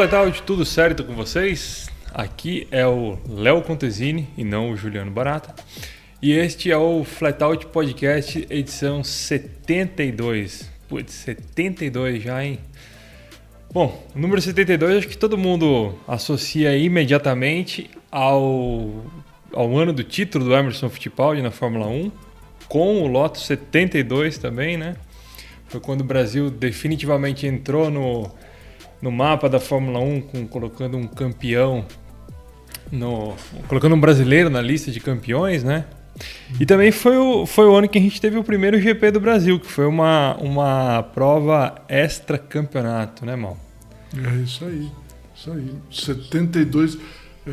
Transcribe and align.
Flatout, 0.00 0.42
tudo 0.44 0.64
certo 0.64 1.04
com 1.04 1.12
vocês? 1.12 1.90
Aqui 2.14 2.66
é 2.70 2.86
o 2.86 3.18
Léo 3.28 3.60
Contesini 3.60 4.26
e 4.34 4.42
não 4.42 4.70
o 4.70 4.76
Juliano 4.76 5.10
Barata. 5.10 5.54
E 6.22 6.32
este 6.32 6.70
é 6.70 6.76
o 6.78 7.04
Flatout 7.04 7.66
Podcast, 7.66 8.46
edição 8.48 9.04
72. 9.04 10.70
Putz, 10.88 11.12
72 11.12 12.22
já, 12.22 12.42
hein? 12.42 12.60
Bom, 13.74 14.02
o 14.16 14.18
número 14.18 14.40
72 14.40 14.96
acho 14.96 15.06
que 15.08 15.18
todo 15.18 15.36
mundo 15.36 15.94
associa 16.08 16.74
imediatamente 16.74 17.90
ao, 18.10 19.04
ao 19.52 19.76
ano 19.76 19.92
do 19.92 20.02
título 20.02 20.46
do 20.46 20.54
Emerson 20.54 20.88
Fittipaldi 20.88 21.42
na 21.42 21.50
Fórmula 21.50 21.86
1, 21.88 22.10
com 22.70 23.02
o 23.02 23.06
Lotus 23.06 23.44
72 23.44 24.38
também, 24.38 24.78
né? 24.78 24.96
Foi 25.68 25.78
quando 25.78 26.00
o 26.00 26.04
Brasil 26.04 26.48
definitivamente 26.48 27.46
entrou 27.46 27.90
no 27.90 28.30
no 29.00 29.10
mapa 29.10 29.48
da 29.48 29.58
Fórmula 29.58 29.98
1, 30.00 30.20
com, 30.22 30.46
colocando 30.46 30.96
um 30.96 31.06
campeão, 31.06 31.84
no, 32.90 33.34
colocando 33.68 33.94
um 33.94 34.00
brasileiro 34.00 34.50
na 34.50 34.60
lista 34.60 34.90
de 34.90 35.00
campeões, 35.00 35.64
né? 35.64 35.86
E 36.58 36.66
também 36.66 36.92
foi 36.92 37.16
o, 37.16 37.46
foi 37.46 37.66
o 37.66 37.74
ano 37.74 37.88
que 37.88 37.96
a 37.96 38.00
gente 38.00 38.20
teve 38.20 38.36
o 38.36 38.44
primeiro 38.44 38.80
GP 38.80 39.12
do 39.12 39.20
Brasil, 39.20 39.58
que 39.58 39.66
foi 39.66 39.86
uma, 39.86 40.36
uma 40.36 41.02
prova 41.02 41.82
extra 41.88 42.36
campeonato, 42.36 43.24
né, 43.24 43.36
Mal? 43.36 43.56
É 44.16 44.36
isso 44.42 44.64
aí, 44.64 44.90
isso 45.34 45.50
aí. 45.52 45.74
72, 45.90 46.98
é, 47.46 47.50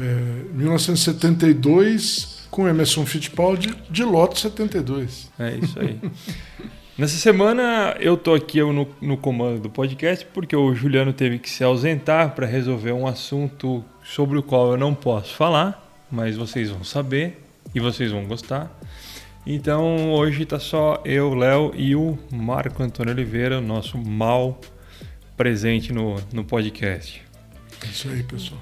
1972 0.54 2.48
com 2.50 2.68
Emerson 2.68 3.06
Fittipaldi 3.06 3.73
de 3.90 4.04
lote 4.04 4.40
72. 4.40 5.30
É 5.40 5.56
isso 5.56 5.80
aí. 5.80 6.00
Nessa 6.98 7.18
semana 7.18 7.95
eu 8.00 8.17
tô 8.17 8.34
aqui 8.34 8.59
no, 8.59 8.88
no 9.00 9.17
comando 9.17 9.62
do 9.62 9.70
podcast 9.70 10.26
porque 10.34 10.56
o 10.56 10.73
Juliano 10.73 11.14
teve 11.14 11.38
que 11.38 11.48
se 11.48 11.64
ausentar 11.64 12.34
para 12.34 12.48
resolver 12.48 12.92
um 12.92 13.06
assunto 13.06 13.86
sobre 14.04 14.39
o 14.39 14.42
qual 14.42 14.72
eu 14.72 14.78
não 14.78 14.95
posso 14.95 15.36
falar, 15.36 15.95
mas 16.09 16.36
vocês 16.36 16.72
vão 16.72 16.84
saber 16.84 17.39
e 17.76 17.80
vocês 17.80 18.12
vão 18.12 18.26
gostar. 18.26 18.76
Então 19.45 20.12
hoje 20.12 20.44
tá 20.44 20.58
só 20.58 21.00
eu, 21.06 21.36
Léo 21.36 21.72
e 21.76 21.95
o 21.95 22.17
Marco 22.34 22.81
Antônio 22.81 23.14
Oliveira, 23.14 23.61
nosso 23.61 23.95
mal 24.00 24.59
presente 25.38 25.94
no, 25.94 26.16
no 26.34 26.44
podcast. 26.44 27.22
É 27.86 27.86
isso 27.86 28.09
aí, 28.09 28.23
pessoal. 28.23 28.59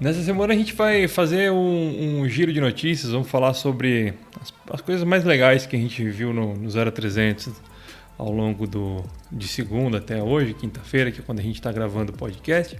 Nessa 0.00 0.22
semana 0.22 0.54
a 0.54 0.56
gente 0.56 0.72
vai 0.72 1.06
fazer 1.06 1.52
um, 1.52 2.22
um 2.22 2.28
giro 2.30 2.50
de 2.50 2.62
notícias, 2.62 3.12
vamos 3.12 3.28
falar 3.28 3.52
sobre 3.52 4.14
as, 4.40 4.54
as, 4.70 4.80
coisas 4.80 5.04
mais 5.04 5.22
legais 5.22 5.66
que 5.66 5.76
a 5.76 5.78
gente 5.78 6.02
viu 6.08 6.32
no, 6.32 6.54
no 6.54 6.70
0300 6.70 7.73
ao 8.18 8.30
longo 8.30 8.66
do, 8.66 9.04
de 9.30 9.48
segunda 9.48 9.98
até 9.98 10.22
hoje, 10.22 10.54
quinta-feira, 10.54 11.10
que 11.10 11.20
é 11.20 11.22
quando 11.22 11.40
a 11.40 11.42
gente 11.42 11.56
está 11.56 11.72
gravando 11.72 12.12
o 12.12 12.16
podcast. 12.16 12.78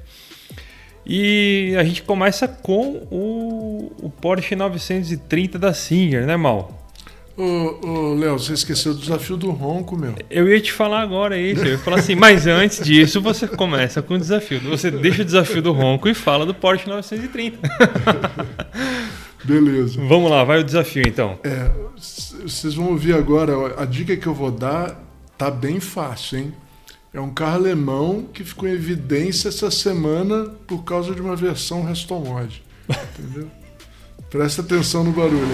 E 1.07 1.75
a 1.79 1.85
gente 1.85 2.03
começa 2.03 2.49
com 2.49 3.07
o, 3.11 3.93
o 4.01 4.11
Porsche 4.11 4.57
930 4.57 5.59
da 5.59 5.75
Singer, 5.75 6.27
né, 6.27 6.37
Mal? 6.37 6.85
Ô, 7.37 7.43
ô 7.85 8.15
Léo, 8.15 8.39
você 8.39 8.53
esqueceu 8.53 8.95
do 8.95 9.01
desafio 9.01 9.37
do 9.37 9.51
ronco, 9.51 9.97
meu. 9.97 10.15
Eu 10.31 10.49
ia 10.49 10.61
te 10.61 10.73
falar 10.73 11.01
agora 11.01 11.37
isso. 11.37 11.65
Eu 11.65 11.73
ia 11.73 11.79
falar 11.79 11.99
assim, 11.99 12.15
mas 12.15 12.47
antes 12.47 12.81
disso 12.83 13.21
você 13.21 13.49
começa 13.49 14.01
com 14.01 14.15
o 14.15 14.19
desafio. 14.19 14.61
Você 14.61 14.91
deixa 14.91 15.23
o 15.23 15.25
desafio 15.25 15.61
do 15.61 15.73
ronco 15.73 16.09
e 16.09 16.15
fala 16.15 16.47
do 16.47 16.55
Porsche 16.55 16.89
930. 16.89 17.59
Beleza. 19.45 20.01
Vamos 20.07 20.31
lá, 20.31 20.43
vai 20.43 20.61
o 20.61 20.65
desafio 20.65 21.03
então. 21.07 21.39
É, 21.45 21.71
vocês 22.43 22.75
vão 22.75 22.87
ouvir 22.91 23.15
agora, 23.15 23.53
a 23.77 23.85
dica 23.85 24.17
que 24.17 24.27
eu 24.27 24.33
vou 24.33 24.51
dar 24.51 25.04
Tá 25.37 25.51
bem 25.51 25.81
fácil, 25.81 26.39
hein? 26.39 26.55
É 27.13 27.21
um 27.21 27.33
carro 27.33 27.57
alemão 27.57 28.23
que 28.33 28.45
ficou 28.45 28.69
em 28.69 28.73
evidência 28.73 29.49
essa 29.49 29.71
semana 29.71 30.47
por 30.67 30.85
causa 30.85 31.15
de 31.15 31.21
uma 31.21 31.37
versão 31.37 31.85
Reston 31.85 32.21
Mod. 32.21 32.63
Entendeu? 32.89 33.51
Presta 34.31 34.63
atenção 34.63 35.05
no 35.05 35.13
barulho. 35.13 35.47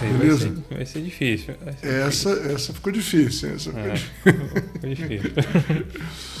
Vai 0.00 0.36
ser, 0.36 0.52
vai 0.70 0.86
ser, 0.86 1.02
difícil. 1.02 1.54
Vai 1.62 1.74
ser 1.74 1.86
essa, 1.86 2.30
difícil. 2.30 2.54
essa 2.54 2.72
ficou 2.72 2.92
difícil. 2.92 3.54
Essa 3.54 3.70
ficou 3.70 3.82
é, 4.82 4.94
difícil. 4.94 5.32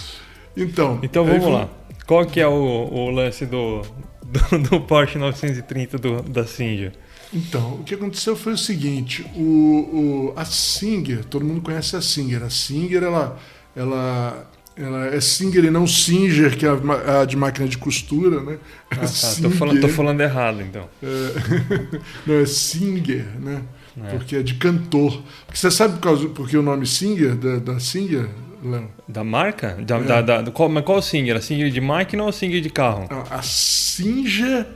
Então, 0.62 0.98
então 1.02 1.24
vamos 1.24 1.52
lá. 1.52 1.68
Qual 2.06 2.26
que 2.26 2.40
é 2.40 2.46
o, 2.46 2.52
o 2.52 3.10
lance 3.10 3.46
do, 3.46 3.82
do, 4.22 4.58
do, 4.68 4.80
Porsche 4.80 5.18
930 5.18 5.98
do, 5.98 6.22
da 6.22 6.44
Singer? 6.44 6.92
Então, 7.32 7.74
o 7.74 7.84
que 7.84 7.94
aconteceu 7.94 8.36
foi 8.36 8.54
o 8.54 8.58
seguinte: 8.58 9.24
o, 9.36 9.40
o, 9.40 10.32
a 10.36 10.44
Singer, 10.44 11.24
todo 11.24 11.44
mundo 11.44 11.60
conhece 11.60 11.96
a 11.96 12.00
Singer. 12.00 12.42
A 12.42 12.50
Singer, 12.50 13.04
ela, 13.04 13.38
ela, 13.76 14.50
ela 14.76 15.06
é 15.06 15.20
Singer 15.20 15.64
e 15.64 15.70
não 15.70 15.86
Singer, 15.86 16.56
que 16.56 16.66
é 16.66 16.68
a, 16.68 17.20
a 17.20 17.24
de 17.24 17.36
máquina 17.36 17.68
de 17.68 17.78
costura, 17.78 18.40
né? 18.42 18.58
Ah, 18.90 18.96
tá. 18.96 19.42
tô, 19.42 19.50
falando, 19.50 19.80
tô 19.80 19.88
falando 19.88 20.20
errado, 20.20 20.60
então. 20.62 20.88
É, 21.02 21.98
não, 22.26 22.34
é 22.34 22.46
Singer, 22.46 23.26
né? 23.38 23.62
É. 24.04 24.10
Porque 24.10 24.36
é 24.36 24.42
de 24.42 24.54
cantor. 24.54 25.22
Porque 25.46 25.58
você 25.58 25.70
sabe 25.70 25.94
por, 25.94 26.00
causa, 26.00 26.26
o 26.26 26.62
nome 26.62 26.86
Singer, 26.86 27.36
da, 27.36 27.58
da 27.58 27.80
Singer? 27.80 28.28
Léo? 28.62 28.90
Da 29.08 29.24
marca? 29.24 29.76
Da, 29.80 29.96
é. 29.96 30.02
da, 30.02 30.42
da, 30.42 30.50
qual, 30.50 30.68
mas 30.68 30.84
qual 30.84 31.00
Singer? 31.00 31.36
A 31.36 31.40
Singer 31.40 31.70
de 31.70 31.80
máquina 31.80 32.22
ou 32.22 32.28
a 32.28 32.32
Singer 32.32 32.60
de 32.60 32.70
carro? 32.70 33.08
A 33.30 33.42
Singer 33.42 34.66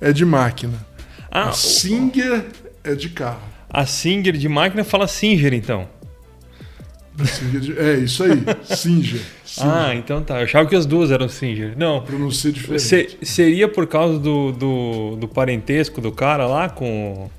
é 0.00 0.12
de 0.12 0.24
máquina. 0.24 0.86
Ah, 1.30 1.48
a 1.48 1.52
Singer 1.52 2.44
o... 2.84 2.90
é 2.90 2.94
de 2.94 3.08
carro. 3.08 3.40
A 3.68 3.86
Singer 3.86 4.36
de 4.36 4.48
máquina 4.48 4.84
fala 4.84 5.06
Singer, 5.06 5.52
então. 5.54 5.88
É, 7.78 7.94
isso 7.94 8.24
aí. 8.24 8.42
Singer. 8.64 9.20
Singer. 9.44 9.72
Ah, 9.72 9.94
então 9.94 10.22
tá. 10.22 10.38
Eu 10.38 10.44
achava 10.44 10.68
que 10.68 10.74
as 10.74 10.84
duas 10.84 11.10
eram 11.10 11.28
Singer. 11.28 11.74
Não. 11.76 12.02
Pronuncia 12.02 12.50
diferente. 12.50 12.82
Se, 12.82 13.18
seria 13.22 13.68
por 13.68 13.86
causa 13.86 14.18
do, 14.18 14.52
do, 14.52 15.16
do 15.16 15.28
parentesco 15.28 16.00
do 16.00 16.10
cara 16.10 16.46
lá 16.46 16.68
com 16.68 17.30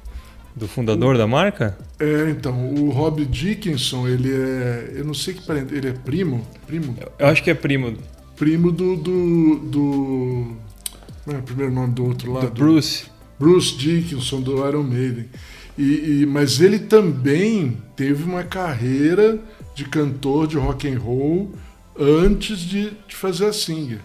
do 0.56 0.68
fundador 0.68 1.16
o, 1.16 1.18
da 1.18 1.28
marca? 1.28 1.78
É, 2.00 2.30
então, 2.30 2.74
o 2.74 2.90
Rob 2.90 3.26
Dickinson, 3.26 4.08
ele 4.08 4.32
é. 4.32 4.94
Eu 4.96 5.06
não 5.06 5.14
sei 5.14 5.34
que 5.34 5.46
parente. 5.46 5.74
Ele 5.74 5.90
é 5.90 5.94
primo? 5.94 6.48
Primo? 6.66 6.96
Eu 7.20 7.28
acho 7.28 7.44
que 7.44 7.50
é 7.50 7.54
primo. 7.54 7.98
Primo 8.36 8.72
do. 8.72 8.96
do, 8.96 9.56
do 9.60 10.56
é 11.28 11.38
o 11.38 11.42
primeiro 11.42 11.74
nome 11.74 11.94
do 11.94 12.06
outro 12.06 12.32
lado? 12.32 12.52
Do 12.52 12.64
Bruce. 12.64 13.06
Bruce 13.40 13.76
Dickinson, 13.76 14.42
do 14.42 14.66
Iron 14.68 14.84
Maiden. 14.84 15.26
E, 15.78 16.22
e, 16.22 16.26
mas 16.26 16.62
ele 16.62 16.80
também 16.80 17.78
teve 17.96 18.24
uma 18.24 18.44
carreira 18.44 19.38
de 19.74 19.84
cantor 19.84 20.48
de 20.48 20.58
rock 20.58 20.88
and 20.88 21.00
roll 21.00 21.52
antes 22.00 22.60
de, 22.60 22.92
de 23.08 23.16
fazer 23.16 23.48
a 23.48 23.54
Singer. 23.54 24.00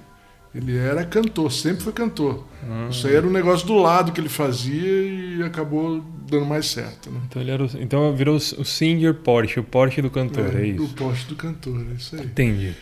Ele 0.55 0.77
era 0.77 1.05
cantor, 1.05 1.53
sempre 1.53 1.85
foi 1.85 1.93
cantor. 1.93 2.45
Isso 2.91 3.07
aí 3.07 3.15
era 3.15 3.27
um 3.27 3.31
negócio 3.31 3.67
do 3.67 3.75
lado 3.75 4.11
que 4.11 4.21
ele 4.21 4.29
fazia 4.29 5.03
e 5.03 5.43
acabou 5.45 6.05
dando 6.29 6.45
mais 6.45 6.67
certo. 6.67 7.09
Né? 7.11 7.21
Então, 7.29 7.41
ele 7.41 7.51
era 7.51 7.63
o, 7.63 7.71
então 7.79 8.15
virou 8.17 8.37
o 8.37 8.65
Singer 8.65 9.15
Porsche, 9.15 9.61
o 9.61 9.65
Porsche 9.65 10.03
do 10.03 10.11
cantor, 10.11 10.55
é, 10.57 10.63
é 10.63 10.67
isso? 10.67 10.85
O 10.85 10.89
Porsche 10.89 11.27
do 11.27 11.37
cantor, 11.37 11.81
é 11.91 11.95
isso 11.95 12.17
aí. 12.17 12.25
Entendi. 12.25 12.75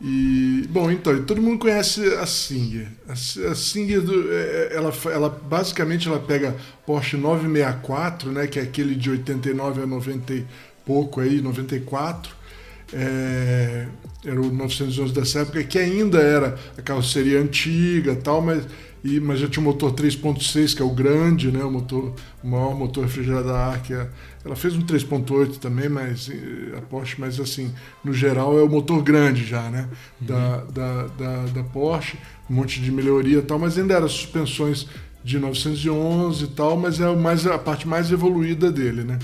E, 0.00 0.66
bom, 0.68 0.90
então, 0.90 1.22
todo 1.24 1.40
mundo 1.40 1.58
conhece 1.58 2.02
a 2.14 2.26
Singer. 2.26 2.88
A, 3.08 3.12
a 3.12 3.54
Singer, 3.54 4.02
do, 4.02 4.32
é, 4.32 4.36
é, 4.36 4.68
ela, 4.74 4.92
ela, 5.06 5.30
basicamente, 5.30 6.08
ela 6.08 6.18
pega 6.18 6.54
Porsche 6.84 7.16
964, 7.16 8.30
né, 8.30 8.46
que 8.46 8.58
é 8.58 8.62
aquele 8.62 8.94
de 8.94 9.08
89 9.08 9.82
a 9.82 9.86
90 9.86 10.34
e 10.34 10.44
pouco 10.84 11.20
aí, 11.20 11.40
94, 11.40 12.34
é, 12.94 13.86
era 14.24 14.40
o 14.40 14.50
911 14.50 15.12
dessa 15.12 15.40
época, 15.40 15.62
que 15.64 15.78
ainda 15.78 16.18
era 16.18 16.56
a 16.78 16.82
carroceria 16.82 17.40
antiga 17.40 18.14
tal, 18.14 18.40
mas, 18.40 18.64
e, 19.02 19.18
mas 19.20 19.40
já 19.40 19.48
tinha 19.48 19.60
o 19.60 19.64
motor 19.64 19.92
3.6, 19.92 20.74
que 20.74 20.80
é 20.80 20.84
o 20.84 20.90
grande, 20.90 21.50
né, 21.50 21.62
o, 21.64 21.70
motor, 21.70 22.14
o 22.42 22.46
maior 22.46 22.74
motor 22.74 23.04
refrigerado 23.04 23.48
da 23.48 23.58
ar, 23.58 23.82
que 23.82 23.92
é, 23.92 24.08
ela 24.44 24.54
fez 24.54 24.74
um 24.74 24.82
3.8 24.82 25.58
também, 25.58 25.88
mas 25.88 26.30
a 26.76 26.80
Porsche, 26.82 27.16
mas 27.18 27.38
assim, 27.40 27.74
no 28.02 28.12
geral 28.12 28.58
é 28.58 28.62
o 28.62 28.68
motor 28.68 29.02
grande 29.02 29.44
já, 29.44 29.68
né, 29.68 29.88
uhum. 30.20 30.26
da, 30.26 30.56
da, 30.64 31.06
da, 31.08 31.46
da, 31.46 31.64
Porsche, 31.64 32.16
um 32.48 32.54
monte 32.54 32.80
de 32.80 32.92
melhoria 32.92 33.42
tal, 33.42 33.58
mas 33.58 33.76
ainda 33.76 33.94
era 33.94 34.08
suspensões 34.08 34.86
de 35.22 35.38
911 35.38 36.44
e 36.44 36.46
tal, 36.48 36.76
mas 36.76 37.00
é 37.00 37.14
mais, 37.14 37.46
a 37.46 37.58
parte 37.58 37.88
mais 37.88 38.12
evoluída 38.12 38.70
dele, 38.70 39.02
né. 39.02 39.18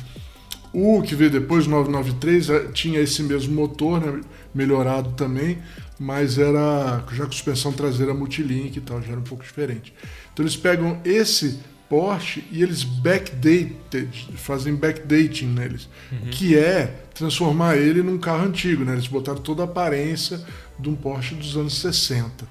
O 0.73 1.03
que 1.03 1.15
veio 1.15 1.31
depois, 1.31 1.67
o 1.67 1.71
993, 1.71 2.51
é, 2.51 2.65
tinha 2.73 3.01
esse 3.01 3.23
mesmo 3.23 3.55
motor, 3.55 4.01
né, 4.01 4.21
melhorado 4.55 5.11
também, 5.13 5.59
mas 5.99 6.39
era 6.39 7.05
já 7.13 7.27
com 7.27 7.33
suspensão 7.33 7.73
traseira 7.73 8.15
multilink 8.15 8.79
e 8.79 8.81
tal, 8.81 9.03
já 9.03 9.13
era 9.13 9.21
um 9.21 9.25
pouco 9.25 9.43
diferente. 9.43 9.93
Então 10.33 10.45
eles 10.45 10.57
pegam 10.57 11.01
esse 11.05 11.59
Porsche 11.91 12.45
e 12.53 12.63
eles 12.63 12.85
backdated, 12.85 14.09
fazem 14.37 14.77
backdating 14.77 15.47
neles, 15.47 15.89
uhum. 16.13 16.31
que 16.31 16.57
é 16.57 16.87
transformar 17.13 17.77
ele 17.77 18.01
num 18.01 18.17
carro 18.17 18.47
antigo, 18.47 18.85
né? 18.85 18.93
Eles 18.93 19.09
botaram 19.09 19.41
toda 19.41 19.63
a 19.63 19.65
aparência 19.65 20.41
de 20.79 20.89
um 20.89 20.95
Porsche 20.95 21.35
dos 21.35 21.57
anos 21.57 21.81
60. 21.81 22.47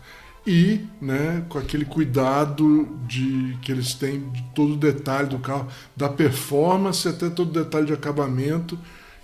E 0.46 0.86
né, 1.02 1.44
com 1.50 1.58
aquele 1.58 1.86
cuidado 1.86 2.88
de 3.08 3.58
que 3.62 3.72
eles 3.72 3.94
têm 3.94 4.30
de 4.30 4.44
todo 4.56 4.74
o 4.74 4.78
detalhe 4.78 5.28
do 5.28 5.40
carro, 5.40 5.68
da 5.96 6.10
performance 6.10 7.08
até 7.08 7.30
todo 7.30 7.50
o 7.50 7.64
detalhe 7.64 7.86
de 7.86 7.94
acabamento, 7.94 8.78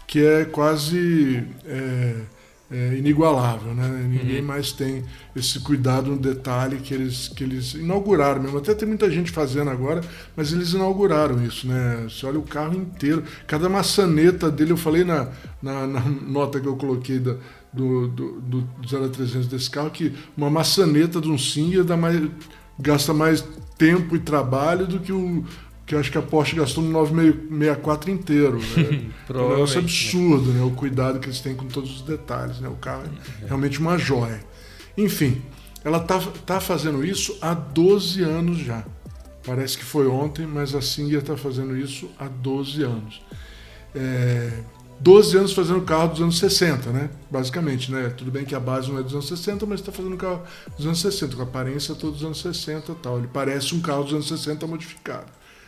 que 0.05 0.23
é 0.23 0.45
quase 0.45 1.43
é, 1.65 2.15
é, 2.69 2.95
inigualável. 2.97 3.73
Né? 3.73 4.07
Ninguém 4.07 4.41
uhum. 4.41 4.47
mais 4.47 4.71
tem 4.71 5.03
esse 5.35 5.59
cuidado 5.59 6.11
no 6.11 6.17
detalhe 6.17 6.77
que 6.77 6.93
eles, 6.93 7.29
que 7.29 7.43
eles 7.43 7.73
inauguraram 7.73 8.41
mesmo. 8.41 8.57
Até 8.57 8.73
tem 8.73 8.87
muita 8.87 9.09
gente 9.09 9.31
fazendo 9.31 9.69
agora, 9.69 10.01
mas 10.35 10.51
eles 10.51 10.73
inauguraram 10.73 11.43
isso. 11.43 11.67
Né? 11.67 12.07
Você 12.09 12.25
olha 12.25 12.39
o 12.39 12.43
carro 12.43 12.75
inteiro, 12.75 13.23
cada 13.47 13.69
maçaneta 13.69 14.51
dele, 14.51 14.73
eu 14.73 14.77
falei 14.77 15.03
na, 15.03 15.29
na, 15.61 15.87
na 15.87 15.99
nota 16.27 16.59
que 16.59 16.67
eu 16.67 16.75
coloquei 16.75 17.19
da, 17.19 17.37
do, 17.75 18.07
do, 18.07 18.31
do 18.61 18.87
0 18.87 19.05
a 19.05 19.09
300 19.09 19.47
desse 19.47 19.69
carro 19.69 19.89
que 19.89 20.13
uma 20.35 20.49
maçaneta 20.49 21.19
de 21.19 21.29
um 21.29 21.37
Singer 21.37 21.83
dá 21.83 21.97
mais, 21.97 22.21
gasta 22.79 23.13
mais 23.13 23.45
tempo 23.77 24.15
e 24.15 24.19
trabalho 24.19 24.87
do 24.87 24.99
que 24.99 25.11
o 25.11 25.43
que 25.85 25.95
acho 25.95 26.11
que 26.11 26.17
a 26.17 26.21
Porsche 26.21 26.55
gastou 26.55 26.83
no 26.83 26.89
964 26.89 28.09
inteiro. 28.09 28.57
Né? 28.57 29.05
é 29.29 29.37
um 29.37 29.49
negócio 29.49 29.79
absurdo, 29.79 30.51
né? 30.51 30.63
O 30.63 30.71
cuidado 30.71 31.19
que 31.19 31.27
eles 31.27 31.41
têm 31.41 31.55
com 31.55 31.67
todos 31.67 31.97
os 31.97 32.01
detalhes. 32.01 32.59
Né? 32.59 32.67
O 32.67 32.75
carro 32.75 33.03
é 33.43 33.45
realmente 33.45 33.79
uma 33.79 33.95
joia. 33.95 34.43
Enfim, 34.97 35.43
ela 35.83 35.99
tá, 35.99 36.19
tá 36.43 36.59
fazendo 36.59 37.05
isso 37.05 37.37
há 37.39 37.53
12 37.53 38.23
anos 38.23 38.57
já. 38.57 38.83
Parece 39.45 39.77
que 39.77 39.83
foi 39.85 40.07
ontem, 40.07 40.47
mas 40.47 40.73
a 40.73 40.81
Singer 40.81 41.19
está 41.19 41.37
fazendo 41.37 41.77
isso 41.77 42.09
há 42.17 42.27
12 42.27 42.81
anos. 42.81 43.21
É, 43.93 44.63
12 44.99 45.37
anos 45.37 45.53
fazendo 45.53 45.81
carro 45.81 46.09
dos 46.09 46.21
anos 46.21 46.39
60, 46.39 46.89
né? 46.91 47.09
Basicamente, 47.29 47.91
né? 47.91 48.09
Tudo 48.09 48.31
bem 48.31 48.45
que 48.45 48.55
a 48.55 48.59
base 48.59 48.89
não 48.89 48.99
é 48.99 49.03
dos 49.03 49.13
anos 49.13 49.27
60, 49.27 49.65
mas 49.65 49.79
está 49.79 49.91
fazendo 49.91 50.15
carro 50.15 50.41
dos 50.77 50.85
anos 50.85 51.01
60, 51.01 51.35
com 51.35 51.41
a 51.41 51.45
aparência 51.45 51.93
toda 51.95 52.13
dos 52.13 52.23
anos 52.23 52.41
60 52.41 52.91
e 52.91 52.95
tal. 52.95 53.17
Ele 53.17 53.27
parece 53.31 53.75
um 53.75 53.81
carro 53.81 54.03
dos 54.03 54.13
anos 54.13 54.27
60 54.27 54.65
modificado. 54.67 55.27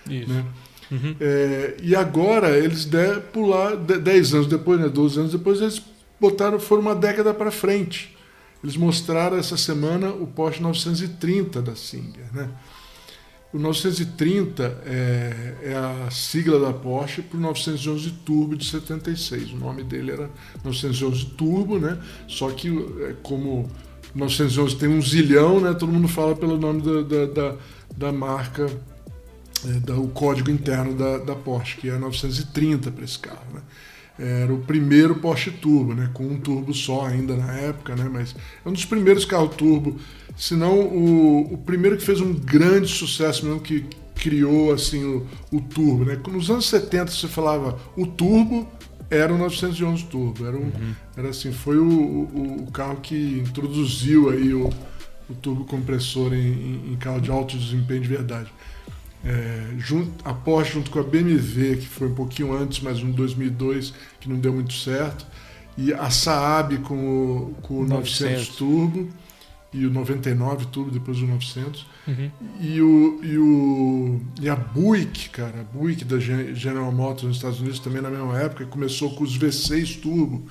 Isso. 0.09 0.31
Né? 0.31 0.45
Uhum. 0.89 1.15
É, 1.19 1.75
e 1.81 1.95
agora 1.95 2.57
eles 2.57 2.85
der 2.85 3.19
pular 3.19 3.75
10 3.75 4.33
anos 4.33 4.47
depois, 4.47 4.79
né? 4.79 4.87
12 4.87 5.19
anos 5.19 5.31
depois, 5.33 5.61
eles 5.61 5.81
botaram, 6.19 6.59
foram 6.59 6.81
uma 6.81 6.95
década 6.95 7.33
para 7.33 7.51
frente. 7.51 8.15
Eles 8.63 8.75
mostraram 8.75 9.37
essa 9.37 9.55
semana 9.55 10.09
o 10.09 10.25
Porsche 10.25 10.61
930 10.61 11.61
da 11.61 11.75
Singer, 11.75 12.33
né? 12.33 12.49
O 13.53 13.57
930 13.57 14.83
é, 14.85 15.53
é, 15.63 15.75
a 15.75 16.11
sigla 16.11 16.59
da 16.59 16.73
Porsche 16.73 17.21
para 17.21 17.37
o 17.37 17.41
911 17.41 18.11
Turbo 18.25 18.57
de 18.57 18.65
76. 18.65 19.53
O 19.53 19.57
nome 19.57 19.83
dele 19.83 20.11
era 20.11 20.29
911 20.63 21.25
Turbo, 21.37 21.79
né? 21.79 21.97
Só 22.27 22.49
que 22.51 22.67
é, 23.03 23.15
como 23.23 23.69
911 24.13 24.75
tem 24.75 24.89
um 24.89 25.01
zilhão, 25.01 25.61
né? 25.61 25.73
Todo 25.73 25.91
mundo 25.91 26.09
fala 26.09 26.35
pelo 26.35 26.57
nome 26.57 26.81
da, 26.81 27.01
da, 27.01 27.25
da, 27.25 27.55
da 27.95 28.11
marca, 28.11 28.69
é, 29.65 29.79
da, 29.79 29.95
o 29.95 30.09
código 30.09 30.51
interno 30.51 30.93
da, 30.93 31.17
da 31.17 31.35
Porsche, 31.35 31.77
que 31.77 31.89
é 31.89 31.97
930 31.97 32.91
para 32.91 33.05
esse 33.05 33.17
carro, 33.17 33.47
né? 33.53 33.61
Era 34.19 34.51
o 34.51 34.59
primeiro 34.59 35.15
Porsche 35.15 35.51
Turbo, 35.51 35.93
né? 35.93 36.09
Com 36.13 36.25
um 36.25 36.39
turbo 36.39 36.73
só 36.73 37.05
ainda 37.05 37.35
na 37.35 37.53
época, 37.53 37.95
né? 37.95 38.09
Mas 38.11 38.35
é 38.65 38.67
um 38.67 38.73
dos 38.73 38.83
primeiros 38.83 39.23
carros 39.23 39.55
turbo 39.55 39.97
se 40.37 40.55
não 40.55 40.79
o, 40.79 41.53
o 41.53 41.57
primeiro 41.57 41.97
que 41.97 42.05
fez 42.05 42.21
um 42.21 42.31
grande 42.33 42.87
sucesso 42.87 43.45
mesmo, 43.45 43.59
que 43.59 43.85
criou 44.15 44.71
assim 44.71 45.03
o, 45.03 45.27
o 45.51 45.59
turbo. 45.59 46.05
Né? 46.05 46.19
Nos 46.29 46.49
anos 46.49 46.67
70 46.67 47.11
você 47.11 47.27
falava 47.27 47.79
o 47.95 48.05
turbo, 48.05 48.67
era 49.09 49.33
o 49.33 49.37
911 49.37 50.03
Turbo. 50.05 50.45
Era, 50.45 50.57
um, 50.57 50.61
uhum. 50.61 50.93
era 51.15 51.29
assim, 51.29 51.51
foi 51.51 51.77
o, 51.77 51.83
o, 51.83 52.65
o, 52.67 52.71
carro 52.71 52.97
que 52.97 53.39
introduziu 53.39 54.29
aí 54.29 54.53
o, 54.53 54.69
o 55.29 55.33
turbo 55.33 55.65
compressor 55.65 56.33
em, 56.33 56.91
em, 56.91 56.97
carro 56.97 57.21
de 57.21 57.31
alto 57.31 57.57
desempenho 57.57 58.01
de 58.01 58.07
verdade. 58.07 58.51
É, 59.25 59.73
junto, 59.77 60.11
a 60.23 60.33
Porsche 60.33 60.73
junto 60.73 60.91
com 60.91 60.99
a 60.99 61.03
BMW, 61.03 61.77
que 61.77 61.87
foi 61.87 62.07
um 62.07 62.13
pouquinho 62.13 62.55
antes, 62.55 62.79
mas 62.81 63.01
um 63.01 63.11
2002 63.11 63.93
que 64.19 64.29
não 64.29 64.37
deu 64.37 64.53
muito 64.53 64.73
certo, 64.73 65.25
e 65.77 65.93
a 65.93 66.09
Saab 66.09 66.77
com 66.79 66.95
o, 66.95 67.55
com 67.61 67.79
o 67.79 67.87
900, 67.87 68.19
900 68.19 68.47
Turbo 68.55 69.09
e 69.73 69.85
o 69.85 69.91
99 69.91 70.67
tudo 70.67 70.91
depois 70.91 71.19
do 71.19 71.27
900 71.27 71.85
uhum. 72.07 72.31
e 72.59 72.81
o 72.81 73.19
e 73.23 73.37
o 73.37 74.21
e 74.41 74.49
a 74.49 74.55
Buick 74.55 75.29
cara 75.29 75.59
a 75.59 75.77
Buick 75.77 76.05
da 76.05 76.17
General 76.19 76.91
Motors 76.91 77.23
nos 77.23 77.35
Estados 77.37 77.59
Unidos 77.59 77.79
também 77.79 78.01
na 78.01 78.09
mesma 78.09 78.39
época 78.39 78.65
começou 78.65 79.13
com 79.15 79.23
os 79.23 79.37
V6 79.37 79.99
turbo 79.99 80.47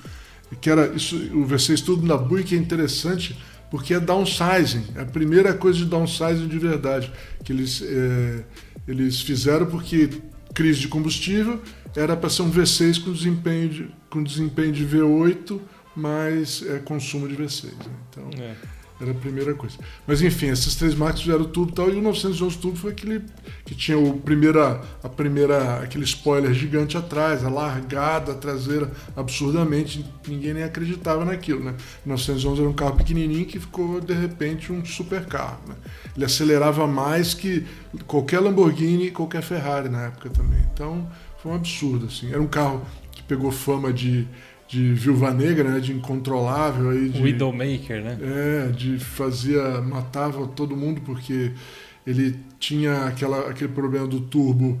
que 0.61 0.69
era 0.69 0.87
isso 0.95 1.15
o 1.33 1.45
V6 1.47 1.83
turbo 1.83 2.07
da 2.07 2.15
Buick 2.15 2.55
é 2.55 2.57
interessante 2.57 3.37
porque 3.71 3.93
é 3.93 3.99
downsizing 3.99 4.85
é 4.95 5.01
a 5.01 5.05
primeira 5.05 5.53
coisa 5.53 5.79
de 5.79 5.85
downsizing 5.85 6.47
de 6.47 6.59
verdade 6.59 7.11
que 7.43 7.51
eles 7.51 7.81
é, 7.81 8.43
eles 8.87 9.19
fizeram 9.21 9.65
porque 9.65 10.09
crise 10.53 10.79
de 10.81 10.87
combustível 10.87 11.59
era 11.95 12.15
para 12.15 12.29
ser 12.29 12.43
um 12.43 12.51
V6 12.51 13.03
com 13.03 13.11
desempenho 13.11 13.69
de, 13.69 13.89
com 14.11 14.21
desempenho 14.21 14.71
de 14.71 14.85
V8 14.85 15.59
mais 15.95 16.63
é, 16.67 16.77
consumo 16.77 17.27
de 17.27 17.35
V6 17.35 17.65
né? 17.65 17.73
então 18.09 18.29
é 18.37 18.76
era 18.99 19.11
a 19.11 19.13
primeira 19.13 19.53
coisa. 19.53 19.77
Mas 20.05 20.21
enfim, 20.21 20.47
essas 20.47 20.75
três 20.75 20.95
marcas 20.95 21.21
fizeram 21.21 21.45
tubo 21.45 21.71
e 21.71 21.73
tal, 21.73 21.89
e 21.89 21.97
o 21.97 22.01
911 22.01 22.57
Turbo 22.57 22.77
foi 22.77 22.91
aquele 22.91 23.23
que 23.65 23.75
tinha 23.75 23.97
o 23.97 24.19
primeira, 24.19 24.81
a 25.03 25.09
primeira, 25.09 25.79
aquele 25.79 26.03
spoiler 26.03 26.53
gigante 26.53 26.97
atrás, 26.97 27.43
a 27.43 27.49
largada 27.49 28.33
traseira 28.33 28.91
absurdamente, 29.15 30.05
ninguém 30.27 30.53
nem 30.53 30.63
acreditava 30.63 31.23
naquilo, 31.23 31.63
né? 31.63 31.75
O 32.05 32.09
911 32.09 32.61
era 32.61 32.69
um 32.69 32.73
carro 32.73 32.95
pequenininho 32.95 33.45
que 33.45 33.59
ficou 33.59 34.01
de 34.01 34.13
repente 34.13 34.71
um 34.71 34.83
super 34.83 35.25
carro, 35.25 35.59
né? 35.67 35.75
Ele 36.15 36.25
acelerava 36.25 36.87
mais 36.87 37.33
que 37.33 37.65
qualquer 38.07 38.39
Lamborghini 38.39 39.07
e 39.07 39.11
qualquer 39.11 39.41
Ferrari 39.41 39.89
na 39.89 40.05
época 40.05 40.29
também. 40.29 40.59
Então, 40.73 41.07
foi 41.41 41.51
um 41.51 41.55
absurdo 41.55 42.07
assim. 42.07 42.31
Era 42.31 42.41
um 42.41 42.47
carro 42.47 42.85
que 43.11 43.21
pegou 43.23 43.51
fama 43.51 43.93
de 43.93 44.27
de 44.67 44.93
Viúva 44.93 45.31
Negra, 45.31 45.69
né, 45.71 45.79
de 45.79 45.93
incontrolável 45.93 46.89
aí 46.89 47.09
de 47.09 47.21
Widowmaker, 47.21 48.03
né? 48.03 48.17
É, 48.21 48.71
de 48.71 48.99
fazia 48.99 49.81
matava 49.81 50.45
todo 50.47 50.75
mundo 50.75 51.01
porque 51.05 51.51
ele 52.05 52.35
tinha 52.59 53.05
aquela, 53.05 53.49
aquele 53.49 53.71
problema 53.71 54.07
do 54.07 54.21
turbo 54.21 54.79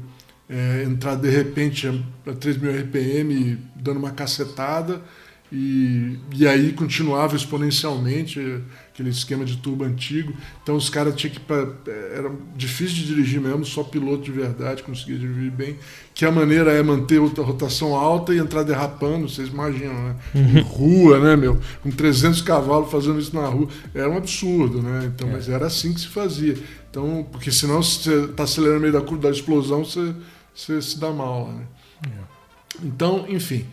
é, 0.49 0.83
entrar 0.83 1.15
de 1.15 1.29
repente 1.29 1.87
a 1.87 2.31
3.000 2.31 2.83
RPM 2.83 3.57
dando 3.75 3.97
uma 3.97 4.11
cacetada 4.11 5.01
e, 5.51 6.19
e 6.35 6.47
aí 6.47 6.73
continuava 6.73 7.35
exponencialmente 7.35 8.61
aquele 8.97 9.09
esquema 9.11 9.45
de 9.45 9.57
turbo 9.57 9.83
antigo. 9.83 10.33
Então 10.63 10.75
os 10.75 10.89
caras 10.89 11.15
tinham 11.15 11.33
que. 11.35 11.41
Era 12.15 12.31
difícil 12.55 12.95
de 12.95 13.05
dirigir 13.05 13.39
mesmo, 13.39 13.63
só 13.63 13.83
piloto 13.83 14.23
de 14.23 14.31
verdade 14.31 14.81
conseguia 14.81 15.19
dirigir 15.19 15.51
bem. 15.51 15.77
Que 16.15 16.25
a 16.25 16.31
maneira 16.31 16.71
é 16.71 16.81
manter 16.81 17.21
a 17.21 17.43
rotação 17.43 17.95
alta 17.95 18.33
e 18.33 18.39
entrar 18.39 18.63
derrapando, 18.63 19.29
vocês 19.29 19.49
imaginam, 19.49 19.93
né? 19.93 20.15
Uhum. 20.33 20.57
Em 20.57 20.61
rua, 20.61 21.19
né, 21.19 21.35
meu? 21.35 21.59
Com 21.83 21.91
300 21.91 22.41
cavalos 22.41 22.89
fazendo 22.89 23.19
isso 23.19 23.35
na 23.35 23.45
rua. 23.45 23.67
Era 23.93 24.09
um 24.09 24.17
absurdo, 24.17 24.81
né? 24.81 25.11
Então, 25.13 25.29
é. 25.29 25.33
Mas 25.33 25.47
era 25.47 25.67
assim 25.67 25.93
que 25.93 25.99
se 25.99 26.07
fazia. 26.07 26.57
Então, 26.89 27.27
porque 27.31 27.51
senão 27.51 27.83
você 27.83 28.25
está 28.25 28.43
acelerando 28.43 28.79
no 28.83 28.91
meio 28.91 28.93
da, 28.93 29.29
da 29.29 29.29
explosão, 29.29 29.85
você, 29.85 30.11
você 30.55 30.81
se 30.81 30.99
dá 30.99 31.11
mal 31.11 31.51
né? 31.51 31.63
É. 32.07 32.27
Então, 32.83 33.25
enfim, 33.29 33.65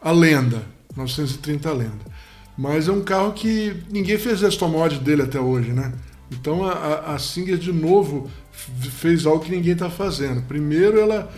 a 0.00 0.10
lenda 0.10 0.62
930 0.96 1.72
Lenda. 1.72 2.09
Mas 2.56 2.88
é 2.88 2.92
um 2.92 3.02
carro 3.02 3.32
que 3.32 3.74
ninguém 3.90 4.18
fez 4.18 4.40
resto 4.42 4.68
mod 4.68 4.98
dele 4.98 5.22
até 5.22 5.40
hoje, 5.40 5.72
né? 5.72 5.92
Então 6.30 6.64
a, 6.64 7.14
a 7.14 7.18
Singer 7.18 7.56
de 7.56 7.72
novo 7.72 8.30
fez 8.52 9.26
algo 9.26 9.44
que 9.44 9.50
ninguém 9.50 9.72
está 9.72 9.90
fazendo. 9.90 10.42
Primeiro 10.42 11.00
ela 11.00 11.30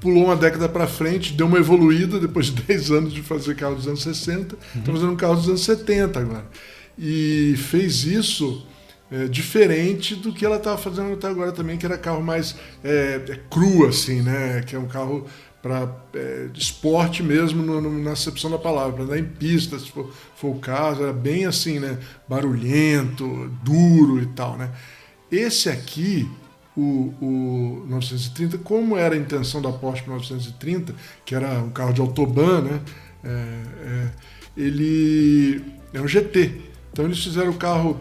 pulou 0.00 0.24
uma 0.24 0.36
década 0.36 0.68
para 0.68 0.86
frente, 0.86 1.32
deu 1.32 1.46
uma 1.46 1.58
evoluída 1.58 2.20
depois 2.20 2.46
de 2.46 2.62
10 2.62 2.90
anos 2.90 3.12
de 3.12 3.22
fazer 3.22 3.56
carro 3.56 3.74
dos 3.74 3.88
anos 3.88 4.02
60, 4.02 4.54
está 4.54 4.56
uhum. 4.76 4.84
fazendo 4.84 5.12
um 5.12 5.16
carro 5.16 5.36
dos 5.36 5.48
anos 5.48 5.64
70 5.64 6.20
agora. 6.20 6.46
E 6.98 7.54
fez 7.56 8.04
isso 8.04 8.66
é, 9.10 9.26
diferente 9.26 10.14
do 10.14 10.32
que 10.32 10.44
ela 10.44 10.56
estava 10.56 10.76
fazendo 10.76 11.12
até 11.12 11.26
agora 11.26 11.52
também, 11.52 11.76
que 11.76 11.86
era 11.86 11.96
carro 11.96 12.22
mais 12.22 12.54
é, 12.82 13.20
é, 13.28 13.40
cru, 13.50 13.86
assim, 13.86 14.22
né? 14.22 14.62
Que 14.66 14.76
é 14.76 14.78
um 14.78 14.86
carro 14.86 15.26
para 15.64 15.88
é, 16.14 16.50
esporte 16.52 17.22
mesmo 17.22 17.62
no, 17.62 17.80
no, 17.80 17.90
na 17.90 18.12
acepção 18.12 18.50
da 18.50 18.58
palavra, 18.58 18.92
para 18.92 19.04
andar 19.04 19.18
em 19.18 19.24
pista, 19.24 19.78
se 19.78 19.90
for, 19.90 20.12
for, 20.36 20.48
o 20.48 20.58
caso, 20.58 21.02
era 21.02 21.12
bem 21.14 21.46
assim, 21.46 21.78
né? 21.78 21.98
Barulhento, 22.28 23.50
duro 23.62 24.20
e 24.20 24.26
tal, 24.26 24.58
né? 24.58 24.70
Esse 25.32 25.70
aqui, 25.70 26.30
o, 26.76 27.14
o 27.18 27.86
930, 27.88 28.58
como 28.58 28.94
era 28.98 29.14
a 29.14 29.18
intenção 29.18 29.62
da 29.62 29.72
Porsche 29.72 30.06
930, 30.06 30.94
que 31.24 31.34
era 31.34 31.48
um 31.60 31.70
carro 31.70 31.94
de 31.94 32.00
autobahn, 32.02 32.60
né? 32.60 32.80
É, 33.24 33.28
é, 33.30 34.10
ele 34.58 35.64
é 35.94 36.00
um 36.02 36.06
GT. 36.06 36.60
Então 36.92 37.06
eles 37.06 37.24
fizeram 37.24 37.52
o 37.52 37.56
carro 37.56 37.98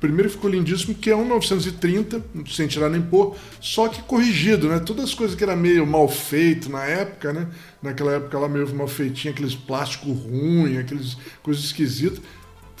primeiro 0.00 0.30
ficou 0.30 0.50
lindíssimo, 0.50 0.94
que 0.94 1.10
é 1.10 1.16
um 1.16 1.28
930, 1.28 2.24
sem 2.48 2.66
tirar 2.66 2.88
nem 2.88 3.02
pôr, 3.02 3.36
só 3.60 3.86
que 3.86 4.02
corrigido, 4.02 4.68
né? 4.68 4.80
Todas 4.80 5.04
as 5.04 5.14
coisas 5.14 5.36
que 5.36 5.44
era 5.44 5.54
meio 5.54 5.86
mal 5.86 6.08
feito 6.08 6.70
na 6.70 6.84
época, 6.84 7.32
né? 7.32 7.46
Naquela 7.82 8.12
época 8.12 8.38
lá 8.38 8.48
meio 8.48 8.74
mal 8.74 8.88
feitinho, 8.88 9.32
aqueles 9.32 9.54
plástico 9.54 10.10
ruim, 10.10 10.78
aqueles 10.78 11.16
coisas 11.42 11.62
esquisitas, 11.64 12.20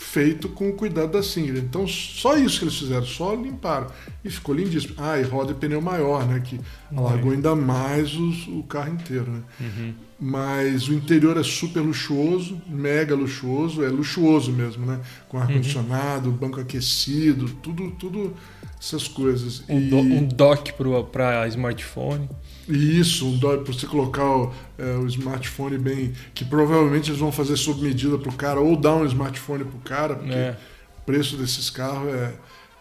feito 0.00 0.48
com 0.48 0.70
o 0.70 0.72
cuidado 0.72 1.12
da 1.12 1.22
Singer. 1.22 1.58
Então, 1.58 1.86
só 1.86 2.36
isso 2.36 2.58
que 2.58 2.64
eles 2.64 2.78
fizeram, 2.78 3.04
só 3.04 3.34
limparam. 3.34 3.88
E 4.24 4.30
ficou 4.30 4.54
lindíssimo. 4.54 4.94
Ah, 4.96 5.20
e 5.20 5.22
roda 5.22 5.52
e 5.52 5.54
pneu 5.54 5.80
maior, 5.80 6.26
né? 6.26 6.40
Que 6.40 6.58
alargou 6.96 7.32
ainda 7.32 7.54
mais 7.54 8.14
os, 8.14 8.48
o 8.48 8.62
carro 8.62 8.94
inteiro, 8.94 9.30
né? 9.30 9.42
Uhum. 9.60 9.94
Mas 10.18 10.88
o 10.88 10.94
interior 10.94 11.36
é 11.36 11.42
super 11.42 11.80
luxuoso, 11.80 12.60
mega 12.66 13.14
luxuoso, 13.14 13.84
é 13.84 13.88
luxuoso 13.88 14.50
mesmo, 14.50 14.86
né? 14.86 15.00
Com 15.28 15.38
ar-condicionado, 15.38 16.30
uhum. 16.30 16.36
banco 16.36 16.60
aquecido, 16.60 17.48
tudo, 17.62 17.90
tudo 17.92 18.34
essas 18.80 19.06
coisas. 19.06 19.62
Um, 19.68 19.78
e... 19.78 19.90
do, 19.90 19.98
um 19.98 20.26
dock 20.26 20.72
para 21.12 21.46
smartphone. 21.48 22.28
Isso, 22.70 23.26
um 23.26 23.38
você 23.64 23.86
colocar 23.86 24.24
o, 24.24 24.52
é, 24.78 24.96
o, 24.96 25.06
smartphone 25.06 25.78
bem. 25.78 26.12
Que 26.34 26.44
provavelmente 26.44 27.10
eles 27.10 27.20
vão 27.20 27.32
fazer 27.32 27.56
sob 27.56 27.82
medida 27.82 28.16
para 28.18 28.30
o 28.30 28.34
cara, 28.34 28.60
ou 28.60 28.76
dar 28.76 28.94
um 28.94 29.04
smartphone 29.06 29.64
para 29.64 29.76
o 29.76 29.80
cara, 29.80 30.14
porque 30.16 30.32
é. 30.32 30.56
o 30.98 31.02
preço 31.04 31.36
desses 31.36 31.68
carros 31.68 32.12
é, 32.12 32.34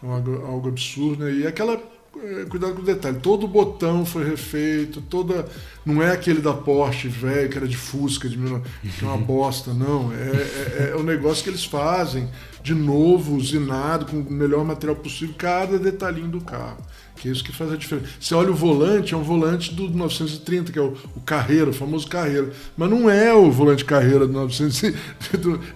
é 0.04 0.08
algo, 0.08 0.46
algo 0.46 0.70
absurdo. 0.70 1.26
Né? 1.26 1.32
E 1.34 1.48
aquela 1.48 1.82
é, 2.18 2.46
cuidado 2.46 2.74
com 2.74 2.82
o 2.82 2.86
detalhe. 2.86 3.20
Todo 3.20 3.48
botão 3.48 4.06
foi 4.06 4.28
refeito, 4.28 5.02
toda. 5.02 5.48
Não 5.86 6.02
é 6.02 6.12
aquele 6.12 6.42
da 6.42 6.54
Porsche 6.54 7.08
velho, 7.08 7.50
que 7.50 7.58
era 7.58 7.68
de 7.68 7.78
Fusca, 7.78 8.28
de 8.28 8.38
que 8.38 9.06
é 9.06 9.08
uma 9.08 9.18
bosta, 9.18 9.74
não. 9.74 10.12
É, 10.12 10.16
é, 10.16 10.92
é, 10.92 10.96
o 10.96 11.04
negócio 11.04 11.44
que 11.44 11.50
eles 11.50 11.64
fazem, 11.64 12.28
de 12.62 12.74
novo, 12.74 13.36
usinado, 13.36 14.06
com 14.06 14.18
o 14.18 14.32
melhor 14.32 14.66
material 14.66 14.96
possível, 14.96 15.36
cada 15.38 15.78
detalhinho 15.78 16.28
do 16.28 16.42
carro. 16.42 16.78
Que 17.20 17.28
é 17.28 17.32
isso 17.32 17.44
que 17.44 17.52
faz 17.52 17.72
a 17.72 17.76
diferença. 17.76 18.08
Você 18.18 18.34
olha 18.34 18.50
o 18.50 18.56
volante, 18.56 19.14
é 19.14 19.18
um 19.18 19.24
volante 19.24 19.76
do 19.76 19.90
930, 19.90 20.72
que 20.72 20.80
é 20.80 20.82
o, 20.82 20.96
o 21.16 21.20
Carreira, 21.26 21.70
o 21.70 21.74
famoso 21.74 22.08
Carreira. 22.08 22.52
Mas 22.78 22.90
não 22.90 23.10
é 23.10 23.34
o 23.34 23.52
volante 23.52 23.84
Carreira 23.84 24.26
do 24.26 24.32
930, 24.32 24.98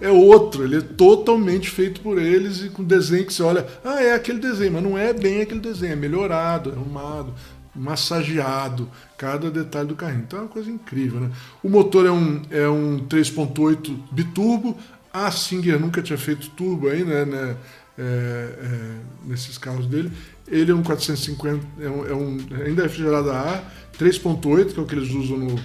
é 0.00 0.10
outro. 0.10 0.64
Ele 0.64 0.78
é 0.78 0.80
totalmente 0.80 1.68
feito 1.68 2.00
por 2.00 2.18
eles 2.18 2.62
e 2.62 2.70
com 2.70 2.82
desenho 2.82 3.26
que 3.26 3.32
você 3.34 3.42
olha, 3.42 3.66
ah, 3.84 4.02
é 4.02 4.14
aquele 4.14 4.38
desenho, 4.38 4.72
mas 4.72 4.82
não 4.82 4.96
é 4.96 5.12
bem 5.12 5.42
aquele 5.42 5.60
desenho, 5.60 5.92
é 5.92 5.96
melhorado, 5.96 6.70
é 6.70 6.72
arrumado, 6.72 7.34
massageado, 7.74 8.88
cada 9.18 9.50
detalhe 9.50 9.88
do 9.88 9.94
carrinho. 9.94 10.24
Então 10.26 10.38
é 10.38 10.42
uma 10.42 10.48
coisa 10.48 10.70
incrível, 10.70 11.20
né? 11.20 11.30
O 11.62 11.68
motor 11.68 12.06
é 12.06 12.10
um, 12.10 12.40
é 12.50 12.66
um 12.66 13.00
3.8 13.06 13.94
biturbo, 14.10 14.78
a 15.12 15.30
Singer 15.30 15.78
nunca 15.78 16.00
tinha 16.00 16.18
feito 16.18 16.48
turbo 16.50 16.88
aí, 16.88 17.04
né? 17.04 17.24
né 17.26 17.56
é, 17.96 18.02
é, 18.02 18.96
nesses 19.24 19.56
carros 19.56 19.86
dele. 19.86 20.10
Ele 20.46 20.70
é 20.70 20.74
um 20.74 20.82
450, 20.82 21.66
é 21.80 21.88
um, 21.88 22.06
é 22.06 22.14
um 22.14 22.38
ainda 22.66 22.82
é 22.82 22.84
refrigerado 22.84 23.30
a 23.30 23.38
ar, 23.38 23.74
3.8, 23.98 24.72
que 24.72 24.78
é 24.78 24.82
o 24.82 24.86
que 24.86 24.94
eles 24.94 25.10
usam 25.10 25.38
no, 25.38 25.60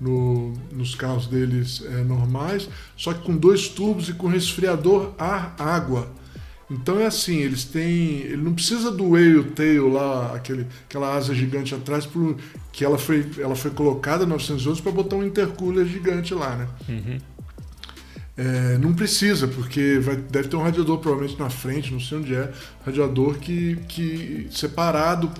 no, 0.00 0.52
nos 0.72 0.94
carros 0.94 1.26
deles 1.26 1.82
é, 1.86 2.02
normais, 2.02 2.68
só 2.96 3.12
que 3.12 3.22
com 3.22 3.36
dois 3.36 3.68
tubos 3.68 4.08
e 4.08 4.12
com 4.12 4.26
resfriador 4.26 5.12
ar-água. 5.18 6.10
Então 6.70 6.98
é 6.98 7.06
assim, 7.06 7.36
eles 7.36 7.64
têm. 7.64 8.20
Ele 8.22 8.42
não 8.42 8.54
precisa 8.54 8.90
do 8.90 9.10
whale 9.10 9.44
tail 9.44 9.88
lá, 9.88 10.34
aquele, 10.34 10.66
aquela 10.88 11.14
asa 11.14 11.34
gigante 11.34 11.74
atrás, 11.74 12.06
por, 12.06 12.36
que 12.72 12.84
ela 12.84 12.98
foi, 12.98 13.26
ela 13.38 13.54
foi 13.54 13.70
colocada 13.70 14.24
em 14.24 14.26
911 14.26 14.80
para 14.82 14.90
botar 14.90 15.16
um 15.16 15.24
intercooler 15.24 15.86
gigante 15.86 16.34
lá, 16.34 16.56
né? 16.56 16.68
Uhum. 16.88 17.18
É, 18.36 18.76
não 18.78 18.92
precisa, 18.92 19.46
porque 19.46 19.98
vai, 20.00 20.16
deve 20.16 20.48
ter 20.48 20.56
um 20.56 20.62
radiador 20.62 20.98
provavelmente 20.98 21.38
na 21.38 21.48
frente, 21.48 21.92
não 21.92 22.00
sei 22.00 22.18
onde 22.18 22.34
é, 22.34 22.52
radiador 22.84 23.38
que, 23.38 23.76
que 23.88 24.48
separado 24.50 25.30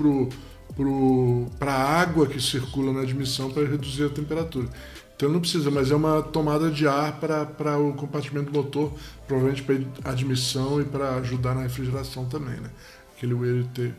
para 1.58 1.72
a 1.72 2.00
água 2.00 2.26
que 2.26 2.40
circula 2.40 2.92
na 2.92 3.00
admissão 3.00 3.50
para 3.50 3.66
reduzir 3.66 4.04
a 4.04 4.08
temperatura. 4.08 4.68
Então 5.16 5.28
não 5.28 5.40
precisa, 5.40 5.70
mas 5.70 5.90
é 5.90 5.94
uma 5.94 6.22
tomada 6.22 6.70
de 6.70 6.86
ar 6.86 7.18
para 7.18 7.78
o 7.78 7.94
compartimento 7.94 8.50
do 8.50 8.58
motor, 8.58 8.92
provavelmente 9.26 9.62
para 9.62 10.12
admissão 10.12 10.80
e 10.80 10.84
para 10.84 11.16
ajudar 11.16 11.54
na 11.54 11.62
refrigeração 11.62 12.26
também, 12.26 12.60
né? 12.60 12.70
Aquele 13.16 13.34
WLT. 13.34 13.92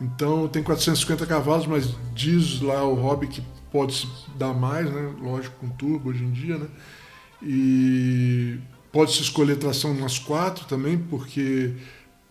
Então 0.00 0.48
tem 0.48 0.62
450 0.62 1.26
cavalos, 1.26 1.66
mas 1.66 1.94
diz 2.14 2.60
lá 2.60 2.84
o 2.84 2.94
hobby 2.94 3.28
que 3.28 3.42
pode 3.70 4.08
dar 4.36 4.54
mais, 4.54 4.90
né? 4.90 5.14
Lógico, 5.20 5.56
com 5.60 5.68
turbo 5.68 6.10
hoje 6.10 6.24
em 6.24 6.30
dia, 6.30 6.56
né? 6.56 6.66
E 7.42 8.58
pode-se 8.92 9.22
escolher 9.22 9.56
tração 9.56 9.94
nas 9.94 10.18
quatro 10.18 10.64
também, 10.66 10.98
porque 10.98 11.72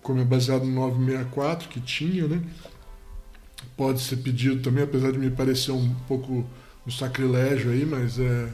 como 0.02 0.20
é 0.20 0.24
baseado 0.24 0.64
no 0.64 0.72
964 0.72 1.70
que 1.70 1.80
tinha, 1.80 2.28
né? 2.28 2.42
Pode 3.76 4.02
ser 4.02 4.18
pedido 4.18 4.62
também, 4.62 4.84
apesar 4.84 5.12
de 5.12 5.20
me 5.20 5.30
parecer 5.30 5.72
um 5.72 5.94
pouco 6.08 6.46
um 6.86 6.92
sacrilégio 6.92 7.72
aí, 7.72 7.86
mas 7.86 8.20
é, 8.20 8.50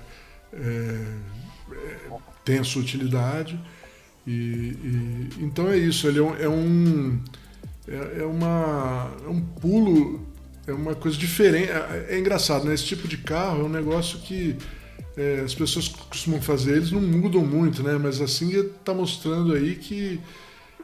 é, 0.54 1.18
é 1.72 2.10
tem 2.44 2.60
a 2.60 2.64
sua 2.64 2.82
utilidade. 2.82 3.60
E, 4.26 4.32
e, 4.32 5.30
então 5.40 5.70
é 5.70 5.78
isso, 5.78 6.08
ele 6.08 6.20
é 6.20 6.22
um, 6.22 6.36
é, 6.36 6.50
um, 6.50 7.22
é, 7.88 8.22
é 8.22 8.26
uma, 8.26 9.12
é 9.24 9.30
um 9.30 9.42
pulo, 9.42 10.26
é 10.66 10.74
uma 10.74 10.96
coisa 10.96 11.18
diferente. 11.18 11.72
É, 11.72 12.08
é 12.10 12.20
engraçado, 12.20 12.66
né? 12.66 12.74
Esse 12.74 12.86
tipo 12.86 13.08
de 13.08 13.18
carro 13.18 13.62
é 13.62 13.64
um 13.64 13.70
negócio 13.70 14.20
que 14.20 14.56
é, 15.18 15.42
as 15.44 15.56
pessoas 15.56 15.88
costumam 15.88 16.42
fazer, 16.42 16.78
eles 16.78 16.92
não 16.92 17.02
mudam 17.02 17.44
muito, 17.44 17.82
né? 17.82 17.98
Mas 18.02 18.22
assim 18.22 18.58
está 18.60 18.94
mostrando 18.94 19.54
aí 19.54 19.76
que 19.76 20.20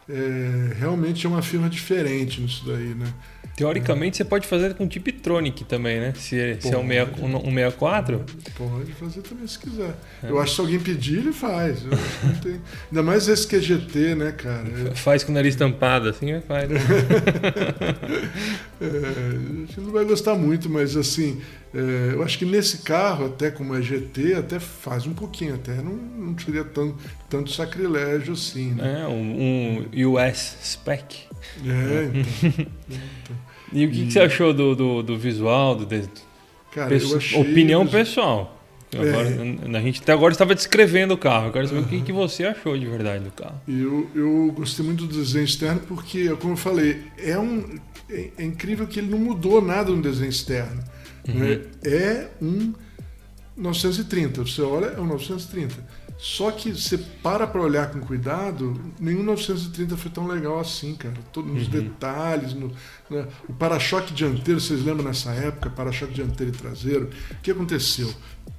é, 0.09 0.73
realmente 0.79 1.25
é 1.25 1.29
uma 1.29 1.41
firma 1.41 1.69
diferente 1.69 2.41
nisso 2.41 2.63
daí, 2.65 2.95
né? 2.95 3.13
Teoricamente, 3.55 4.17
você 4.17 4.25
pode 4.25 4.47
fazer 4.47 4.73
com 4.73 4.87
Tiptronic 4.87 5.63
também, 5.65 5.99
né? 5.99 6.11
Se, 6.15 6.57
se 6.59 6.73
é 6.73 6.77
um, 6.77 6.87
64. 6.87 8.25
Pode 8.57 8.91
fazer 8.93 9.21
também 9.21 9.45
se 9.45 9.59
quiser. 9.59 9.95
É. 10.23 10.31
Eu 10.31 10.39
acho 10.39 10.49
que 10.49 10.55
se 10.55 10.61
alguém 10.61 10.79
pedir, 10.79 11.19
ele 11.19 11.31
faz. 11.31 11.81
Tem... 12.41 12.59
Ainda 12.89 13.03
mais 13.03 13.27
esse 13.27 13.47
que 13.47 13.55
é 13.55 13.59
GT, 13.59 14.15
né, 14.15 14.31
cara? 14.31 14.95
Faz 14.95 15.23
com 15.23 15.31
o 15.31 15.35
nariz 15.35 15.55
tampado, 15.55 16.09
assim, 16.09 16.41
faz. 16.41 16.67
Né? 16.67 16.79
é, 18.81 18.87
a 18.87 19.59
gente 19.59 19.79
não 19.81 19.91
vai 19.91 20.03
gostar 20.03 20.33
muito, 20.33 20.67
mas 20.67 20.97
assim, 20.97 21.39
é, 21.73 22.13
eu 22.13 22.21
acho 22.21 22.37
que 22.37 22.45
nesse 22.45 22.79
carro, 22.79 23.25
até 23.25 23.49
como 23.49 23.75
é 23.75 23.81
GT, 23.81 24.35
até 24.35 24.59
faz 24.59 25.07
um 25.07 25.13
pouquinho, 25.13 25.55
até 25.55 25.75
não, 25.75 25.95
não 25.95 26.37
seria 26.37 26.63
tanto, 26.63 26.95
tanto 27.27 27.51
sacrilégio 27.51 28.33
assim, 28.33 28.73
né? 28.73 29.01
É, 29.01 29.07
um, 29.07 29.87
um 29.95 30.11
US 30.11 30.57
spec. 30.63 31.21
É, 31.65 32.11
então. 32.13 32.65
então. 32.89 33.37
E 33.73 33.85
o 33.85 33.91
que, 33.91 34.01
e... 34.01 34.05
que, 34.05 34.11
você 34.11 34.19
achou 34.19 34.53
do, 34.53 34.75
do, 34.75 35.01
do 35.01 35.17
visual? 35.17 35.75
Do, 35.75 35.85
de... 35.85 36.07
Cara, 36.71 36.95
eu 36.95 37.17
achei... 37.17 37.41
Opinião 37.41 37.87
pessoal. 37.87 38.59
Agora, 38.95 39.27
é. 39.27 39.77
A 39.77 39.81
gente 39.81 40.01
até 40.01 40.13
agora 40.13 40.31
estava 40.31 40.53
descrevendo 40.53 41.15
o 41.15 41.17
carro. 41.17 41.47
Eu 41.47 41.51
quero 41.51 41.67
saber 41.67 41.79
uhum. 41.79 41.85
o 41.85 41.89
que, 41.89 42.01
que 42.01 42.11
você 42.11 42.45
achou 42.45 42.77
de 42.77 42.85
verdade 42.85 43.23
do 43.23 43.31
carro. 43.31 43.59
Eu, 43.67 44.07
eu 44.13 44.53
gostei 44.55 44.85
muito 44.85 45.07
do 45.07 45.17
desenho 45.17 45.45
externo 45.45 45.81
porque, 45.87 46.29
como 46.35 46.53
eu 46.53 46.57
falei, 46.57 47.01
é, 47.17 47.37
um, 47.37 47.79
é, 48.09 48.29
é 48.37 48.43
incrível 48.43 48.85
que 48.85 48.99
ele 48.99 49.09
não 49.09 49.17
mudou 49.17 49.59
nada 49.59 49.91
no 49.91 50.01
desenho 50.01 50.29
externo. 50.29 50.83
Uhum. 51.27 51.35
Né? 51.35 51.61
É 51.83 52.29
um 52.41 52.73
930. 53.55 54.41
Você 54.41 54.61
olha, 54.61 54.87
é 54.87 54.99
um 54.99 55.05
930. 55.05 56.03
Só 56.17 56.51
que 56.51 56.71
você 56.71 56.97
para 56.97 57.45
para 57.45 57.61
olhar 57.61 57.91
com 57.91 57.99
cuidado, 57.99 58.79
nenhum 58.99 59.23
930 59.23 59.97
foi 59.97 60.11
tão 60.11 60.27
legal 60.27 60.59
assim, 60.59 60.95
cara. 60.95 61.15
Todos 61.31 61.51
nos 61.51 61.65
uhum. 61.65 61.69
detalhes, 61.69 62.53
no, 62.53 62.71
né? 63.09 63.27
o 63.49 63.53
para-choque 63.53 64.13
dianteiro, 64.13 64.59
vocês 64.59 64.83
lembram 64.85 65.03
nessa 65.03 65.31
época, 65.31 65.69
para-choque 65.69 66.13
dianteiro 66.13 66.53
e 66.53 66.57
traseiro? 66.57 67.09
O 67.31 67.41
que 67.41 67.51
aconteceu? 67.51 68.13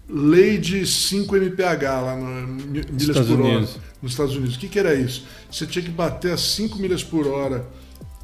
Lei 0.07 0.59
de 0.59 0.87
5 0.87 1.35
mph 1.35 1.83
lá 1.83 2.17
no 2.17 2.47
milhas 2.49 3.01
Estados 3.01 3.29
por 3.29 3.41
hora 3.41 3.57
Unidos. 3.57 3.79
nos 4.03 4.13
Estados 4.13 4.37
Unidos. 4.37 4.57
O 4.57 4.59
que, 4.59 4.69
que 4.69 4.79
era 4.79 4.95
isso? 4.95 5.25
Você 5.51 5.67
tinha 5.67 5.83
que 5.83 5.91
bater 5.91 6.33
a 6.33 6.37
5 6.37 6.79
milhas 6.79 7.03
por 7.03 7.27
hora 7.27 7.67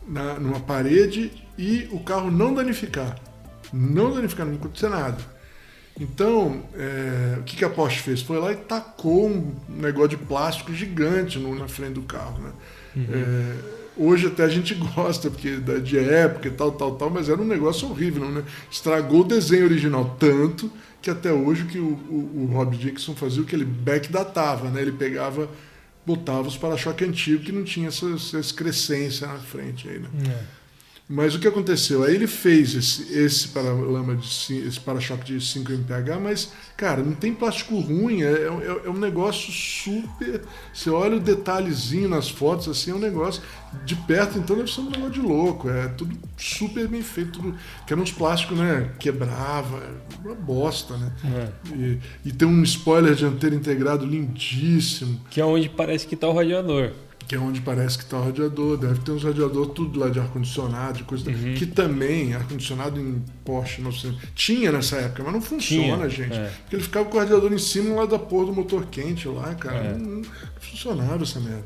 na, 0.06 0.38
numa 0.38 0.60
parede 0.60 1.32
e 1.56 1.88
o 1.92 2.00
carro 2.00 2.30
não 2.30 2.52
danificar. 2.52 3.18
Não 3.72 4.12
danificar, 4.12 4.46
não 4.46 4.54
acontecer 4.54 4.88
nada. 4.88 5.18
Então, 5.98 6.62
é, 6.74 7.38
o 7.38 7.42
que, 7.42 7.56
que 7.56 7.64
a 7.64 7.68
Porsche 7.68 8.00
fez? 8.00 8.22
Foi 8.22 8.38
lá 8.38 8.52
e 8.52 8.56
tacou 8.56 9.28
um 9.28 9.54
negócio 9.68 10.10
de 10.10 10.16
plástico 10.16 10.72
gigante 10.72 11.38
no, 11.38 11.54
na 11.54 11.68
frente 11.68 11.94
do 11.94 12.02
carro. 12.02 12.42
Né? 12.42 12.52
Uhum. 12.96 13.06
É, 13.12 13.56
hoje 13.96 14.26
até 14.26 14.44
a 14.44 14.48
gente 14.48 14.74
gosta, 14.96 15.30
porque 15.30 15.56
de 15.58 15.98
época 15.98 16.48
e 16.48 16.50
tal, 16.50 16.72
tal, 16.72 16.94
tal, 16.94 17.10
mas 17.10 17.28
era 17.28 17.40
um 17.40 17.44
negócio 17.44 17.88
horrível, 17.88 18.30
né? 18.30 18.42
Estragou 18.70 19.20
o 19.20 19.24
desenho 19.24 19.64
original 19.64 20.16
tanto 20.18 20.72
que 21.02 21.10
até 21.10 21.32
hoje 21.32 21.64
que 21.64 21.78
o, 21.78 21.92
o, 22.08 22.44
o 22.44 22.52
Rob 22.52 22.76
Dixon 22.76 23.14
fazia 23.14 23.42
o 23.42 23.44
que 23.44 23.54
ele 23.54 23.64
backdatava, 23.64 24.70
né? 24.70 24.80
Ele 24.80 24.92
pegava, 24.92 25.48
botava 26.06 26.48
os 26.48 26.56
para-choque 26.56 27.04
antigos 27.04 27.44
que 27.44 27.52
não 27.52 27.64
tinha 27.64 27.88
essa, 27.88 28.10
essa 28.10 28.38
excrescência 28.38 29.26
na 29.26 29.38
frente 29.38 29.88
aí, 29.88 29.98
né? 29.98 30.08
É. 30.28 30.59
Mas 31.12 31.34
o 31.34 31.40
que 31.40 31.48
aconteceu? 31.48 32.04
Aí 32.04 32.14
ele 32.14 32.28
fez 32.28 32.72
esse, 32.76 33.12
esse 33.12 33.48
para-lama 33.48 34.14
de 34.14 34.28
esse 34.64 34.78
para-choque 34.78 35.24
de 35.24 35.44
5 35.44 35.72
mph, 35.72 36.20
mas, 36.22 36.52
cara, 36.76 37.02
não 37.02 37.14
tem 37.14 37.34
plástico 37.34 37.80
ruim, 37.80 38.22
é, 38.22 38.30
é, 38.30 38.82
é, 38.86 38.88
um 38.88 38.96
negócio 38.96 39.52
super. 39.52 40.42
Você 40.72 40.88
olha 40.88 41.16
o 41.16 41.20
detalhezinho 41.20 42.08
nas 42.08 42.28
fotos, 42.28 42.68
assim, 42.68 42.92
é 42.92 42.94
um 42.94 43.00
negócio 43.00 43.42
de 43.84 43.96
perto, 43.96 44.38
então 44.38 44.54
deve 44.54 44.72
ser 44.72 44.82
um 44.82 44.90
negócio 44.90 45.10
de 45.10 45.20
louco. 45.20 45.68
É 45.68 45.88
tudo 45.88 46.16
super 46.36 46.86
bem 46.86 47.02
feito, 47.02 47.40
tudo. 47.40 47.56
Que 47.84 47.92
eram 47.92 48.04
uns 48.04 48.12
plásticos, 48.12 48.56
né? 48.56 48.92
Quebrava, 49.00 49.78
é 49.78 50.28
uma 50.28 50.36
bosta, 50.36 50.96
né? 50.96 51.12
É. 51.24 51.74
E, 51.74 51.98
e 52.26 52.32
tem 52.32 52.46
um 52.46 52.62
spoiler 52.62 53.16
dianteiro 53.16 53.56
integrado 53.56 54.06
lindíssimo. 54.06 55.20
Que 55.28 55.40
é 55.40 55.44
onde 55.44 55.68
parece 55.68 56.06
que 56.06 56.14
tá 56.14 56.28
o 56.28 56.32
radiador 56.32 56.92
que 57.30 57.36
é 57.36 57.38
onde 57.38 57.60
parece 57.60 57.96
que 57.96 58.02
está 58.02 58.16
o 58.18 58.24
radiador. 58.24 58.76
Deve 58.76 58.98
ter 59.02 59.12
uns 59.12 59.22
radiador 59.22 59.66
tudo 59.66 60.00
lá 60.00 60.08
de 60.08 60.18
ar-condicionado, 60.18 60.98
de 60.98 61.04
coisa. 61.04 61.30
Uhum. 61.30 61.54
Que 61.54 61.64
também, 61.64 62.34
ar-condicionado 62.34 63.00
em 63.00 63.22
Porsche, 63.44 63.80
não 63.80 63.92
sei. 63.92 64.12
Tinha 64.34 64.72
nessa 64.72 64.96
época, 64.96 65.22
mas 65.22 65.34
não 65.34 65.40
funciona, 65.40 66.08
tinha, 66.08 66.10
gente. 66.10 66.36
É. 66.36 66.50
Porque 66.62 66.74
ele 66.74 66.82
ficava 66.82 67.08
com 67.08 67.16
o 67.16 67.20
radiador 67.20 67.52
em 67.52 67.58
cima 67.58 67.94
lá 67.94 68.06
da 68.06 68.18
porra 68.18 68.46
do 68.46 68.52
motor 68.52 68.84
quente 68.86 69.28
lá, 69.28 69.54
cara. 69.54 69.76
É. 69.76 69.92
Não, 69.92 70.16
não, 70.16 70.22
funcionava 70.58 71.22
essa 71.22 71.38
merda. 71.38 71.62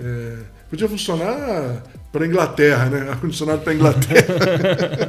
É, 0.00 0.38
podia 0.68 0.88
funcionar 0.88 1.84
para 2.10 2.26
Inglaterra, 2.26 2.86
né? 2.86 3.10
Ar-condicionado 3.10 3.62
para 3.62 3.72
Inglaterra. 3.72 4.34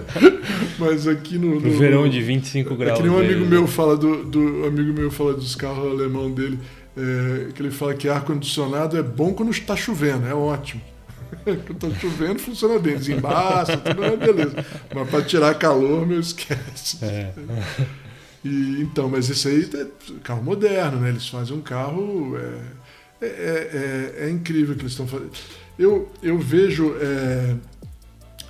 Mas 0.78 1.08
aqui 1.08 1.40
no, 1.40 1.60
no, 1.60 1.62
no, 1.62 1.80
verão 1.80 2.08
de 2.08 2.22
25 2.22 2.76
graus. 2.76 3.00
É 3.00 3.02
que 3.02 3.10
nem 3.10 3.12
um 3.12 3.20
amigo 3.20 3.44
meu 3.44 3.66
fala 3.66 3.98
do, 3.98 4.24
do 4.24 4.68
amigo 4.68 4.94
meu 4.94 5.10
fala 5.10 5.34
dos 5.34 5.56
carros 5.56 5.92
alemão 5.92 6.30
dele 6.32 6.60
é, 6.98 7.52
que 7.52 7.62
ele 7.62 7.72
fala 7.72 7.94
que 7.94 8.08
ar-condicionado 8.08 8.98
é 8.98 9.04
bom 9.04 9.34
quando 9.34 9.52
está 9.52 9.76
chovendo, 9.76 10.28
é 10.28 10.34
ótimo. 10.34 10.82
quando 11.44 11.72
está 11.72 11.90
chovendo, 12.00 12.40
funciona 12.40 12.80
bem, 12.80 12.98
desembaça, 12.98 13.78
tudo 13.78 14.04
é 14.04 14.16
beleza. 14.16 14.66
Mas 14.94 15.10
para 15.10 15.22
tirar 15.24 15.54
calor, 15.56 16.08
meu, 16.08 16.20
esquece. 16.20 17.04
É. 17.04 17.34
E, 18.44 18.82
então, 18.82 19.10
mas 19.10 19.28
isso 19.28 19.48
aí 19.48 19.68
é 19.74 19.88
carro 20.24 20.44
moderno, 20.44 21.00
né? 21.00 21.10
Eles 21.10 21.28
fazem 21.28 21.58
um 21.58 21.62
carro. 21.62 22.38
É, 22.38 23.26
é, 23.26 23.28
é, 23.28 24.26
é 24.26 24.30
incrível 24.30 24.76
que 24.76 24.82
eles 24.82 24.92
estão 24.92 25.08
fazendo. 25.08 25.32
Eu, 25.80 26.12
eu 26.22 26.38
vejo. 26.38 26.96
É, 27.02 27.56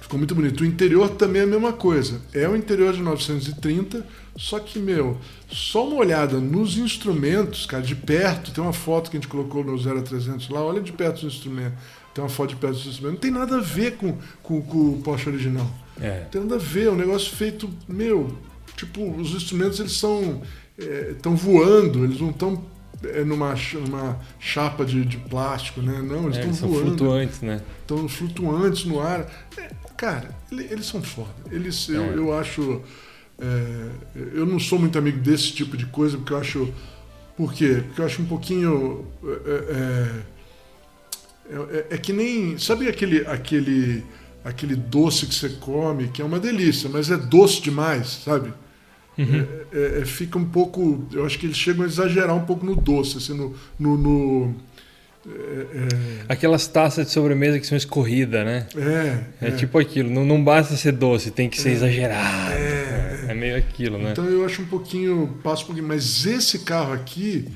ficou 0.01 0.19
muito 0.19 0.35
bonito. 0.35 0.61
O 0.61 0.65
interior 0.65 1.09
também 1.11 1.41
é 1.41 1.45
a 1.45 1.47
mesma 1.47 1.71
coisa. 1.71 2.21
É 2.33 2.47
o 2.47 2.55
interior 2.57 2.93
de 2.93 3.01
930 3.01 4.05
só 4.37 4.59
que, 4.59 4.77
meu, 4.79 5.17
só 5.49 5.87
uma 5.87 5.95
olhada 5.95 6.39
nos 6.39 6.77
instrumentos, 6.77 7.65
cara, 7.65 7.81
de 7.81 7.95
perto, 7.95 8.51
tem 8.51 8.61
uma 8.61 8.73
foto 8.73 9.09
que 9.09 9.15
a 9.15 9.19
gente 9.19 9.29
colocou 9.29 9.63
no 9.63 9.77
0300 9.77 10.49
lá, 10.49 10.61
olha 10.61 10.81
de 10.81 10.91
perto 10.91 11.25
os 11.25 11.35
instrumentos. 11.35 11.79
Tem 12.13 12.23
uma 12.23 12.29
foto 12.29 12.49
de 12.49 12.55
perto 12.57 12.73
dos 12.73 12.85
instrumentos. 12.85 13.13
Não 13.13 13.21
tem 13.21 13.31
nada 13.31 13.57
a 13.57 13.61
ver 13.61 13.95
com, 13.95 14.17
com, 14.43 14.61
com 14.61 14.77
o 14.91 15.01
Porsche 15.01 15.29
original. 15.29 15.69
É. 16.01 16.21
Não 16.21 16.29
tem 16.29 16.41
nada 16.41 16.55
a 16.55 16.59
ver, 16.59 16.87
é 16.87 16.91
um 16.91 16.95
negócio 16.95 17.33
feito, 17.33 17.69
meu, 17.87 18.37
tipo, 18.75 19.09
os 19.09 19.31
instrumentos 19.31 19.79
eles 19.79 19.93
são. 19.93 20.41
estão 20.77 21.33
é, 21.33 21.35
voando, 21.35 22.03
eles 22.03 22.19
não 22.19 22.31
estão 22.31 22.61
é, 23.03 23.23
numa, 23.23 23.55
numa 23.85 24.19
chapa 24.37 24.85
de, 24.85 25.05
de 25.05 25.17
plástico, 25.17 25.81
né? 25.81 26.01
Não, 26.01 26.25
eles 26.25 26.37
estão 26.37 26.69
é, 26.69 26.71
voando. 26.71 26.87
flutuantes, 26.87 27.41
né? 27.41 27.61
Estão 27.81 28.09
flutuantes 28.09 28.85
no 28.85 28.99
ar. 28.99 29.29
É, 29.57 29.69
cara, 29.95 30.29
eles, 30.51 30.71
eles 30.71 30.85
são 30.85 31.01
foda. 31.01 31.29
Eles, 31.49 31.87
eu, 31.87 32.03
é. 32.03 32.17
eu 32.17 32.37
acho 32.37 32.81
é, 33.39 33.89
eu 34.33 34.45
não 34.45 34.59
sou 34.59 34.79
muito 34.79 34.97
amigo 34.97 35.19
desse 35.19 35.51
tipo 35.51 35.75
de 35.75 35.85
coisa, 35.85 36.17
porque 36.17 36.33
eu 36.33 36.37
acho. 36.37 36.73
Por 37.35 37.53
quê? 37.53 37.83
Porque 37.85 38.01
eu 38.01 38.05
acho 38.05 38.21
um 38.21 38.25
pouquinho. 38.25 39.05
É, 39.23 40.13
é, 41.49 41.55
é, 41.55 41.87
é 41.91 41.97
que 41.97 42.13
nem. 42.13 42.57
Sabe 42.57 42.87
aquele, 42.87 43.25
aquele, 43.27 44.03
aquele 44.43 44.75
doce 44.75 45.25
que 45.25 45.35
você 45.35 45.49
come, 45.49 46.07
que 46.07 46.21
é 46.21 46.25
uma 46.25 46.39
delícia, 46.39 46.89
mas 46.89 47.11
é 47.11 47.17
doce 47.17 47.61
demais, 47.61 48.21
sabe? 48.23 48.53
Uhum. 49.17 49.45
É, 49.71 50.05
fica 50.05 50.37
um 50.37 50.45
pouco. 50.45 51.05
Eu 51.11 51.25
acho 51.25 51.37
que 51.37 51.45
eles 51.45 51.57
chegam 51.57 51.83
a 51.83 51.87
exagerar 51.87 52.35
um 52.35 52.45
pouco 52.45 52.65
no 52.65 52.75
doce, 52.75 53.17
assim, 53.17 53.33
no, 53.33 53.53
no, 53.77 53.97
no 53.97 54.55
é, 55.27 55.31
é... 55.31 56.25
Aquelas 56.29 56.67
taças 56.67 57.07
de 57.07 57.11
sobremesa 57.11 57.59
que 57.59 57.65
são 57.65 57.77
escorridas, 57.77 58.45
né? 58.45 58.67
É. 58.75 59.45
É, 59.45 59.47
é. 59.49 59.51
tipo 59.51 59.77
aquilo. 59.79 60.09
Não, 60.09 60.23
não 60.25 60.43
basta 60.43 60.75
ser 60.75 60.91
doce, 60.91 61.31
tem 61.31 61.49
que 61.49 61.59
ser 61.59 61.69
é. 61.69 61.73
exagerado. 61.73 62.53
É. 62.53 63.25
é 63.29 63.33
meio 63.33 63.57
aquilo, 63.57 63.97
né? 63.97 64.11
Então 64.11 64.25
eu 64.25 64.45
acho 64.45 64.61
um 64.61 64.65
pouquinho. 64.65 65.39
Passo 65.43 65.63
um 65.63 65.67
pouquinho. 65.67 65.87
Mas 65.87 66.25
esse 66.25 66.59
carro 66.59 66.93
aqui 66.93 67.47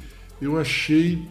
eu 0.41 0.59
achei 0.59 1.27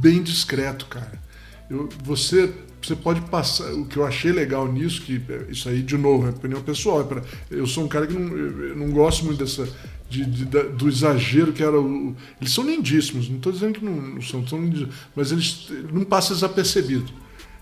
bem 0.00 0.22
discreto, 0.22 0.86
cara. 0.86 1.20
Eu, 1.68 1.88
você, 2.04 2.52
você 2.80 2.94
pode 2.94 3.20
passar. 3.22 3.72
O 3.72 3.86
que 3.86 3.96
eu 3.96 4.06
achei 4.06 4.30
legal 4.30 4.70
nisso, 4.70 5.02
que 5.02 5.20
isso 5.48 5.68
aí, 5.68 5.82
de 5.82 5.96
novo, 5.96 6.26
é 6.26 6.30
opinião 6.30 6.62
pessoal. 6.62 7.08
eu 7.50 7.66
sou 7.66 7.84
um 7.84 7.88
cara 7.88 8.06
que 8.06 8.14
não, 8.14 8.76
não 8.76 8.90
gosto 8.90 9.24
muito 9.24 9.42
dessa 9.42 9.66
de, 10.12 10.24
de, 10.26 10.44
do 10.44 10.88
exagero 10.88 11.52
que 11.52 11.62
era 11.62 11.80
o. 11.80 12.14
Eles 12.40 12.52
são 12.52 12.64
lindíssimos, 12.64 13.28
não 13.28 13.36
estou 13.36 13.50
dizendo 13.50 13.78
que 13.78 13.84
não, 13.84 13.94
não 13.94 14.22
são, 14.22 14.46
são 14.46 14.60
lindíssimos, 14.60 14.94
mas 15.16 15.32
eles 15.32 15.68
não 15.90 16.04
passa 16.04 16.34
desapercebido. 16.34 17.10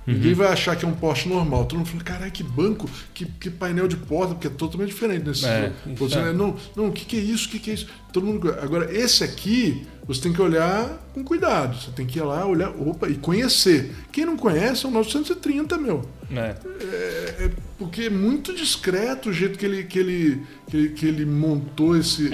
Uhum. 0.06 0.14
Ninguém 0.14 0.34
vai 0.34 0.48
achar 0.48 0.76
que 0.76 0.84
é 0.84 0.88
um 0.88 0.94
Porsche 0.94 1.28
normal. 1.28 1.66
Todo 1.66 1.78
mundo 1.78 1.88
fala, 1.88 2.02
caralho, 2.02 2.32
que 2.32 2.42
banco, 2.42 2.88
que, 3.12 3.26
que 3.26 3.50
painel 3.50 3.86
de 3.86 3.96
porta, 3.96 4.34
porque 4.34 4.46
é 4.46 4.50
totalmente 4.50 4.88
diferente 4.88 5.26
nesse. 5.26 5.46
É, 5.46 5.72
é. 5.92 6.32
Não, 6.32 6.56
não, 6.74 6.88
o 6.88 6.92
que, 6.92 7.04
que 7.04 7.16
é 7.16 7.20
isso? 7.20 7.48
O 7.48 7.50
que, 7.50 7.58
que 7.58 7.70
é 7.70 7.74
isso? 7.74 7.86
Todo 8.12 8.26
mundo. 8.26 8.50
Agora, 8.60 8.90
esse 8.92 9.22
aqui, 9.22 9.86
você 10.06 10.22
tem 10.22 10.32
que 10.32 10.40
olhar 10.40 10.88
com 11.12 11.22
cuidado. 11.22 11.80
Você 11.80 11.90
tem 11.90 12.06
que 12.06 12.18
ir 12.18 12.22
lá, 12.22 12.46
olhar, 12.46 12.70
opa, 12.70 13.08
e 13.08 13.14
conhecer. 13.14 13.92
Quem 14.10 14.24
não 14.24 14.36
conhece 14.36 14.86
é 14.86 14.88
o 14.88 14.92
930, 14.92 15.76
meu. 15.76 16.08
É. 16.32 16.56
É, 16.80 17.44
é 17.44 17.50
porque 17.78 18.02
é 18.02 18.10
muito 18.10 18.54
discreto 18.54 19.28
o 19.28 19.32
jeito 19.32 19.58
que 19.58 19.66
ele, 19.66 19.84
que 19.84 19.98
ele, 19.98 20.42
que 20.68 20.76
ele, 20.76 20.94
ele 21.02 21.26
montou 21.26 21.96
esse, 21.96 22.28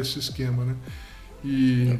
esse 0.00 0.18
esquema, 0.18 0.64
né? 0.64 0.74
E. 1.44 1.98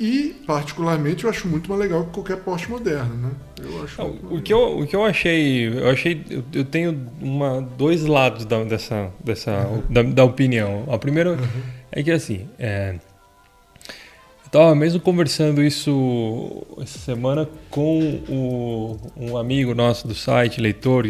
E, 0.00 0.34
particularmente, 0.46 1.24
eu 1.24 1.30
acho 1.30 1.46
muito 1.46 1.68
mais 1.68 1.82
legal 1.82 2.06
que 2.06 2.12
qualquer 2.12 2.38
Porsche 2.38 2.70
moderno, 2.70 3.14
né? 3.16 3.30
Eu 3.62 3.84
acho 3.84 4.02
o, 4.02 4.40
que 4.40 4.50
eu, 4.50 4.78
o 4.78 4.86
que 4.86 4.96
eu 4.96 5.04
achei, 5.04 5.68
eu 5.68 5.90
achei, 5.90 6.24
eu, 6.30 6.42
eu 6.54 6.64
tenho 6.64 7.06
uma, 7.20 7.60
dois 7.60 8.06
lados 8.06 8.46
da, 8.46 8.64
dessa, 8.64 9.10
dessa 9.22 9.50
uhum. 9.50 9.82
da, 9.90 10.02
da, 10.02 10.24
opinião. 10.24 10.86
A 10.90 10.96
primeira 10.96 11.32
uhum. 11.32 11.62
é 11.92 12.02
que 12.02 12.10
assim, 12.10 12.48
é, 12.58 12.94
eu 12.94 14.46
estava 14.46 14.74
mesmo 14.74 15.00
conversando 15.00 15.62
isso 15.62 16.66
essa 16.80 16.98
semana 16.98 17.46
com 17.68 18.00
o, 18.26 18.98
um 19.14 19.36
amigo 19.36 19.74
nosso 19.74 20.08
do 20.08 20.14
site, 20.14 20.62
leitor, 20.62 21.04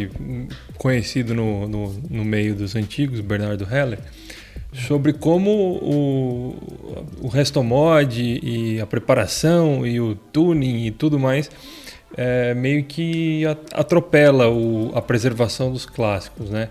conhecido 0.77 1.33
no, 1.33 1.69
no, 1.69 1.93
no 2.11 2.25
meio 2.25 2.57
dos 2.57 2.75
antigos, 2.75 3.21
Bernardo 3.21 3.65
Heller 3.73 4.01
sobre 4.73 5.13
como 5.13 5.51
o, 5.51 6.57
o 7.23 7.29
restomod 7.29 8.21
e 8.21 8.81
a 8.81 8.87
preparação 8.87 9.87
e 9.87 10.01
o 10.01 10.15
tuning 10.15 10.87
e 10.87 10.91
tudo 10.91 11.19
mais 11.19 11.51
é, 12.17 12.55
meio 12.55 12.85
que 12.85 13.45
atropela 13.73 14.49
o, 14.49 14.93
a 14.95 15.03
preservação 15.03 15.73
dos 15.73 15.87
clássicos, 15.87 16.51
né? 16.51 16.69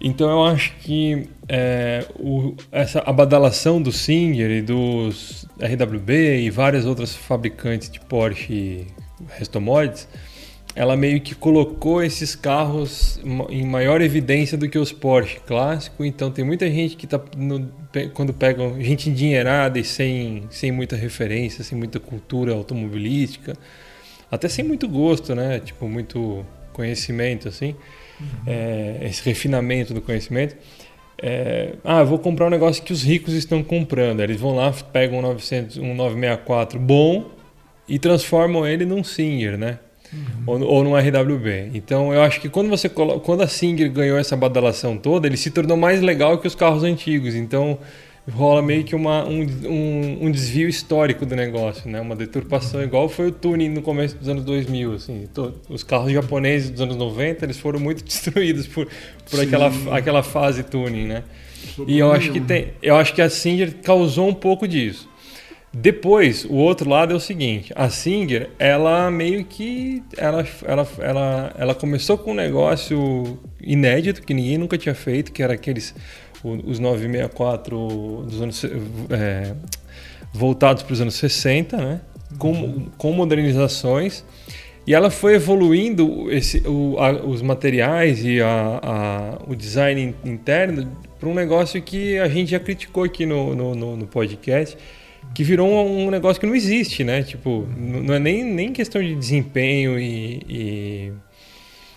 Então 0.00 0.28
eu 0.30 0.44
acho 0.44 0.74
que 0.80 1.28
é, 1.48 2.06
o, 2.18 2.54
essa 2.70 3.00
abadalação 3.00 3.80
do 3.80 3.90
Singer 3.90 4.50
e 4.50 4.62
dos 4.62 5.46
RWB 5.58 6.42
e 6.42 6.50
várias 6.50 6.84
outras 6.84 7.14
fabricantes 7.14 7.88
de 7.88 7.98
Porsche 8.00 8.86
Restomods 9.38 10.06
ela 10.76 10.94
meio 10.94 11.22
que 11.22 11.34
colocou 11.34 12.02
esses 12.02 12.36
carros 12.36 13.18
em 13.48 13.64
maior 13.64 14.02
evidência 14.02 14.58
do 14.58 14.68
que 14.68 14.78
os 14.78 14.92
Porsche 14.92 15.40
clássico. 15.40 16.04
Então 16.04 16.30
tem 16.30 16.44
muita 16.44 16.70
gente 16.70 16.96
que 16.96 17.06
tá 17.06 17.18
no, 17.34 17.66
quando 18.12 18.34
pegam 18.34 18.78
gente 18.78 19.08
endinheirada 19.08 19.78
e 19.78 19.84
sem, 19.84 20.44
sem 20.50 20.70
muita 20.70 20.94
referência, 20.94 21.64
sem 21.64 21.78
muita 21.78 21.98
cultura 21.98 22.52
automobilística, 22.52 23.54
até 24.30 24.48
sem 24.48 24.62
muito 24.62 24.86
gosto, 24.86 25.34
né? 25.34 25.60
Tipo, 25.60 25.88
muito 25.88 26.44
conhecimento, 26.74 27.48
assim, 27.48 27.74
uhum. 28.20 28.26
é, 28.46 28.98
esse 29.00 29.24
refinamento 29.24 29.94
do 29.94 30.02
conhecimento. 30.02 30.56
É, 31.22 31.72
ah, 31.82 32.04
vou 32.04 32.18
comprar 32.18 32.48
um 32.48 32.50
negócio 32.50 32.82
que 32.82 32.92
os 32.92 33.02
ricos 33.02 33.32
estão 33.32 33.62
comprando. 33.62 34.20
Eles 34.20 34.38
vão 34.38 34.54
lá, 34.54 34.70
pegam 34.92 35.20
um, 35.20 35.22
900, 35.22 35.78
um 35.78 35.94
964 35.94 36.78
bom 36.78 37.30
e 37.88 37.98
transformam 37.98 38.66
ele 38.66 38.84
num 38.84 39.02
Singer, 39.02 39.56
né? 39.56 39.78
Uhum. 40.16 40.42
Ou, 40.46 40.60
ou 40.62 40.84
no 40.84 40.96
RWB. 40.96 41.70
Então 41.74 42.12
eu 42.12 42.22
acho 42.22 42.40
que 42.40 42.48
quando 42.48 42.68
você 42.68 42.88
quando 42.88 43.42
a 43.42 43.48
Singer 43.48 43.90
ganhou 43.90 44.18
essa 44.18 44.36
badalação 44.36 44.96
toda, 44.96 45.26
ele 45.26 45.36
se 45.36 45.50
tornou 45.50 45.76
mais 45.76 46.00
legal 46.00 46.38
que 46.38 46.46
os 46.46 46.54
carros 46.54 46.82
antigos. 46.82 47.34
Então 47.34 47.78
rola 48.30 48.60
meio 48.60 48.82
que 48.82 48.94
uma, 48.94 49.24
um, 49.24 49.46
um, 49.64 50.18
um 50.22 50.30
desvio 50.30 50.68
histórico 50.68 51.24
do 51.24 51.36
negócio, 51.36 51.88
né? 51.88 52.00
Uma 52.00 52.16
deturpação 52.16 52.82
igual 52.82 53.08
foi 53.08 53.28
o 53.28 53.32
tuning 53.32 53.68
no 53.68 53.82
começo 53.82 54.16
dos 54.16 54.28
anos 54.28 54.44
2000, 54.44 54.92
assim. 54.94 55.28
os 55.68 55.82
carros 55.82 56.12
japoneses 56.12 56.70
dos 56.70 56.80
anos 56.80 56.96
90, 56.96 57.44
eles 57.44 57.58
foram 57.58 57.78
muito 57.78 58.02
destruídos 58.04 58.66
por, 58.66 58.88
por 59.30 59.40
aquela, 59.40 59.70
aquela 59.92 60.22
fase 60.22 60.62
tuning, 60.64 61.06
né? 61.06 61.22
e 61.86 61.98
eu 61.98 62.12
acho 62.12 62.32
que 62.32 62.40
tem, 62.40 62.68
eu 62.82 62.96
acho 62.96 63.14
que 63.14 63.22
a 63.22 63.30
Singer 63.30 63.74
causou 63.82 64.28
um 64.28 64.34
pouco 64.34 64.66
disso. 64.68 65.08
Depois, 65.78 66.46
o 66.46 66.54
outro 66.54 66.88
lado 66.88 67.12
é 67.12 67.16
o 67.16 67.20
seguinte, 67.20 67.70
a 67.76 67.90
Singer, 67.90 68.48
ela 68.58 69.10
meio 69.10 69.44
que 69.44 70.02
ela, 70.16 70.46
ela, 70.64 70.88
ela, 70.98 71.54
ela 71.58 71.74
começou 71.74 72.16
com 72.16 72.30
um 72.30 72.34
negócio 72.34 73.38
inédito 73.60 74.22
que 74.22 74.32
ninguém 74.32 74.56
nunca 74.56 74.78
tinha 74.78 74.94
feito, 74.94 75.30
que 75.30 75.42
era 75.42 75.52
aqueles 75.52 75.94
os 76.42 76.78
964 76.78 78.24
dos 78.26 78.40
anos 78.40 78.64
é, 79.10 79.54
voltados 80.32 80.82
para 80.82 80.94
os 80.94 81.00
anos 81.02 81.14
60, 81.16 81.76
né? 81.76 82.00
Com, 82.38 82.52
uhum. 82.52 82.86
com 82.96 83.12
modernizações. 83.12 84.24
E 84.86 84.94
ela 84.94 85.10
foi 85.10 85.34
evoluindo 85.34 86.32
esse, 86.32 86.66
o, 86.66 86.96
a, 86.98 87.12
os 87.12 87.42
materiais 87.42 88.24
e 88.24 88.40
a, 88.40 88.80
a, 88.82 89.38
o 89.46 89.54
design 89.54 90.14
interno 90.24 90.90
para 91.20 91.28
um 91.28 91.34
negócio 91.34 91.82
que 91.82 92.18
a 92.18 92.28
gente 92.28 92.52
já 92.52 92.60
criticou 92.60 93.04
aqui 93.04 93.26
no, 93.26 93.54
no, 93.54 93.74
no, 93.74 93.96
no 93.96 94.06
podcast, 94.06 94.78
que 95.34 95.44
virou 95.44 95.68
um, 95.68 96.06
um, 96.06 96.10
negócio 96.10 96.40
que 96.40 96.46
não 96.46 96.54
existe, 96.54 97.04
né? 97.04 97.22
Tipo, 97.22 97.66
não 97.76 98.14
é 98.14 98.18
nem, 98.18 98.44
nem 98.44 98.72
questão 98.72 99.02
de 99.02 99.14
desempenho 99.14 99.98
e, 99.98 100.42
e... 100.48 101.12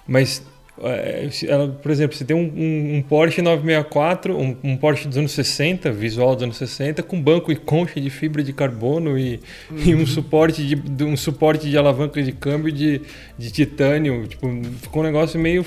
mas 0.07 0.43
é, 0.81 1.29
ela, 1.47 1.67
por 1.67 1.91
exemplo, 1.91 2.15
você 2.15 2.23
tem 2.23 2.35
um, 2.35 2.39
um, 2.39 2.97
um 2.97 3.01
Porsche 3.01 3.41
964, 3.41 4.37
um, 4.37 4.55
um, 4.63 4.77
Porsche 4.77 5.07
dos 5.07 5.17
anos 5.17 5.31
60, 5.33 5.91
visual 5.91 6.35
dos 6.35 6.43
anos 6.43 6.57
60, 6.57 7.03
com 7.03 7.21
banco 7.21 7.51
e 7.51 7.55
concha 7.55 7.99
de 7.99 8.09
fibra 8.09 8.41
de 8.41 8.53
carbono 8.53 9.17
e, 9.17 9.39
uhum. 9.69 9.77
e 9.85 9.95
um, 9.95 10.05
suporte 10.05 10.63
de, 10.63 11.03
um 11.03 11.17
suporte 11.17 11.69
de 11.69 11.77
alavanca 11.77 12.21
de 12.23 12.31
câmbio 12.31 12.71
de, 12.71 13.01
de 13.37 13.51
titânio. 13.51 14.25
Tipo, 14.27 14.47
ficou 14.81 15.01
um 15.01 15.05
negócio 15.05 15.39
meio 15.39 15.65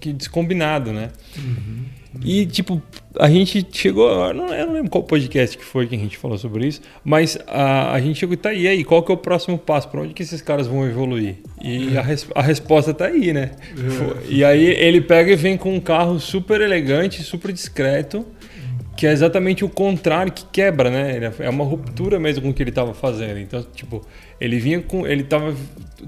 que 0.00 0.12
descombinado, 0.12 0.92
né? 0.92 1.10
Uhum. 1.36 1.84
E, 2.22 2.46
tipo, 2.46 2.80
a 3.18 3.28
gente 3.28 3.66
chegou. 3.72 4.32
Não, 4.32 4.52
eu 4.54 4.66
não 4.66 4.74
lembro 4.74 4.90
qual 4.90 5.02
podcast 5.02 5.58
que 5.58 5.64
foi 5.64 5.86
que 5.86 5.94
a 5.94 5.98
gente 5.98 6.16
falou 6.16 6.38
sobre 6.38 6.66
isso, 6.66 6.80
mas 7.04 7.36
a, 7.46 7.92
a 7.92 8.00
gente 8.00 8.18
chegou 8.18 8.34
e 8.34 8.36
tá 8.36 8.50
aí, 8.50 8.68
aí, 8.68 8.84
qual 8.84 9.02
que 9.02 9.10
é 9.10 9.14
o 9.14 9.18
próximo 9.18 9.58
passo? 9.58 9.88
Para 9.88 10.02
onde 10.02 10.14
que 10.14 10.22
esses 10.22 10.40
caras 10.40 10.66
vão 10.66 10.86
evoluir? 10.86 11.36
E 11.62 11.96
é. 11.96 11.98
a, 11.98 12.02
res, 12.02 12.26
a 12.34 12.42
resposta 12.42 12.94
tá 12.94 13.06
aí, 13.06 13.32
né? 13.32 13.52
É. 13.72 14.24
E 14.28 14.44
aí 14.44 14.64
ele 14.64 15.00
pega 15.00 15.32
e 15.32 15.36
vem 15.36 15.56
com 15.56 15.74
um 15.74 15.80
carro 15.80 16.20
super 16.20 16.60
elegante, 16.60 17.22
super 17.22 17.52
discreto, 17.52 18.24
que 18.96 19.06
é 19.06 19.12
exatamente 19.12 19.64
o 19.64 19.68
contrário 19.68 20.32
que 20.32 20.44
quebra, 20.46 20.90
né? 20.90 21.32
É 21.40 21.50
uma 21.50 21.64
ruptura 21.64 22.20
mesmo 22.20 22.42
com 22.42 22.50
o 22.50 22.54
que 22.54 22.62
ele 22.62 22.70
estava 22.70 22.94
fazendo. 22.94 23.40
Então, 23.40 23.64
tipo, 23.74 24.06
ele 24.40 24.58
vinha 24.58 24.80
com. 24.80 25.06
Ele 25.06 25.22
estava 25.22 25.54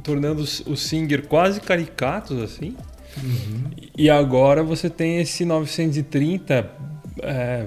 tornando 0.05 0.41
os, 0.41 0.61
os 0.61 0.83
Singer 0.83 1.27
quase 1.27 1.61
caricatos, 1.61 2.41
assim. 2.41 2.77
Uhum. 3.23 3.71
E 3.97 4.11
agora 4.11 4.63
você 4.63 4.91
tem 4.91 5.19
esse 5.19 5.45
930. 5.45 6.71
É, 7.23 7.67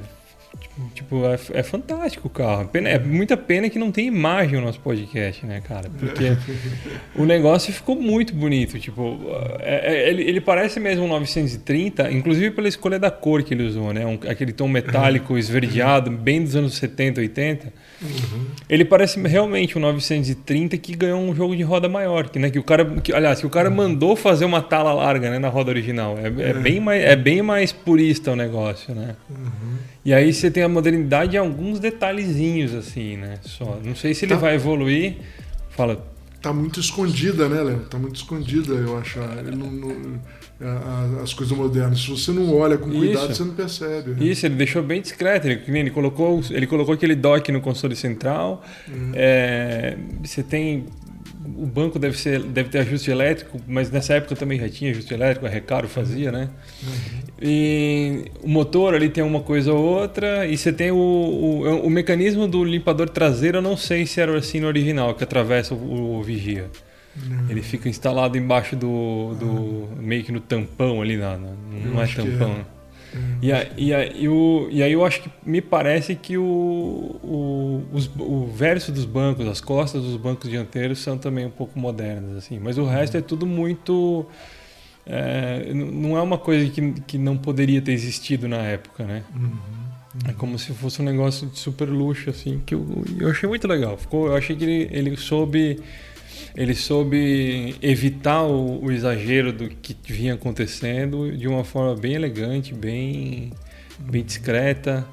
tipo, 0.93 1.25
é, 1.25 1.39
é, 1.59 1.63
fantástico 1.63 2.27
o 2.27 2.29
carro. 2.29 2.67
Pena, 2.67 2.89
é 2.89 2.99
muita 2.99 3.35
pena 3.35 3.69
que 3.69 3.79
não 3.79 3.91
tem 3.91 4.07
imagem 4.07 4.59
no 4.59 4.65
nosso 4.65 4.79
podcast, 4.79 5.45
né, 5.45 5.61
cara? 5.61 5.89
Porque 5.99 6.37
o 7.15 7.25
negócio 7.25 7.71
ficou 7.73 7.95
muito 7.95 8.33
bonito. 8.33 8.79
Tipo, 8.79 9.19
é, 9.59 9.93
é, 9.93 10.09
ele, 10.09 10.23
ele, 10.23 10.41
parece 10.41 10.79
mesmo 10.79 11.05
um 11.05 11.07
930, 11.07 12.11
inclusive 12.11 12.51
pela 12.51 12.67
escolha 12.67 12.99
da 12.99 13.11
cor 13.11 13.43
que 13.43 13.53
ele 13.53 13.63
usou, 13.63 13.93
né? 13.93 14.05
Um, 14.05 14.19
aquele 14.29 14.51
tom 14.51 14.67
metálico 14.67 15.37
esverdeado, 15.37 16.11
bem 16.11 16.43
dos 16.43 16.55
anos 16.55 16.75
70, 16.75 17.21
80. 17.21 17.73
Uhum. 18.01 18.45
Ele 18.69 18.85
parece 18.85 19.19
realmente 19.21 19.77
um 19.77 19.81
930 19.81 20.77
que 20.77 20.95
ganhou 20.95 21.19
um 21.19 21.35
jogo 21.35 21.55
de 21.55 21.63
roda 21.63 21.89
maior. 21.89 22.29
Que, 22.29 22.39
né, 22.39 22.49
que 22.49 22.59
o 22.59 22.63
cara, 22.63 22.85
que, 23.01 23.13
aliás, 23.13 23.39
que 23.39 23.45
o 23.45 23.49
cara 23.49 23.69
mandou 23.69 24.15
fazer 24.15 24.45
uma 24.45 24.61
tala 24.61 24.93
larga 24.93 25.29
né, 25.29 25.39
na 25.39 25.49
roda 25.49 25.71
original. 25.71 26.17
É, 26.17 26.27
é, 26.27 26.49
é. 26.49 26.53
Bem 26.53 26.79
mais, 26.79 27.03
é 27.03 27.15
bem 27.15 27.41
mais 27.41 27.71
purista 27.71 28.31
o 28.31 28.35
negócio, 28.35 28.93
né? 28.93 29.15
Uhum. 29.29 29.77
E 30.03 30.13
aí 30.13 30.33
você 30.33 30.49
tem 30.49 30.63
a 30.63 30.69
modernidade 30.69 31.35
em 31.35 31.39
alguns 31.39 31.79
detalhezinhos, 31.79 32.73
assim, 32.73 33.17
né? 33.17 33.39
Só. 33.41 33.79
Não 33.83 33.95
sei 33.95 34.13
se 34.13 34.25
ele 34.25 34.33
tá. 34.33 34.39
vai 34.39 34.55
evoluir. 34.55 35.17
Fala. 35.69 36.05
Tá 36.41 36.53
muito 36.53 36.79
escondida, 36.79 37.49
né, 37.49 37.61
Léo? 37.61 37.79
Tá 37.89 37.99
muito 37.99 38.15
escondida, 38.15 38.73
eu 38.73 38.97
acho. 38.97 39.19
Ele 39.19 39.55
não, 39.55 39.69
não 39.69 40.19
as 41.23 41.33
coisas 41.33 41.57
modernas. 41.57 42.01
Se 42.01 42.09
você 42.09 42.31
não 42.31 42.53
olha 42.53 42.77
com 42.77 42.89
cuidado, 42.89 43.31
Isso. 43.31 43.35
você 43.35 43.43
não 43.43 43.53
percebe. 43.53 44.11
Né? 44.11 44.25
Isso, 44.25 44.45
ele 44.45 44.55
deixou 44.55 44.83
bem 44.83 45.01
discreto. 45.01 45.47
Ele, 45.47 45.61
ele, 45.67 45.89
colocou, 45.89 46.41
ele 46.49 46.67
colocou 46.67 46.93
aquele 46.93 47.15
dock 47.15 47.49
no 47.51 47.61
console 47.61 47.95
central. 47.95 48.63
Uhum. 48.87 49.11
É, 49.13 49.97
você 50.21 50.43
tem. 50.43 50.85
O 51.55 51.65
banco 51.65 51.97
deve, 51.97 52.17
ser, 52.17 52.41
deve 52.43 52.69
ter 52.69 52.79
ajuste 52.79 53.09
elétrico, 53.09 53.59
mas 53.67 53.89
nessa 53.89 54.13
época 54.13 54.35
também 54.35 54.59
já 54.59 54.69
tinha 54.69 54.91
ajuste 54.91 55.13
elétrico, 55.13 55.45
a 55.45 55.49
Recaro 55.49 55.87
fazia, 55.87 56.31
né? 56.31 56.49
Uhum. 56.83 57.19
E 57.41 58.25
o 58.43 58.49
motor 58.49 58.93
ali 58.93 59.09
tem 59.09 59.23
uma 59.23 59.39
coisa 59.39 59.71
ou 59.71 59.81
outra, 59.81 60.45
e 60.45 60.57
você 60.57 60.73
tem 60.73 60.91
o, 60.91 60.97
o, 60.97 61.85
o 61.85 61.89
mecanismo 61.89 62.47
do 62.47 62.63
limpador 62.63 63.07
traseiro, 63.07 63.59
eu 63.59 63.61
não 63.61 63.77
sei 63.77 64.05
se 64.05 64.19
era 64.19 64.37
assim 64.37 64.59
no 64.59 64.67
original, 64.67 65.13
que 65.15 65.23
atravessa 65.23 65.73
o, 65.73 66.19
o 66.19 66.23
vigia. 66.23 66.69
Não. 67.15 67.49
Ele 67.49 67.61
fica 67.61 67.87
instalado 67.87 68.37
embaixo 68.37 68.75
do, 68.75 69.35
do 69.35 69.89
ah. 69.91 70.01
meio 70.01 70.23
que 70.23 70.31
no 70.31 70.41
tampão 70.41 71.01
ali, 71.01 71.15
na, 71.15 71.37
na 71.37 71.49
não 71.85 72.01
é 72.01 72.07
tampão. 72.07 72.51
É. 72.51 72.79
E, 73.41 73.51
a, 73.51 73.67
e, 73.77 73.93
a, 73.93 74.05
e, 74.05 74.27
o, 74.27 74.67
e 74.69 74.83
aí 74.83 74.91
eu 74.91 75.03
acho 75.03 75.23
que 75.23 75.29
me 75.43 75.61
parece 75.61 76.15
que 76.15 76.37
o, 76.37 76.43
o, 76.43 77.83
os, 77.91 78.09
o 78.19 78.45
verso 78.47 78.91
dos 78.91 79.05
bancos, 79.05 79.47
as 79.47 79.61
costas 79.61 80.03
dos 80.03 80.15
bancos 80.17 80.49
dianteiros 80.49 80.99
são 80.99 81.17
também 81.17 81.45
um 81.45 81.49
pouco 81.49 81.79
modernas, 81.79 82.37
assim. 82.37 82.59
Mas 82.59 82.77
o 82.77 82.85
resto 82.85 83.15
é 83.15 83.21
tudo 83.21 83.45
muito... 83.45 84.27
É, 85.11 85.73
não 85.73 86.15
é 86.15 86.21
uma 86.21 86.37
coisa 86.37 86.69
que, 86.69 86.91
que 87.01 87.17
não 87.17 87.35
poderia 87.35 87.81
ter 87.81 87.93
existido 87.93 88.47
na 88.47 88.57
época, 88.57 89.03
né? 89.03 89.23
Uhum, 89.35 89.45
uhum. 89.45 90.29
É 90.29 90.33
como 90.33 90.59
se 90.59 90.71
fosse 90.73 91.01
um 91.01 91.05
negócio 91.05 91.47
de 91.47 91.57
super 91.57 91.89
luxo, 91.89 92.29
assim, 92.29 92.61
que 92.63 92.75
eu, 92.75 93.03
eu 93.19 93.29
achei 93.29 93.49
muito 93.49 93.67
legal. 93.67 93.97
Ficou, 93.97 94.27
eu 94.27 94.35
achei 94.35 94.55
que 94.55 94.63
ele, 94.63 94.87
ele 94.91 95.17
soube 95.17 95.81
ele 96.55 96.75
soube 96.75 97.75
evitar 97.81 98.43
o, 98.43 98.83
o, 98.83 98.91
exagero 98.91 99.53
do 99.53 99.69
que 99.69 99.95
vinha 100.11 100.33
acontecendo 100.33 101.35
de 101.35 101.47
uma 101.47 101.63
forma 101.63 101.95
bem 101.95 102.13
elegante, 102.13 102.73
bem, 102.73 103.51
bem 103.99 104.23
discreta. 104.23 105.07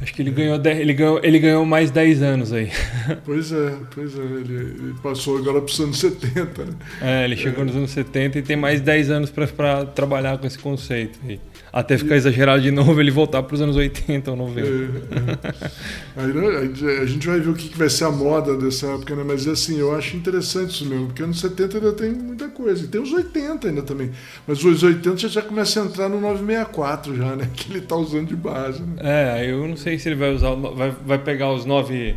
Acho 0.00 0.14
que 0.14 0.22
ele 0.22 0.30
ganhou, 0.30 0.58
ele 0.64 0.94
ganhou, 0.94 1.20
ele 1.22 1.38
ganhou 1.38 1.66
mais 1.66 1.90
10 1.90 2.22
anos 2.22 2.52
aí. 2.52 2.70
Pois 3.24 3.52
é, 3.52 3.76
pois 3.94 4.18
é. 4.18 4.22
Ele, 4.22 4.54
ele 4.54 4.94
passou 5.02 5.36
agora 5.36 5.60
para 5.60 5.70
os 5.70 5.80
anos 5.80 5.98
70. 5.98 6.64
Né? 6.64 6.72
É, 7.02 7.24
ele 7.24 7.36
chegou 7.36 7.62
é. 7.62 7.66
nos 7.66 7.76
anos 7.76 7.90
70 7.90 8.38
e 8.38 8.42
tem 8.42 8.56
mais 8.56 8.80
10 8.80 9.10
anos 9.10 9.30
para 9.30 9.84
trabalhar 9.84 10.38
com 10.38 10.46
esse 10.46 10.58
conceito 10.58 11.18
aí. 11.26 11.38
Até 11.72 11.96
ficar 11.96 12.16
exagerado 12.16 12.62
de 12.62 12.70
novo, 12.70 13.00
ele 13.00 13.10
voltar 13.10 13.42
para 13.42 13.54
os 13.54 13.60
anos 13.60 13.76
80 13.76 14.30
ou 14.30 14.36
90. 14.36 14.60
É, 14.60 14.72
é. 14.72 16.22
Aí, 16.22 16.98
a 17.00 17.06
gente 17.06 17.26
vai 17.26 17.38
ver 17.38 17.50
o 17.50 17.54
que 17.54 17.76
vai 17.76 17.88
ser 17.88 18.04
a 18.04 18.10
moda 18.10 18.56
dessa 18.56 18.88
época, 18.88 19.14
né? 19.14 19.22
Mas 19.24 19.46
assim, 19.46 19.78
eu 19.78 19.94
acho 19.94 20.16
interessante 20.16 20.70
isso 20.70 20.86
mesmo, 20.86 21.06
porque 21.06 21.22
anos 21.22 21.38
70 21.40 21.76
ainda 21.76 21.92
tem 21.92 22.10
muita 22.10 22.48
coisa. 22.48 22.84
E 22.84 22.88
tem 22.88 23.00
os 23.00 23.12
80 23.12 23.68
ainda 23.68 23.82
também. 23.82 24.10
Mas 24.46 24.64
os 24.64 24.82
80 24.82 25.16
já, 25.16 25.28
já 25.28 25.42
começa 25.42 25.80
a 25.80 25.84
entrar 25.84 26.08
no 26.08 26.20
964 26.20 27.16
já, 27.16 27.36
né? 27.36 27.48
Que 27.54 27.70
ele 27.70 27.78
está 27.78 27.94
usando 27.94 28.28
de 28.28 28.36
base. 28.36 28.82
Né? 28.82 28.96
É, 28.98 29.50
eu 29.50 29.66
não 29.68 29.76
sei 29.76 29.98
se 29.98 30.08
ele 30.08 30.16
vai 30.16 30.34
usar. 30.34 30.54
Vai, 30.54 30.94
vai 31.04 31.18
pegar 31.18 31.52
os 31.52 31.64
9 31.64 32.16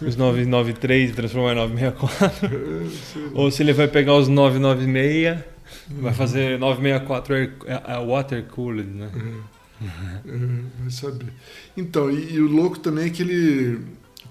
os 0.00 0.16
993 0.16 1.10
e 1.10 1.12
transformar 1.12 1.52
em 1.52 1.56
964. 1.56 2.46
É, 2.56 3.28
ou 3.34 3.50
se 3.50 3.62
ele 3.62 3.72
vai 3.72 3.88
pegar 3.88 4.14
os 4.14 4.28
996 4.28 5.55
Vai 5.88 6.12
fazer 6.12 6.58
964 6.58 7.34
é, 7.34 7.50
é 7.66 8.06
water 8.06 8.44
cooled, 8.46 8.88
né? 8.90 9.10
Uhum. 9.14 10.64
vai 10.80 10.90
saber. 10.90 11.32
Então, 11.76 12.10
e, 12.10 12.34
e, 12.34 12.40
o 12.40 12.48
louco 12.48 12.78
também 12.78 13.06
é 13.06 13.10
que 13.10 13.22
ele 13.22 13.80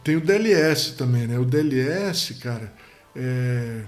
tem 0.03 0.17
o 0.17 0.21
DLS 0.21 0.95
também, 0.95 1.27
né? 1.27 1.39
O 1.39 1.45
DLS, 1.45 2.33
cara, 2.35 2.73
é... 3.15 3.83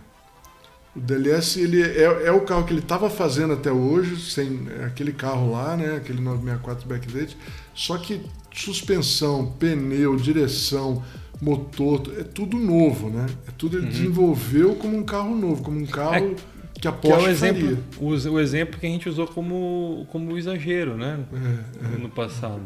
o 0.96 1.00
DLS 1.00 1.60
ele 1.60 1.82
é, 1.82 2.28
é 2.28 2.32
o 2.32 2.42
carro 2.42 2.64
que 2.64 2.72
ele 2.72 2.80
estava 2.80 3.10
fazendo 3.10 3.54
até 3.54 3.72
hoje, 3.72 4.32
sem 4.32 4.68
aquele 4.86 5.12
carro 5.12 5.52
lá, 5.52 5.76
né? 5.76 5.98
Aquele 5.98 6.22
964 6.22 6.88
Backdate, 6.88 7.38
só 7.74 7.98
que 7.98 8.22
suspensão, 8.54 9.54
pneu, 9.60 10.16
direção, 10.16 11.04
motor, 11.42 12.02
é 12.18 12.24
tudo 12.24 12.58
novo, 12.58 13.10
né? 13.10 13.26
É 13.48 13.52
tudo 13.58 13.78
ele 13.78 13.88
uhum. 13.88 13.92
desenvolveu 13.92 14.76
como 14.76 14.98
um 14.98 15.04
carro 15.04 15.36
novo, 15.36 15.62
como 15.62 15.80
um 15.80 15.86
carro 15.86 16.16
é 16.16 16.57
que 16.80 16.88
a 16.88 16.92
Porsche 16.92 17.18
que 17.18 17.26
é 17.26 17.28
o 17.28 17.32
exemplo, 17.32 17.84
o, 18.00 18.08
o, 18.10 18.40
exemplo 18.40 18.80
que 18.80 18.86
a 18.86 18.90
gente 18.90 19.10
usou 19.10 19.28
como, 19.28 20.08
como 20.12 20.38
exagero, 20.38 20.96
né? 20.96 21.20
É, 21.34 21.96
é. 21.96 21.98
No 21.98 22.10
passado. 22.10 22.62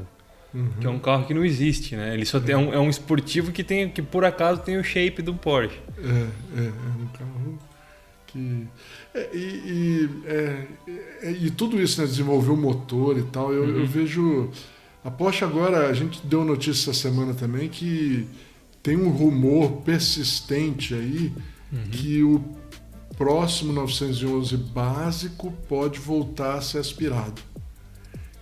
Uhum. 0.53 0.69
Que 0.81 0.87
é 0.87 0.89
um 0.89 0.99
carro 0.99 1.25
que 1.25 1.33
não 1.33 1.45
existe, 1.45 1.95
né? 1.95 2.13
Ele 2.13 2.25
só 2.25 2.39
tem, 2.39 2.53
é, 2.53 2.57
um, 2.57 2.73
é 2.73 2.79
um 2.79 2.89
esportivo 2.89 3.51
que, 3.51 3.63
tem, 3.63 3.89
que 3.89 4.01
por 4.01 4.25
acaso 4.25 4.61
tem 4.61 4.77
o 4.77 4.83
shape 4.83 5.21
do 5.21 5.33
Porsche. 5.33 5.79
É, 5.97 6.61
é, 6.61 6.65
é 6.65 7.01
um 7.01 7.07
carro 7.17 7.59
que... 8.27 8.67
É, 9.13 9.29
e, 9.33 9.37
e, 9.37 10.09
é, 10.25 11.31
e, 11.31 11.49
tudo 11.51 11.81
isso, 11.81 12.01
né? 12.01 12.07
Desenvolver 12.07 12.51
o 12.51 12.57
motor 12.57 13.17
e 13.17 13.23
tal. 13.23 13.53
Eu, 13.53 13.63
uhum. 13.63 13.79
eu 13.79 13.85
vejo... 13.85 14.49
A 15.03 15.09
Porsche 15.09 15.45
agora, 15.45 15.87
a 15.87 15.93
gente 15.93 16.25
deu 16.27 16.43
notícia 16.43 16.91
essa 16.91 16.99
semana 16.99 17.33
também 17.33 17.69
que 17.69 18.27
tem 18.83 18.97
um 18.97 19.09
rumor 19.09 19.81
persistente 19.83 20.93
aí 20.93 21.31
uhum. 21.71 21.83
que 21.89 22.23
o 22.23 22.60
próximo 23.21 23.71
911 23.71 24.57
básico 24.57 25.53
pode 25.69 25.99
voltar 25.99 26.55
a 26.55 26.61
ser 26.61 26.79
aspirado. 26.79 27.39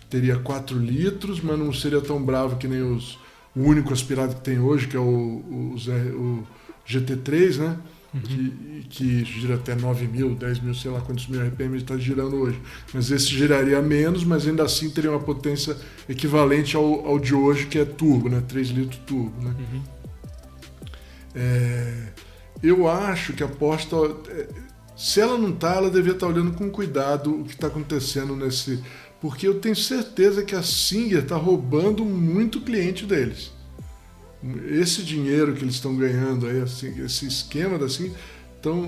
Teria 0.09 0.37
4 0.37 0.79
litros, 0.79 1.41
mas 1.41 1.59
não 1.59 1.73
seria 1.73 1.99
tão 1.99 2.23
bravo 2.23 2.55
que 2.55 2.65
nem 2.65 2.81
os, 2.81 3.19
o 3.53 3.59
único 3.59 3.91
aspirado 3.91 4.35
que 4.35 4.41
tem 4.41 4.57
hoje, 4.57 4.87
que 4.87 4.95
é 4.95 4.99
o, 4.99 5.03
o, 5.03 5.75
o 5.75 6.47
GT3, 6.87 7.57
né? 7.57 7.77
Uhum. 8.13 8.21
Que, 8.21 8.85
que, 8.89 9.25
gira 9.25 9.55
até 9.55 9.75
9 9.75 10.07
mil, 10.07 10.33
10 10.33 10.61
mil, 10.61 10.73
sei 10.73 10.89
lá 10.89 11.01
quantos 11.01 11.27
mil 11.27 11.45
RPM 11.45 11.75
está 11.75 11.97
girando 11.97 12.37
hoje. 12.37 12.59
Mas 12.93 13.11
esse 13.11 13.27
giraria 13.27 13.81
menos, 13.81 14.23
mas 14.23 14.47
ainda 14.47 14.63
assim 14.63 14.89
teria 14.89 15.11
uma 15.11 15.19
potência 15.19 15.75
equivalente 16.07 16.77
ao, 16.77 17.05
ao 17.05 17.19
de 17.19 17.35
hoje, 17.35 17.65
que 17.65 17.77
é 17.77 17.83
turbo, 17.83 18.29
né? 18.29 18.41
3 18.47 18.69
litros 18.69 19.01
turbo. 19.05 19.43
Né? 19.43 19.53
Uhum. 19.59 19.81
É, 21.35 22.07
eu 22.63 22.89
acho 22.89 23.33
que 23.33 23.43
a 23.43 23.47
Porsche, 23.47 23.87
tá, 23.87 23.97
é, 24.29 24.47
se 24.99 25.21
ela 25.21 25.37
não 25.37 25.49
está, 25.49 25.75
ela 25.75 25.89
devia 25.89 26.11
estar 26.11 26.27
tá 26.27 26.33
olhando 26.33 26.51
com 26.51 26.69
cuidado 26.69 27.41
o 27.41 27.45
que 27.45 27.53
está 27.53 27.67
acontecendo 27.67 28.35
nesse. 28.35 28.83
Porque 29.21 29.47
eu 29.47 29.59
tenho 29.59 29.75
certeza 29.75 30.43
que 30.43 30.55
a 30.55 30.61
Singer 30.61 31.23
está 31.23 31.35
roubando 31.35 32.05
muito 32.05 32.61
cliente 32.61 33.05
deles 33.05 33.51
esse 34.69 35.03
dinheiro 35.03 35.53
que 35.53 35.63
eles 35.63 35.75
estão 35.75 35.95
ganhando 35.95 36.47
aí, 36.47 36.61
assim, 36.61 37.03
esse 37.03 37.27
esquema 37.27 37.77
da 37.77 37.85
assim, 37.85 38.13
então 38.59 38.87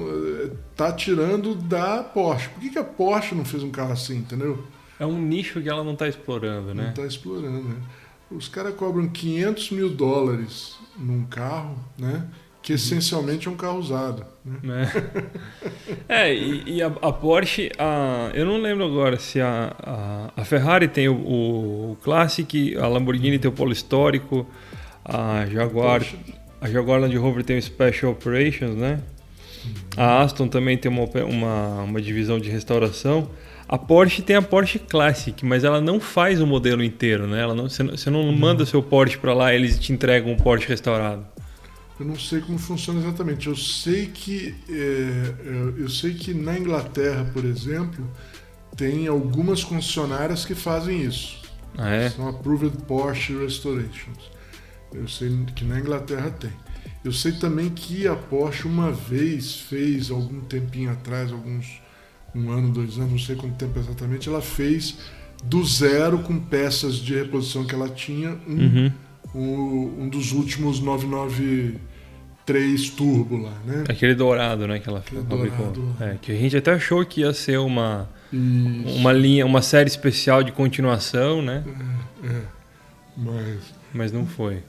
tá 0.76 0.92
tirando 0.92 1.56
da 1.56 2.04
Porsche. 2.04 2.50
Por 2.50 2.62
que, 2.62 2.70
que 2.70 2.80
a 2.80 2.84
Porsche 2.84 3.36
não 3.36 3.46
fez 3.46 3.64
um 3.64 3.72
carro 3.72 3.94
assim, 3.94 4.18
entendeu? 4.18 4.66
É 5.00 5.06
um 5.06 5.20
nicho 5.20 5.62
que 5.62 5.70
ela 5.70 5.84
não 5.84 5.94
está 5.94 6.08
explorando, 6.08 6.74
né? 6.74 6.84
Não 6.84 6.90
está 6.92 7.06
explorando, 7.06 7.64
né? 7.64 7.76
Os 8.30 8.48
caras 8.48 8.76
cobram 8.76 9.10
500 9.10 9.72
mil 9.72 9.90
dólares 9.90 10.76
num 10.98 11.26
carro, 11.26 11.78
né? 11.98 12.28
Que 12.62 12.74
essencialmente 12.74 13.48
é 13.48 13.52
um 13.52 13.56
carro 13.56 13.80
usado. 13.80 14.26
Né? 14.46 14.92
É, 16.08 16.30
é 16.30 16.36
e, 16.36 16.76
e 16.76 16.82
a, 16.84 16.88
a, 16.88 17.12
Porsche, 17.12 17.72
a, 17.78 18.30
eu 18.34 18.46
não 18.46 18.58
lembro 18.62 18.86
agora 18.86 19.18
se 19.18 19.42
a, 19.42 19.76
a, 19.82 20.42
a 20.42 20.46
Ferrari 20.46 20.88
tem 20.88 21.10
o, 21.10 21.16
o 21.16 21.98
Classic, 22.04 22.78
a 22.78 22.88
Lamborghini 22.88 23.40
tem 23.40 23.50
o 23.50 23.54
Polo 23.54 23.72
Histórico, 23.72 24.46
a 25.04 25.46
Jaguar, 25.48 26.06
a 26.60 26.70
Jaguar 26.70 27.02
Land 27.02 27.18
Rover 27.18 27.44
tem 27.44 27.58
o 27.58 27.62
Special 27.62 28.12
Operations, 28.12 28.76
né? 28.76 29.02
A 29.98 30.22
Aston 30.22 30.48
também 30.48 30.78
tem 30.78 30.92
uma, 30.92 31.06
uma, 31.26 31.84
uma 31.84 32.02
divisão 32.02 32.40
de 32.40 32.50
restauração. 32.50 33.30
A 33.68 33.78
Porsche 33.78 34.22
tem 34.22 34.36
a 34.36 34.42
Porsche 34.42 34.80
Classic, 34.80 35.46
mas 35.46 35.64
ela 35.64 35.80
não 35.80 36.00
faz 36.00 36.42
o 36.42 36.48
modelo 36.48 36.84
inteiro, 36.84 37.28
né? 37.28 37.42
Ela 37.42 37.56
não, 37.56 37.70
você, 37.70 37.84
não, 37.84 37.96
você 37.96 38.10
não 38.10 38.32
manda 38.32 38.66
seu 38.66 38.82
Porsche 38.82 39.18
para 39.18 39.34
lá, 39.34 39.54
eles 39.54 39.80
te 39.80 39.94
entregam 39.94 40.32
um 40.32 40.38
Porsche 40.38 40.68
restaurado. 40.68 41.26
Eu 42.02 42.06
não 42.08 42.18
sei 42.18 42.42
como 42.42 42.58
funciona 42.58 43.00
exatamente. 43.00 43.46
Eu 43.46 43.56
sei 43.56 44.08
que 44.08 44.56
é, 44.68 45.36
eu 45.78 45.88
sei 45.88 46.16
que 46.16 46.34
na 46.34 46.58
Inglaterra, 46.58 47.30
por 47.32 47.46
exemplo, 47.46 48.10
tem 48.76 49.08
algumas 49.08 49.64
concessionárias 49.64 50.44
que 50.44 50.56
fazem 50.56 51.04
isso. 51.04 51.40
Ah, 51.78 51.92
é? 51.92 52.10
São 52.10 52.28
Approved 52.28 52.76
Porsche 52.88 53.38
Restorations. 53.38 54.32
Eu 54.92 55.08
sei 55.08 55.30
que 55.56 55.64
na 55.64 55.80
Inglaterra 55.80 56.32
tem. 56.32 56.50
Eu 57.06 57.14
sei 57.14 57.34
também 57.34 57.70
que 57.70 58.08
a 58.08 58.16
Porsche 58.16 58.68
uma 58.68 58.92
vez 58.92 59.58
fez, 59.58 60.10
algum 60.10 60.42
tempinho 60.42 60.90
atrás, 60.90 61.32
alguns 61.32 61.82
um 62.34 62.50
ano, 62.50 62.72
dois 62.72 62.98
anos, 62.98 63.12
não 63.12 63.20
sei 63.20 63.36
quanto 63.36 63.58
tempo 63.58 63.78
exatamente, 63.78 64.28
ela 64.28 64.42
fez 64.42 64.98
do 65.44 65.64
zero 65.64 66.20
com 66.20 66.40
peças 66.40 66.96
de 66.96 67.14
reposição 67.14 67.64
que 67.64 67.76
ela 67.76 67.90
tinha 67.90 68.40
um, 68.48 68.56
uhum. 68.56 68.92
um, 69.36 70.04
um 70.04 70.10
dos 70.10 70.32
últimos 70.32 70.80
993 72.48 72.90
Turbo 72.92 73.38
lá, 73.38 73.54
né? 73.66 73.84
Aquele 73.88 74.16
dourado, 74.16 74.68
né? 74.68 74.80
Que 74.80 74.90
ela 74.90 75.00
Aquele 75.00 75.22
fabricou. 75.22 75.96
É, 76.00 76.18
que 76.22 76.32
a 76.32 76.36
gente 76.36 76.58
até 76.58 76.74
achou 76.74 77.06
que 77.06 77.22
ia 77.22 77.34
ser 77.34 77.58
uma, 77.58 78.10
uma 78.32 79.14
linha, 79.14 79.46
uma 79.46 79.62
série 79.62 79.88
especial 79.88 80.44
de 80.44 80.52
continuação, 80.52 81.42
né? 81.42 81.64
É, 82.24 82.28
é. 82.28 82.42
Mas... 83.18 83.82
Mas 83.94 84.12
não 84.12 84.26
foi. 84.26 84.64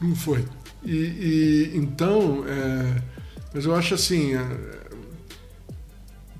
Não 0.00 0.14
foi. 0.16 0.44
E, 0.84 0.96
e 0.96 1.72
então, 1.74 2.44
é, 2.46 3.02
mas 3.54 3.64
eu 3.64 3.74
acho 3.74 3.94
assim, 3.94 4.34
é, 4.34 4.82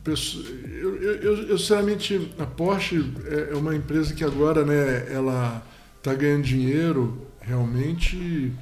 eu, 0.04 0.96
eu, 0.96 1.48
eu, 1.48 1.58
sinceramente, 1.58 2.32
a 2.38 2.46
Porsche 2.46 3.12
é, 3.26 3.52
é 3.52 3.56
uma 3.56 3.74
empresa 3.76 4.14
que 4.14 4.24
agora, 4.24 4.64
né, 4.64 5.06
ela 5.12 5.62
está 5.98 6.12
ganhando 6.14 6.42
dinheiro 6.42 7.26
realmente 7.40 8.52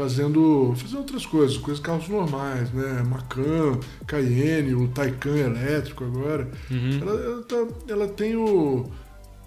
fazendo, 0.00 0.72
fazendo 0.76 0.98
outras 0.98 1.26
coisas, 1.26 1.56
coisas 1.58 1.82
carros 1.82 2.08
normais, 2.08 2.72
né? 2.72 3.02
Macan, 3.06 3.78
Cayenne, 4.06 4.74
o 4.74 4.88
Taycan 4.88 5.36
elétrico 5.36 6.04
agora. 6.04 6.48
Uhum. 6.70 7.00
Ela, 7.02 7.20
ela, 7.20 7.42
tá, 7.42 7.66
ela 7.86 8.08
tem 8.08 8.34
o 8.34 8.90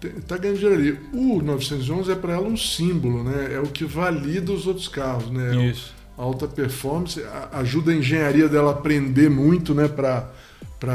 está 0.02 0.36
ganhando 0.36 0.58
dinheiro 0.58 0.80
ali. 0.80 0.98
O 1.12 1.42
911 1.42 2.12
é 2.12 2.14
para 2.14 2.34
ela 2.34 2.46
um 2.46 2.56
símbolo, 2.56 3.24
né? 3.24 3.54
É 3.54 3.58
o 3.58 3.66
que 3.66 3.84
valida 3.84 4.52
os 4.52 4.66
outros 4.66 4.86
carros, 4.86 5.30
né? 5.30 5.56
É 5.56 5.70
Isso. 5.70 5.92
alta 6.16 6.46
performance, 6.46 7.24
ajuda 7.52 7.90
a 7.90 7.96
engenharia 7.96 8.48
dela 8.48 8.70
a 8.70 8.74
aprender 8.74 9.30
muito, 9.30 9.74
né? 9.74 9.88
Para 9.88 10.30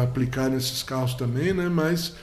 aplicar 0.04 0.50
nesses 0.50 0.84
carros 0.84 1.16
também, 1.16 1.54
né? 1.54 1.68
Mas 1.68 2.16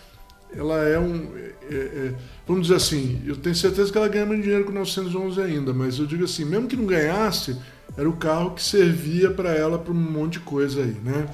ela 0.57 0.83
é 0.87 0.99
um... 0.99 1.31
É, 1.69 1.75
é, 1.75 2.15
vamos 2.47 2.69
dizer 2.69 2.77
assim, 2.77 3.23
eu 3.27 3.37
tenho 3.37 3.55
certeza 3.55 3.91
que 3.91 3.99
ela 3.99 4.09
ganha 4.09 4.25
muito 4.25 4.43
dinheiro 4.43 4.65
com 4.65 4.71
o 4.71 4.75
911 4.75 5.41
ainda, 5.41 5.73
mas 5.75 5.99
eu 5.99 6.07
digo 6.07 6.25
assim, 6.25 6.45
mesmo 6.45 6.69
que 6.69 6.77
não 6.77 6.87
ganhasse, 6.87 7.57
era 7.97 8.09
o 8.09 8.17
carro 8.17 8.55
que 8.55 8.63
servia 8.63 9.31
para 9.31 9.51
ela 9.51 9.79
para 9.79 9.93
um 9.93 9.97
monte 9.97 10.35
de 10.35 10.41
coisa 10.41 10.83
aí, 10.83 10.97
né? 11.03 11.29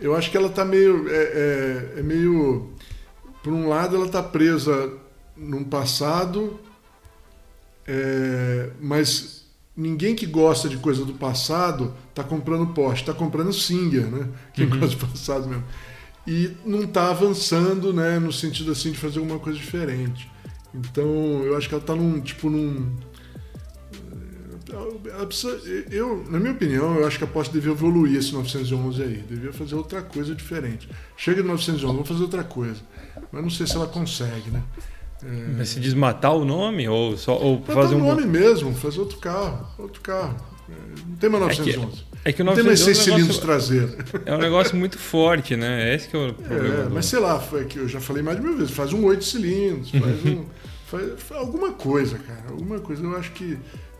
Eu 0.00 0.14
acho 0.14 0.30
que 0.30 0.36
ela 0.36 0.48
está 0.48 0.64
meio... 0.64 1.08
é, 1.08 1.14
é, 1.14 2.00
é 2.00 2.02
meio 2.02 2.74
por 3.42 3.52
um 3.52 3.68
lado, 3.68 3.94
ela 3.94 4.06
está 4.06 4.20
presa 4.20 4.92
num 5.36 5.62
passado, 5.62 6.58
é, 7.86 8.70
mas 8.80 9.46
ninguém 9.76 10.16
que 10.16 10.26
gosta 10.26 10.68
de 10.68 10.76
coisa 10.78 11.04
do 11.04 11.14
passado 11.14 11.94
está 12.10 12.24
comprando 12.24 12.72
Porsche, 12.72 13.02
está 13.02 13.14
comprando 13.14 13.52
Singer, 13.52 14.06
né? 14.06 14.28
Quem 14.52 14.66
uhum. 14.66 14.80
gosta 14.80 14.96
do 14.96 15.06
passado 15.06 15.46
mesmo. 15.46 15.64
E 16.26 16.50
não 16.64 16.82
está 16.82 17.10
avançando, 17.10 17.92
né? 17.92 18.18
No 18.18 18.32
sentido 18.32 18.72
assim 18.72 18.90
de 18.90 18.98
fazer 18.98 19.18
alguma 19.18 19.38
coisa 19.38 19.58
diferente. 19.58 20.28
Então, 20.74 21.06
eu 21.44 21.56
acho 21.56 21.68
que 21.68 21.74
ela 21.74 21.82
está 21.82 21.94
num 21.94 22.20
tipo 22.20 22.50
num 22.50 22.92
precisa, 25.26 25.58
eu, 25.90 26.24
na 26.28 26.38
minha 26.38 26.52
opinião, 26.52 26.96
eu 26.96 27.06
acho 27.06 27.18
que 27.18 27.24
a 27.24 27.26
Porsche 27.26 27.52
devia 27.52 27.72
evoluir 27.72 28.16
esse 28.16 28.32
911 28.32 29.02
aí, 29.02 29.24
devia 29.28 29.52
fazer 29.52 29.74
outra 29.74 30.02
coisa 30.02 30.34
diferente. 30.34 30.88
Chega 31.16 31.42
de 31.42 31.48
911, 31.48 31.84
vamos 31.84 32.08
fazer 32.08 32.22
outra 32.22 32.44
coisa. 32.44 32.80
Mas 33.30 33.42
não 33.42 33.50
sei 33.50 33.66
se 33.66 33.76
ela 33.76 33.86
consegue, 33.86 34.50
né? 34.50 34.62
É... 35.22 35.54
Mas 35.56 35.70
se 35.70 35.80
desmatar 35.80 36.34
o 36.34 36.44
nome 36.44 36.88
ou 36.88 37.16
só 37.16 37.36
ou 37.38 37.62
fazer 37.62 37.94
um 37.94 38.04
nome 38.04 38.26
mesmo, 38.26 38.74
fazer 38.74 39.00
outro 39.00 39.18
carro, 39.18 39.66
outro 39.78 40.00
carro. 40.00 40.36
É, 40.68 41.08
não 41.08 41.16
tem 41.16 41.30
mais 41.30 41.44
911. 41.44 41.86
É 41.86 41.90
que, 41.90 42.04
é 42.28 42.32
que 42.32 42.42
o 42.42 42.44
911 42.44 42.44
não 42.44 42.54
tem 42.54 42.64
mais 42.64 42.80
seis 42.80 42.98
é 42.98 43.00
um 43.00 43.04
cilindros 43.04 43.38
traseiros. 43.38 43.94
É 44.26 44.34
um 44.34 44.38
negócio 44.38 44.76
muito 44.76 44.98
forte, 44.98 45.54
né? 45.54 45.90
É 45.90 45.94
esse 45.94 46.08
que 46.08 46.16
é 46.16 46.18
o 46.18 46.34
problema. 46.34 46.74
É, 46.74 46.82
do... 46.82 46.90
mas 46.90 47.06
sei 47.06 47.20
lá, 47.20 47.38
foi 47.38 47.64
que 47.66 47.78
eu 47.78 47.88
já 47.88 48.00
falei 48.00 48.20
mais 48.20 48.36
de 48.36 48.42
mil 48.42 48.56
vezes, 48.56 48.72
faz 48.72 48.92
um 48.92 49.04
oito 49.04 49.24
cilindros, 49.24 49.90
faz 49.92 50.26
um 50.26 50.44
faz, 50.90 51.22
faz 51.22 51.40
alguma 51.40 51.72
coisa, 51.72 52.18
cara, 52.18 52.46
alguma 52.50 52.80
coisa. 52.80 53.00
Eu 53.00 53.16
acho 53.16 53.30
que 53.30 53.56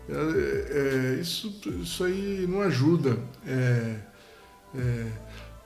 é, 0.09 1.15
é, 1.15 1.21
isso, 1.21 1.57
isso 1.81 2.03
aí 2.03 2.45
não 2.49 2.61
ajuda. 2.63 3.17
É, 3.47 3.95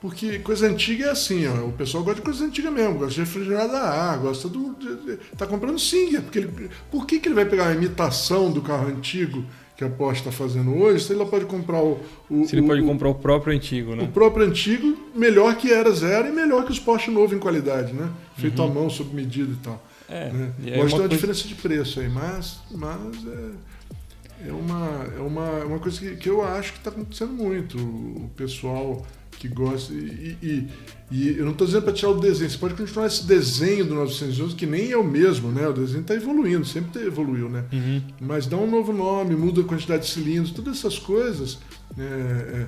porque 0.00 0.38
coisa 0.38 0.68
antiga 0.68 1.06
é 1.06 1.10
assim, 1.10 1.46
ó, 1.46 1.66
o 1.66 1.72
pessoal 1.72 2.04
gosta 2.04 2.20
de 2.20 2.24
coisa 2.24 2.44
antiga 2.44 2.70
mesmo, 2.70 2.94
gosta 2.94 3.14
de 3.14 3.20
refrigerada 3.20 3.78
A, 3.78 4.16
gosta 4.16 4.48
do. 4.48 4.74
De, 4.74 5.16
tá 5.36 5.46
comprando 5.46 5.80
Singer. 5.80 6.22
Porque 6.22 6.38
ele, 6.38 6.70
por 6.92 7.06
que, 7.06 7.18
que 7.18 7.26
ele 7.26 7.34
vai 7.34 7.44
pegar 7.44 7.64
uma 7.64 7.74
imitação 7.74 8.52
do 8.52 8.62
carro 8.62 8.86
antigo 8.86 9.44
que 9.76 9.84
a 9.84 9.88
Porsche 9.88 10.20
está 10.20 10.32
fazendo 10.32 10.74
hoje, 10.76 11.04
se 11.04 11.12
ele 11.12 11.24
pode 11.24 11.46
comprar 11.46 11.82
o. 11.82 11.98
o 12.30 12.44
se 12.46 12.54
ele 12.54 12.62
o, 12.62 12.68
pode 12.68 12.82
comprar 12.82 13.08
o 13.08 13.14
próprio 13.14 13.54
antigo, 13.54 13.96
né? 13.96 14.04
O 14.04 14.08
próprio 14.08 14.46
antigo, 14.46 14.96
melhor 15.14 15.56
que 15.56 15.72
era 15.72 15.90
zero 15.92 16.28
e 16.28 16.32
melhor 16.32 16.64
que 16.64 16.72
os 16.72 16.78
Porsche 16.78 17.10
novo 17.10 17.34
em 17.34 17.38
qualidade, 17.38 17.92
né? 17.92 18.10
Feito 18.36 18.60
uhum. 18.62 18.70
à 18.70 18.74
mão, 18.74 18.90
sob 18.90 19.14
medida 19.14 19.52
e 19.52 19.56
tal. 19.56 19.82
É, 20.08 20.30
né? 20.30 20.52
e 20.58 20.62
Pode 20.62 20.72
ter 20.72 20.78
uma 20.78 20.88
coisa... 20.90 21.08
diferença 21.08 21.48
de 21.48 21.54
preço 21.54 22.00
aí, 22.00 22.08
mas, 22.08 22.60
mas 22.70 23.26
é, 23.26 24.48
é, 24.48 24.52
uma, 24.52 25.06
é 25.16 25.20
uma, 25.20 25.64
uma 25.64 25.78
coisa 25.78 25.98
que, 25.98 26.16
que 26.16 26.28
eu 26.28 26.44
acho 26.44 26.72
que 26.72 26.78
está 26.78 26.90
acontecendo 26.90 27.32
muito. 27.32 27.78
O 27.78 28.30
pessoal 28.36 29.06
que 29.42 29.48
gosta. 29.48 29.92
E, 29.92 30.36
e, 30.40 30.68
e 31.10 31.28
eu 31.36 31.44
não 31.44 31.50
estou 31.50 31.66
dizendo 31.66 31.82
para 31.82 31.92
tirar 31.92 32.12
o 32.12 32.20
desenho, 32.20 32.48
você 32.48 32.56
pode 32.56 32.74
continuar 32.74 33.06
esse 33.06 33.26
desenho 33.26 33.84
do 33.84 33.94
911, 33.96 34.54
que 34.54 34.66
nem 34.66 34.92
é 34.92 34.96
o 34.96 35.02
mesmo, 35.02 35.50
né? 35.50 35.66
O 35.66 35.72
desenho 35.72 36.02
está 36.02 36.14
evoluindo, 36.14 36.64
sempre 36.64 37.04
evoluiu, 37.04 37.48
né? 37.48 37.64
Uhum. 37.72 38.02
Mas 38.20 38.46
dá 38.46 38.56
um 38.56 38.70
novo 38.70 38.92
nome, 38.92 39.34
muda 39.34 39.60
a 39.60 39.64
quantidade 39.64 40.04
de 40.04 40.10
cilindros, 40.10 40.52
todas 40.52 40.78
essas 40.78 40.96
coisas. 40.96 41.58
É, 41.98 42.02
é, 42.02 42.66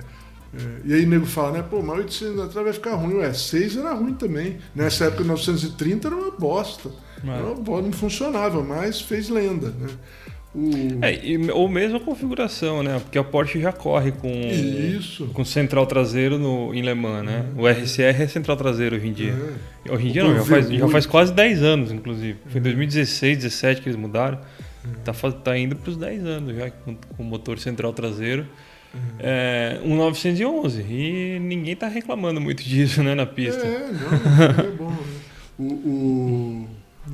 é, 0.57 0.81
e 0.83 0.93
aí 0.93 1.05
o 1.05 1.07
nego 1.07 1.25
fala, 1.25 1.53
né? 1.53 1.63
Pô, 1.63 1.81
mas 1.81 1.97
8 1.99 2.13
cilindros 2.13 2.45
atrás 2.45 2.65
vai 2.65 2.73
ficar 2.73 2.95
ruim. 2.95 3.15
Ué, 3.15 3.31
6 3.31 3.77
era 3.77 3.93
ruim 3.93 4.13
também. 4.13 4.57
Nessa 4.75 5.05
época, 5.05 5.23
930 5.23 6.07
era 6.09 6.15
uma 6.15 6.31
bosta. 6.31 6.91
Era 7.23 7.43
uma 7.43 7.55
bosta, 7.55 7.83
não 7.83 7.93
funcionava, 7.93 8.61
mas 8.61 8.99
fez 8.99 9.29
lenda, 9.29 9.69
né? 9.69 9.87
O... 10.55 11.03
É, 11.03 11.13
e, 11.25 11.51
ou 11.51 11.67
mesmo 11.67 11.97
a 11.97 11.99
configuração, 11.99 12.81
né? 12.81 12.97
Porque 12.99 13.17
a 13.17 13.23
Porsche 13.25 13.59
já 13.59 13.73
corre 13.73 14.13
com, 14.13 14.29
Isso. 14.31 15.27
com 15.33 15.43
central 15.43 15.85
traseiro 15.85 16.37
no, 16.39 16.73
em 16.73 16.81
Le 16.81 16.93
Mans, 16.93 17.25
né? 17.25 17.45
O 17.57 17.67
RCR 17.67 18.21
é 18.21 18.27
central 18.27 18.55
traseiro 18.55 18.95
hoje 18.95 19.07
em 19.07 19.11
dia. 19.13 19.33
É. 19.85 19.91
Hoje 19.91 20.07
em 20.07 20.11
dia 20.13 20.23
não, 20.23 20.33
já 20.35 20.45
faz, 20.45 20.69
já 20.69 20.87
faz 20.87 21.05
quase 21.05 21.33
10 21.33 21.61
anos, 21.61 21.91
inclusive. 21.91 22.37
Foi 22.47 22.59
em 22.59 22.63
2016, 22.63 23.37
2017 23.39 23.81
que 23.81 23.89
eles 23.89 23.99
mudaram. 23.99 24.39
Tá, 25.03 25.11
fa- 25.13 25.31
tá 25.31 25.57
indo 25.57 25.75
para 25.75 25.89
os 25.89 25.97
10 25.97 26.25
anos 26.25 26.55
já, 26.55 26.69
com, 26.69 26.95
com 26.95 27.23
motor 27.23 27.59
central 27.59 27.91
traseiro. 27.91 28.45
É, 29.19 29.79
um 29.83 29.93
911. 29.97 30.81
E 30.89 31.37
ninguém 31.41 31.75
tá 31.75 31.89
reclamando 31.89 32.39
muito 32.39 32.63
disso, 32.67 33.03
né, 33.03 33.13
na 33.13 33.25
pista. 33.25 33.65
É, 33.65 33.89
não, 33.91 34.65
é 34.65 34.71
bom. 34.71 34.89
Né? 34.89 34.97
O, 35.57 35.63
o- 35.63 36.67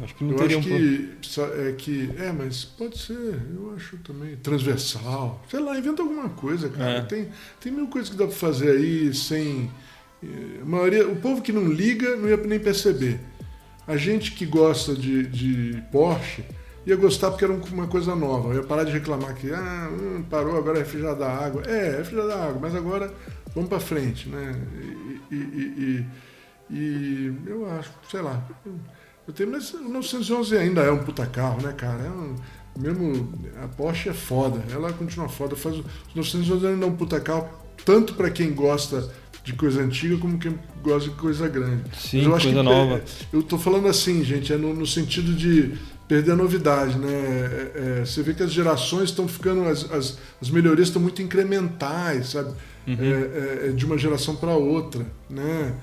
Acho 0.04 0.16
que 0.16 0.24
não 0.24 0.32
eu 0.32 0.38
teria 0.38 0.58
acho 0.58 0.68
um 0.70 0.72
que, 0.78 1.10
é 1.68 1.72
que. 1.74 2.10
É, 2.18 2.32
mas 2.32 2.64
pode 2.64 2.98
ser, 2.98 3.14
eu 3.54 3.74
acho 3.76 3.98
também. 3.98 4.36
Transversal. 4.38 5.44
Sei 5.50 5.60
lá, 5.60 5.78
inventa 5.78 6.02
alguma 6.02 6.30
coisa, 6.30 6.70
cara. 6.70 6.92
É. 6.92 7.02
Tem, 7.02 7.28
tem 7.60 7.72
mil 7.72 7.88
coisas 7.88 8.10
que 8.10 8.16
dá 8.18 8.26
pra 8.26 8.36
fazer 8.36 8.72
aí 8.72 9.14
sem. 9.14 9.70
eh, 10.24 10.60
A 10.62 10.66
maioria, 10.66 11.08
o 11.08 11.16
povo 11.18 11.42
que 11.42 11.52
não 11.52 11.66
liga 11.68 12.16
não 12.16 12.30
ia 12.30 12.38
nem 12.38 12.60
perceber. 12.60 13.20
A 13.88 13.98
gente 13.98 14.32
que 14.32 14.46
gosta 14.46 14.94
de, 14.96 15.24
de 15.28 15.84
Porsche 15.92 16.44
ia 16.86 16.96
gostar 16.96 17.30
porque 17.32 17.44
era 17.44 17.54
um- 17.54 17.62
uma 17.74 17.88
coisa 17.88 18.16
nova. 18.16 18.54
Ia 18.56 18.64
parar 18.64 18.86
de 18.86 18.92
reclamar 18.92 19.36
que 19.36 19.52
ah, 19.52 19.90
hum, 19.92 20.24
parou, 20.30 20.56
agora 20.58 20.78
é 20.78 20.84
refrigerado 20.84 21.20
da 21.20 21.30
água. 21.30 21.64
É, 21.68 21.88
é 21.88 21.98
refrigerado 21.98 22.30
da 22.30 22.44
água, 22.46 22.60
mas 22.62 22.76
agora 22.76 23.14
vamos 23.54 23.68
pra 23.70 23.80
frente, 23.80 24.30
né? 24.30 24.56
E, 25.32 25.36
e- 25.36 25.38
e- 25.38 26.06
e- 26.74 26.76
e 26.78 27.34
eu 27.48 27.70
acho, 27.70 27.92
sei 28.10 28.22
lá. 28.22 28.48
Eu 29.28 29.34
tenho, 29.34 29.52
mas 29.52 29.74
o 29.74 29.82
911 29.90 30.58
ainda 30.58 30.82
é 30.82 30.92
um 30.92 31.00
puta 31.04 31.26
carro, 31.26 31.62
né, 31.62 31.74
cara? 31.74 32.04
É 32.04 32.10
um- 32.10 32.36
mesmo 32.78 33.30
a 33.64 33.68
Porsche 33.68 34.10
é 34.10 34.14
foda, 34.14 34.62
ela 34.72 34.92
continua 34.94 35.28
foda. 35.30 35.56
Faz, 35.56 35.76
o- 35.78 35.86
os 36.10 36.16
911 36.16 36.66
ainda 36.68 36.86
é 36.86 36.90
um 36.90 36.96
puta 36.96 37.20
carro, 37.20 37.48
tanto 37.86 38.14
para 38.16 38.30
quem 38.30 38.54
gosta 38.54 39.10
de 39.44 39.54
coisa 39.54 39.82
antiga 39.82 40.18
como 40.18 40.38
quem 40.40 40.58
gosta 40.84 41.10
de 41.10 41.16
coisa 41.16 41.48
grande. 41.48 41.84
Sim, 41.98 42.18
Mas 42.20 42.26
eu 42.28 42.36
acho 42.36 42.46
coisa 42.48 42.60
que, 42.60 42.64
nova. 42.64 42.96
é, 42.98 43.04
Eu 43.34 43.44
tô 43.44 43.58
falando 43.58 43.88
assim, 43.88 44.24
gente, 44.24 44.54
é 44.54 44.58
no, 44.58 44.74
no 44.74 44.86
sentido 44.88 45.34
de 45.34 45.74
perder 46.08 46.32
a 46.32 46.36
novidade, 46.36 46.98
né? 46.98 47.10
É, 47.10 48.00
é, 48.02 48.06
você 48.06 48.22
vê 48.22 48.34
que 48.34 48.44
as 48.44 48.52
gerações 48.52 49.06
estão 49.10 49.28
ficando, 49.28 49.64
as, 49.68 49.90
as, 49.92 50.18
as 50.42 50.50
melhorias 50.50 50.88
estão 50.90 51.02
muito 51.02 51.22
incrementais, 51.22 52.30
sabe? 52.32 52.52
Uhum. 52.88 52.98
É, 53.00 53.06
é, 53.06 53.68
é 53.68 53.72
de 53.72 53.86
uma 53.86 53.98
geração 53.98 54.36
para 54.36 54.52
outra, 54.56 55.06
né? 55.30 55.74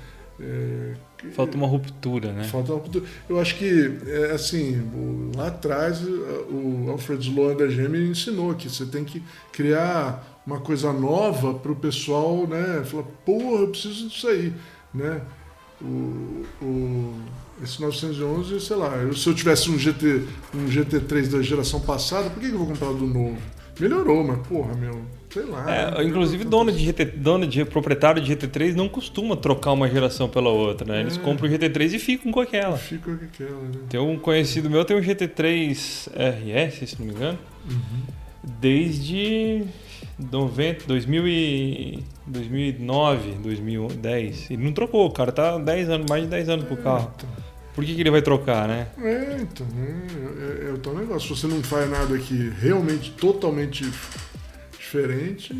Falta 1.34 1.56
uma 1.56 1.66
ruptura, 1.66 2.32
né? 2.32 2.44
Falta 2.44 2.72
uma 2.72 2.80
cultura. 2.80 3.04
Eu 3.28 3.40
acho 3.40 3.56
que, 3.56 3.98
é, 4.06 4.32
assim, 4.32 4.82
lá 5.36 5.48
atrás, 5.48 6.00
o 6.02 6.86
Alfred 6.90 7.22
Sloan 7.28 7.56
da 7.56 7.66
GM 7.66 8.10
ensinou 8.10 8.54
que 8.54 8.68
você 8.68 8.86
tem 8.86 9.04
que 9.04 9.22
criar 9.52 10.42
uma 10.46 10.60
coisa 10.60 10.92
nova 10.92 11.54
para 11.54 11.72
o 11.72 11.76
pessoal, 11.76 12.46
né? 12.46 12.82
Falar, 12.84 13.02
porra, 13.26 13.62
eu 13.62 13.68
preciso 13.68 14.08
disso 14.08 14.28
aí, 14.28 14.52
né? 14.94 15.20
O, 15.82 16.44
o- 16.62 17.14
esse 17.62 17.80
911, 17.80 18.60
sei 18.60 18.76
lá, 18.76 18.96
eu- 18.96 19.14
se 19.14 19.28
eu 19.28 19.34
tivesse 19.34 19.70
um, 19.70 19.78
GT, 19.78 20.22
um 20.54 20.68
GT3 20.68 21.28
da 21.28 21.42
geração 21.42 21.80
passada, 21.80 22.30
por 22.30 22.40
que 22.40 22.48
que 22.48 22.54
eu 22.54 22.58
vou 22.58 22.68
comprar 22.68 22.92
do 22.92 23.06
novo? 23.06 23.36
Melhorou, 23.80 24.24
mas 24.24 24.38
porra, 24.46 24.74
meu, 24.74 25.00
sei 25.30 25.44
lá. 25.44 25.70
É, 25.70 25.90
né? 25.98 26.04
inclusive, 26.04 26.44
dono 26.44 26.70
de, 26.72 26.84
GT, 26.84 27.04
dono 27.04 27.46
de 27.46 27.64
proprietário 27.64 28.22
de 28.22 28.34
GT3 28.34 28.74
não 28.74 28.88
costuma 28.88 29.36
trocar 29.36 29.72
uma 29.72 29.88
geração 29.88 30.28
pela 30.28 30.48
outra, 30.50 30.86
né? 30.92 31.00
Eles 31.02 31.16
É. 31.16 31.20
compram 31.20 31.48
o 31.48 31.52
GT3 31.52 31.94
e 31.94 31.98
ficam 31.98 32.30
com 32.32 32.40
aquela. 32.40 32.76
Fica 32.76 33.14
com 33.16 33.24
aquela, 33.24 33.60
né? 33.62 33.72
Tem 33.88 34.00
um 34.00 34.18
conhecido 34.18 34.68
meu, 34.70 34.84
tem 34.84 34.96
um 34.96 35.00
GT3 35.02 36.08
RS, 36.08 36.88
se 36.90 36.96
não 36.98 37.06
me 37.06 37.12
engano, 37.12 37.38
desde 38.60 39.64
90, 40.18 40.84
2000 40.86 41.28
e 41.28 42.04
2009, 42.26 43.32
2010. 43.42 44.50
Ele 44.50 44.64
não 44.64 44.72
trocou, 44.72 45.06
o 45.06 45.10
cara 45.10 45.32
tá 45.32 45.58
10 45.58 45.90
anos, 45.90 46.06
mais 46.08 46.22
de 46.24 46.28
10 46.28 46.48
anos 46.48 46.68
com 46.68 46.74
o 46.74 46.78
carro. 46.78 47.12
Por 47.74 47.84
que, 47.84 47.94
que 47.94 48.00
ele 48.00 48.10
vai 48.10 48.20
trocar, 48.22 48.66
né? 48.66 48.88
É, 49.00 49.36
então, 49.40 49.64
é, 49.78 50.64
é, 50.66 50.68
é 50.70 50.72
o 50.72 50.78
tal 50.78 50.94
negócio. 50.94 51.36
Se 51.36 51.40
você 51.42 51.46
não 51.46 51.62
faz 51.62 51.88
nada 51.88 52.12
aqui 52.16 52.52
realmente 52.60 53.12
totalmente 53.12 53.88
diferente, 54.88 55.52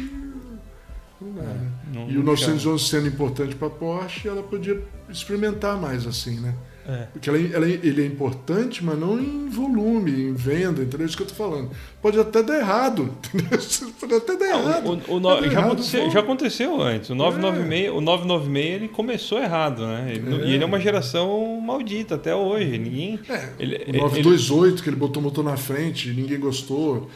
não 1.20 1.32
dá, 1.34 1.42
né? 1.42 1.70
Não- 1.92 2.10
E 2.10 2.16
o 2.16 2.22
911 2.22 2.84
sendo 2.84 3.08
importante 3.08 3.54
para 3.54 3.68
a 3.68 3.70
Porsche, 3.70 4.26
ela 4.28 4.42
podia 4.42 4.80
experimentar 5.10 5.76
mais 5.76 6.06
assim, 6.06 6.40
né? 6.40 6.54
É. 6.86 7.06
Porque 7.12 7.28
ela, 7.28 7.38
ela- 7.38 7.68
ele 7.68 8.02
é 8.02 8.06
importante, 8.06 8.82
mas 8.82 8.98
não 8.98 9.20
em 9.20 9.46
volume, 9.50 10.10
em 10.10 10.32
venda, 10.32 10.80
entendeu? 10.82 11.02
É 11.02 11.04
isso 11.06 11.18
que 11.18 11.22
eu 11.22 11.26
tô 11.26 11.34
falando. 11.34 11.70
Pode 12.00 12.18
até 12.18 12.42
dar 12.42 12.58
errado, 12.58 13.14
entendeu? 13.34 13.58
Pode 14.00 14.14
até 14.14 14.36
dar 14.38 14.46
Não, 14.48 14.60
errado. 14.70 14.86
o- 14.86 14.92
o 15.16 15.20
no- 15.20 15.28
Pode 15.28 15.40
dar 15.42 15.46
já, 15.48 15.52
errado, 15.52 15.66
aconteceu, 15.66 16.10
já 16.10 16.20
aconteceu 16.20 16.80
antes. 16.80 17.10
O 17.10 17.14
996, 17.14 17.90
o 17.90 18.00
996 18.00 18.74
ele 18.76 18.88
começou 18.88 19.38
errado, 19.38 19.86
né? 19.86 20.12
Ele 20.14 20.34
É. 20.34 20.46
E 20.46 20.54
ele 20.54 20.62
é 20.64 20.66
uma 20.66 20.80
geração 20.80 21.60
maldita 21.60 22.14
até 22.14 22.34
hoje. 22.34 22.78
Ninguém. 22.78 23.20
É, 23.28 23.50
ele- 23.58 23.76
o 23.76 23.82
ele- 23.90 23.98
928, 23.98 24.82
que 24.82 24.88
ele 24.88 24.96
botou 24.96 25.20
o 25.20 25.24
motor 25.24 25.44
na 25.44 25.58
frente, 25.58 26.08
ninguém 26.10 26.40
gostou. 26.40 27.10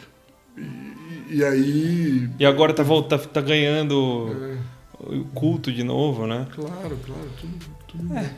E, 0.55 0.61
e 1.33 1.43
aí. 1.43 2.29
E 2.39 2.45
agora 2.45 2.73
tá, 2.73 2.83
volta, 2.83 3.17
tá 3.17 3.41
ganhando 3.41 4.29
é, 5.01 5.15
o 5.15 5.23
culto 5.25 5.71
de 5.71 5.83
novo, 5.83 6.25
né? 6.27 6.47
Claro, 6.53 6.97
claro, 7.05 7.29
tudo, 7.39 7.53
tudo 7.87 8.03
bem. 8.13 8.29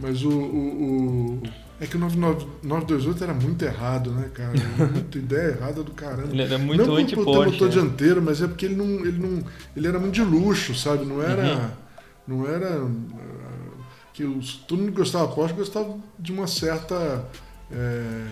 Mas 0.00 0.22
o, 0.22 0.30
o, 0.30 1.34
o- 1.38 1.42
É 1.80 1.86
que 1.86 1.96
o 1.96 2.00
99 2.00 2.46
928 2.62 3.24
era 3.24 3.34
muito 3.34 3.64
errado, 3.64 4.10
né, 4.12 4.28
cara? 4.34 4.52
Muita 4.92 5.18
ideia 5.18 5.48
errada 5.56 5.82
do 5.82 5.92
caramba. 5.92 6.28
Ele 6.32 6.42
era 6.42 6.58
muito 6.58 6.86
não 6.86 6.96
anti-Porsche. 6.96 7.52
motor 7.52 7.68
né? 7.68 7.72
dianteiro, 7.74 8.22
mas 8.22 8.40
é 8.42 8.46
porque 8.48 8.66
ele 8.66 8.76
não, 8.76 8.86
ele 9.06 9.18
não. 9.18 9.42
Ele 9.76 9.86
era 9.88 9.98
muito 9.98 10.14
de 10.14 10.22
luxo, 10.22 10.74
sabe? 10.74 11.04
Não 11.04 11.22
era. 11.22 11.42
Uhum. 11.42 11.70
Não 12.38 12.46
era. 12.48 12.80
ah, 12.80 13.82
Que 14.12 14.24
os, 14.24 14.54
todo 14.68 14.78
mundo 14.80 14.92
que 14.92 14.98
gostava 14.98 15.28
Porsche 15.28 15.54
gostava 15.54 15.96
de 16.18 16.32
uma 16.32 16.46
certa. 16.46 17.24
é, 17.72 18.26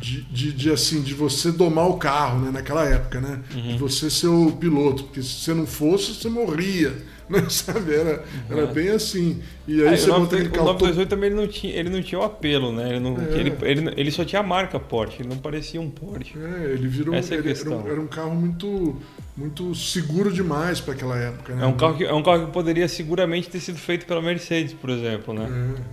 de, 0.00 0.22
de, 0.22 0.52
de, 0.52 0.70
assim, 0.70 1.00
de 1.02 1.14
você 1.14 1.52
domar 1.52 1.88
o 1.88 1.96
carro, 1.96 2.40
né? 2.40 2.50
Naquela 2.50 2.84
época, 2.84 3.20
né? 3.20 3.40
Uhum. 3.54 3.62
De 3.72 3.78
você 3.78 4.10
ser 4.10 4.26
o 4.28 4.50
piloto, 4.52 5.04
porque 5.04 5.22
se 5.22 5.28
você 5.28 5.54
não 5.54 5.66
fosse, 5.66 6.14
você 6.14 6.28
morria, 6.28 6.92
né? 7.30 7.46
Sabe? 7.48 7.94
Era, 7.94 8.24
era 8.50 8.66
Uhum. 8.66 8.72
bem 8.72 8.88
assim. 8.88 9.40
E 9.66 9.80
aí 9.80 9.94
É, 9.94 9.96
você 9.96 10.10
o, 10.10 10.18
bota 10.18 10.34
aquele 10.36 10.48
9, 10.48 10.48
o 10.48 10.52
carro 10.52 10.66
todo 10.78 10.88
928 10.88 11.08
também 11.08 11.30
ele 11.30 11.36
não, 11.40 11.46
tinha, 11.46 11.72
ele 11.74 11.88
não 11.88 12.02
tinha 12.02 12.20
o 12.20 12.24
apelo, 12.24 12.72
né? 12.72 12.88
Ele, 12.90 13.00
não, 13.00 13.16
É. 13.16 13.38
ele, 13.38 13.52
ele, 13.62 13.94
ele 13.96 14.10
só 14.10 14.24
tinha 14.24 14.40
a 14.40 14.42
marca 14.42 14.80
Porsche, 14.80 15.22
ele 15.22 15.28
não 15.28 15.38
parecia 15.38 15.80
um 15.80 15.88
Porsche. 15.88 16.34
É, 16.36 16.72
ele 16.72 16.88
virou. 16.88 17.14
Essa 17.14 17.34
é 17.34 17.38
ele- 17.38 17.50
era, 17.50 17.70
um, 17.70 17.88
era 17.88 18.00
um 18.00 18.06
carro 18.08 18.34
muito, 18.34 18.96
muito 19.36 19.72
seguro 19.74 20.32
demais 20.32 20.80
para 20.80 20.94
aquela 20.94 21.16
época, 21.16 21.54
né? 21.54 21.62
É 21.62 21.66
um, 21.66 21.74
carro 21.76 21.96
que, 21.96 22.04
é 22.04 22.12
um 22.12 22.22
carro 22.22 22.46
que 22.46 22.52
poderia 22.52 22.88
seguramente 22.88 23.48
ter 23.48 23.60
sido 23.60 23.78
feito 23.78 24.04
pela 24.04 24.20
Mercedes, 24.20 24.72
por 24.74 24.90
exemplo, 24.90 25.32
né? 25.32 25.46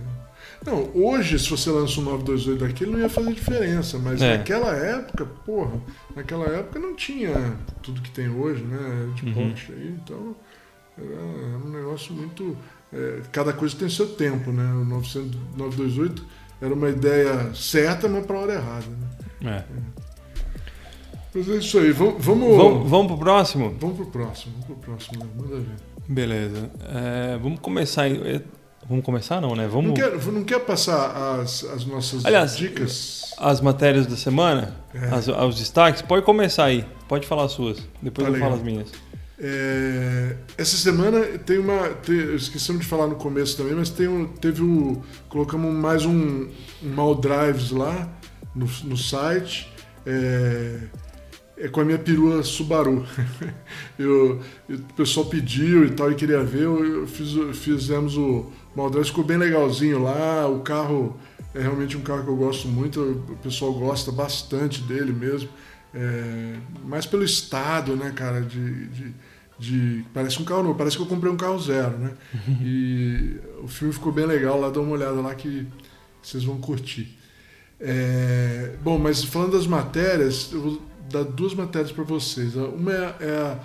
É. 0.06 0.09
Não, 0.66 0.90
hoje, 0.94 1.38
se 1.38 1.48
você 1.48 1.70
lança 1.70 2.00
um 2.00 2.04
928 2.04 2.58
daquele, 2.66 2.90
não 2.90 2.98
ia 3.00 3.08
fazer 3.08 3.32
diferença, 3.32 3.98
mas 3.98 4.20
É. 4.20 4.36
naquela 4.36 4.72
época, 4.76 5.24
porra, 5.46 5.72
naquela 6.14 6.44
época 6.46 6.78
não 6.78 6.94
tinha 6.94 7.56
tudo 7.82 8.00
que 8.02 8.10
tem 8.10 8.28
hoje, 8.28 8.62
né? 8.62 9.10
De 9.14 9.26
Uhum. 9.26 9.32
Porsche 9.48 9.72
aí, 9.72 9.96
então 10.02 10.36
era 10.98 11.66
um 11.66 11.70
negócio 11.70 12.12
muito. 12.12 12.56
é, 12.92 13.20
cada 13.32 13.52
coisa 13.52 13.76
tem 13.76 13.88
seu 13.88 14.08
tempo, 14.08 14.50
né? 14.52 14.64
O 14.74 14.84
900 14.84 15.38
928 15.56 16.26
era 16.60 16.74
uma 16.74 16.88
ideia 16.90 17.54
certa, 17.54 18.08
mas 18.08 18.26
para 18.26 18.36
a 18.36 18.40
hora 18.40 18.52
errada, 18.54 18.86
né? 19.40 19.64
É. 19.66 19.90
Mas 21.32 21.48
é 21.48 21.54
isso 21.54 21.78
aí, 21.78 21.92
vamos. 21.92 22.22
Vamos, 22.24 22.56
Vamos, 22.56 22.90
vamos 22.90 23.06
pro 23.06 23.18
próximo? 23.18 23.74
vamos 23.80 23.96
pro 23.96 24.06
próximo, 24.06 24.52
vamos 24.54 24.66
pro 24.66 24.76
próximo, 24.76 25.24
né? 25.24 25.30
manda 25.36 25.56
ver. 25.56 25.76
Beleza. 26.08 26.70
É, 26.92 27.38
vamos 27.38 27.60
começar. 27.60 28.08
Vamos 28.88 29.04
começar, 29.04 29.40
não, 29.40 29.54
né? 29.54 29.64
Não 29.64 29.70
Vamos. 29.70 29.94
quer, 29.98 30.16
não 30.32 30.42
quer 30.42 30.60
passar 30.60 31.40
as, 31.40 31.64
as 31.64 31.84
nossas 31.84 32.24
Aliás, 32.24 32.56
dicas? 32.56 33.34
As 33.38 33.60
matérias 33.60 34.06
da 34.06 34.16
semana, 34.16 34.74
É. 34.94 35.06
as, 35.14 35.28
os 35.28 35.56
destaques, 35.56 36.02
pode 36.02 36.24
começar 36.24 36.64
aí. 36.64 36.84
Pode 37.08 37.26
falar 37.26 37.44
as 37.44 37.52
suas. 37.52 37.78
Depois 38.02 38.26
Tá 38.26 38.32
eu 38.34 38.38
falo 38.40 38.54
legal. 38.54 38.58
as 38.58 38.62
minhas. 38.62 38.88
É, 39.42 40.36
essa 40.58 40.76
semana 40.76 41.20
tem 41.38 41.58
uma. 41.58 41.88
Tem, 41.88 42.34
esquecemos 42.34 42.82
de 42.82 42.86
falar 42.86 43.06
no 43.06 43.14
começo 43.16 43.56
também, 43.56 43.74
mas 43.74 43.88
tem 43.90 44.06
um, 44.08 44.26
teve 44.26 44.62
o. 44.62 45.02
Colocamos 45.28 45.72
mais 45.72 46.04
um, 46.04 46.48
um 46.82 46.88
Mal 46.94 47.14
Drives 47.14 47.70
lá 47.70 48.08
no, 48.54 48.66
no 48.84 48.96
site. 48.96 49.72
É, 50.04 50.78
é 51.56 51.68
com 51.68 51.80
a 51.80 51.84
minha 51.84 51.98
perua 51.98 52.42
Subaru. 52.42 53.06
Eu, 53.98 54.40
eu- 54.68 54.76
o 54.78 54.94
pessoal 54.94 55.26
pediu 55.26 55.84
e 55.84 55.90
tal 55.90 56.10
e 56.10 56.14
queria 56.14 56.42
ver, 56.42 56.62
eu, 56.62 56.82
eu 57.02 57.06
fiz, 57.06 57.28
fizemos 57.58 58.16
o 58.16 58.50
Mal 58.74 58.88
Drives, 58.90 59.08
ficou 59.08 59.24
bem 59.24 59.36
legalzinho 59.36 60.02
lá. 60.02 60.46
O 60.48 60.60
carro 60.60 61.18
é 61.54 61.60
realmente 61.60 61.96
um 61.96 62.00
carro 62.02 62.22
que 62.24 62.30
eu 62.30 62.36
gosto 62.36 62.68
muito, 62.68 63.00
o 63.28 63.36
pessoal 63.42 63.72
gosta 63.74 64.12
bastante 64.12 64.80
dele 64.82 65.12
mesmo. 65.12 65.48
É, 65.92 66.54
mais 66.84 67.04
pelo 67.06 67.24
estado, 67.24 67.96
né, 67.96 68.12
cara, 68.14 68.40
de, 68.40 68.86
de, 68.88 69.14
de- 69.58 70.04
Parece 70.14 70.40
um 70.40 70.44
carro 70.44 70.62
novo, 70.62 70.76
parece 70.76 70.96
que 70.96 71.02
eu 71.02 71.06
comprei 71.06 71.32
um 71.32 71.36
carro 71.36 71.58
zero, 71.58 71.98
né? 71.98 72.12
E 72.62 73.36
o 73.62 73.66
filme 73.66 73.92
ficou 73.92 74.12
bem 74.12 74.24
legal 74.26 74.60
lá, 74.60 74.70
dá 74.70 74.80
uma 74.80 74.92
olhada 74.92 75.20
lá 75.20 75.34
que 75.34 75.66
vocês 76.22 76.44
vão 76.44 76.58
curtir. 76.60 77.18
É, 77.80 78.74
bom, 78.82 78.98
mas 78.98 79.24
falando 79.24 79.52
das 79.52 79.66
matérias, 79.66 80.50
eu 80.52 80.60
vou 80.60 80.82
dar 81.10 81.24
duas 81.24 81.54
matérias 81.54 81.90
para 81.90 82.04
vocês. 82.04 82.54
Uma 82.54 82.92
é, 82.92 83.16
é 83.20 83.30
a 83.30 83.58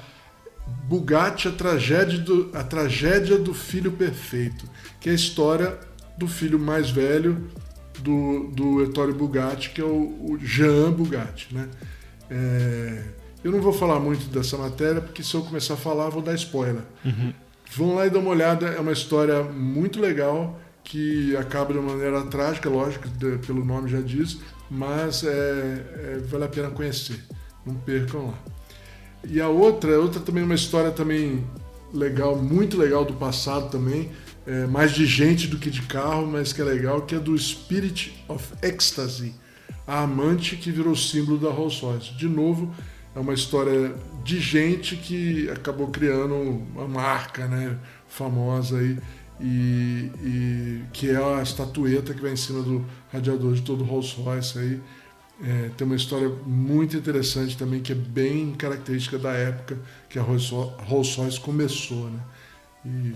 Bugatti, 0.87 1.47
a 1.47 1.51
tragédia, 1.51 2.19
do, 2.19 2.49
a 2.53 2.63
tragédia 2.63 3.37
do 3.37 3.53
filho 3.53 3.91
perfeito, 3.91 4.69
que 4.99 5.09
é 5.09 5.11
a 5.11 5.15
história 5.15 5.77
do 6.17 6.27
filho 6.27 6.59
mais 6.59 6.89
velho 6.89 7.49
do, 7.99 8.47
do 8.51 8.83
Ettore 8.83 9.13
Bugatti, 9.13 9.71
que 9.71 9.81
é 9.81 9.83
o, 9.83 10.31
o 10.31 10.37
Jean 10.39 10.91
Bugatti. 10.91 11.53
Né? 11.53 11.67
É, 12.29 13.03
eu 13.43 13.51
não 13.51 13.61
vou 13.61 13.73
falar 13.73 13.99
muito 13.99 14.27
dessa 14.27 14.57
matéria, 14.57 15.01
porque 15.01 15.23
se 15.23 15.33
eu 15.33 15.41
começar 15.41 15.75
a 15.75 15.77
falar, 15.77 16.09
vou 16.09 16.21
dar 16.21 16.33
spoiler. 16.35 16.83
Uhum. 17.03 17.33
Vão 17.75 17.95
lá 17.95 18.05
e 18.05 18.09
dá 18.09 18.19
uma 18.19 18.29
olhada, 18.29 18.67
é 18.67 18.79
uma 18.79 18.91
história 18.91 19.43
muito 19.43 19.99
legal, 19.99 20.59
que 20.83 21.35
acaba 21.35 21.73
de 21.73 21.79
uma 21.79 21.93
maneira 21.93 22.21
trágica, 22.25 22.69
lógico, 22.69 23.07
de, 23.09 23.37
pelo 23.39 23.65
nome 23.65 23.89
já 23.89 24.01
diz, 24.01 24.39
mas 24.69 25.23
é, 25.23 25.29
é, 25.29 26.17
vale 26.27 26.45
a 26.45 26.47
pena 26.47 26.69
conhecer. 26.69 27.19
Não 27.65 27.75
percam 27.75 28.27
lá. 28.27 28.54
E 29.27 29.41
a 29.41 29.49
outra, 29.49 29.99
outra 29.99 30.19
também 30.19 30.43
uma 30.43 30.55
história 30.55 30.91
também 30.91 31.43
legal, 31.93 32.35
muito 32.35 32.77
legal 32.77 33.05
do 33.05 33.13
passado 33.13 33.69
também, 33.69 34.11
é, 34.45 34.67
mais 34.67 34.91
de 34.91 35.05
gente 35.05 35.47
do 35.47 35.57
que 35.57 35.69
de 35.69 35.81
carro, 35.83 36.27
mas 36.27 36.53
que 36.53 36.61
é 36.61 36.63
legal, 36.63 37.01
que 37.01 37.15
é 37.15 37.19
do 37.19 37.37
Spirit 37.37 38.23
of 38.27 38.53
Ecstasy, 38.61 39.33
a 39.87 40.03
amante 40.03 40.55
que 40.55 40.71
virou 40.71 40.95
símbolo 40.95 41.37
da 41.37 41.49
Rolls 41.49 41.81
Royce. 41.81 42.13
De 42.13 42.27
novo, 42.27 42.73
é 43.15 43.19
uma 43.19 43.33
história 43.33 43.95
de 44.23 44.39
gente 44.39 44.95
que 44.95 45.49
acabou 45.49 45.87
criando 45.87 46.35
uma 46.35 46.87
marca 46.87 47.47
né, 47.47 47.77
famosa 48.07 48.77
aí, 48.77 48.97
e, 49.39 50.11
e 50.23 50.81
que 50.93 51.09
é 51.09 51.17
a 51.17 51.41
estatueta 51.41 52.13
que 52.13 52.21
vai 52.21 52.31
em 52.31 52.37
cima 52.37 52.61
do 52.61 52.85
radiador 53.11 53.53
de 53.53 53.61
todo 53.61 53.83
Rolls 53.83 54.15
Royce 54.15 54.59
aí. 54.59 54.81
É, 55.43 55.69
tem 55.75 55.85
uma 55.85 55.95
história 55.95 56.29
muito 56.45 56.95
interessante 56.95 57.57
também, 57.57 57.81
que 57.81 57.91
é 57.91 57.95
bem 57.95 58.53
característica 58.53 59.17
da 59.17 59.33
época 59.33 59.77
que 60.09 60.17
a 60.17 60.21
Rolls 60.21 60.53
Royce 61.17 61.39
começou, 61.39 62.09
né? 62.09 62.19
E 62.85 63.13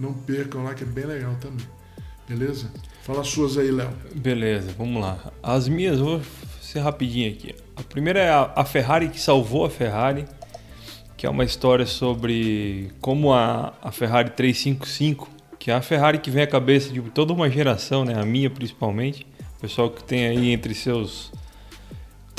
não 0.00 0.12
percam 0.14 0.64
lá, 0.64 0.74
que 0.74 0.82
é 0.82 0.86
bem 0.86 1.04
legal 1.04 1.36
também. 1.40 1.66
Beleza? 2.28 2.70
Fala 3.02 3.20
as 3.20 3.28
suas 3.28 3.58
aí, 3.58 3.70
Léo. 3.70 3.90
Beleza, 4.14 4.72
vamos 4.76 5.02
lá. 5.02 5.32
As 5.42 5.68
minhas, 5.68 5.98
vou 5.98 6.20
ser 6.60 6.80
rapidinho 6.80 7.30
aqui. 7.30 7.54
A 7.76 7.82
primeira 7.82 8.20
é 8.20 8.30
a 8.30 8.64
Ferrari 8.64 9.08
que 9.08 9.20
salvou 9.20 9.64
a 9.64 9.70
Ferrari, 9.70 10.24
que 11.16 11.26
é 11.26 11.30
uma 11.30 11.44
história 11.44 11.84
sobre 11.84 12.90
como 13.00 13.32
a, 13.32 13.74
a 13.82 13.92
Ferrari 13.92 14.30
355, 14.30 15.28
que 15.58 15.70
é 15.70 15.74
a 15.74 15.82
Ferrari 15.82 16.18
que 16.18 16.30
vem 16.30 16.42
à 16.42 16.46
cabeça 16.46 16.92
de 16.92 17.00
toda 17.02 17.32
uma 17.32 17.50
geração, 17.50 18.04
né? 18.04 18.14
a 18.18 18.24
minha 18.24 18.48
principalmente, 18.48 19.26
o 19.58 19.60
pessoal 19.60 19.90
que 19.90 20.02
tem 20.02 20.26
aí 20.26 20.50
entre 20.50 20.74
seus 20.74 21.30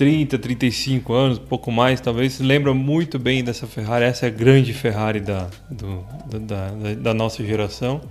30, 0.02 0.40
35 0.40 1.14
anos, 1.14 1.38
pouco 1.38 1.72
mais, 1.72 2.02
talvez 2.02 2.40
lembra 2.40 2.74
muito 2.74 3.20
bem 3.20 3.44
dessa 3.44 3.68
Ferrari. 3.68 4.04
Essa 4.04 4.26
é 4.26 4.30
a 4.30 4.32
grande 4.32 4.74
Ferrari 4.74 5.20
da, 5.20 5.48
do, 5.70 6.04
da, 6.26 6.70
da, 6.70 6.94
da, 6.96 7.14
nossa 7.14 7.46
geração, 7.46 8.02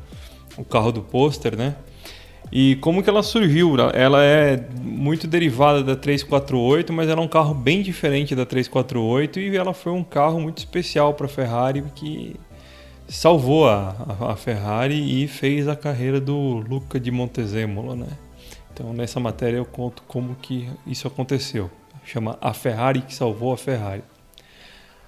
o 0.57 0.63
carro 0.63 0.93
do 0.93 1.03
pôster, 1.03 1.57
né? 1.57 1.75
E 2.53 2.77
como 2.77 3.03
que 3.03 3.11
ela 3.11 3.25
surgiu? 3.25 3.75
Ela 3.93 4.23
é 4.23 4.65
muito 4.81 5.27
derivada 5.27 5.83
da 5.83 5.97
348, 5.97 6.93
mas 6.93 7.09
ela 7.09 7.21
é 7.21 7.25
um 7.25 7.29
carro 7.29 7.55
bem 7.55 7.83
diferente 7.83 8.37
da 8.37 8.47
348 8.47 9.41
e 9.41 9.57
ela 9.57 9.75
foi 9.75 9.91
um 9.91 10.05
carro 10.05 10.39
muito 10.39 10.59
especial 10.59 11.15
para 11.15 11.27
a 11.27 11.29
Ferrari 11.29 11.83
que 11.97 12.37
salvou 13.09 13.69
a, 13.69 13.97
a, 14.29 14.37
Ferrari 14.37 15.25
e 15.25 15.27
fez 15.27 15.67
a 15.67 15.75
carreira 15.75 16.21
do 16.21 16.37
Luca 16.39 17.01
de 17.01 17.11
Montezemolo, 17.11 17.97
né? 17.97 18.07
Então 18.73 18.93
nessa 18.93 19.19
matéria 19.19 19.57
eu 19.57 19.65
conto 19.65 20.05
como 20.07 20.37
que 20.37 20.69
isso 20.87 21.09
aconteceu 21.09 21.69
chama 22.05 22.39
A 22.41 22.53
Ferrari 22.53 23.03
que 23.03 23.15
Salvou 23.15 23.53
a 23.53 23.57
Ferrari. 23.57 24.03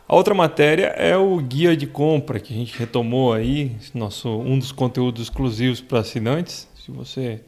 A 0.09 0.15
outra 0.15 0.35
matéria 0.35 0.89
é 0.89 1.17
o 1.17 1.39
guia 1.39 1.77
de 1.77 1.87
compra 1.87 2.39
que 2.39 2.53
a 2.53 2.57
gente 2.57 2.79
retomou 2.79 3.33
aí, 3.33 3.77
nosso, 3.95 4.29
um 4.29 4.59
dos 4.59 4.71
conteúdos 4.71 5.23
exclusivos 5.23 5.81
para 5.81 6.01
assinantes. 6.01 6.69
Se 6.75 6.91
você 6.91 7.41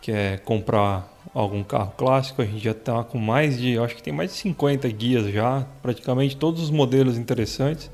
quer 0.00 0.40
comprar 0.40 1.12
algum 1.34 1.62
carro 1.62 1.92
clássico, 1.96 2.40
a 2.40 2.46
gente 2.46 2.64
já 2.64 2.70
está 2.70 3.04
com 3.04 3.18
mais 3.18 3.58
de, 3.58 3.78
acho 3.78 3.94
que 3.94 4.02
tem 4.02 4.12
mais 4.12 4.30
de 4.30 4.36
50 4.38 4.88
guias 4.88 5.30
já, 5.32 5.66
praticamente 5.82 6.36
todos 6.36 6.62
os 6.62 6.70
modelos 6.70 7.18
interessantes 7.18 7.90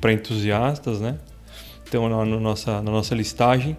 para 0.00 0.12
entusiastas, 0.12 1.00
né? 1.00 1.18
Então 1.86 2.08
na, 2.08 2.24
na, 2.24 2.40
nossa, 2.40 2.80
na 2.80 2.90
nossa 2.90 3.14
listagem. 3.14 3.76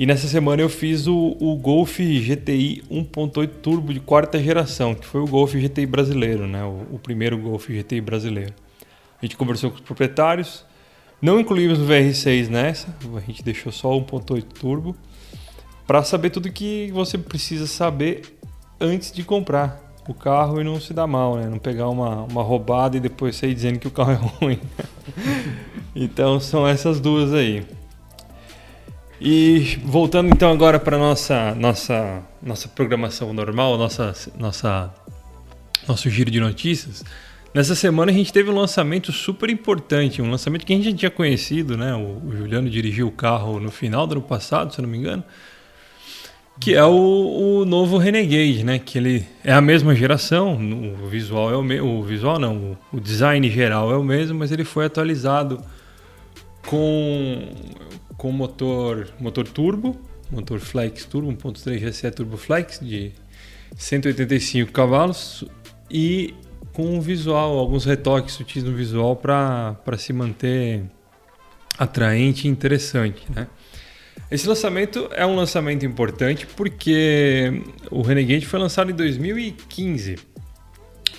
E 0.00 0.06
nessa 0.06 0.26
semana 0.26 0.62
eu 0.62 0.70
fiz 0.70 1.06
o, 1.06 1.36
o 1.38 1.54
Golf 1.56 1.98
GTI 1.98 2.82
1.8 2.90 3.48
Turbo 3.60 3.92
de 3.92 4.00
quarta 4.00 4.42
geração, 4.42 4.94
que 4.94 5.04
foi 5.04 5.20
o 5.20 5.26
Golf 5.26 5.52
GTI 5.54 5.84
brasileiro, 5.84 6.46
né? 6.46 6.64
O, 6.64 6.94
o, 6.94 6.98
primeiro 6.98 7.36
Golf 7.36 7.68
GTI 7.68 8.00
brasileiro. 8.00 8.54
A 9.20 9.26
gente 9.26 9.36
conversou 9.36 9.68
com 9.68 9.76
os 9.76 9.82
proprietários, 9.82 10.64
não 11.20 11.38
incluímos 11.38 11.78
o 11.80 11.84
VR6 11.84 12.48
nessa, 12.48 12.88
a 13.14 13.20
gente 13.20 13.44
deixou 13.44 13.70
só 13.70 13.94
o 13.94 14.02
1.8 14.02 14.42
Turbo, 14.58 14.96
para 15.86 16.02
saber 16.02 16.30
tudo 16.30 16.50
que 16.50 16.90
você 16.94 17.18
precisa 17.18 17.66
saber 17.66 18.22
antes 18.80 19.12
de 19.12 19.22
comprar 19.22 19.92
o 20.08 20.14
carro 20.14 20.62
e 20.62 20.64
não 20.64 20.80
se 20.80 20.94
dar 20.94 21.06
mal, 21.06 21.36
né? 21.36 21.46
Não 21.46 21.58
pegar 21.58 21.90
uma, 21.90 22.22
uma 22.22 22.42
roubada 22.42 22.96
e 22.96 23.00
depois 23.00 23.36
sair 23.36 23.52
dizendo 23.52 23.78
que 23.78 23.86
o 23.86 23.90
carro 23.90 24.12
é 24.12 24.16
ruim. 24.40 24.60
então 25.94 26.40
são 26.40 26.66
essas 26.66 27.00
duas 27.00 27.34
aí. 27.34 27.66
E 29.20 29.78
voltando 29.84 30.30
então 30.30 30.50
agora 30.50 30.80
para 30.80 30.96
nossa 30.96 31.54
nossa 31.54 32.22
nossa 32.42 32.68
programação 32.68 33.34
normal, 33.34 33.76
nossa 33.76 34.14
nossa 34.38 34.94
nosso 35.86 36.08
giro 36.08 36.30
de 36.30 36.40
notícias. 36.40 37.04
Nessa 37.52 37.74
semana 37.74 38.10
a 38.10 38.14
gente 38.14 38.32
teve 38.32 38.48
um 38.48 38.54
lançamento 38.54 39.12
super 39.12 39.50
importante, 39.50 40.22
um 40.22 40.30
lançamento 40.30 40.64
que 40.64 40.72
a 40.72 40.76
gente 40.76 40.90
já 40.90 40.96
tinha 40.96 41.10
conhecido, 41.10 41.76
né? 41.76 41.94
O, 41.94 42.28
o 42.28 42.34
Juliano 42.34 42.70
dirigiu 42.70 43.08
o 43.08 43.12
carro 43.12 43.60
no 43.60 43.70
final 43.70 44.06
do 44.06 44.12
ano 44.12 44.22
passado, 44.22 44.72
se 44.72 44.80
não 44.80 44.88
me 44.88 44.96
engano, 44.96 45.22
que 46.58 46.74
é 46.74 46.84
o, 46.84 47.60
o 47.60 47.64
novo 47.66 47.98
Renegade, 47.98 48.64
né? 48.64 48.78
Que 48.78 48.96
ele 48.96 49.26
é 49.44 49.52
a 49.52 49.60
mesma 49.60 49.94
geração, 49.94 50.54
o 50.54 51.08
visual 51.08 51.50
é 51.52 51.56
o 51.56 51.62
mesmo, 51.62 51.98
o 51.98 52.02
visual 52.02 52.38
não, 52.38 52.56
o, 52.56 52.96
o 52.96 53.00
design 53.00 53.50
geral 53.50 53.92
é 53.92 53.96
o 53.96 54.04
mesmo, 54.04 54.38
mas 54.38 54.50
ele 54.50 54.64
foi 54.64 54.86
atualizado 54.86 55.62
com 56.66 57.48
com 58.20 58.30
motor, 58.30 59.08
motor 59.18 59.48
turbo, 59.48 59.98
motor 60.30 60.60
Flex 60.60 61.06
Turbo 61.06 61.32
1.3 61.32 61.78
GSE 61.80 62.10
Turbo 62.10 62.36
Flex 62.36 62.78
de 62.78 63.12
185 63.78 64.70
cavalos 64.70 65.42
e 65.90 66.34
com 66.74 66.96
um 66.96 67.00
visual, 67.00 67.58
alguns 67.58 67.86
retoques 67.86 68.34
sutis 68.34 68.62
no 68.62 68.74
visual 68.74 69.16
para 69.16 69.96
se 69.96 70.12
manter 70.12 70.82
atraente 71.78 72.46
e 72.46 72.50
interessante, 72.50 73.24
né? 73.34 73.46
Esse 74.30 74.46
lançamento 74.46 75.08
é 75.12 75.24
um 75.24 75.34
lançamento 75.34 75.86
importante 75.86 76.46
porque 76.46 77.62
o 77.90 78.02
Renegade 78.02 78.44
foi 78.44 78.60
lançado 78.60 78.90
em 78.90 78.94
2015. 78.94 80.18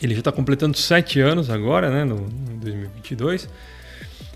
Ele 0.03 0.13
já 0.13 0.19
está 0.19 0.31
completando 0.31 0.77
7 0.77 1.19
anos 1.19 1.49
agora, 1.49 1.89
né, 1.89 2.03
no, 2.05 2.27
em 2.53 2.59
2022. 2.59 3.49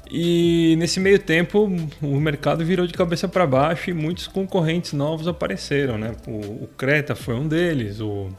E 0.09 0.75
nesse 0.77 0.99
meio 0.99 1.17
tempo 1.17 1.71
o 2.01 2.19
mercado 2.19 2.63
virou 2.63 2.85
de 2.85 2.93
cabeça 2.93 3.27
para 3.27 3.45
baixo 3.47 3.89
e 3.89 3.93
muitos 3.93 4.27
concorrentes 4.27 4.93
novos 4.93 5.27
apareceram, 5.27 5.97
né? 5.97 6.11
O, 6.27 6.63
o 6.63 6.69
Creta 6.77 7.15
foi 7.15 7.33
um 7.35 7.47
deles, 7.47 7.99
o, 7.99 8.29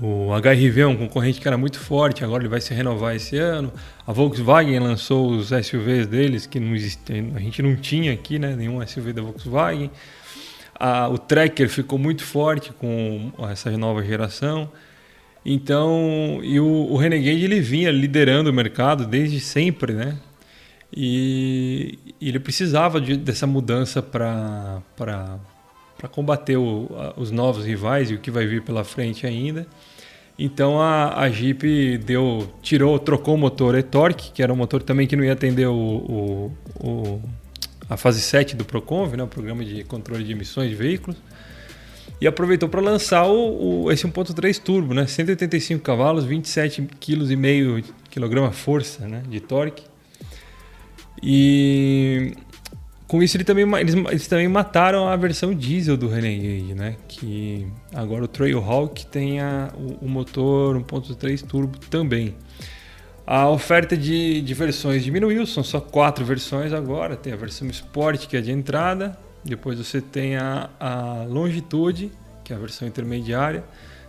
o 0.00 0.30
HRV 0.34 0.80
é 0.80 0.86
um 0.86 0.96
concorrente 0.96 1.40
que 1.40 1.46
era 1.46 1.58
muito 1.58 1.78
forte, 1.78 2.24
agora 2.24 2.42
ele 2.42 2.48
vai 2.48 2.60
se 2.60 2.72
renovar 2.72 3.14
esse 3.14 3.36
ano. 3.36 3.70
A 4.06 4.12
Volkswagen 4.12 4.78
lançou 4.78 5.30
os 5.30 5.48
SUVs 5.48 6.06
deles 6.06 6.46
que 6.46 6.58
não 6.58 6.74
existe, 6.74 7.12
a 7.34 7.38
gente 7.38 7.60
não 7.60 7.76
tinha 7.76 8.12
aqui, 8.12 8.38
né? 8.38 8.56
Nenhum 8.56 8.84
SUV 8.86 9.12
da 9.12 9.20
Volkswagen. 9.20 9.90
A, 10.74 11.06
o 11.08 11.18
Tracker 11.18 11.68
ficou 11.68 11.98
muito 11.98 12.24
forte 12.24 12.72
com 12.72 13.30
essa 13.50 13.70
nova 13.76 14.02
geração. 14.02 14.70
Então, 15.44 16.40
e 16.42 16.58
o, 16.58 16.66
o 16.66 16.96
Renegade 16.96 17.44
ele 17.44 17.60
vinha 17.60 17.90
liderando 17.90 18.48
o 18.48 18.52
mercado 18.52 19.06
desde 19.06 19.38
sempre, 19.38 19.92
né? 19.92 20.16
E, 20.92 21.98
ele 22.20 22.40
precisava 22.40 23.00
de, 23.00 23.16
dessa 23.16 23.46
mudança 23.46 24.02
para 24.02 24.82
combater 26.10 26.56
o, 26.56 26.88
a, 26.96 27.20
os 27.20 27.30
novos 27.30 27.64
rivais 27.64 28.10
e 28.10 28.14
o 28.14 28.18
que 28.18 28.30
vai 28.30 28.46
vir 28.46 28.62
pela 28.62 28.84
frente 28.84 29.26
ainda. 29.26 29.66
Então 30.38 30.80
a, 30.80 31.20
a 31.20 31.28
Jeep 31.28 31.98
deu, 31.98 32.50
tirou, 32.62 32.98
trocou 32.98 33.34
o 33.34 33.38
motor 33.38 33.76
e-torque, 33.76 34.32
que 34.32 34.42
era 34.42 34.50
um 34.50 34.56
motor 34.56 34.82
também 34.82 35.06
que 35.06 35.14
não 35.14 35.22
ia 35.22 35.34
atender 35.34 35.66
o, 35.66 35.74
o, 35.74 36.52
o 36.80 37.22
a 37.90 37.96
fase 37.96 38.20
7 38.20 38.54
do 38.56 38.64
Proconv, 38.64 39.16
né, 39.16 39.24
o 39.24 39.26
programa 39.26 39.64
de 39.64 39.82
controle 39.84 40.22
de 40.22 40.30
emissões 40.30 40.70
de 40.70 40.76
veículos, 40.76 41.16
e 42.20 42.26
aproveitou 42.26 42.68
para 42.68 42.80
lançar 42.80 43.26
o, 43.26 43.84
o 43.84 43.92
esse 43.92 44.06
1.3 44.06 44.62
turbo, 44.62 44.94
né, 44.94 45.06
185 45.06 45.82
cavalos, 45.82 46.24
27,5 46.24 47.84
kg 48.08 48.52
força 48.52 49.08
né, 49.08 49.22
de 49.28 49.40
torque. 49.40 49.89
E 51.22 52.34
com 53.06 53.22
isso 53.22 53.36
ele 53.36 53.44
também, 53.44 53.66
eles, 53.80 53.94
eles, 53.94 54.28
também 54.28 54.46
mataram 54.46 55.08
a 55.08 55.16
versão 55.16 55.52
diesel 55.52 55.96
do 55.96 56.08
Renegade, 56.08 56.74
né? 56.74 56.96
Que 57.08 57.66
agora 57.92 58.24
o 58.24 58.28
Trailhawk 58.28 59.04
tem 59.06 59.40
a, 59.40 59.72
o, 59.76 60.06
o 60.06 60.08
motor 60.08 60.80
1.3 60.80 61.42
turbo 61.44 61.76
também. 61.78 62.36
A 63.26 63.48
oferta 63.48 63.96
de, 63.96 64.40
de 64.40 64.54
versões 64.54 65.04
diminuiu, 65.04 65.46
são 65.46 65.62
só 65.62 65.80
quatro 65.80 66.24
versões 66.24 66.72
agora. 66.72 67.16
Tem 67.16 67.32
a 67.32 67.36
versão 67.36 67.68
Sport, 67.68 68.26
que 68.26 68.36
é 68.36 68.40
de 68.40 68.50
entrada, 68.50 69.18
depois 69.44 69.78
você 69.78 70.00
tem 70.00 70.36
a, 70.36 70.70
a 70.78 71.24
Longitude, 71.28 72.12
que 72.44 72.52
é 72.52 72.56
a 72.56 72.58
versão 72.58 72.86
intermediária, 72.86 73.64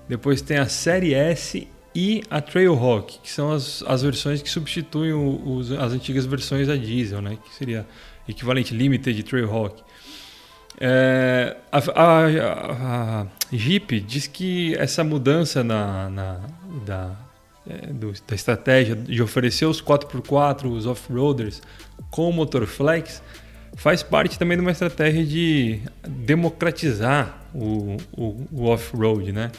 depois 0.08 0.42
tem 0.42 0.58
a 0.58 0.68
Série 0.68 1.14
S 1.14 1.68
e 1.94 2.24
a 2.30 2.40
Trailhawk, 2.40 3.20
que 3.22 3.30
são 3.30 3.52
as, 3.52 3.84
as 3.86 4.02
versões 4.02 4.42
que 4.42 4.50
substituem 4.50 5.14
o, 5.14 5.58
os, 5.58 5.72
as 5.72 5.92
antigas 5.92 6.26
versões 6.26 6.70
a 6.70 6.76
diesel, 6.76 7.22
né? 7.22 7.38
que 7.44 7.54
seria 7.56 7.86
equivalente 8.28 8.74
Limited 8.74 9.22
Trailhawk. 9.24 9.84
É, 10.80 11.58
a, 11.72 11.78
a, 11.78 13.22
a, 13.22 13.28
Jeep 13.52 14.00
diz 14.00 14.26
que 14.26 14.74
essa 14.76 15.04
mudança 15.04 15.64
na, 15.64 16.10
na 16.10 16.40
da, 16.86 17.16
é, 17.68 17.88
do, 17.88 18.14
da 18.26 18.36
estratégia 18.36 18.96
de 18.96 19.22
oferecer 19.22 19.66
os 19.66 19.82
4x4, 19.82 20.66
os 20.66 20.86
off-roaders 20.86 21.62
com 22.10 22.32
motor 22.32 22.66
flex, 22.66 23.22
faz 23.76 24.02
parte 24.02 24.40
também 24.40 24.58
de 24.58 24.62
uma 24.62 24.72
estratégia 24.72 25.26
de 25.26 25.82
democratizar 26.08 27.38
o, 27.54 27.98
o, 28.14 28.48
o 28.52 28.66
off-road, 28.66 29.32
né? 29.32 29.52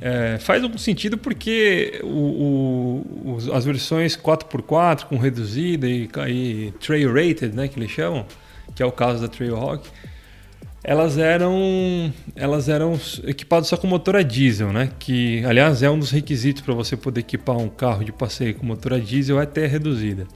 É, 0.00 0.38
faz 0.38 0.62
algum 0.62 0.78
sentido 0.78 1.18
porque 1.18 2.00
o, 2.04 3.02
o, 3.24 3.36
as 3.52 3.64
versões 3.64 4.16
4x4 4.16 5.04
com 5.04 5.16
reduzida 5.16 5.88
e, 5.88 6.08
e, 6.28 6.72
trail 6.80 7.12
rated, 7.12 7.54
né, 7.54 7.66
que 7.66 7.78
eles 7.78 7.90
chamam, 7.90 8.24
que 8.76 8.82
é 8.82 8.86
o 8.86 8.92
caso 8.92 9.20
da 9.20 9.26
Trailhawk, 9.26 9.88
elas 10.84 11.18
eram 11.18 12.12
elas 12.36 12.68
eram 12.68 12.98
equipadas 13.24 13.66
só 13.66 13.76
com 13.76 13.88
motor 13.88 14.16
a 14.16 14.22
diesel, 14.22 14.72
né? 14.72 14.90
Que 14.98 15.44
aliás 15.44 15.82
é 15.82 15.90
um 15.90 15.98
dos 15.98 16.12
requisitos 16.12 16.62
para 16.62 16.72
você 16.72 16.96
poder 16.96 17.20
equipar 17.20 17.56
um 17.56 17.68
carro 17.68 18.04
de 18.04 18.12
passeio 18.12 18.54
com 18.54 18.64
motor 18.64 18.94
a 18.94 18.98
diesel 18.98 19.40
é 19.40 19.66
reduzida. 19.66 20.26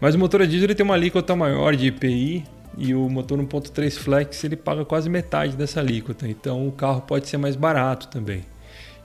Mas 0.00 0.14
o 0.14 0.18
motor 0.18 0.40
a 0.40 0.46
diesel 0.46 0.66
ele 0.66 0.74
tem 0.74 0.84
uma 0.84 0.94
alíquota 0.94 1.36
maior 1.36 1.76
de 1.76 1.88
IPI 1.88 2.44
e 2.78 2.94
o 2.94 3.08
motor 3.10 3.38
1.3 3.38 3.92
flex 3.92 4.42
ele 4.42 4.56
paga 4.56 4.84
quase 4.84 5.10
metade 5.10 5.54
dessa 5.56 5.80
alíquota, 5.80 6.26
então 6.26 6.66
o 6.66 6.72
carro 6.72 7.02
pode 7.02 7.28
ser 7.28 7.36
mais 7.36 7.54
barato 7.54 8.08
também. 8.08 8.42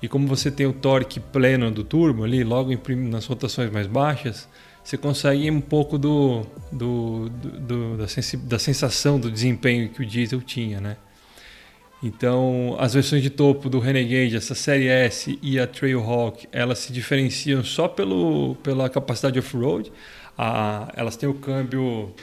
E 0.01 0.07
como 0.07 0.27
você 0.27 0.49
tem 0.49 0.65
o 0.65 0.73
torque 0.73 1.19
pleno 1.19 1.69
do 1.69 1.83
turbo 1.83 2.23
ali, 2.23 2.43
logo 2.43 2.71
nas 2.95 3.25
rotações 3.25 3.71
mais 3.71 3.85
baixas, 3.87 4.47
você 4.83 4.97
consegue 4.97 5.49
um 5.51 5.59
pouco 5.61 5.97
do, 5.97 6.45
do, 6.71 7.29
do, 7.29 7.97
da, 7.97 8.05
da, 8.43 8.59
sensação 8.59 9.19
do 9.19 9.29
desempenho 9.29 9.89
que 9.89 10.01
o 10.01 10.05
diesel 10.05 10.41
tinha, 10.41 10.79
né? 10.79 10.97
Então, 12.01 12.77
as 12.79 12.93
versões 12.93 13.21
de 13.21 13.29
topo 13.29 13.69
do 13.69 13.77
Renegade, 13.77 14.37
essa 14.37 14.55
série 14.55 14.87
S 14.87 15.37
e 15.41 15.59
a 15.59 15.67
Trailhawk, 15.67 16.47
elas 16.49 16.79
se 16.79 16.93
diferenciam 16.93 17.61
só 17.61 17.89
pelo, 17.89 18.55
pela 18.63 18.89
capacidade 18.89 19.37
off-road. 19.37 19.91
elas 20.95 21.17
têm 21.17 21.27
o 21.27 21.33
câmbio 21.33 22.13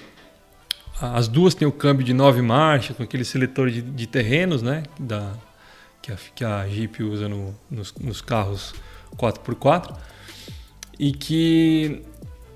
as 1.01 1.29
duas 1.29 1.55
têm 1.55 1.69
o 1.69 1.73
câmbio 1.73 2.03
de 2.03 2.15
nove 2.15 2.41
marchas, 2.41 2.97
com 2.97 3.03
aquele 3.03 3.25
seletor 3.25 3.71
de, 3.71 3.83
de 3.83 4.07
terrenos, 4.07 4.63
né? 4.63 4.83
Da, 4.99 5.35
que 6.07 6.13
a, 6.13 6.17
que 6.37 6.45
a 6.45 6.69
Jeep 6.69 7.03
usa 7.03 7.29
no, 7.29 7.55
nos, 7.69 7.93
nos, 7.95 8.21
carros 8.21 8.73
4x4 9.17 9.97
e 10.99 11.13
que 11.13 12.03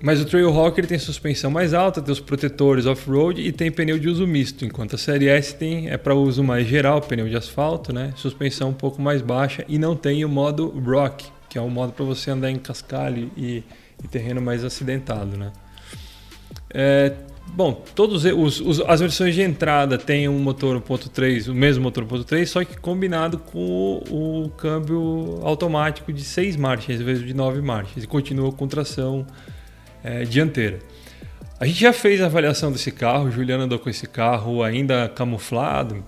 mas 0.01 0.19
o 0.19 0.25
Trailhawk 0.25 0.79
ele 0.79 0.87
tem 0.87 0.97
suspensão 0.97 1.51
mais 1.51 1.75
alta, 1.75 2.01
tem 2.01 2.11
os 2.11 2.19
protetores 2.19 2.87
off-road 2.87 3.39
e 3.39 3.51
tem 3.51 3.69
pneu 3.69 3.99
de 3.99 4.09
uso 4.09 4.25
misto, 4.25 4.65
enquanto 4.65 4.95
a 4.95 4.97
série 4.97 5.27
S 5.27 5.53
tem 5.53 5.89
é 5.89 5.97
para 5.97 6.15
uso 6.15 6.43
mais 6.43 6.65
geral, 6.65 7.01
pneu 7.01 7.27
de 7.29 7.35
asfalto, 7.35 7.93
né? 7.93 8.11
Suspensão 8.15 8.69
um 8.69 8.73
pouco 8.73 8.99
mais 8.99 9.21
baixa 9.21 9.63
e 9.67 9.77
não 9.77 9.95
tem 9.95 10.25
o 10.25 10.29
modo 10.29 10.69
rock, 10.69 11.29
que 11.47 11.57
é 11.57 11.61
o 11.61 11.69
modo 11.69 11.93
para 11.93 12.03
você 12.03 12.31
andar 12.31 12.49
em 12.49 12.57
cascalho 12.57 13.29
e, 13.37 13.63
e 14.03 14.07
terreno 14.07 14.41
mais 14.41 14.63
acidentado, 14.63 15.37
né? 15.37 15.51
É, 16.73 17.13
Bom, 17.53 17.83
todos 17.93 18.23
os, 18.23 18.61
os, 18.61 18.79
as 18.81 19.01
versões 19.01 19.35
de 19.35 19.41
entrada 19.41 19.97
têm 19.97 20.29
um 20.29 20.39
motor 20.39 20.81
1.3, 20.81 21.49
o 21.49 21.53
mesmo 21.53 21.83
motor 21.83 22.05
1.3, 22.05 22.45
só 22.45 22.63
que 22.63 22.77
combinado 22.77 23.37
com 23.37 24.01
o, 24.09 24.45
o, 24.45 24.49
câmbio 24.51 25.37
automático 25.43 26.13
de 26.13 26.23
6 26.23 26.55
marchas 26.55 27.01
em 27.01 27.03
vez 27.03 27.19
de 27.19 27.33
9 27.33 27.61
marchas 27.61 28.05
e 28.05 28.07
continua 28.07 28.53
com 28.53 28.67
tração 28.67 29.27
é, 30.01 30.23
dianteira. 30.23 30.79
A 31.59 31.65
gente 31.65 31.81
já 31.81 31.91
fez 31.91 32.21
a 32.21 32.27
avaliação 32.27 32.71
desse 32.71 32.89
carro, 32.89 33.25
o 33.25 33.31
Juliano 33.31 33.63
andou 33.63 33.77
com 33.77 33.89
esse 33.89 34.07
carro 34.07 34.63
ainda 34.63 35.09
camuflado, 35.09 36.03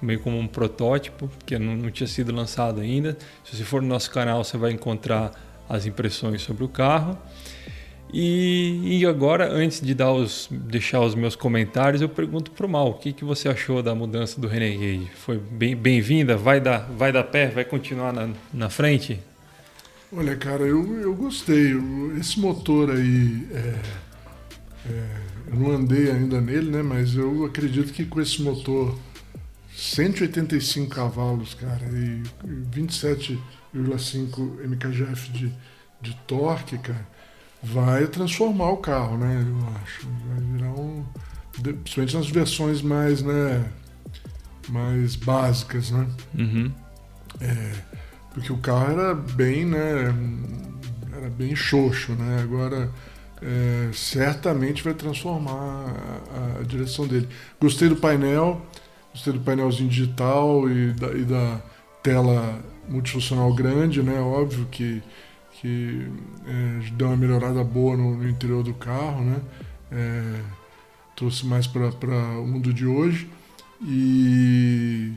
meio 0.00 0.18
como 0.20 0.38
um 0.38 0.46
protótipo, 0.46 1.30
que 1.44 1.58
não, 1.58 1.76
não 1.76 1.90
tinha 1.90 2.06
sido 2.06 2.34
lançado 2.34 2.80
ainda. 2.80 3.18
Se 3.44 3.54
você 3.54 3.64
for 3.64 3.82
no 3.82 3.88
nosso 3.88 4.10
canal, 4.10 4.42
você 4.42 4.56
vai 4.56 4.72
encontrar 4.72 5.32
as 5.68 5.84
impressões 5.84 6.40
sobre 6.40 6.64
o 6.64 6.68
carro. 6.68 7.18
E, 8.12 8.98
e, 8.98 9.06
agora, 9.06 9.52
antes 9.52 9.80
de 9.80 9.94
dar 9.94 10.12
os, 10.12 10.48
deixar 10.50 11.00
os 11.00 11.14
meus 11.14 11.36
comentários, 11.36 12.02
eu 12.02 12.08
pergunto 12.08 12.50
para 12.50 12.66
o 12.66 12.68
Mal, 12.68 12.90
o 12.90 12.94
que, 12.94 13.12
que 13.12 13.24
você 13.24 13.48
achou 13.48 13.82
da 13.82 13.94
mudança 13.94 14.40
do 14.40 14.48
Renegade? 14.48 15.08
Foi 15.14 15.38
bem-vinda? 15.38 16.34
Bem 16.34 16.44
vai, 16.44 16.60
dar, 16.60 16.90
vai 16.90 17.12
dar 17.12 17.22
pé? 17.24 17.46
Vai 17.48 17.64
continuar 17.64 18.12
na, 18.12 18.30
na 18.52 18.68
frente? 18.68 19.20
Olha, 20.12 20.36
cara, 20.36 20.64
eu, 20.64 21.00
eu 21.00 21.14
gostei. 21.14 21.72
Esse 22.18 22.40
motor 22.40 22.90
aí, 22.90 23.46
é, 23.52 23.78
é, 24.90 25.06
eu 25.52 25.56
não 25.56 25.70
andei 25.70 26.10
ainda 26.10 26.40
nele, 26.40 26.68
né? 26.68 26.82
Mas 26.82 27.14
eu 27.14 27.44
acredito 27.44 27.92
que 27.92 28.04
com 28.04 28.20
esse 28.20 28.42
motor 28.42 28.98
185 29.72 30.92
cavalos, 30.92 31.54
cara, 31.54 31.86
e 31.92 32.22
27,5 32.76 34.64
mkgf 34.64 35.30
de, 35.30 35.52
de 36.02 36.16
torque, 36.26 36.76
cara 36.76 37.19
vai 37.62 38.06
transformar 38.06 38.70
o 38.70 38.78
carro, 38.78 39.18
né? 39.18 39.44
Eu 39.46 39.82
acho. 39.82 40.08
Vai 40.28 40.40
virar 40.40 40.70
um. 40.80 41.04
Principalmente 41.62 42.16
nas 42.16 42.30
versões 42.30 42.82
mais, 42.82 43.22
né? 43.22 43.64
Mais 44.68 45.16
básicas, 45.16 45.90
né? 45.90 46.06
Uhum. 46.38 46.72
É, 47.40 47.72
porque 48.32 48.52
o 48.52 48.58
carro 48.58 48.92
era 48.92 49.14
bem, 49.14 49.66
né? 49.66 50.14
Era 51.16 51.30
bem 51.30 51.54
xoxo, 51.54 52.12
né? 52.12 52.40
Agora. 52.42 52.90
É, 53.42 53.88
certamente 53.94 54.84
vai 54.84 54.92
transformar 54.92 55.94
a, 56.30 56.60
a, 56.60 56.62
direção 56.62 57.06
dele. 57.06 57.26
Gostei 57.58 57.88
do 57.88 57.96
painel, 57.96 58.60
gostei 59.14 59.32
do 59.32 59.40
painelzinho 59.40 59.88
digital 59.88 60.68
e 60.68 60.92
da, 60.92 61.06
e 61.12 61.24
da 61.24 61.58
tela 62.02 62.62
multifuncional 62.86 63.54
grande, 63.54 64.02
né? 64.02 64.20
Óbvio 64.20 64.66
que 64.70 65.02
que 65.60 66.08
é, 66.46 66.90
deu 66.92 67.08
uma 67.08 67.16
melhorada 67.16 67.62
boa 67.62 67.94
no, 67.94 68.16
no 68.16 68.28
interior 68.28 68.62
do 68.62 68.72
carro, 68.72 69.22
né? 69.22 69.40
É, 69.92 70.40
trouxe 71.14 71.44
mais 71.44 71.66
para 71.66 71.86
o 72.38 72.46
mundo 72.46 72.72
de 72.72 72.86
hoje. 72.86 73.28
E 73.82 75.12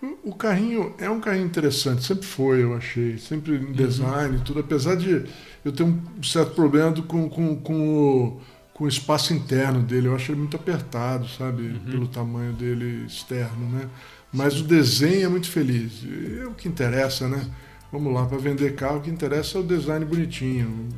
o, 0.00 0.30
o 0.30 0.34
carrinho 0.34 0.94
é 0.98 1.10
um 1.10 1.20
carrinho 1.20 1.46
interessante, 1.46 2.04
sempre 2.04 2.24
foi, 2.24 2.62
eu 2.62 2.76
achei, 2.76 3.18
sempre 3.18 3.56
em 3.56 3.72
design 3.72 4.34
e 4.34 4.38
uhum. 4.38 4.44
tudo, 4.44 4.60
apesar 4.60 4.94
de 4.94 5.24
eu 5.64 5.72
ter 5.72 5.82
um 5.82 6.00
certo 6.22 6.54
problema 6.54 6.92
com, 7.02 7.28
com, 7.28 7.56
com, 7.56 7.88
o, 7.88 8.40
com 8.72 8.84
o 8.84 8.88
espaço 8.88 9.34
interno 9.34 9.82
dele, 9.82 10.06
eu 10.06 10.14
acho 10.14 10.30
ele 10.30 10.38
muito 10.40 10.56
apertado, 10.56 11.28
sabe, 11.28 11.62
uhum. 11.62 11.78
pelo 11.90 12.06
tamanho 12.06 12.52
dele 12.52 13.04
externo, 13.04 13.68
né? 13.68 13.88
Mas 14.32 14.54
Sim. 14.54 14.60
o 14.60 14.62
desenho 14.64 15.26
é 15.26 15.28
muito 15.28 15.50
feliz, 15.50 16.04
é 16.40 16.46
o 16.46 16.52
que 16.52 16.68
interessa, 16.68 17.28
né? 17.28 17.44
Vamos 17.90 18.12
lá, 18.12 18.26
para 18.26 18.36
vender 18.36 18.74
carro, 18.74 18.98
o 18.98 19.00
que 19.00 19.10
interessa 19.10 19.56
é 19.56 19.60
o 19.60 19.64
design 19.64 20.04
bonitinho. 20.04 20.88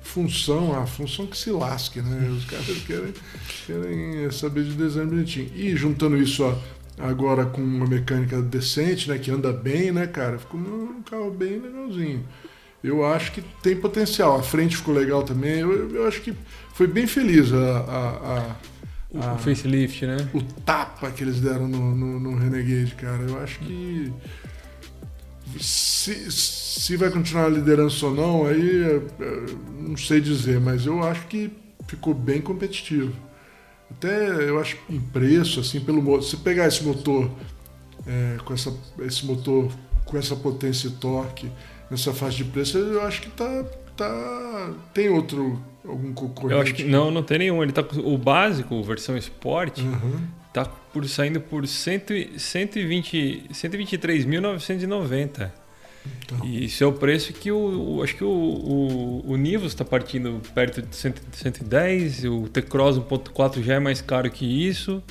Função, 0.00 0.80
a 0.80 0.86
função 0.86 1.26
que 1.26 1.36
se 1.36 1.50
lasque, 1.50 2.00
né? 2.00 2.28
Os 2.30 2.44
caras 2.44 2.66
querem, 2.86 3.12
querem 3.66 4.30
saber 4.30 4.64
de 4.64 4.74
design 4.74 5.08
bonitinho. 5.08 5.50
E 5.54 5.76
juntando 5.76 6.16
isso 6.16 6.44
ó, 6.44 6.56
agora 6.98 7.46
com 7.46 7.60
uma 7.60 7.86
mecânica 7.86 8.40
decente, 8.42 9.08
né? 9.08 9.18
Que 9.18 9.30
anda 9.30 9.52
bem, 9.52 9.92
né, 9.92 10.06
cara? 10.06 10.38
Ficou 10.38 10.58
um 10.58 11.02
carro 11.02 11.30
bem 11.30 11.60
legalzinho. 11.60 12.24
Eu 12.82 13.04
acho 13.04 13.32
que 13.32 13.42
tem 13.62 13.76
potencial. 13.76 14.38
A 14.38 14.42
frente 14.42 14.76
ficou 14.76 14.94
legal 14.94 15.22
também. 15.22 15.60
Eu, 15.60 15.90
eu 15.94 16.06
acho 16.08 16.20
que 16.20 16.32
foi 16.72 16.86
bem 16.86 17.06
feliz 17.06 17.52
a, 17.52 17.56
a, 17.56 18.38
a 18.38 18.56
o, 19.10 19.18
o 19.18 19.38
facelift, 19.38 20.06
né? 20.06 20.16
O 20.34 20.42
tapa 20.42 21.10
que 21.10 21.22
eles 21.22 21.40
deram 21.40 21.68
no, 21.68 21.94
no, 21.94 22.20
no 22.20 22.38
Renegade, 22.38 22.94
cara. 22.94 23.22
Eu 23.22 23.42
acho 23.42 23.58
que 23.60 24.12
se, 25.60 26.30
se 26.30 26.96
vai 26.96 27.10
continuar 27.10 27.46
a 27.46 27.48
liderança 27.48 28.06
ou 28.06 28.14
não, 28.14 28.46
aí 28.46 28.82
é, 28.82 28.96
é, 28.96 29.46
não 29.78 29.96
sei 29.96 30.20
dizer, 30.20 30.60
mas 30.60 30.86
eu 30.86 31.02
acho 31.02 31.26
que 31.26 31.50
ficou 31.86 32.14
bem 32.14 32.40
competitivo. 32.40 33.12
Até 33.90 34.48
eu 34.48 34.58
acho 34.60 34.76
em 34.90 35.00
preço, 35.00 35.60
assim, 35.60 35.80
pelo 35.80 36.02
motor. 36.02 36.22
Se 36.22 36.36
pegar 36.38 36.66
esse 36.66 36.84
motor 36.84 37.30
é, 38.06 38.36
com 38.44 38.52
essa, 38.52 38.74
esse 39.00 39.24
motor 39.24 39.70
com 40.04 40.16
essa 40.16 40.36
potência 40.36 40.88
e 40.88 40.92
torque 40.92 41.50
nessa 41.90 42.12
faixa 42.12 42.38
de 42.38 42.44
preço, 42.44 42.78
eu 42.78 43.02
acho 43.02 43.22
que 43.22 43.30
tá, 43.30 43.64
tá 43.96 44.70
tem 44.94 45.08
outro 45.08 45.60
algum 45.84 46.12
concorrente. 46.12 46.54
Eu 46.54 46.60
acho 46.60 46.74
que 46.74 46.84
não, 46.84 47.10
não 47.10 47.22
tem 47.22 47.38
nenhum. 47.38 47.62
Ele 47.62 47.72
tá 47.72 47.84
o 48.04 48.16
básico, 48.18 48.82
versão 48.82 49.16
Sport, 49.16 49.78
uhum. 49.78 50.20
Tá 50.64 50.70
por 50.92 51.06
saindo 51.06 51.40
por 51.40 51.66
100, 51.66 52.38
120 52.38 53.44
123.990. 53.52 55.50
Então. 56.24 56.46
E 56.46 56.64
isso 56.64 56.82
é 56.82 56.86
o 56.86 56.92
preço 56.92 57.32
que 57.32 57.50
o, 57.50 57.96
o 57.96 58.02
acho 58.02 58.16
que 58.16 58.24
o, 58.24 58.28
o, 58.28 59.24
o 59.32 59.36
Nivus 59.36 59.72
está 59.72 59.84
partindo 59.84 60.40
perto 60.54 60.80
de 60.80 60.96
110, 60.96 62.24
o 62.24 62.48
T-Cross 62.48 62.98
1.4 62.98 63.62
já 63.62 63.74
é 63.74 63.78
mais 63.78 64.00
caro 64.00 64.30
que 64.30 64.46
isso. 64.46 65.02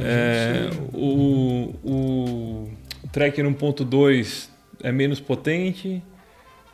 É, 0.00 0.70
o, 0.92 1.74
o 1.84 2.70
Tracker 3.12 3.44
1.2 3.44 4.48
é 4.82 4.92
menos 4.92 5.20
potente, 5.20 6.02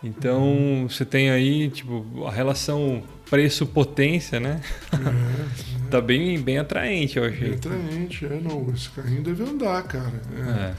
então 0.03 0.43
uhum. 0.43 0.89
você 0.89 1.05
tem 1.05 1.31
aí 1.31 1.71
tipo 1.71 2.27
a 2.27 2.31
relação 2.31 3.03
preço-potência, 3.31 4.41
né? 4.41 4.61
É, 4.93 5.89
tá 5.91 6.01
bem, 6.01 6.39
bem 6.43 6.59
atraente, 6.59 7.17
eu 7.17 7.25
achei. 7.25 7.51
Bem 7.51 7.55
atraente, 7.55 8.27
é, 8.27 8.41
não. 8.41 8.69
Esse 8.75 8.91
carrinho 8.91 9.23
deve 9.23 9.45
andar, 9.45 9.83
cara. 9.85 10.21
É. 10.37 10.61
é 10.61 10.75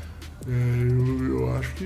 eu, 0.48 1.40
eu, 1.40 1.56
acho 1.56 1.74
que 1.76 1.86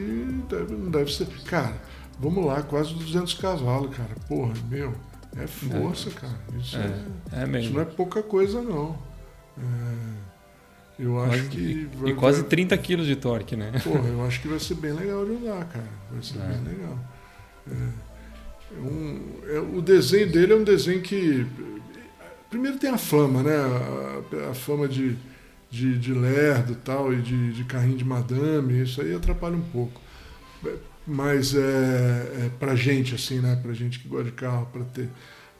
deve, 0.49 0.73
não 0.73 0.89
deve 0.89 1.13
ser. 1.13 1.27
Cara, 1.45 1.75
vamos 2.19 2.43
lá, 2.45 2.63
quase 2.63 2.93
200 2.95 3.35
cavalos, 3.35 3.95
cara. 3.95 4.15
Porra, 4.27 4.53
meu. 4.69 4.93
É 5.37 5.47
força, 5.47 6.09
cara. 6.11 6.39
Isso, 6.57 6.77
é, 6.77 7.41
é, 7.41 7.43
é 7.43 7.61
isso 7.61 7.73
não 7.73 7.81
é 7.81 7.85
pouca 7.85 8.23
coisa, 8.23 8.61
não. 8.61 8.97
eu 10.97 11.19
acho 11.19 11.29
quase, 11.29 11.49
que. 11.49 11.89
Vai, 11.95 12.09
e 12.09 12.13
quase 12.15 12.43
30 12.45 12.77
quilos 12.77 13.05
de 13.05 13.17
torque, 13.17 13.55
né? 13.55 13.71
Porra, 13.83 14.07
eu 14.07 14.25
acho 14.25 14.41
que 14.41 14.47
vai 14.47 14.59
ser 14.59 14.75
bem 14.75 14.93
legal 14.93 15.25
de 15.25 15.31
andar, 15.31 15.65
cara. 15.65 15.89
Vai 16.09 16.23
ser 16.23 16.39
bem 16.39 16.63
legal. 16.63 16.97
É. 17.69 18.14
Um, 18.71 19.19
é, 19.47 19.59
o 19.59 19.81
desenho 19.81 20.31
dele 20.31 20.53
é 20.53 20.55
um 20.55 20.63
desenho 20.63 21.01
que. 21.01 21.45
Primeiro 22.49 22.77
tem 22.77 22.89
a 22.89 22.97
fama, 22.97 23.43
né? 23.43 23.55
A, 23.55 24.51
a 24.51 24.53
fama 24.53 24.87
de, 24.87 25.15
de, 25.69 25.97
de 25.97 26.13
lerdo 26.13 26.75
tal, 26.75 27.13
e 27.13 27.21
de, 27.21 27.53
de 27.53 27.63
carrinho 27.65 27.97
de 27.97 28.05
madame, 28.05 28.81
isso 28.81 29.01
aí 29.01 29.13
atrapalha 29.13 29.55
um 29.55 29.61
pouco. 29.61 30.01
Mas 31.05 31.53
é, 31.53 31.59
é 31.59 32.51
pra 32.59 32.75
gente, 32.75 33.13
assim, 33.13 33.39
né? 33.39 33.55
Pra 33.55 33.73
gente 33.73 33.99
que 33.99 34.07
gosta 34.07 34.25
de 34.25 34.31
carro, 34.31 34.67
para 34.71 34.83
ter. 34.85 35.09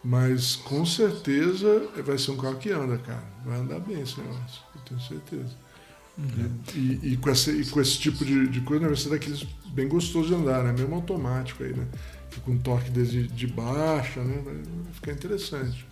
Mas 0.03 0.55
com 0.55 0.85
certeza 0.85 1.87
vai 2.05 2.17
ser 2.17 2.31
um 2.31 2.37
carro 2.37 2.57
que 2.57 2.71
anda, 2.71 2.97
cara. 2.97 3.23
Vai 3.43 3.59
andar 3.59 3.79
bem 3.79 4.01
esse 4.01 4.19
negócio, 4.19 4.61
eu 4.75 4.81
tenho 4.81 5.01
certeza. 5.01 5.65
Uhum. 6.17 6.59
E, 6.73 7.13
e, 7.13 7.17
com 7.17 7.29
esse, 7.29 7.51
e 7.51 7.65
com 7.65 7.81
esse 7.81 7.99
tipo 7.99 8.23
de, 8.23 8.47
de 8.47 8.61
coisa, 8.61 8.87
vai 8.87 8.95
ser 8.95 9.09
daqueles 9.09 9.43
bem 9.73 9.87
gostoso 9.87 10.29
de 10.29 10.35
andar, 10.35 10.63
né? 10.63 10.71
Mesmo 10.71 10.95
automático 10.95 11.63
aí, 11.63 11.73
né? 11.73 11.85
Com 12.41 12.57
torque 12.57 12.89
de, 12.89 13.27
de 13.27 13.47
baixa, 13.47 14.21
né? 14.21 14.41
Vai 14.43 14.55
ficar 14.93 15.11
interessante. 15.11 15.85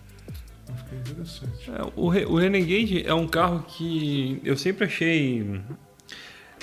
Vai 0.66 0.76
ficar 0.76 0.96
interessante. 0.96 1.70
É, 1.70 1.82
o, 1.96 2.06
o 2.06 2.38
Renegade 2.38 3.06
é 3.06 3.14
um 3.14 3.26
carro 3.26 3.64
que 3.66 4.40
eu 4.44 4.56
sempre 4.56 4.84
achei 4.84 5.60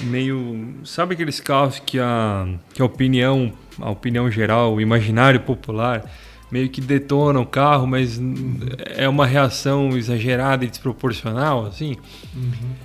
meio. 0.03 0.75
Sabe 0.83 1.13
aqueles 1.13 1.39
carros 1.39 1.79
que 1.79 1.99
a, 1.99 2.47
que 2.73 2.81
a 2.81 2.85
opinião, 2.85 3.53
a 3.79 3.89
opinião 3.89 4.29
geral, 4.29 4.75
o 4.75 4.81
imaginário 4.81 5.39
popular 5.41 6.09
meio 6.51 6.69
que 6.69 6.81
detona 6.81 7.39
o 7.39 7.45
carro, 7.45 7.87
mas 7.87 8.17
uhum. 8.17 8.59
é 8.77 9.07
uma 9.07 9.25
reação 9.25 9.97
exagerada 9.97 10.65
e 10.65 10.67
desproporcional, 10.67 11.65
assim. 11.65 11.95
Uhum. 12.35 12.75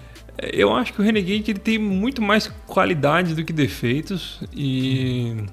Eu 0.53 0.72
acho 0.72 0.92
que 0.92 1.01
o 1.01 1.05
Renegade 1.05 1.51
ele 1.51 1.59
tem 1.59 1.78
muito 1.78 2.22
mais 2.22 2.47
qualidade 2.66 3.34
do 3.34 3.44
que 3.44 3.53
defeitos 3.53 4.40
e 4.55 5.34
uhum. 5.36 5.47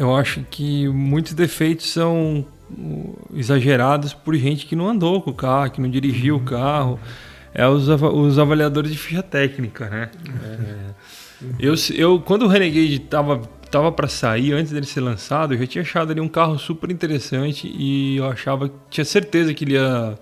Eu 0.00 0.16
acho 0.16 0.40
que 0.50 0.88
muitos 0.88 1.34
defeitos 1.34 1.92
são 1.92 2.46
exagerados 3.34 4.14
por 4.14 4.34
gente 4.34 4.64
que 4.64 4.74
não 4.74 4.88
andou 4.88 5.20
com 5.20 5.30
o 5.30 5.34
carro, 5.34 5.70
que 5.70 5.78
não 5.78 5.90
dirigiu 5.90 6.36
o 6.36 6.40
carro. 6.40 6.98
É 7.52 7.68
os, 7.68 7.86
os 7.86 8.38
avaliadores 8.38 8.90
de 8.90 8.96
ficha 8.96 9.22
técnica, 9.22 9.90
né? 9.90 10.10
É, 10.42 11.44
eu, 11.58 11.74
eu, 11.94 12.18
quando 12.18 12.46
o 12.46 12.48
Renegade 12.48 12.94
estava 12.94 13.42
tava 13.70 13.92
para 13.92 14.08
sair, 14.08 14.52
antes 14.52 14.72
dele 14.72 14.86
ser 14.86 15.00
lançado, 15.00 15.52
eu 15.52 15.58
já 15.58 15.66
tinha 15.66 15.82
achado 15.82 16.10
ali 16.10 16.20
um 16.20 16.28
carro 16.28 16.58
super 16.58 16.90
interessante 16.90 17.68
e 17.68 18.16
eu 18.16 18.26
achava, 18.26 18.72
tinha 18.88 19.04
certeza 19.04 19.52
que 19.52 19.64
ele 19.64 19.74
ia 19.74 20.18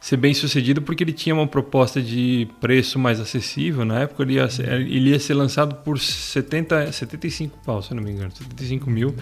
ser 0.00 0.16
bem 0.16 0.32
sucedido 0.32 0.80
porque 0.80 1.04
ele 1.04 1.12
tinha 1.12 1.34
uma 1.34 1.46
proposta 1.46 2.00
de 2.00 2.48
preço 2.58 2.98
mais 2.98 3.20
acessível. 3.20 3.84
Na 3.84 4.00
época 4.00 4.22
ele 4.22 4.34
ia, 4.34 4.48
ele 4.66 5.10
ia 5.10 5.20
ser 5.20 5.34
lançado 5.34 5.76
por 5.76 5.98
70, 5.98 6.90
75 6.90 7.58
pau, 7.64 7.82
se 7.82 7.92
não 7.92 8.02
me 8.02 8.10
engano, 8.10 8.32
75 8.32 8.90
mil. 8.90 9.14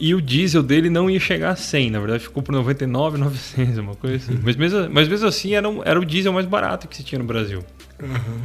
E 0.00 0.14
o 0.14 0.20
diesel 0.20 0.62
dele 0.62 0.88
não 0.90 1.10
ia 1.10 1.20
chegar 1.20 1.50
a 1.50 1.56
100, 1.56 1.90
na 1.90 2.00
verdade 2.00 2.24
ficou 2.24 2.42
por 2.42 2.52
99,900, 2.52 3.78
uma 3.78 3.94
coisa 3.94 4.16
assim. 4.16 4.40
Mas 4.42 4.56
mesmo, 4.56 4.88
mas 4.90 5.06
mesmo 5.06 5.28
assim 5.28 5.54
era, 5.54 5.68
um, 5.68 5.82
era 5.84 6.00
o 6.00 6.04
diesel 6.04 6.32
mais 6.32 6.46
barato 6.46 6.88
que 6.88 6.96
se 6.96 7.04
tinha 7.04 7.18
no 7.18 7.24
Brasil. 7.24 7.62
Uhum, 8.02 8.08
uhum. 8.08 8.42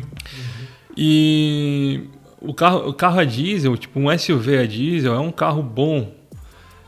E 0.97 2.09
o 2.41 2.53
carro, 2.53 2.89
o 2.89 2.93
carro 2.93 3.19
a 3.19 3.23
diesel, 3.23 3.75
tipo 3.77 3.99
um 3.99 4.15
SUV 4.17 4.57
a 4.57 4.67
diesel, 4.67 5.13
é 5.13 5.19
um 5.19 5.31
carro 5.31 5.63
bom 5.63 6.13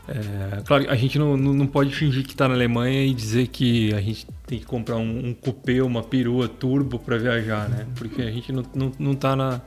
é, 0.08 0.62
claro, 0.62 0.86
a 0.88 0.96
gente 0.96 1.18
não, 1.18 1.36
não, 1.36 1.66
pode 1.66 1.94
fingir 1.94 2.24
que 2.24 2.32
está 2.32 2.48
na 2.48 2.54
Alemanha 2.54 3.04
e 3.04 3.12
dizer 3.12 3.48
que 3.48 3.92
a 3.92 4.00
gente 4.00 4.26
tem 4.46 4.58
que 4.58 4.64
comprar 4.64 4.96
um, 4.96 5.28
um 5.28 5.34
cupê, 5.34 5.82
uma 5.82 6.02
perua 6.02 6.48
turbo 6.48 6.98
para 6.98 7.18
viajar, 7.18 7.68
né? 7.68 7.86
Porque 7.94 8.22
a 8.22 8.30
gente 8.30 8.50
não, 8.50 8.62
não, 8.74 8.92
não 8.98 9.14
tá. 9.14 9.36
Não 9.36 9.60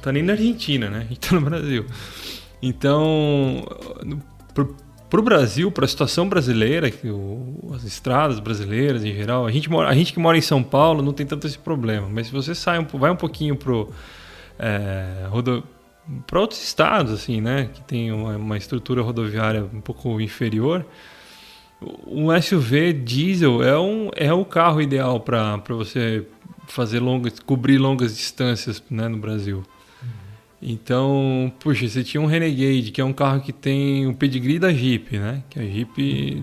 tá 0.00 0.12
nem 0.12 0.22
na 0.22 0.34
Argentina, 0.34 0.88
né? 0.88 0.98
A 0.98 1.02
gente 1.02 1.18
está 1.24 1.34
no 1.34 1.40
Brasil. 1.40 1.84
Então, 2.62 3.64
para 5.10 5.20
o 5.20 5.22
Brasil, 5.22 5.70
para 5.72 5.84
a 5.84 5.88
situação 5.88 6.28
brasileira, 6.28 6.92
o, 7.04 7.72
as 7.74 7.84
estradas 7.84 8.38
brasileiras 8.38 9.04
em 9.04 9.12
geral, 9.12 9.44
a 9.44 9.50
gente, 9.50 9.68
mora, 9.68 9.88
a 9.88 9.94
gente 9.94 10.12
que 10.12 10.20
mora 10.20 10.38
em 10.38 10.40
São 10.40 10.62
Paulo 10.62 11.02
não 11.02 11.12
tem 11.12 11.26
tanto 11.26 11.46
esse 11.46 11.58
problema. 11.58 12.08
Mas 12.08 12.28
se 12.28 12.32
você 12.32 12.54
sai 12.54 12.84
vai 12.94 13.10
um 13.10 13.16
pouquinho 13.16 13.56
pro 13.56 13.90
é, 14.58 15.26
para 16.26 16.40
outros 16.40 16.62
estados, 16.62 17.12
assim, 17.12 17.40
né, 17.40 17.70
que 17.72 17.80
tem 17.82 18.12
uma, 18.12 18.36
uma, 18.36 18.56
estrutura 18.56 19.02
rodoviária 19.02 19.64
um 19.72 19.80
pouco 19.80 20.20
inferior, 20.20 20.84
um 22.06 22.30
SUV 22.40 22.92
diesel 22.92 23.62
é, 23.62 23.78
um, 23.78 24.10
é 24.14 24.32
o 24.32 24.44
carro 24.44 24.80
ideal 24.80 25.20
para 25.20 25.56
você 25.68 26.26
fazer 26.66 27.00
longas, 27.00 27.38
cobrir 27.40 27.78
longas 27.78 28.16
distâncias 28.16 28.82
né, 28.90 29.08
no 29.08 29.18
Brasil. 29.18 29.58
Uhum. 30.02 30.08
Então, 30.62 31.52
puxa, 31.60 31.86
você 31.86 32.02
tinha 32.02 32.20
um 32.20 32.26
Renegade, 32.26 32.90
que 32.90 33.00
é 33.00 33.04
um 33.04 33.12
carro 33.12 33.40
que 33.40 33.52
tem 33.52 34.06
o 34.06 34.14
pedigree 34.14 34.58
da 34.58 34.72
Jeep, 34.72 35.18
né? 35.18 35.42
Que 35.50 35.58
a 35.58 35.62
Jeep 35.62 36.42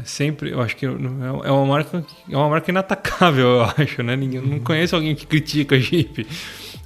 é 0.00 0.04
sempre, 0.04 0.52
eu 0.52 0.60
acho 0.62 0.74
que 0.74 0.86
é, 0.86 0.88
é 0.88 1.50
uma 1.50 1.66
marca, 1.66 2.04
é 2.30 2.36
uma 2.36 2.48
marca 2.48 2.70
inatacável, 2.70 3.46
eu 3.46 3.62
acho, 3.76 4.02
né? 4.02 4.16
Ninguém, 4.16 4.40
não 4.40 4.52
uhum. 4.56 4.60
conheço 4.60 4.96
alguém 4.96 5.14
que 5.14 5.26
critica 5.26 5.76
a 5.76 5.78
Jeep. 5.78 6.26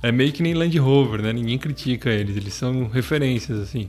É 0.02 0.10
meio 0.10 0.32
que 0.32 0.42
nem 0.42 0.52
Land 0.52 0.76
Rover, 0.78 1.22
né? 1.22 1.32
Ninguém 1.32 1.56
critica 1.58 2.10
eles, 2.10 2.36
eles 2.36 2.54
são 2.54 2.88
referências, 2.88 3.60
assim. 3.60 3.88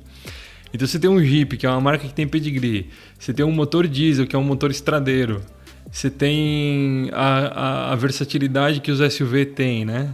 Então 0.73 0.87
você 0.87 0.99
tem 0.99 1.09
um 1.09 1.23
Jeep, 1.23 1.57
que 1.57 1.65
é 1.65 1.69
uma 1.69 1.81
marca 1.81 2.07
que 2.07 2.13
tem 2.13 2.27
pedigree. 2.27 2.89
Você 3.17 3.33
tem 3.33 3.45
um 3.45 3.51
motor 3.51 3.87
diesel, 3.87 4.27
que 4.27 4.35
é 4.35 4.39
um 4.39 4.43
motor 4.43 4.71
estradeiro. 4.71 5.41
Você 5.91 6.09
tem 6.09 7.09
a, 7.13 7.27
a, 7.27 7.91
a 7.93 7.95
versatilidade 7.95 8.79
que 8.79 8.91
os 8.91 9.13
SUV 9.13 9.45
têm, 9.45 9.85
né? 9.85 10.11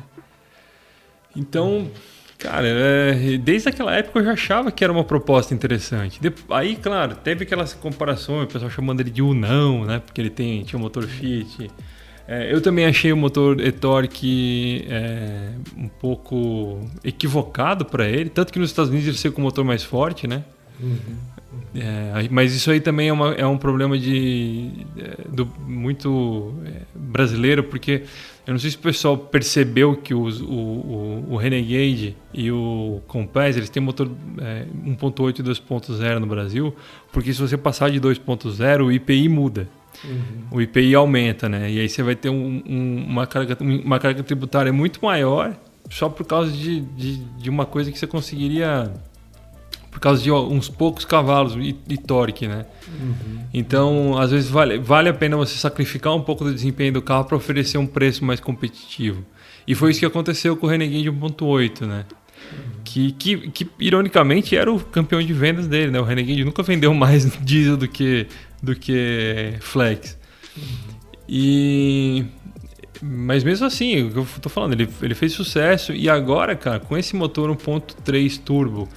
Então, 1.36 1.90
cara, 2.38 2.68
é, 2.68 3.38
desde 3.38 3.70
aquela 3.70 3.96
época 3.96 4.20
eu 4.20 4.26
já 4.26 4.34
achava 4.34 4.72
que 4.72 4.84
era 4.84 4.92
uma 4.92 5.04
proposta 5.04 5.54
interessante. 5.54 6.20
De, 6.20 6.34
aí, 6.50 6.76
claro, 6.76 7.16
teve 7.16 7.44
aquelas 7.44 7.74
comparações, 7.74 8.44
o 8.44 8.48
pessoal 8.48 8.70
chamando 8.70 9.00
ele 9.00 9.12
de 9.12 9.22
Unão, 9.22 9.86
né? 9.86 10.00
Porque 10.00 10.20
ele 10.20 10.30
tem, 10.30 10.64
tinha 10.64 10.78
um 10.78 10.82
motor 10.82 11.08
Fiat. 11.08 11.70
É, 12.32 12.54
eu 12.54 12.62
também 12.62 12.86
achei 12.86 13.12
o 13.12 13.18
motor 13.18 13.60
e-torque 13.60 14.86
é, 14.88 15.50
um 15.76 15.88
pouco 15.88 16.80
equivocado 17.04 17.84
para 17.84 18.08
ele, 18.08 18.30
tanto 18.30 18.54
que 18.54 18.60
nos 18.60 18.70
Estados 18.70 18.92
Unidos 18.92 19.08
ele 19.08 19.18
saiu 19.18 19.34
com 19.34 19.42
o 19.42 19.44
motor 19.44 19.66
mais 19.66 19.84
forte, 19.84 20.28
né? 20.28 20.44
Uhum. 20.80 21.18
É, 21.74 22.28
mas 22.30 22.54
isso 22.54 22.70
aí 22.70 22.80
também 22.80 23.10
é, 23.10 23.14
uma, 23.14 23.34
é 23.34 23.48
um 23.48 23.58
problema 23.58 23.98
de, 23.98 24.70
é, 24.96 25.28
do, 25.28 25.48
muito 25.68 26.54
é, 26.68 26.82
brasileiro, 26.94 27.64
porque 27.64 28.04
eu 28.46 28.54
não 28.54 28.60
sei 28.60 28.70
se 28.70 28.78
o 28.78 28.80
pessoal 28.80 29.18
percebeu 29.18 29.96
que 29.96 30.14
os, 30.14 30.40
o, 30.40 30.46
o, 30.46 31.26
o, 31.32 31.36
Renegade 31.36 32.16
e 32.32 32.52
o 32.52 33.02
Compass 33.08 33.58
eles 33.58 33.70
têm 33.70 33.82
motor 33.82 34.08
é, 34.40 34.66
1.8 34.86 35.40
e 35.40 35.44
2.0 35.44 36.20
no 36.20 36.28
Brasil, 36.28 36.76
porque 37.12 37.34
se 37.34 37.42
você 37.42 37.58
passar 37.58 37.90
de 37.90 38.00
2.0 38.00 38.86
o 38.86 38.92
IPI 38.92 39.28
muda. 39.30 39.68
Uhum. 40.04 40.44
O 40.52 40.62
IPI 40.62 40.96
aumenta, 40.96 41.50
né? 41.50 41.70
E 41.70 41.80
aí 41.80 41.90
você 41.90 42.02
vai 42.02 42.16
ter 42.16 42.30
um, 42.30 42.64
um, 42.66 43.06
uma, 43.08 43.28
carga, 43.28 43.58
uma 43.62 44.00
carga 44.00 44.24
tributária 44.24 44.72
muito 44.72 45.04
maior 45.04 45.56
só 45.90 46.08
por 46.08 46.26
causa 46.26 46.52
de, 46.52 46.82
de, 46.82 47.18
de, 47.18 47.50
uma 47.50 47.66
coisa 47.66 47.92
que 47.92 47.98
você 47.98 48.06
conseguiria 48.06 48.92
por 49.90 50.00
causa 50.00 50.22
de 50.22 50.32
uns 50.32 50.70
poucos 50.70 51.04
cavalos 51.04 51.56
e, 51.56 51.76
e 51.90 51.98
torque, 51.98 52.48
né? 52.48 52.66
Uhum. 52.88 53.40
Então, 53.54 54.18
às 54.18 54.32
vezes 54.32 54.50
vale, 54.50 54.78
vale 54.78 55.10
a 55.10 55.14
pena 55.14 55.36
você 55.36 55.58
sacrificar 55.58 56.16
um 56.16 56.22
pouco 56.22 56.44
do 56.44 56.54
desempenho 56.54 56.94
do 56.94 57.02
carro 57.02 57.26
para 57.26 57.36
oferecer 57.36 57.78
um 57.80 57.88
preço 57.88 58.24
mais 58.24 58.40
competitivo. 58.40 59.26
E 59.68 59.74
foi 59.74 59.92
isso 59.92 60.00
que 60.00 60.06
aconteceu 60.06 60.56
com 60.56 60.68
o 60.68 60.70
Renegade 60.70 61.10
1.8, 61.12 61.86
né? 61.86 62.06
Que, 62.84 63.12
que, 63.12 63.50
que, 63.50 63.68
ironicamente 63.80 64.56
era 64.56 64.72
o 64.72 64.80
campeão 64.80 65.22
de 65.22 65.34
vendas 65.34 65.68
dele, 65.68 65.92
né? 65.92 66.00
O 66.00 66.04
Renegade 66.04 66.44
nunca 66.44 66.64
vendeu 66.64 66.94
mais 66.94 67.26
diesel 67.42 67.76
do 67.76 67.88
que, 67.88 68.28
do 68.62 68.76
que 68.76 69.56
flex. 69.60 70.18
E 71.28 72.26
mas 73.02 73.44
mesmo 73.44 73.66
assim, 73.66 74.04
o 74.04 74.12
que 74.12 74.18
eu 74.18 74.28
tô 74.42 74.50
falando, 74.50 74.74
ele, 74.74 74.90
ele 75.02 75.16
fez 75.16 75.32
sucesso 75.32 75.94
e 75.94 76.10
agora, 76.10 76.56
cara, 76.56 76.80
com 76.80 76.98
esse 76.98 77.16
motor 77.16 77.50
1.3 77.56 78.40
turbo, 78.44 78.90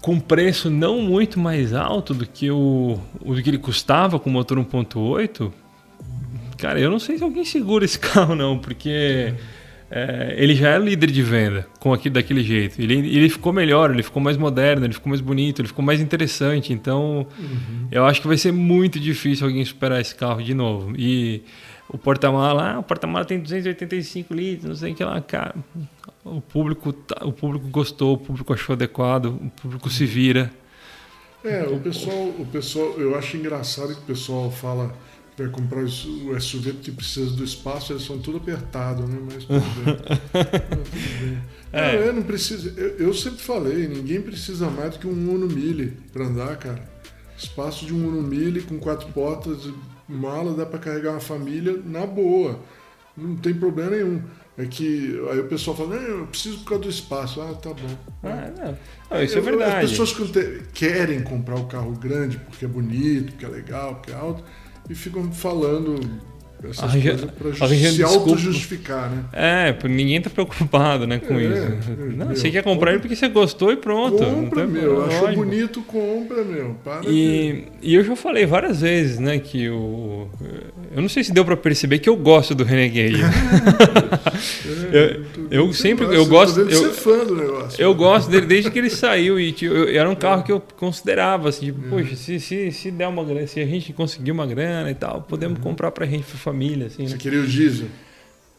com 0.00 0.18
preço 0.18 0.70
não 0.70 1.02
muito 1.02 1.38
mais 1.38 1.74
alto 1.74 2.14
do 2.14 2.26
que 2.26 2.50
o, 2.50 2.98
o 3.20 3.34
que 3.34 3.50
ele 3.50 3.58
custava 3.58 4.18
com 4.18 4.30
o 4.30 4.32
motor 4.32 4.58
1.8, 4.58 5.52
Cara, 6.58 6.80
eu 6.80 6.90
não 6.90 6.98
sei 6.98 7.16
se 7.16 7.22
alguém 7.24 7.44
segura 7.44 7.84
esse 7.84 7.98
carro, 7.98 8.34
não, 8.34 8.58
porque 8.58 9.32
ele 10.36 10.54
já 10.54 10.70
é 10.70 10.78
líder 10.78 11.10
de 11.10 11.22
venda 11.22 11.66
com 11.80 11.92
aquilo 11.92 12.14
daquele 12.14 12.42
jeito. 12.42 12.80
Ele, 12.80 12.94
ele 12.94 13.28
ficou 13.30 13.52
melhor, 13.52 13.90
ele 13.90 14.02
ficou 14.02 14.22
mais 14.22 14.36
moderno, 14.36 14.84
ele 14.84 14.92
ficou 14.92 15.08
mais 15.08 15.20
bonito, 15.20 15.62
ele 15.62 15.68
ficou 15.68 15.84
mais 15.84 16.00
interessante. 16.00 16.72
Então, 16.72 17.26
uhum. 17.38 17.88
eu 17.90 18.04
acho 18.04 18.20
que 18.20 18.26
vai 18.26 18.36
ser 18.36 18.52
muito 18.52 19.00
difícil 19.00 19.46
alguém 19.46 19.64
superar 19.64 20.00
esse 20.00 20.14
carro 20.14 20.42
de 20.42 20.52
novo. 20.52 20.92
E 20.96 21.42
o 21.88 21.96
porta-mala, 21.96 22.74
ah, 22.74 22.78
o 22.80 22.82
porta-mala 22.82 23.24
tem 23.24 23.40
285 23.40 24.34
litros, 24.34 24.68
não 24.68 24.76
sei 24.76 24.92
o 24.92 24.94
que 24.94 25.02
lá, 25.02 25.18
cara. 25.22 25.54
O 26.22 26.40
público, 26.42 26.92
tá, 26.92 27.24
o 27.24 27.32
público 27.32 27.66
gostou, 27.68 28.14
o 28.14 28.18
público 28.18 28.52
achou 28.52 28.74
adequado, 28.74 29.26
o 29.26 29.50
público 29.62 29.88
se 29.88 30.04
vira. 30.04 30.50
É, 31.42 31.62
o 31.62 31.78
pessoal, 31.78 32.28
o 32.38 32.46
pessoal, 32.52 32.94
eu 32.98 33.16
acho 33.16 33.38
engraçado 33.38 33.94
que 33.94 34.00
o 34.00 34.04
pessoal 34.04 34.50
fala 34.50 34.94
para 35.38 35.48
comprar 35.50 35.84
o 35.84 36.40
SUV 36.40 36.72
que 36.82 36.90
precisa 36.90 37.30
do 37.30 37.44
espaço, 37.44 37.92
eles 37.92 38.02
são 38.02 38.18
tudo 38.18 38.38
apertados, 38.38 39.08
né? 39.08 39.20
Mas 39.24 39.44
tudo 39.44 39.60
bem. 39.60 39.94
tudo 39.94 40.90
bem. 41.20 41.38
É. 41.72 41.96
Não, 41.96 42.06
eu 42.06 42.12
não 42.12 42.22
preciso. 42.24 42.76
Eu, 42.76 42.88
eu, 42.98 43.14
sempre 43.14 43.38
falei, 43.38 43.86
ninguém 43.86 44.20
precisa 44.20 44.68
mais 44.68 44.94
do 44.94 44.98
que 44.98 45.06
um 45.06 45.32
Uno 45.32 45.46
Mille 45.46 45.96
para 46.12 46.24
andar, 46.24 46.56
cara. 46.56 46.82
Espaço 47.36 47.86
de 47.86 47.94
um 47.94 48.08
Uno 48.08 48.20
Mille 48.20 48.62
com 48.62 48.80
quatro 48.80 49.06
portas, 49.12 49.58
mala, 50.08 50.54
dá 50.54 50.66
para 50.66 50.80
carregar 50.80 51.12
uma 51.12 51.20
família 51.20 51.80
na 51.84 52.04
boa. 52.04 52.58
Não 53.16 53.36
tem 53.36 53.54
problema 53.54 53.92
nenhum. 53.92 54.20
É 54.56 54.66
que 54.66 55.22
aí 55.30 55.38
o 55.38 55.46
pessoal 55.46 55.76
fala, 55.76 55.94
eu 55.94 56.26
preciso 56.26 56.58
por 56.58 56.70
causa 56.70 56.82
do 56.82 56.90
espaço. 56.90 57.40
Ah, 57.40 57.54
tá 57.54 57.70
bom. 57.70 57.98
Ah, 58.24 58.50
não. 58.58 58.78
não 59.08 59.22
isso 59.22 59.38
é 59.38 59.40
verdade. 59.40 59.84
As 59.84 59.90
pessoas 59.92 60.12
que 60.12 60.62
querem 60.74 61.22
comprar 61.22 61.54
o 61.54 61.66
carro 61.66 61.92
grande 61.92 62.38
porque 62.38 62.64
é 62.64 62.68
bonito, 62.68 63.30
porque 63.30 63.44
é 63.44 63.48
legal, 63.48 63.94
porque 63.94 64.10
é 64.10 64.14
alto, 64.16 64.42
e 64.88 64.94
ficam 64.94 65.30
falando 65.32 66.00
essas 66.64 66.84
Arranja, 66.84 67.10
coisas 67.10 67.58
para 67.58 67.68
se 67.68 68.02
auto-justificar, 68.02 69.10
né? 69.10 69.24
É, 69.32 69.88
ninguém 69.88 70.20
tá 70.20 70.28
preocupado 70.30 71.06
né, 71.06 71.18
com 71.18 71.34
é, 71.34 71.44
isso. 71.44 71.62
É, 71.62 72.16
não, 72.16 72.26
meu, 72.26 72.36
você 72.36 72.50
quer 72.50 72.62
comprar 72.62 72.90
ele 72.92 73.00
porque 73.00 73.14
você 73.14 73.28
gostou 73.28 73.72
e 73.72 73.76
pronto. 73.76 74.18
Compra, 74.18 74.66
meu. 74.66 75.04
Achou 75.04 75.32
bonito, 75.32 75.82
compra, 75.82 76.42
meu. 76.42 76.76
Para 76.84 77.08
e, 77.08 77.64
e 77.82 77.94
eu 77.94 78.02
já 78.02 78.16
falei 78.16 78.46
várias 78.46 78.80
vezes, 78.80 79.18
né, 79.18 79.38
que 79.38 79.68
o... 79.68 80.28
Eu 80.94 81.02
não 81.02 81.08
sei 81.08 81.22
se 81.22 81.32
deu 81.32 81.44
para 81.44 81.56
perceber 81.56 81.98
que 81.98 82.08
eu 82.08 82.16
gosto 82.16 82.54
do 82.54 82.64
Renegade. 82.64 83.20
é, 84.92 85.20
eu, 85.50 85.66
eu 85.66 85.72
sempre... 85.72 86.06
eu 86.06 86.26
gosto... 86.26 86.60
Eu, 86.60 86.70
ser 86.70 86.90
fã 86.90 87.24
do 87.24 87.36
negócio. 87.36 87.80
Eu 87.80 87.94
gosto 87.94 88.30
dele 88.30 88.46
desde 88.46 88.70
que 88.70 88.78
ele 88.78 88.90
saiu 88.90 89.38
e 89.38 89.52
tipo, 89.52 89.74
eu, 89.74 89.88
era 89.88 90.08
um 90.08 90.14
carro 90.14 90.42
que 90.42 90.52
eu 90.52 90.60
considerava, 90.76 91.48
assim, 91.48 91.66
tipo, 91.66 91.86
é. 91.86 91.90
poxa, 91.90 92.16
se, 92.16 92.40
se, 92.40 92.72
se 92.72 92.90
der 92.90 93.08
uma 93.08 93.24
grana, 93.24 93.46
se 93.46 93.60
a 93.60 93.66
gente 93.66 93.92
conseguir 93.92 94.32
uma 94.32 94.46
grana 94.46 94.90
e 94.90 94.94
tal, 94.94 95.22
podemos 95.22 95.58
uhum. 95.58 95.64
comprar 95.64 95.90
pra 95.90 96.06
gente 96.06 96.24
família. 96.50 96.86
Assim, 96.86 97.06
Você 97.06 97.14
né? 97.14 97.18
queria 97.18 97.40
o 97.40 97.46
diesel? 97.46 97.88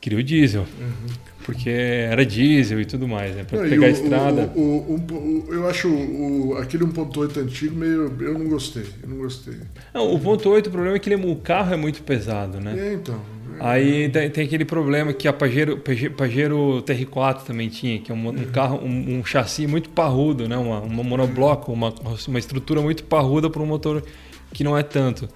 Queria 0.01 0.19
o 0.19 0.23
diesel. 0.23 0.65
Uhum. 0.79 1.13
Porque 1.43 1.69
era 1.69 2.25
diesel 2.25 2.79
e 2.79 2.85
tudo 2.85 3.07
mais, 3.07 3.35
né? 3.35 3.43
Pra 3.43 3.61
não, 3.61 3.69
pegar 3.69 3.81
o, 3.81 3.85
a 3.85 3.89
estrada. 3.89 4.51
O, 4.55 4.61
o, 4.61 5.45
eu 5.49 5.67
acho 5.67 5.89
o, 5.89 6.55
aquele 6.57 6.85
1.8 6.85 7.37
antigo 7.37 7.75
meio. 7.75 8.15
Eu 8.19 8.37
não 8.37 8.47
gostei. 8.47 8.85
Eu 9.01 9.09
não 9.09 9.17
gostei. 9.17 9.55
Não, 9.93 10.13
o 10.13 10.19
1.8, 10.19 10.67
o 10.67 10.71
problema 10.71 10.95
é 10.95 10.99
que 10.99 11.11
ele, 11.11 11.25
o 11.25 11.35
carro 11.35 11.73
é 11.73 11.77
muito 11.77 12.03
pesado, 12.03 12.59
né? 12.59 12.75
É, 12.77 12.93
então. 12.93 13.19
É, 13.59 13.65
Aí 13.65 14.09
tem, 14.09 14.29
tem, 14.29 14.45
aquele 14.45 14.63
problema 14.63 15.11
que 15.11 15.27
a 15.27 15.33
Pajero, 15.33 15.81
Pajero 16.15 16.83
TR4 16.85 17.43
também 17.43 17.67
tinha, 17.67 17.99
que 17.99 18.11
é 18.11 18.15
um, 18.15 18.29
um 18.29 18.45
carro, 18.45 18.79
um, 18.81 19.19
um, 19.19 19.25
chassi 19.25 19.67
muito 19.67 19.89
parrudo, 19.89 20.47
né? 20.47 20.55
Uma, 20.55 20.79
uma 20.79 21.03
monobloco, 21.03 21.73
uma, 21.73 21.93
uma 22.27 22.39
estrutura 22.39 22.79
muito 22.79 23.03
parruda 23.03 23.49
para 23.49 23.61
um 23.61 23.65
motor 23.65 24.03
que 24.53 24.63
não 24.63 24.77
é 24.77 24.83
tanto. 24.83 25.27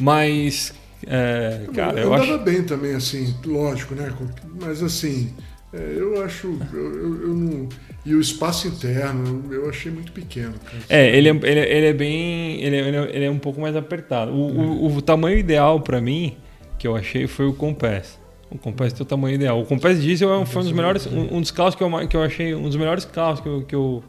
Mas 0.00 0.72
é, 1.06 1.66
cara, 1.74 2.00
eu, 2.00 2.06
eu 2.06 2.14
acho... 2.14 2.38
bem 2.38 2.62
também, 2.64 2.94
assim, 2.94 3.34
lógico, 3.44 3.94
né? 3.94 4.12
Mas 4.60 4.82
assim, 4.82 5.32
é, 5.72 5.94
eu 5.96 6.22
acho. 6.24 6.58
Eu, 6.72 7.22
eu, 7.22 7.34
não... 7.34 7.68
E 8.04 8.14
o 8.14 8.20
espaço 8.20 8.68
interno, 8.68 9.44
eu 9.52 9.68
achei 9.68 9.92
muito 9.92 10.12
pequeno. 10.12 10.54
Cara. 10.64 10.78
É, 10.88 11.16
ele 11.16 11.28
é, 11.28 11.32
ele, 11.32 11.60
ele 11.60 11.86
é 11.86 11.92
bem. 11.92 12.62
Ele 12.62 12.76
é, 12.76 13.16
ele 13.16 13.24
é 13.26 13.30
um 13.30 13.38
pouco 13.38 13.60
mais 13.60 13.76
apertado. 13.76 14.32
O, 14.32 14.86
o, 14.86 14.96
o 14.96 15.02
tamanho 15.02 15.38
ideal 15.38 15.80
para 15.80 16.00
mim, 16.00 16.36
que 16.78 16.86
eu 16.86 16.96
achei, 16.96 17.26
foi 17.26 17.46
o 17.46 17.52
Compass. 17.52 18.18
O 18.50 18.56
Compass 18.56 18.94
tem 18.94 19.02
o 19.02 19.06
tamanho 19.06 19.34
ideal. 19.34 19.60
O 19.60 19.66
Compass 19.66 20.00
Diesel 20.00 20.30
é 20.30 20.38
um, 20.38 20.46
foi 20.46 20.62
um 20.62 20.64
dos 20.64 20.72
melhores. 20.72 21.06
Um, 21.06 21.36
um, 21.36 21.40
dos 21.40 21.50
carros 21.50 21.74
que 21.74 21.82
eu, 21.82 22.08
que 22.08 22.16
eu 22.16 22.22
achei. 22.22 22.54
Um 22.54 22.62
dos 22.62 22.76
melhores 22.76 23.04
carros 23.04 23.40
que 23.40 23.48
eu. 23.48 23.62
Que 23.62 23.74
eu 23.74 24.02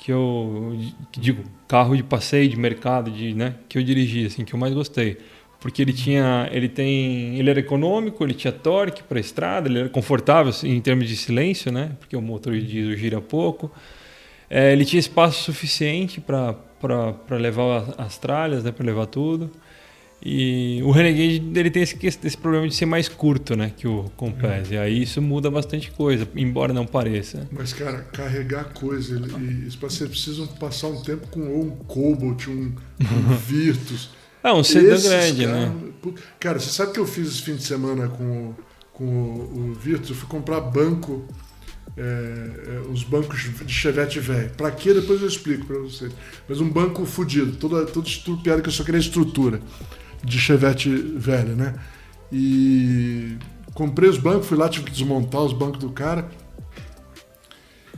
que 0.00 0.10
eu 0.10 0.78
que 1.12 1.20
digo 1.20 1.44
carro 1.68 1.94
de 1.94 2.02
passeio 2.02 2.48
de 2.48 2.56
mercado 2.56 3.10
de 3.10 3.34
né 3.34 3.56
que 3.68 3.76
eu 3.76 3.82
dirigi 3.82 4.24
assim 4.24 4.46
que 4.46 4.54
eu 4.54 4.58
mais 4.58 4.72
gostei 4.72 5.18
porque 5.60 5.82
ele 5.82 5.92
tinha, 5.92 6.48
ele 6.50 6.68
tem, 6.68 7.38
ele 7.38 7.50
era 7.50 7.60
econômico, 7.60 8.24
ele 8.24 8.34
tinha 8.34 8.52
torque 8.52 9.02
para 9.02 9.20
estrada, 9.20 9.68
ele 9.68 9.80
era 9.80 9.88
confortável 9.88 10.50
assim, 10.50 10.70
em 10.70 10.80
termos 10.80 11.06
de 11.06 11.16
silêncio, 11.16 11.70
né? 11.70 11.92
Porque 12.00 12.16
o 12.16 12.22
motor 12.22 12.54
de 12.54 12.66
diesel 12.66 12.96
gira 12.96 13.20
pouco. 13.20 13.70
É, 14.48 14.72
ele 14.72 14.84
tinha 14.84 14.98
espaço 14.98 15.44
suficiente 15.44 16.20
para 16.20 16.54
para 16.80 17.36
levar 17.36 17.94
as 17.98 18.16
tralhas, 18.16 18.64
né? 18.64 18.72
Para 18.72 18.86
levar 18.86 19.04
tudo. 19.04 19.50
E 20.22 20.82
o 20.82 20.90
Renegade 20.90 21.42
ele 21.54 21.70
tem 21.70 21.82
esse, 21.82 21.96
esse 22.02 22.36
problema 22.36 22.68
de 22.68 22.74
ser 22.74 22.84
mais 22.84 23.08
curto, 23.08 23.56
né, 23.56 23.72
que 23.74 23.88
o 23.88 24.10
Compass. 24.16 24.70
É. 24.70 24.74
E 24.74 24.78
aí 24.78 25.02
isso 25.02 25.22
muda 25.22 25.50
bastante 25.50 25.90
coisa, 25.90 26.28
embora 26.36 26.74
não 26.74 26.84
pareça. 26.86 27.48
Mas 27.50 27.72
cara, 27.72 28.02
carregar 28.12 28.64
coisa, 28.74 29.16
ele, 29.16 29.70
você 29.70 30.06
precisa 30.06 30.46
passar 30.58 30.88
um 30.88 31.02
tempo 31.02 31.26
com 31.28 31.40
um 31.40 31.70
Cobalt, 31.70 32.48
um, 32.48 32.72
um 33.00 33.34
Virtus. 33.46 34.10
É 34.42 34.52
um 34.52 34.64
sedã 34.64 35.00
grande, 35.00 35.44
cara, 35.44 35.58
né? 35.58 35.90
Cara, 36.38 36.58
você 36.58 36.70
sabe 36.70 36.90
o 36.90 36.94
que 36.94 37.00
eu 37.00 37.06
fiz 37.06 37.28
esse 37.28 37.42
fim 37.42 37.56
de 37.56 37.62
semana 37.62 38.08
com, 38.08 38.54
com 38.92 39.04
o, 39.04 39.70
o 39.70 39.74
Virtus? 39.74 40.10
Eu 40.10 40.16
fui 40.16 40.28
comprar 40.28 40.60
banco, 40.60 41.26
é, 41.96 42.02
é, 42.02 42.80
os 42.90 43.04
bancos 43.04 43.50
de 43.64 43.72
Chevette 43.72 44.18
velho. 44.18 44.50
Pra 44.56 44.70
quê? 44.70 44.94
Depois 44.94 45.20
eu 45.20 45.28
explico 45.28 45.66
pra 45.66 45.78
vocês. 45.78 46.12
Mas 46.48 46.60
um 46.60 46.68
banco 46.68 47.04
fudido, 47.04 47.52
todo, 47.56 47.84
todo 47.86 48.06
estrupiado, 48.06 48.62
que 48.62 48.68
eu 48.68 48.72
só 48.72 48.82
queria 48.82 49.00
estrutura 49.00 49.60
de 50.24 50.38
Chevette 50.38 50.88
velho, 50.90 51.54
né? 51.54 51.74
E 52.32 53.36
comprei 53.74 54.08
os 54.08 54.18
bancos, 54.18 54.46
fui 54.46 54.56
lá, 54.56 54.68
tive 54.68 54.86
que 54.86 54.92
desmontar 54.92 55.42
os 55.42 55.52
bancos 55.52 55.80
do 55.80 55.90
cara. 55.90 56.30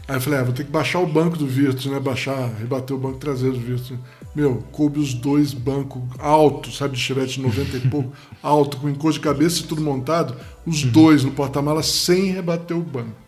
Aí 0.09 0.16
eu 0.16 0.20
falei, 0.20 0.40
ah, 0.40 0.43
vou 0.43 0.53
ter 0.53 0.64
que 0.64 0.70
baixar 0.70 0.99
o 0.99 1.07
banco 1.07 1.36
do 1.36 1.47
Virtus, 1.47 1.86
né? 1.86 2.01
Baixar, 2.01 2.53
rebater 2.59 2.97
o 2.97 2.99
banco 2.99 3.18
traseiro 3.18 3.57
do 3.57 3.61
Virtus. 3.61 3.93
Meu, 4.35 4.64
coube 4.72 4.99
os 4.99 5.12
dois 5.12 5.53
bancos 5.53 6.03
altos, 6.18 6.78
sabe, 6.78 6.97
de 6.97 7.03
Chevette 7.03 7.41
90 7.41 7.76
e 7.76 7.80
pouco, 7.89 8.12
alto, 8.43 8.78
com 8.78 8.89
encosto 8.89 9.20
de 9.20 9.26
cabeça 9.26 9.61
e 9.61 9.64
tudo 9.64 9.83
montado, 9.83 10.35
os 10.66 10.85
uhum. 10.85 10.91
dois 10.91 11.22
no 11.22 11.33
porta-mala 11.33 11.83
sem 11.83 12.33
rebater 12.33 12.76
o 12.76 12.80
banco. 12.80 13.22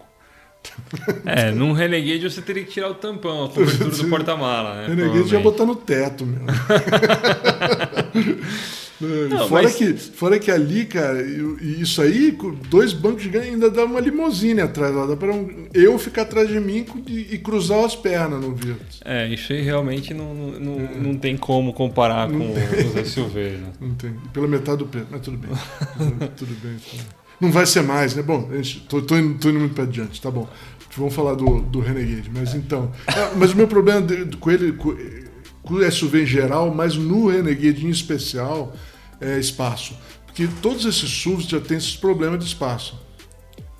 É, 1.26 1.50
num 1.50 1.72
Renegade 1.72 2.30
você 2.30 2.40
teria 2.40 2.64
que 2.64 2.70
tirar 2.70 2.88
o 2.88 2.94
tampão, 2.94 3.44
a 3.44 3.48
cobertura 3.50 3.90
do 3.90 4.08
porta-mala, 4.08 4.76
né? 4.76 4.86
Renegade 4.88 5.34
ia 5.34 5.40
botar 5.40 5.66
no 5.66 5.76
teto, 5.76 6.24
meu. 6.24 6.40
Não, 9.28 9.48
fora, 9.48 9.64
mas... 9.64 9.74
que, 9.74 9.92
fora 9.94 10.38
que 10.38 10.50
ali, 10.50 10.84
cara, 10.84 11.22
isso 11.60 12.00
aí, 12.00 12.36
dois 12.68 12.92
bancos 12.92 13.22
gigantes 13.22 13.50
ainda 13.50 13.70
dá 13.70 13.84
uma 13.84 14.00
limousine 14.00 14.60
atrás. 14.60 14.94
Dá 14.94 15.16
pra 15.16 15.32
um, 15.32 15.66
eu 15.72 15.98
ficar 15.98 16.22
atrás 16.22 16.48
de 16.48 16.58
mim 16.60 16.84
e, 17.06 17.34
e 17.34 17.38
cruzar 17.38 17.84
as 17.84 17.94
pernas 17.94 18.40
no 18.40 18.54
Virtus. 18.54 19.00
É, 19.04 19.28
isso 19.28 19.52
aí 19.52 19.62
realmente 19.62 20.12
não, 20.12 20.34
não, 20.34 20.80
é. 20.80 20.98
não 21.00 21.16
tem 21.16 21.36
como 21.36 21.72
comparar 21.72 22.28
não 22.28 22.38
com 22.38 22.54
tem. 22.54 23.02
os 23.02 23.08
SUVs. 23.08 23.60
Né? 23.60 23.72
Não 23.80 23.94
tem. 23.94 24.14
Pela 24.32 24.48
metade 24.48 24.78
do 24.78 24.86
preço, 24.86 25.06
mas 25.10 25.20
tudo 25.22 25.36
bem. 25.38 25.50
tudo 26.36 26.54
bem. 26.62 26.76
Não 27.40 27.50
vai 27.50 27.66
ser 27.66 27.82
mais, 27.82 28.14
né? 28.14 28.22
Bom, 28.22 28.48
gente, 28.52 28.80
tô, 28.88 29.02
tô, 29.02 29.16
indo, 29.16 29.38
tô 29.38 29.50
indo 29.50 29.58
muito 29.58 29.74
para 29.74 29.84
diante, 29.84 30.20
tá 30.20 30.30
bom. 30.30 30.48
Vamos 30.96 31.14
falar 31.14 31.34
do, 31.34 31.60
do 31.60 31.80
Renegade, 31.80 32.30
mas 32.32 32.54
é. 32.54 32.56
então. 32.56 32.92
Ah, 33.08 33.32
mas 33.36 33.52
o 33.52 33.56
meu 33.56 33.66
problema 33.66 34.00
de, 34.02 34.36
com 34.36 34.50
ele. 34.50 34.72
Com, 34.72 34.96
com 35.64 35.74
o 35.74 35.90
SUV 35.90 36.22
em 36.22 36.26
geral, 36.26 36.72
mas 36.72 36.94
no 36.94 37.28
Renegade 37.28 37.86
em 37.86 37.90
especial, 37.90 38.74
é 39.24 39.38
espaço. 39.38 39.96
Porque 40.26 40.48
todos 40.60 40.84
esses 40.84 41.08
SUVs 41.08 41.46
já 41.46 41.60
têm 41.60 41.76
esses 41.76 41.96
problemas 41.96 42.40
de 42.40 42.46
espaço. 42.46 43.00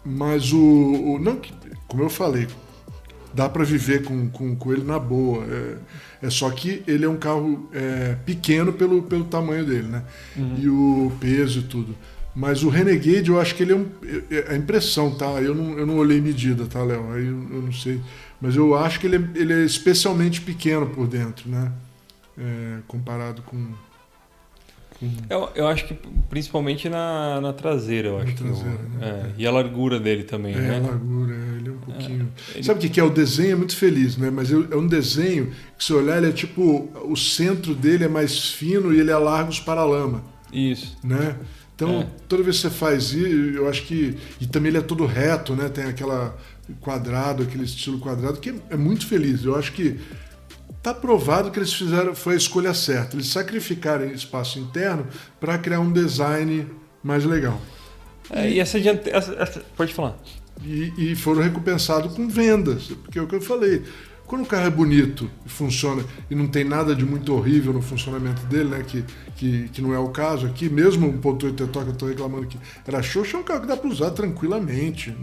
Mas 0.05 0.53
o. 0.53 0.59
o 0.59 1.19
não, 1.19 1.41
como 1.89 2.03
eu 2.03 2.11
falei, 2.11 2.47
dá 3.33 3.49
para 3.49 3.65
viver 3.65 4.05
com, 4.05 4.29
com, 4.29 4.55
com, 4.55 4.73
ele 4.73 4.85
na 4.85 4.99
boa. 4.99 5.45
É, 5.45 6.27
é, 6.27 6.31
só 6.31 6.51
que 6.51 6.83
ele 6.87 7.05
é 7.05 7.09
um 7.09 7.17
carro 7.17 7.69
é, 7.73 8.17
pequeno 8.25 8.73
pelo, 8.73 9.03
pelo 9.03 9.25
tamanho 9.25 9.65
dele, 9.65 9.89
né? 9.89 10.05
Uhum. 10.37 10.57
E 10.59 10.69
o 10.69 11.13
peso 11.21 11.61
e 11.61 11.63
tudo. 11.65 11.95
Mas 12.35 12.65
o 12.65 12.69
Renegade, 12.69 13.31
eu 13.31 13.41
acho 13.41 13.55
que 13.55 13.63
ele 13.63 13.73
é 13.73 13.77
um. 13.77 13.87
É, 14.31 14.51
é 14.51 14.53
a 14.53 14.57
impressão, 14.57 15.17
tá? 15.17 15.27
Eu 15.41 15.55
não, 15.55 15.79
eu 15.79 15.87
não 15.87 15.99
olhei 15.99 16.21
medida, 16.21 16.67
tá, 16.67 16.83
Léo? 16.83 17.13
Aí 17.13 17.27
eu, 17.27 17.47
eu, 17.51 17.63
não 17.63 17.73
sei. 17.73 18.01
Mas 18.41 18.57
eu 18.57 18.75
acho 18.75 18.99
que 18.99 19.07
ele 19.07 19.17
é, 19.17 19.29
ele 19.35 19.53
é 19.53 19.65
especialmente 19.65 20.41
pequeno 20.41 20.87
por 20.87 21.07
dentro, 21.07 21.49
né? 21.49 21.73
É, 22.37 22.79
comparado 22.87 23.43
com. 23.43 23.73
Eu, 25.29 25.51
eu 25.55 25.67
acho 25.67 25.87
que 25.87 25.97
principalmente 26.29 26.89
na, 26.89 27.41
na 27.41 27.53
traseira, 27.53 28.09
eu 28.09 28.19
acho. 28.19 28.31
Na 28.31 28.35
traseira, 28.35 28.79
né? 28.99 29.01
É, 29.01 29.31
e 29.39 29.47
a 29.47 29.51
largura 29.51 30.01
dele 30.01 30.25
também, 30.25 30.55
é, 30.55 30.59
né? 30.59 30.77
a 30.77 30.81
largura, 30.81 31.35
é, 31.35 31.57
ele 31.59 31.69
é 31.69 31.73
um 31.73 31.77
pouquinho. 31.79 32.33
Ele... 32.55 32.65
Sabe 32.65 32.87
o 32.87 32.91
que 32.91 33.01
é? 33.01 33.05
O 33.05 33.11
desenho 33.11 33.53
é 33.53 33.57
muito 33.57 33.77
feliz, 33.77 34.17
né? 34.17 34.31
Mas 34.31 34.51
é 34.53 34.77
um 34.77 34.87
desenho 34.87 35.53
que, 35.79 35.85
se 35.85 35.93
olhar, 35.93 36.19
ele 36.19 36.29
é 36.29 36.33
tipo. 36.33 36.91
O 37.05 37.17
centro 37.17 37.75
dele 37.75 38.05
é 38.05 38.09
mais 38.09 38.51
fino 38.51 38.93
e 38.93 39.01
ele 39.01 39.11
é 39.11 39.17
largo 39.17 39.51
os 39.51 39.61
paralama. 39.61 40.23
Isso. 40.53 40.97
Né? 41.03 41.37
Então, 41.75 42.03
É. 42.03 42.07
toda 42.29 42.43
vez 42.43 42.57
que 42.57 42.63
você 42.63 42.71
faz 42.71 43.13
isso, 43.13 43.27
eu 43.57 43.69
acho 43.69 43.83
que. 43.85 44.17
E 44.41 44.47
também 44.47 44.71
ele 44.71 44.79
é 44.79 44.83
todo 44.83 45.05
reto, 45.07 45.55
né? 45.55 45.69
Tem 45.69 45.85
aquela 45.85 46.37
quadrado, 46.81 47.43
aquele 47.43 47.65
estilo 47.65 47.99
quadrado, 47.99 48.39
que 48.39 48.55
é 48.71 48.77
muito 48.77 49.07
feliz. 49.07 49.45
Eu 49.45 49.57
acho 49.57 49.73
que 49.73 49.99
tá 50.85 50.93
provado 50.95 51.51
que 51.51 51.59
eles 51.59 51.73
fizeram, 51.73 52.15
foi 52.15 52.35
a 52.35 52.37
escolha 52.37 52.73
certa. 52.75 53.17
Eles 53.17 53.27
sacrificaram 53.29 54.07
espaço 54.07 54.59
interno 54.59 55.07
para 55.41 55.57
criar 55.59 55.81
um 55.81 55.91
design 55.91 56.67
mais 57.03 57.25
legal. 57.25 57.61
É, 58.31 58.49
e 58.51 58.61
essa 58.61 58.79
essa- 58.79 59.35
essa- 59.35 59.63
pode 59.77 59.93
falar. 59.95 60.17
E, 60.63 60.93
e 60.97 61.17
foram 61.17 61.43
recompensados 61.43 62.15
com 62.15 62.29
vendas, 62.29 62.85
porque 63.03 63.19
é 63.19 63.23
o 63.23 63.27
que 63.27 63.35
eu 63.35 63.41
falei. 63.41 63.83
Quando 64.35 64.47
o 64.47 64.49
carro 64.49 64.67
é 64.67 64.71
bonito 64.71 65.31
e 65.47 65.49
funciona 65.49 66.05
e 66.29 66.35
não 66.35 66.49
tem 66.49 66.65
nada 66.65 66.93
de 66.93 67.05
muito 67.05 67.33
horrível 67.33 67.73
no 67.73 67.81
funcionamento 67.81 68.45
dele, 68.47 68.71
né? 68.71 68.83
Que, 68.85 69.05
que, 69.37 69.69
que 69.69 69.81
não 69.81 69.95
é 69.95 69.99
o 70.01 70.09
caso 70.09 70.45
aqui, 70.45 70.69
mesmo 70.69 71.09
o 71.09 71.19
Ponto 71.19 71.47
8 71.47 71.55
que 71.55 71.79
eu 71.79 71.93
estou 71.93 72.09
reclamando 72.09 72.49
que 72.49 72.59
era 72.85 73.01
xoxo, 73.01 73.37
é 73.37 73.39
um 73.39 73.45
carro 73.45 73.61
que 73.61 73.69
dá 73.69 73.77
para 73.77 73.89
usar 73.89 74.11
tranquilamente. 74.11 75.15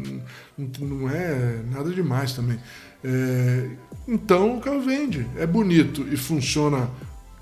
Não, 0.57 0.87
não- 0.87 1.09
é 1.09 1.61
nada 1.69 1.89
demais 1.89 2.31
também. 2.31 2.57
É, 3.03 3.71
então 4.07 4.55
o 4.55 4.61
carro 4.61 4.79
vende. 4.79 5.27
É 5.35 5.45
bonito 5.45 6.07
e 6.09 6.15
funciona 6.15 6.89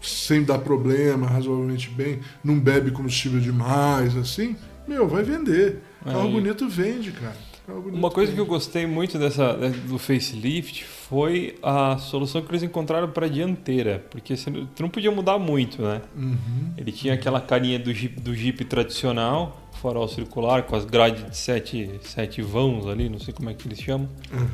sem 0.02 0.42
dar 0.44 0.58
problema, 0.58 1.28
razoavelmente 1.28 1.88
bem, 1.92 2.20
não 2.44 2.60
bebe 2.60 2.90
combustível 2.90 3.40
demais, 3.40 4.18
assim, 4.18 4.56
meu, 4.88 5.08
vai 5.08 5.22
vender. 5.22 5.84
Carro 6.04 6.22
Aí. 6.22 6.32
bonito 6.32 6.68
vende, 6.68 7.12
cara. 7.12 7.38
Carro 7.68 7.82
bonito 7.82 8.00
Uma 8.00 8.10
coisa 8.10 8.32
que 8.32 8.40
eu 8.40 8.48
gostei 8.48 8.88
muito 8.88 9.20
dessa, 9.20 9.54
do 9.88 10.00
facelift 10.00 10.98
foi 11.10 11.56
a 11.64 11.98
solução 11.98 12.42
que 12.42 12.52
eles 12.52 12.62
encontraram 12.62 13.10
para 13.10 13.28
dianteira, 13.28 14.06
porque 14.12 14.38
você 14.38 14.50
não- 14.52 14.90
podia 14.90 15.10
mudar 15.12 15.40
muito, 15.40 15.82
né? 15.82 16.02
Uhum. 16.16 16.72
Ele 16.78 16.92
tinha 16.92 17.16
aquela 17.16 17.42
carinha 17.42 17.80
do 17.80 17.92
Jeep, 17.94 18.20
do 18.22 18.34
Jeep 18.36 18.64
tradicional, 18.66 19.70
farol 19.82 20.08
circular, 20.08 20.64
com 20.64 20.76
as 20.76 20.86
grades 20.86 21.26
de 21.28 21.36
sete, 21.36 21.90
sete 22.02 22.42
vãos 22.44 22.86
ali, 22.86 23.10
não 23.10 23.20
sei 23.20 23.34
como 23.34 23.50
é 23.50 23.54
que 23.56 23.68
eles 23.68 23.80
chamam. 23.82 24.08
Uhum. 24.32 24.48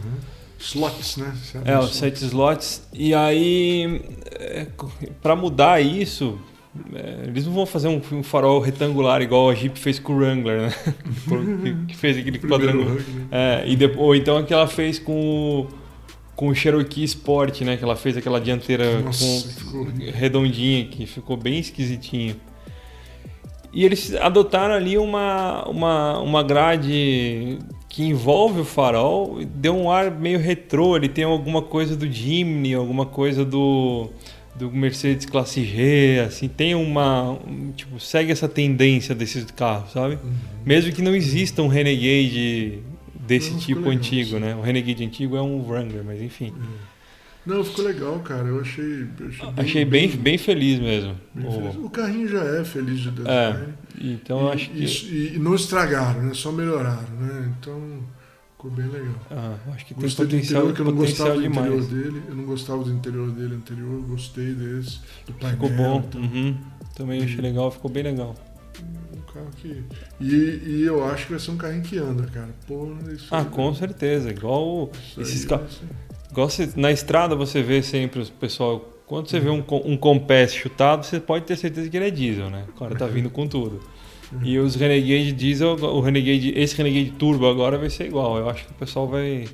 Slots, 0.58 1.18
né? 1.18 1.34
É, 1.66 1.78
os 1.78 1.94
sete 1.96 2.24
slots. 2.24 2.88
E 2.94 3.14
aí, 3.14 4.02
é, 4.40 4.66
para 5.22 5.36
mudar 5.36 5.82
isso, 5.82 6.40
é, 6.94 7.26
eles 7.28 7.46
não 7.46 7.52
vão 7.54 7.66
fazer 7.66 7.90
um, 7.90 8.02
um 8.14 8.24
farol 8.24 8.62
retangular 8.62 9.22
igual 9.22 9.50
a 9.50 9.54
Jeep 9.56 9.78
fez 9.78 10.00
com 10.00 10.14
o 10.14 10.18
Wrangler, 10.20 10.62
né? 10.62 10.74
que, 11.64 11.86
que 11.88 11.98
fez 11.98 12.18
aquele 12.18 12.40
quadrangular. 12.48 12.96
né? 12.96 13.28
É, 13.32 13.64
e 13.68 13.76
depois, 13.76 14.00
ou 14.00 14.16
então 14.16 14.38
a 14.38 14.44
que 14.44 14.54
ela 14.54 14.68
fez 14.68 14.98
com 14.98 15.12
o, 15.62 15.68
com 16.36 16.48
o 16.48 16.56
Cherokee 16.56 17.04
Sport, 17.04 17.62
né? 17.62 17.78
Que 17.78 17.84
ela 17.84 17.96
fez 17.96 18.18
aquela 18.18 18.40
dianteira 18.40 19.00
Nossa, 19.02 19.64
com, 19.72 19.86
redondinha, 20.14 20.86
que 20.86 21.06
ficou 21.06 21.38
bem 21.38 21.60
esquisitinho. 21.60 22.36
E 23.74 23.84
eles 23.84 24.16
adotaram 24.16 24.74
ali 24.74 24.98
uma, 24.98 25.68
uma, 25.68 26.20
uma 26.20 26.44
grade 26.44 27.60
que 27.90 28.04
envolve 28.04 28.62
o 28.62 28.66
farol, 28.66 29.42
e 29.42 29.46
deu 29.46 29.74
um 29.76 29.90
ar 29.90 30.12
meio 30.12 30.38
retrô, 30.38 30.98
ele 30.98 31.08
tem 31.08 31.24
alguma 31.24 31.62
coisa 31.62 31.96
do 31.96 32.10
Jimny, 32.12 32.74
alguma 32.74 33.06
coisa 33.06 33.46
do, 33.46 34.10
do 34.54 34.70
Mercedes 34.72 35.26
Classe 35.26 35.64
G, 35.64 36.22
assim, 36.26 36.50
tem 36.50 36.76
uma, 36.76 37.32
um, 37.32 37.72
tipo, 37.74 37.98
segue 38.00 38.34
essa 38.34 38.50
tendência 38.50 39.16
desses 39.16 39.46
carros, 39.52 39.94
sabe? 39.94 40.16
Uhum. 40.16 40.34
Mesmo 40.66 40.92
que 40.92 41.02
não 41.02 41.16
exista 41.16 41.62
um 41.62 41.68
Renegade 41.68 42.80
desse 43.28 43.52
Não, 43.52 43.60
tipo 43.60 43.80
legal, 43.82 43.94
antigo, 43.96 44.40
né? 44.40 44.56
O 44.56 44.62
Renegade 44.62 45.04
antigo 45.04 45.36
é 45.36 45.42
um 45.42 45.68
Wrangler, 45.68 46.04
mas 46.04 46.22
enfim. 46.22 46.54
Não, 47.46 47.64
ficou 47.64 47.86
legal, 47.86 48.20
cara. 48.22 48.48
Eu 48.48 48.60
achei. 48.62 49.08
eu 49.20 49.28
achei 49.28 49.46
bem, 49.52 49.64
Achei 49.66 49.86
bem, 49.86 50.10
bem 50.10 50.38
feliz 50.38 50.80
mesmo. 50.80 51.16
bem 51.34 51.48
O- 51.48 51.52
feliz. 51.52 51.76
O 51.86 51.90
carrinho 51.90 52.28
já 52.28 52.44
é 52.44 52.64
feliz 52.64 53.00
de 53.02 53.10
É, 53.10 53.12
design. 53.52 53.74
então 54.02 54.40
eu 54.42 54.48
e, 54.50 54.52
acho 54.54 54.70
que. 54.72 54.80
e, 54.84 55.36
e 55.36 55.40
não 55.40 55.54
estragaram, 55.54 56.24
né? 56.24 56.34
Só 56.34 56.52
melhoraram, 56.52 57.08
né? 57.20 57.54
Então 57.60 58.00
ficou 58.56 58.72
bem 58.72 58.88
legal. 58.88 59.14
Ah, 59.30 59.56
eu 59.68 59.74
acho 59.74 59.86
que 59.86 59.94
tem 59.94 60.02
Gostei 60.04 60.26
do 60.26 60.30
potencial, 60.32 60.62
interior, 60.64 60.76
que 60.76 60.82
eu 60.82 60.86
não 60.86 60.96
gostava 60.96 61.36
do 61.36 61.46
interior 61.46 61.82
demais. 61.82 61.88
dele. 61.88 62.22
Eu 62.30 62.36
não 62.36 62.44
gostava 62.46 62.84
do 62.84 62.92
interior 62.92 63.32
dele 63.32 63.56
anterior, 63.56 64.02
gostei 64.08 64.54
desse. 64.54 65.00
Do 65.28 65.34
painel. 65.34 65.52
Ficou 65.52 65.70
bom. 65.70 66.04
então, 66.08 66.22
Uhum. 66.22 66.58
Também 66.96 67.22
achei 67.24 67.42
legal, 67.42 67.70
ficou 67.70 67.92
bem 67.92 68.02
legal. 68.04 68.36
Carro 69.36 69.50
que. 69.58 69.84
E, 70.20 70.62
e 70.66 70.84
eu 70.84 71.04
acho 71.06 71.26
que 71.26 71.32
vai 71.32 71.40
ser 71.40 71.52
um 71.52 71.58
carrinho 71.58 71.84
que 71.84 71.98
anda, 71.98 72.24
cara. 72.28 72.50
Isso 73.14 73.28
Ah, 73.32 73.40
aí- 73.40 73.46
com 73.46 73.74
certeza. 73.76 74.30
Igual 74.32 74.66
o- 74.68 74.92
isso 75.10 75.22
esses 75.22 75.46
carros. 75.46 75.82
Igual 76.32 76.50
você- 76.50 76.70
na 76.76 76.92
estrada 76.92 77.36
você 77.36 77.62
vê 77.62 77.82
sempre 77.84 78.22
o 78.22 78.26
pessoal. 78.32 78.90
Quando 79.06 79.30
você 79.30 79.40
vê 79.40 79.50
um, 79.50 79.64
um 79.86 79.96
Compass 79.96 80.54
chutado, 80.54 81.06
você 81.06 81.20
pode 81.20 81.46
ter 81.46 81.56
certeza 81.56 81.88
que 81.90 81.96
ele 81.96 82.08
é 82.08 82.12
diesel, 82.12 82.50
né? 82.50 82.66
O 82.70 82.80
cara 82.80 82.96
tá 82.96 83.06
vindo 83.06 83.30
com 83.30 83.46
tudo. 83.48 83.80
E 84.44 84.58
os 84.58 84.74
Renegade 84.76 85.32
Diesel, 85.32 85.74
o 85.76 86.02
Renegade, 86.02 86.52
esse 86.58 86.76
Renegade 86.76 87.12
Turbo 87.12 87.46
agora 87.48 87.78
vai 87.78 87.90
ser 87.92 88.08
igual. 88.08 88.38
Eu 88.38 88.50
acho 88.50 88.66
que 88.66 88.72
o 88.72 88.76
pessoal 88.76 89.08
vai. 89.08 89.46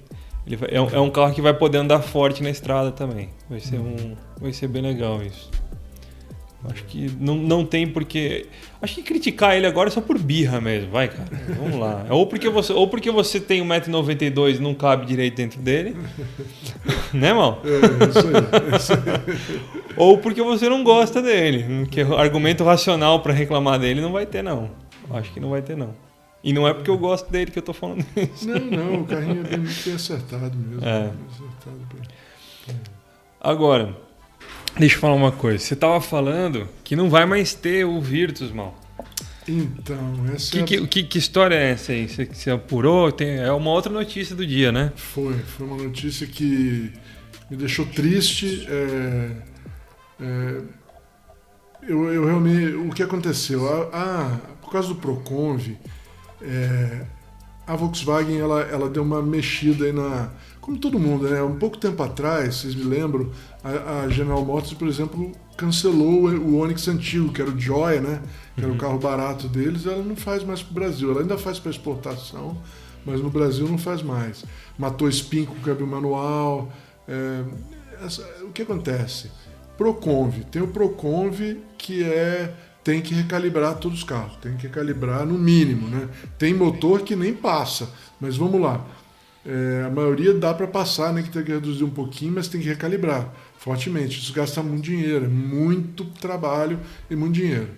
ele 0.48 0.56
vai- 0.56 0.70
é, 0.72 0.82
um, 0.82 0.90
é 0.90 1.00
um 1.00 1.10
carro 1.12 1.34
que 1.36 1.42
vai 1.42 1.54
poder 1.54 1.78
andar 1.80 2.00
forte 2.02 2.42
na 2.42 2.50
estrada 2.50 2.92
também. 2.92 3.30
Vai 3.50 3.60
ser 3.60 3.78
um. 3.78 4.16
Vai 4.40 4.52
ser 4.54 4.68
bem 4.70 4.82
legal 4.82 5.22
isso. 5.22 5.52
Acho 6.70 6.84
que 6.86 7.12
não, 7.20 7.36
não 7.36 7.66
tem 7.66 7.88
porque. 7.88 8.46
Acho 8.82 8.96
que 8.96 9.02
criticar 9.04 9.56
ele 9.56 9.66
agora 9.66 9.90
é 9.90 9.92
só 9.92 10.00
por 10.02 10.18
birra 10.20 10.62
mesmo. 10.62 10.92
Vai, 10.92 11.08
cara. 11.08 11.28
Vamos 11.58 11.80
lá. 11.80 12.06
Ou 12.10 12.28
porque 12.28 12.50
você, 12.50 12.72
ou 12.74 12.88
porque 12.88 13.10
você 13.10 13.40
tem 13.40 13.62
1,92m 13.68 14.56
e 14.58 14.60
não 14.60 14.74
cabe 14.76 15.06
direito 15.08 15.36
dentro 15.38 15.60
dele. 15.60 15.96
né, 17.14 17.34
mal? 17.34 17.62
É, 17.66 18.08
isso 18.10 18.20
aí. 18.28 18.78
Isso 18.78 18.94
aí. 18.94 19.40
Ou 19.98 20.18
porque 20.20 20.42
você 20.42 20.70
não 20.70 20.84
gosta 20.84 21.22
dele. 21.22 21.66
Porque 21.86 22.02
argumento 22.02 22.64
racional 22.64 23.22
pra 23.22 23.34
reclamar 23.34 23.80
dele 23.80 24.00
não 24.02 24.12
vai 24.12 24.26
ter, 24.28 24.44
não. 24.44 24.70
Acho 25.12 25.32
que 25.34 25.40
não 25.40 25.50
vai 25.50 25.62
ter, 25.64 25.76
não. 25.76 25.94
E 26.44 26.54
não 26.54 26.68
é 26.68 26.74
porque 26.74 26.90
eu 26.90 26.98
gosto 26.98 27.30
dele 27.32 27.52
que 27.52 27.60
eu 27.60 27.64
tô 27.64 27.74
falando 27.74 28.04
isso. 28.16 28.48
Não, 28.48 28.60
não, 28.60 29.02
o 29.02 29.06
carrinho 29.06 29.46
é 29.46 29.58
muito 29.58 29.84
bem 29.86 29.94
acertado 29.96 30.56
mesmo. 30.58 30.84
É. 30.86 30.98
Acertado 31.30 31.88
pra- 31.90 32.76
Agora, 33.40 33.96
deixa 34.78 34.96
eu 34.96 35.00
falar 35.00 35.14
uma 35.16 35.32
coisa. 35.32 35.60
Você 35.64 35.76
tava 35.76 36.00
falando 36.02 36.68
que 36.84 36.96
não 36.96 37.10
vai 37.10 37.26
mais 37.26 37.54
ter 37.54 37.86
o 37.86 38.00
Virtus, 38.02 38.52
mal. 38.52 38.80
Então, 39.48 40.26
essa 40.34 40.52
Que, 40.52 40.60
é 40.60 40.62
a- 40.62 40.66
que, 40.66 40.88
que, 40.88 41.04
que 41.04 41.18
história 41.18 41.56
é 41.56 41.72
essa 41.72 41.92
aí? 41.92 42.08
Você, 42.08 42.26
você 42.26 42.52
apurou? 42.52 43.12
Tem, 43.12 43.38
é 43.38 43.52
uma 43.52 43.72
outra 43.72 43.92
notícia 43.92 44.36
do 44.36 44.46
dia, 44.46 44.72
né? 44.72 44.92
Foi, 44.96 45.34
foi 45.40 45.66
uma 45.66 45.78
notícia 45.78 46.28
que 46.28 46.92
me 47.50 47.58
deixou 47.58 47.86
triste. 47.88 48.66
é, 48.70 49.32
é, 50.22 50.62
eu, 51.84 52.14
eu 52.14 52.26
realmente. 52.26 52.76
O 52.76 52.90
que 52.92 53.02
aconteceu? 53.04 53.68
A, 53.92 53.98
a- 53.98 54.38
por 54.62 54.72
causa 54.72 54.88
do 54.90 54.96
Proconv, 54.96 55.76
é, 56.42 57.02
a 57.66 57.76
Volkswagen 57.76 58.40
ela, 58.40 58.62
ela 58.62 58.90
deu 58.90 59.04
uma 59.04 59.22
mexida 59.22 59.86
aí 59.86 59.92
na. 59.92 60.30
Como 60.62 60.78
todo 60.78 61.00
mundo, 61.00 61.28
né? 61.28 61.42
Um 61.42 61.58
pouco 61.58 61.78
tempo 61.78 62.02
atrás, 62.04 62.56
vocês 62.58 62.76
me 62.76 62.84
lembram, 62.84 63.32
a, 63.64 64.02
a 64.04 64.10
General 64.10 64.46
Motors, 64.46 64.74
por 64.76 64.88
exemplo, 64.88 65.32
cancelou 65.58 66.30
o 66.30 66.58
Onix 66.60 66.88
antigo, 66.88 67.34
que 67.34 67.42
era 67.42 67.50
o 67.50 67.60
Joy, 67.60 68.00
né? 68.00 68.22
Que 68.56 68.64
era 68.64 68.72
o 68.72 68.78
carro 68.78 69.00
barato 69.00 69.48
deles, 69.48 69.86
ela 69.88 70.04
não 70.04 70.16
faz 70.16 70.44
mais 70.44 70.62
para 70.62 70.72
o 70.72 70.74
Brasil. 70.76 71.10
Ela 71.12 71.22
ainda 71.22 71.38
faz 71.38 71.58
para 71.60 71.72
exportação, 71.72 72.56
mas 73.06 73.20
no 73.22 73.30
Brasil 73.32 73.68
não 73.68 73.78
faz 73.78 74.04
mais. 74.04 74.46
Matou 74.78 75.10
Spin 75.10 75.46
com 75.46 75.56
câmbio 75.56 75.88
manual. 75.88 76.72
é, 77.08 77.44
essa- 78.06 78.26
o 78.44 78.52
que 78.52 78.62
acontece? 78.62 79.32
Proconv. 79.78 80.44
Tem 80.52 80.62
o 80.62 80.68
Proconv 80.68 81.58
que 81.78 82.04
é 82.04 82.54
tem 82.84 83.02
que 83.02 83.14
recalibrar 83.14 83.76
todos 83.78 84.00
os 84.00 84.04
carros, 84.04 84.38
tem 84.38 84.56
que 84.56 84.64
recalibrar 84.68 85.26
no 85.26 85.38
mínimo, 85.38 85.88
né? 85.88 86.08
Tem 86.38 86.52
motor 86.54 87.02
que 87.02 87.16
nem 87.16 87.32
passa, 87.34 87.90
mas 88.20 88.38
vamos 88.38 88.60
lá. 88.62 88.86
É, 89.46 89.86
a 89.86 89.90
maioria 89.90 90.34
dá 90.34 90.54
para 90.54 90.68
passar, 90.68 91.14
né? 91.14 91.24
Que 91.24 91.30
tem 91.30 91.44
que 91.44 91.52
reduzir 91.52 91.84
um 91.84 91.90
pouquinho, 91.90 92.34
mas 92.34 92.48
tem 92.48 92.62
que 92.62 92.68
recalibrar 92.68 93.34
fortemente. 93.58 94.20
Isso 94.20 94.34
gasta 94.34 94.62
muito 94.62 94.84
dinheiro, 94.84 95.26
é 95.26 95.28
muito 95.28 96.06
trabalho 96.06 96.80
e 97.10 97.16
muito 97.16 97.34
dinheiro. 97.34 97.70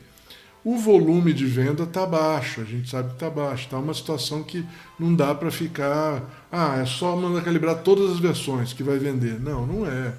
O 0.63 0.77
volume 0.77 1.33
de 1.33 1.45
venda 1.45 1.83
está 1.83 2.05
baixo, 2.05 2.61
a 2.61 2.63
gente 2.63 2.89
sabe 2.89 3.09
que 3.09 3.15
está 3.15 3.29
baixo. 3.29 3.65
Está 3.65 3.77
uma 3.77 3.93
situação 3.93 4.41
que 4.43 4.65
não 4.97 5.13
dá 5.13 5.35
para 5.35 5.51
ficar. 5.51 6.47
Ah, 6.49 6.77
é 6.81 6.85
só 6.85 7.17
mandar 7.17 7.41
calibrar 7.43 7.79
todas 7.83 8.11
as 8.11 8.19
versões 8.19 8.71
que 8.71 8.81
vai 8.81 8.97
vender. 8.97 9.39
Não, 9.41 9.67
não 9.67 9.85
é. 9.85 10.13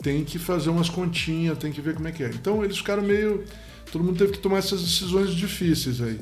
Tem 0.00 0.24
que 0.24 0.38
fazer 0.38 0.70
umas 0.70 0.88
continhas, 0.88 1.58
tem 1.58 1.72
que 1.72 1.80
ver 1.80 1.94
como 1.94 2.06
é 2.06 2.12
que 2.12 2.22
é. 2.22 2.28
Então 2.28 2.64
eles 2.64 2.78
ficaram 2.78 3.02
meio. 3.02 3.44
Todo 3.90 4.04
mundo 4.04 4.16
teve 4.16 4.32
que 4.32 4.38
tomar 4.38 4.58
essas 4.58 4.80
decisões 4.80 5.30
difíceis 5.30 6.00
aí. 6.00 6.20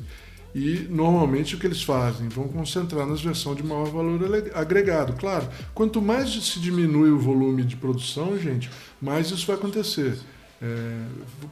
E 0.53 0.87
normalmente 0.89 1.55
o 1.55 1.59
que 1.59 1.67
eles 1.67 1.83
fazem? 1.83 2.27
Vão 2.27 2.47
concentrar 2.47 3.05
nas 3.05 3.21
versões 3.21 3.57
de 3.57 3.63
maior 3.63 3.85
valor 3.85 4.19
agregado. 4.55 5.13
Claro, 5.13 5.47
quanto 5.75 6.01
mais 6.01 6.29
se 6.31 6.59
diminui 6.59 7.11
o 7.11 7.19
volume 7.19 7.63
de 7.63 7.75
produção, 7.75 8.37
gente, 8.37 8.69
mais 9.01 9.29
isso 9.29 9.45
vai 9.45 9.55
acontecer. 9.55 10.17
É, 10.61 11.05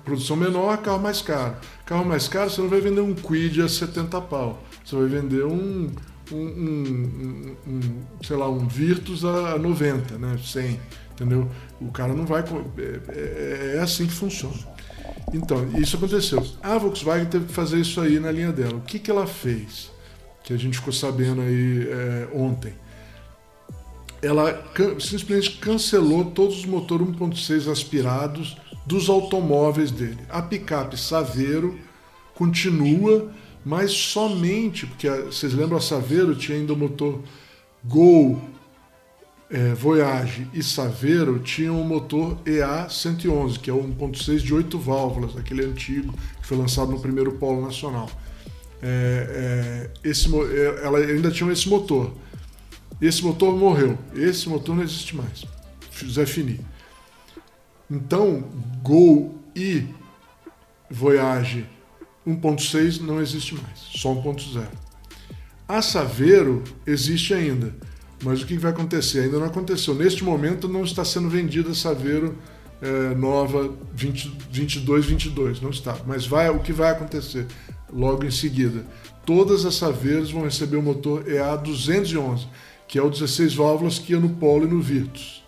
produção 0.04 0.36
menor, 0.36 0.78
carro 0.80 1.00
mais 1.00 1.22
caro. 1.22 1.56
Carro 1.86 2.04
mais 2.06 2.28
caro, 2.28 2.50
você 2.50 2.60
não 2.62 2.70
vai 2.70 2.82
vender 2.82 3.02
um 3.02 3.14
Quid 3.14 3.62
a 3.62 3.70
70 3.70 4.20
pau. 4.22 4.62
Você 4.84 4.96
vai 4.96 5.06
vender 5.06 5.46
um, 5.46 5.90
um, 6.32 6.36
um- 6.36 7.56
um- 7.68 8.02
sei 8.24 8.36
lá, 8.36 8.50
um 8.50 8.68
Virtus 8.68 9.24
a 9.24 9.58
90, 9.58 10.18
né? 10.18 10.38
100, 10.44 10.80
entendeu? 11.12 11.50
O 11.80 11.92
cara 11.92 12.14
não 12.14 12.26
vai... 12.26 12.42
É, 12.42 13.12
é- 13.14 13.74
é 13.78 13.80
assim 13.80 14.08
que 14.08 14.14
funciona. 14.14 14.56
Então, 15.34 15.68
isso 15.78 15.98
aconteceu. 15.98 16.46
A 16.62 16.78
Volkswagen 16.78 17.26
teve 17.26 17.46
que 17.46 17.54
fazer 17.54 17.80
isso 17.80 18.00
aí 18.00 18.20
na 18.20 18.32
linha 18.32 18.52
dela. 18.52 18.76
O 18.76 18.82
que, 18.82 19.00
que 19.00 19.12
ela 19.12 19.28
fez? 19.28 19.92
Que 20.44 20.54
a 20.54 20.58
gente 20.58 20.78
ficou 20.78 20.94
sabendo 20.94 21.42
aí 21.42 21.88
é, 21.90 22.28
ontem. 22.34 22.74
Ela 24.22 24.64
simplesmente 25.00 25.58
cancelou 25.58 26.26
todos 26.26 26.60
os 26.60 26.66
motores 26.66 27.08
1.6 27.08 27.72
aspirados 27.72 28.58
dos 28.86 29.10
automóveis 29.10 29.92
dele. 29.92 30.20
A 30.30 30.42
picape 30.42 30.98
Saveiro 30.98 31.78
continua, 32.34 33.32
mas 33.66 33.92
somente, 33.92 34.88
porque 34.88 35.10
vocês 35.10 35.54
lembram 35.54 35.78
a 35.78 35.82
Saveiro 35.82 36.36
tinha 36.36 36.58
ainda 36.58 36.74
o 36.74 36.78
motor 36.78 37.22
Gol, 37.84 38.42
é, 39.50 39.74
Voyage 39.74 40.48
e 40.54 40.62
Saveiro 40.62 41.40
tinham 41.40 41.82
o 41.82 41.86
motor 41.86 42.38
EA111, 42.44 43.60
que 43.60 43.70
é 43.70 43.74
o 43.74 43.82
1.6 43.82 44.40
de 44.40 44.54
8 44.54 44.78
válvulas, 44.78 45.38
aquele 45.38 45.66
antigo 45.66 46.14
que 46.42 46.48
foi 46.48 46.58
lançado 46.58 46.92
no 46.92 47.00
primeiro 47.00 47.34
polo 47.34 47.62
nacional. 47.62 48.10
É, 48.82 49.90
é, 50.04 50.10
esse, 50.10 50.28
é, 50.36 50.84
ela 50.84 51.00
ainda 51.00 51.32
tinha 51.32 51.52
esse 51.52 51.68
motor. 51.70 52.14
Esse 53.02 53.24
motor 53.24 53.56
morreu. 53.56 53.98
Esse 54.14 54.50
motor 54.50 54.76
não 54.76 54.84
existe 54.84 55.16
mais. 55.16 55.46
Zé 56.10 56.26
Fini. 56.26 56.60
Então, 57.90 58.44
Gol 58.84 59.36
e 59.56 59.88
Voyage 60.90 61.66
1.6 62.28 63.00
não 63.00 63.22
existe 63.22 63.56
mais, 63.56 63.80
só 63.80 64.14
1.0. 64.14 64.68
A 65.68 65.82
Saveiro 65.82 66.64
existe 66.86 67.34
ainda, 67.34 67.74
mas 68.24 68.42
o 68.42 68.46
que 68.46 68.58
vai 68.58 68.72
acontecer? 68.72 69.22
Ainda 69.22 69.40
não 69.40 69.46
aconteceu. 69.46 69.94
Neste 69.94 70.24
momento 70.24 70.68
não 70.68 70.84
está 70.84 71.06
sendo 71.06 71.30
vendida 71.30 71.74
Saveiro 71.74 72.36
é, 72.82 73.16
nova 73.16 73.74
20, 73.94 74.38
22, 74.52 75.06
22, 75.06 75.62
não 75.62 75.70
está. 75.70 75.98
Mas 76.06 76.26
vai, 76.26 76.50
o 76.50 76.60
que 76.60 76.74
vai 76.74 76.92
acontecer 76.92 77.46
logo 77.92 78.26
em 78.26 78.32
seguida? 78.32 78.86
Todas 79.26 79.66
as 79.66 79.76
Saveiros 79.76 80.32
vão 80.32 80.44
receber 80.44 80.78
o 80.78 80.82
motor 80.82 81.26
EA211, 81.26 82.48
que 82.88 82.98
é 82.98 83.02
o 83.02 83.10
16 83.10 83.54
válvulas 83.56 84.00
que 84.00 84.14
ia 84.14 84.20
no 84.20 84.30
Polo 84.30 84.66
e 84.66 84.68
no 84.68 84.82
Virtus, 84.82 85.44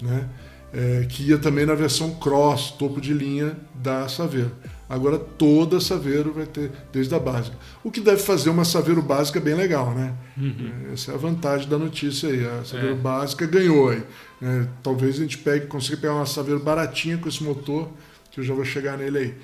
né? 0.00 0.28
É, 0.72 1.06
que 1.08 1.22
ia 1.22 1.38
também 1.38 1.64
na 1.64 1.74
versão 1.74 2.10
Cross, 2.16 2.72
topo 2.72 3.00
de 3.00 3.12
linha 3.12 3.56
da 3.74 4.08
Saveiro. 4.08 4.52
Agora 4.88 5.18
toda 5.18 5.80
Saveiro 5.80 6.32
vai 6.32 6.46
ter, 6.46 6.70
desde 6.92 7.12
a 7.14 7.18
básica. 7.18 7.56
O 7.82 7.90
que 7.90 8.00
deve 8.00 8.22
fazer 8.22 8.50
uma 8.50 8.64
Saveiro 8.64 9.02
básica 9.02 9.40
bem 9.40 9.54
legal, 9.54 9.92
né? 9.92 10.14
Uhum. 10.36 10.92
Essa 10.92 11.12
é 11.12 11.14
a 11.14 11.18
vantagem 11.18 11.68
da 11.68 11.76
notícia 11.76 12.28
aí. 12.28 12.46
A 12.46 12.64
Saveiro 12.64 12.94
é. 12.94 12.96
básica 12.96 13.46
ganhou 13.46 13.88
aí. 13.88 14.02
É, 14.40 14.66
talvez 14.82 15.16
a 15.16 15.22
gente 15.22 15.38
pegue, 15.38 15.66
consiga 15.66 15.96
pegar 15.96 16.14
uma 16.14 16.26
Saveiro 16.26 16.60
baratinha 16.60 17.18
com 17.18 17.28
esse 17.28 17.42
motor, 17.42 17.88
que 18.30 18.38
eu 18.38 18.44
já 18.44 18.54
vou 18.54 18.64
chegar 18.64 18.96
nele 18.96 19.18
aí. 19.18 19.34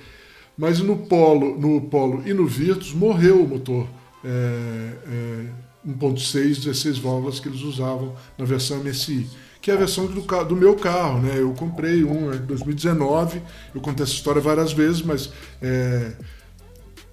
Mas 0.57 0.79
no 0.79 0.95
Polo, 0.95 1.59
no 1.59 1.81
Polo 1.81 2.23
e 2.25 2.33
no 2.33 2.47
Virtus 2.47 2.93
morreu 2.93 3.43
o 3.43 3.47
motor 3.47 3.87
é, 4.23 5.47
1.6, 5.85 6.39
é, 6.39 6.47
16 6.71 6.97
válvulas 6.99 7.39
que 7.39 7.49
eles 7.49 7.61
usavam 7.61 8.15
na 8.37 8.45
versão 8.45 8.81
MSI 8.81 9.27
que 9.63 9.71
é 9.71 9.75
a 9.75 9.77
versão 9.77 10.05
do, 10.05 10.21
do 10.43 10.55
meu 10.57 10.75
carro, 10.75 11.21
né? 11.21 11.35
Eu 11.37 11.53
comprei 11.53 12.03
um 12.03 12.33
em 12.33 12.39
2019, 12.39 13.41
eu 13.73 13.79
contei 13.79 14.03
essa 14.03 14.11
história 14.11 14.41
várias 14.41 14.73
vezes, 14.73 15.01
mas 15.01 15.31
é, 15.61 16.11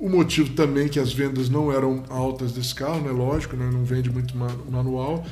o 0.00 0.08
motivo 0.08 0.52
também 0.54 0.88
que 0.88 0.98
as 0.98 1.12
vendas 1.12 1.48
não 1.48 1.72
eram 1.72 2.02
altas 2.08 2.50
desse 2.50 2.74
carro, 2.74 3.02
né? 3.02 3.12
Lógico, 3.12 3.56
né? 3.56 3.70
não 3.72 3.84
vende 3.84 4.10
muito 4.10 4.36
manual. 4.36 5.24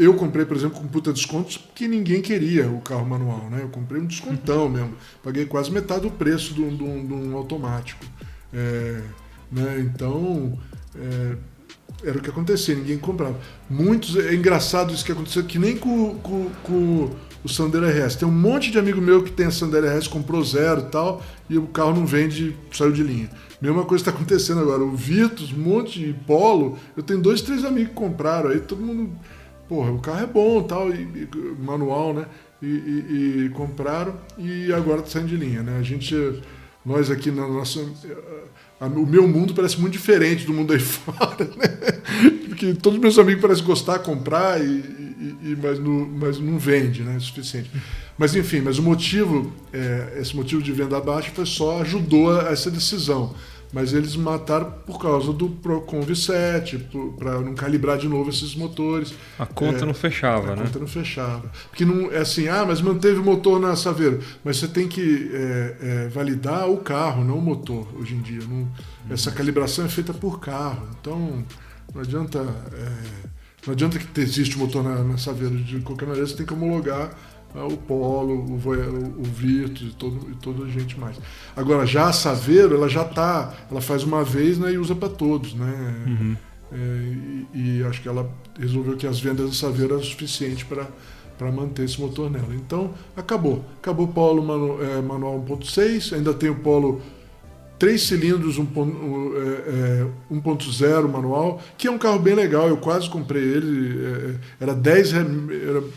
Eu 0.00 0.14
comprei, 0.14 0.44
por 0.44 0.56
exemplo, 0.56 0.80
com 0.80 0.88
puta 0.88 1.12
descontos 1.12 1.64
que 1.76 1.86
ninguém 1.86 2.20
queria 2.20 2.68
o 2.68 2.80
carro 2.80 3.06
manual, 3.06 3.48
né? 3.48 3.60
Eu 3.62 3.68
comprei 3.68 4.02
um 4.02 4.06
descontão 4.06 4.68
mesmo. 4.68 4.94
Paguei 5.22 5.46
quase 5.46 5.70
metade 5.70 6.00
do 6.00 6.10
preço 6.10 6.60
um, 6.60 6.76
de 6.76 6.82
um 6.82 7.36
automático. 7.36 8.04
É, 8.52 9.00
né? 9.52 9.78
Então, 9.78 10.58
é, 10.96 11.36
era 12.04 12.18
o 12.18 12.20
que 12.20 12.30
acontecia, 12.30 12.74
ninguém 12.74 12.98
comprava. 12.98 13.38
Muitos, 13.68 14.16
é 14.16 14.34
engraçado 14.34 14.92
isso 14.92 15.04
que 15.04 15.12
aconteceu, 15.12 15.44
que 15.44 15.58
nem 15.58 15.76
com, 15.76 16.14
com, 16.16 16.50
com 16.62 17.10
o 17.44 17.48
Sandero 17.48 17.86
RS. 17.86 18.16
Tem 18.16 18.26
um 18.26 18.32
monte 18.32 18.70
de 18.70 18.78
amigo 18.78 19.00
meu 19.00 19.22
que 19.22 19.30
tem 19.30 19.46
a 19.46 19.50
Sandero 19.50 19.86
RS, 19.86 20.08
comprou 20.08 20.42
zero 20.42 20.80
e 20.80 20.90
tal, 20.90 21.22
e 21.48 21.58
o 21.58 21.66
carro 21.66 21.94
não 21.94 22.06
vende, 22.06 22.56
saiu 22.72 22.92
de 22.92 23.02
linha. 23.02 23.30
Mesma 23.60 23.84
coisa 23.84 24.02
está 24.02 24.10
acontecendo 24.10 24.60
agora. 24.60 24.82
O 24.82 24.94
Virtus, 24.94 25.52
monte 25.52 25.98
de 25.98 26.12
Polo, 26.12 26.78
eu 26.96 27.02
tenho 27.02 27.20
dois, 27.20 27.42
três 27.42 27.64
amigos 27.64 27.90
que 27.90 27.94
compraram, 27.94 28.50
aí 28.50 28.60
todo 28.60 28.80
mundo, 28.80 29.10
porra, 29.68 29.90
o 29.90 30.00
carro 30.00 30.22
é 30.22 30.26
bom 30.26 30.62
tal, 30.62 30.90
e, 30.90 31.02
e 31.02 31.28
manual, 31.62 32.14
né? 32.14 32.26
E, 32.62 32.66
e, 32.66 33.44
e, 33.44 33.48
compraram 33.50 34.14
e 34.38 34.72
agora 34.72 35.00
está 35.00 35.10
saindo 35.10 35.28
de 35.28 35.36
linha, 35.36 35.62
né? 35.62 35.76
A 35.78 35.82
gente, 35.82 36.14
nós 36.84 37.10
aqui 37.10 37.30
na 37.30 37.46
nossa 37.46 37.80
o 38.80 39.06
meu 39.06 39.26
mundo 39.26 39.54
parece 39.54 39.80
muito 39.80 39.92
diferente 39.92 40.44
do 40.44 40.52
mundo 40.52 40.72
aí 40.72 40.78
fora, 40.80 41.44
né? 41.56 41.68
Porque 42.48 42.74
todos 42.74 42.96
os 42.96 43.02
meus 43.02 43.18
amigos 43.18 43.42
parecem 43.42 43.64
gostar, 43.64 43.98
comprar, 44.00 44.60
e, 44.60 44.66
e, 45.42 45.58
mas, 45.60 45.78
não, 45.78 46.08
mas 46.08 46.38
não 46.38 46.58
vende, 46.58 47.02
né? 47.02 47.18
Suficiente. 47.18 47.70
Mas 48.16 48.34
enfim, 48.34 48.60
mas 48.60 48.78
o 48.78 48.82
motivo, 48.82 49.52
é, 49.72 50.18
esse 50.20 50.36
motivo 50.36 50.62
de 50.62 50.72
venda 50.72 51.00
baixa 51.00 51.30
foi 51.34 51.46
só 51.46 51.80
ajudou 51.80 52.38
a 52.38 52.50
essa 52.50 52.70
decisão. 52.70 53.34
Mas 53.74 53.92
eles 53.92 54.14
mataram 54.14 54.70
por 54.86 55.00
causa 55.00 55.32
do 55.32 55.48
Procon 55.48 56.00
V7, 56.00 56.80
para 57.18 57.40
não 57.40 57.56
calibrar 57.56 57.98
de 57.98 58.06
novo 58.06 58.30
esses 58.30 58.54
motores. 58.54 59.12
A 59.36 59.44
conta 59.44 59.82
é, 59.82 59.84
não 59.84 59.92
fechava, 59.92 60.52
a 60.52 60.54
né? 60.54 60.62
A 60.62 60.66
conta 60.66 60.78
não 60.78 60.86
fechava. 60.86 61.50
Porque 61.68 61.84
não 61.84 62.12
é 62.12 62.18
assim, 62.18 62.46
ah, 62.46 62.64
mas 62.64 62.80
manteve 62.80 63.18
o 63.18 63.24
motor 63.24 63.58
na 63.58 63.74
Saveiro. 63.74 64.20
Mas 64.44 64.58
você 64.58 64.68
tem 64.68 64.86
que 64.86 65.28
é, 65.34 65.76
é, 65.80 66.08
validar 66.08 66.70
o 66.70 66.76
carro, 66.76 67.24
não 67.24 67.36
o 67.36 67.42
motor, 67.42 67.88
hoje 67.98 68.14
em 68.14 68.20
dia. 68.20 68.42
Não, 68.42 68.58
uhum. 68.58 68.68
Essa 69.10 69.32
calibração 69.32 69.84
é 69.84 69.88
feita 69.88 70.14
por 70.14 70.38
carro. 70.38 70.86
Então, 71.00 71.44
não 71.92 72.00
adianta. 72.00 72.38
É, 72.38 73.28
não 73.66 73.72
adianta 73.72 73.98
que 73.98 74.20
existe 74.20 74.54
o 74.54 74.60
motor 74.60 74.84
na, 74.84 75.02
na 75.02 75.18
Saveiro. 75.18 75.56
De 75.56 75.80
qualquer 75.80 76.06
maneira, 76.06 76.28
você 76.28 76.36
tem 76.36 76.46
que 76.46 76.54
homologar 76.54 77.10
o 77.62 77.76
Polo, 77.76 78.34
o, 78.34 78.54
o, 78.54 79.20
o 79.20 79.22
Virtus 79.22 79.92
e, 79.92 79.94
todo, 79.94 80.30
e 80.30 80.34
toda 80.36 80.64
a 80.64 80.68
gente 80.68 80.98
mais. 80.98 81.16
Agora, 81.56 81.86
já 81.86 82.08
a 82.08 82.12
Saveiro, 82.12 82.74
ela 82.74 82.88
já 82.88 83.04
tá, 83.04 83.54
ela 83.70 83.80
faz 83.80 84.02
uma 84.02 84.24
vez 84.24 84.58
né, 84.58 84.72
e 84.72 84.78
usa 84.78 84.94
para 84.94 85.08
todos, 85.08 85.54
né? 85.54 86.04
Uhum. 86.06 86.36
É, 86.72 86.76
e, 87.54 87.78
e, 87.78 87.84
acho 87.84 88.02
que 88.02 88.08
ela 88.08 88.28
resolveu 88.58 88.96
que 88.96 89.06
as 89.06 89.20
vendas 89.20 89.46
da 89.46 89.54
Saveiro 89.54 89.94
eram 89.94 90.02
suficientes 90.02 90.64
para 90.64 90.88
para 91.38 91.50
manter 91.50 91.84
esse 91.84 92.00
motor 92.00 92.30
nela. 92.30 92.54
Então, 92.54 92.92
acabou. 93.16 93.64
Acabou 93.78 94.06
o 94.06 94.12
Polo 94.12 94.42
manu, 94.42 94.82
é, 94.82 95.00
manual 95.00 95.44
1.6, 95.44 96.16
ainda 96.16 96.32
tem 96.32 96.48
o 96.48 96.56
Polo 96.56 97.00
três 97.84 98.04
cilindros 98.04 98.58
1.0 98.58 100.06
é, 100.80 100.86
é, 100.86 101.02
manual, 101.02 101.62
que 101.76 101.86
é 101.86 101.90
um 101.90 101.98
carro 101.98 102.18
bem 102.18 102.34
legal. 102.34 102.66
Eu 102.66 102.78
quase 102.78 103.10
comprei 103.10 103.42
ele. 103.42 104.02
É, 104.02 104.36
era 104.58 104.74
10, 104.74 105.12
era 105.12 105.28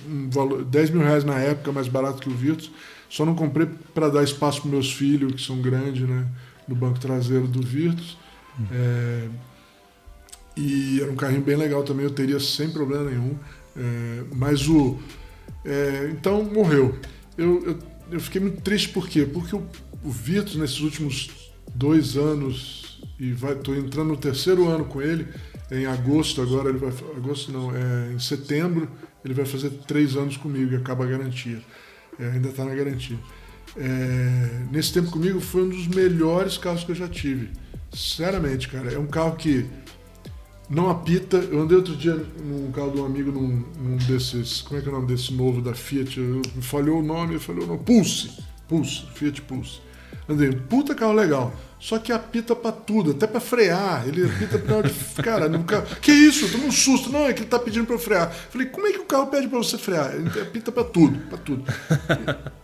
um 0.09 0.29
valor, 0.29 0.65
10 0.65 0.89
mil 0.89 1.01
reais 1.01 1.23
na 1.23 1.39
época, 1.39 1.71
mais 1.71 1.87
barato 1.87 2.21
que 2.21 2.27
o 2.27 2.33
Virtus. 2.33 2.69
Só 3.09 3.25
não 3.25 3.33
comprei 3.33 3.69
para 3.93 4.09
dar 4.09 4.21
espaço 4.21 4.63
para 4.63 4.69
meus 4.69 4.91
filhos, 4.91 5.31
que 5.31 5.41
são 5.41 5.61
grandes, 5.61 6.05
né? 6.05 6.27
No 6.67 6.75
banco 6.75 6.99
traseiro 6.99 7.47
do 7.47 7.65
Virtus. 7.65 8.17
É, 8.69 9.29
e 10.57 10.99
era 11.01 11.09
um 11.09 11.15
carrinho 11.15 11.41
bem 11.41 11.55
legal 11.55 11.83
também, 11.83 12.03
eu 12.03 12.11
teria 12.11 12.37
sem 12.41 12.69
problema 12.69 13.09
nenhum. 13.09 13.33
É, 13.77 14.23
mas 14.35 14.67
o. 14.67 14.97
É, 15.63 16.09
então 16.11 16.43
morreu. 16.43 16.97
Eu, 17.37 17.65
eu, 17.65 17.79
eu, 18.11 18.19
fiquei 18.19 18.41
muito 18.41 18.59
triste 18.59 18.89
por 18.89 19.07
quê? 19.07 19.25
Porque 19.25 19.55
o, 19.55 19.65
o 20.03 20.11
Virtus, 20.11 20.57
nesses 20.57 20.81
últimos 20.81 21.46
dois 21.77 22.17
anos 22.17 22.99
e 23.19 23.31
estou 23.31 23.75
entrando 23.75 24.09
no 24.09 24.17
terceiro 24.17 24.67
ano 24.67 24.85
com 24.85 25.01
ele. 25.01 25.27
Em 25.69 25.85
agosto 25.85 26.41
agora 26.41 26.69
ele 26.69 26.77
vai 26.77 26.93
agosto 27.15 27.51
não 27.51 27.75
é 27.75 28.13
em 28.13 28.19
setembro 28.19 28.87
ele 29.23 29.33
vai 29.33 29.45
fazer 29.45 29.69
três 29.85 30.15
anos 30.15 30.37
comigo 30.37 30.73
e 30.73 30.75
acaba 30.77 31.03
a 31.03 31.07
garantia. 31.07 31.61
É, 32.19 32.31
ainda 32.31 32.49
está 32.49 32.63
na 32.63 32.73
garantia. 32.73 33.17
É, 33.75 34.63
nesse 34.71 34.93
tempo 34.93 35.11
comigo 35.11 35.39
foi 35.39 35.63
um 35.63 35.69
dos 35.69 35.87
melhores 35.87 36.57
carros 36.57 36.83
que 36.83 36.91
eu 36.91 36.95
já 36.95 37.07
tive. 37.07 37.49
Sinceramente, 37.93 38.69
cara, 38.69 38.91
é 38.91 38.97
um 38.97 39.07
carro 39.07 39.35
que 39.35 39.65
não 40.69 40.89
apita. 40.89 41.37
Eu 41.37 41.61
andei 41.61 41.75
outro 41.77 41.95
dia 41.95 42.15
num 42.15 42.71
carro 42.71 42.91
de 42.91 43.01
um 43.01 43.05
amigo, 43.05 43.31
num, 43.31 43.63
num 43.81 43.97
desses. 43.97 44.61
Como 44.61 44.79
é 44.79 44.81
que 44.81 44.87
é 44.87 44.91
o 44.91 44.95
nome 44.95 45.07
desse 45.07 45.33
novo 45.33 45.61
da 45.61 45.73
Fiat? 45.73 46.19
Falhou 46.61 46.99
o 46.99 47.03
nome, 47.03 47.37
falhou 47.39 47.63
o 47.63 47.67
nome. 47.67 47.79
Pulse! 47.83 48.31
Pulse, 48.67 49.05
Fiat 49.13 49.41
Pulse. 49.43 49.81
Andei, 50.27 50.51
puta 50.51 50.95
carro 50.95 51.13
legal. 51.13 51.53
Só 51.79 51.99
que 51.99 52.11
apita 52.11 52.55
para 52.55 52.71
tudo, 52.71 53.11
até 53.11 53.27
para 53.27 53.39
frear. 53.39 54.07
Ele 54.07 54.25
apita 54.25 54.57
pra 54.57 54.81
de. 54.81 54.93
Cara, 55.21 55.47
no 55.47 55.63
carro. 55.63 55.85
Que 56.01 56.11
isso? 56.11 56.45
Eu 56.45 56.51
tomei 56.51 56.67
um 56.67 56.71
susto. 56.71 57.11
Não, 57.11 57.27
é 57.27 57.33
que 57.33 57.41
ele 57.41 57.49
tá 57.49 57.59
pedindo 57.59 57.85
para 57.85 57.95
eu 57.95 57.99
frear. 57.99 58.31
Falei, 58.31 58.67
como 58.67 58.87
é 58.87 58.91
que 58.91 58.99
o 58.99 59.05
carro 59.05 59.27
pede 59.27 59.47
para 59.47 59.59
você 59.59 59.77
frear? 59.77 60.15
Ele 60.15 60.27
apita 60.41 60.71
para 60.71 60.83
tudo, 60.83 61.17
para 61.27 61.37
tudo. 61.37 61.63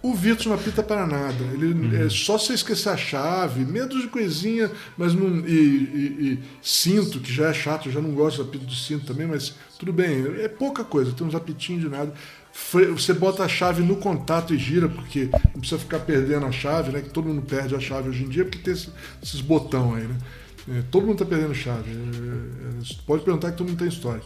O 0.01 0.13
Virtus 0.13 0.47
não 0.47 0.55
apita 0.55 0.81
para 0.81 1.05
nada. 1.05 1.43
Ele 1.53 1.73
uhum. 1.73 2.05
é 2.05 2.09
só 2.09 2.37
você 2.37 2.53
esquecer 2.53 2.89
a 2.89 2.97
chave, 2.97 3.63
medo 3.63 3.99
de 4.01 4.07
coisinha, 4.07 4.71
mas 4.97 5.13
não. 5.13 5.39
E, 5.45 5.51
e, 5.51 6.33
e, 6.33 6.39
cinto, 6.61 7.19
que 7.19 7.31
já 7.31 7.49
é 7.49 7.53
chato, 7.53 7.87
eu 7.87 7.91
já 7.91 8.01
não 8.01 8.11
gosto 8.11 8.43
do 8.43 8.49
apito 8.49 8.65
de 8.65 8.75
cinto 8.75 9.05
também, 9.05 9.27
mas 9.27 9.53
tudo 9.77 9.93
bem. 9.93 10.25
É 10.41 10.47
pouca 10.47 10.83
coisa, 10.83 11.11
tem 11.11 11.25
uns 11.25 11.35
apitinhos 11.35 11.83
de 11.83 11.89
nada. 11.89 12.13
Você 12.53 13.13
bota 13.13 13.43
a 13.43 13.47
chave 13.47 13.81
no 13.81 13.95
contato 13.95 14.53
e 14.53 14.57
gira, 14.57 14.87
porque 14.87 15.29
não 15.53 15.59
precisa 15.59 15.79
ficar 15.79 15.99
perdendo 15.99 16.45
a 16.45 16.51
chave, 16.51 16.91
né? 16.91 17.01
Que 17.01 17.09
todo 17.09 17.27
mundo 17.27 17.41
perde 17.41 17.75
a 17.75 17.79
chave 17.79 18.09
hoje 18.09 18.23
em 18.23 18.29
dia, 18.29 18.45
porque 18.45 18.59
tem 18.59 18.73
esses 18.73 19.41
botão 19.41 19.95
aí, 19.95 20.03
né? 20.03 20.17
É, 20.69 20.83
todo 20.89 21.03
mundo 21.03 21.23
está 21.23 21.25
perdendo 21.25 21.53
chave. 21.53 21.91
É, 21.91 21.93
é, 21.93 22.95
pode 23.05 23.23
perguntar 23.23 23.51
que 23.51 23.57
todo 23.57 23.67
mundo 23.67 23.79
tem 23.79 23.87
história. 23.87 24.21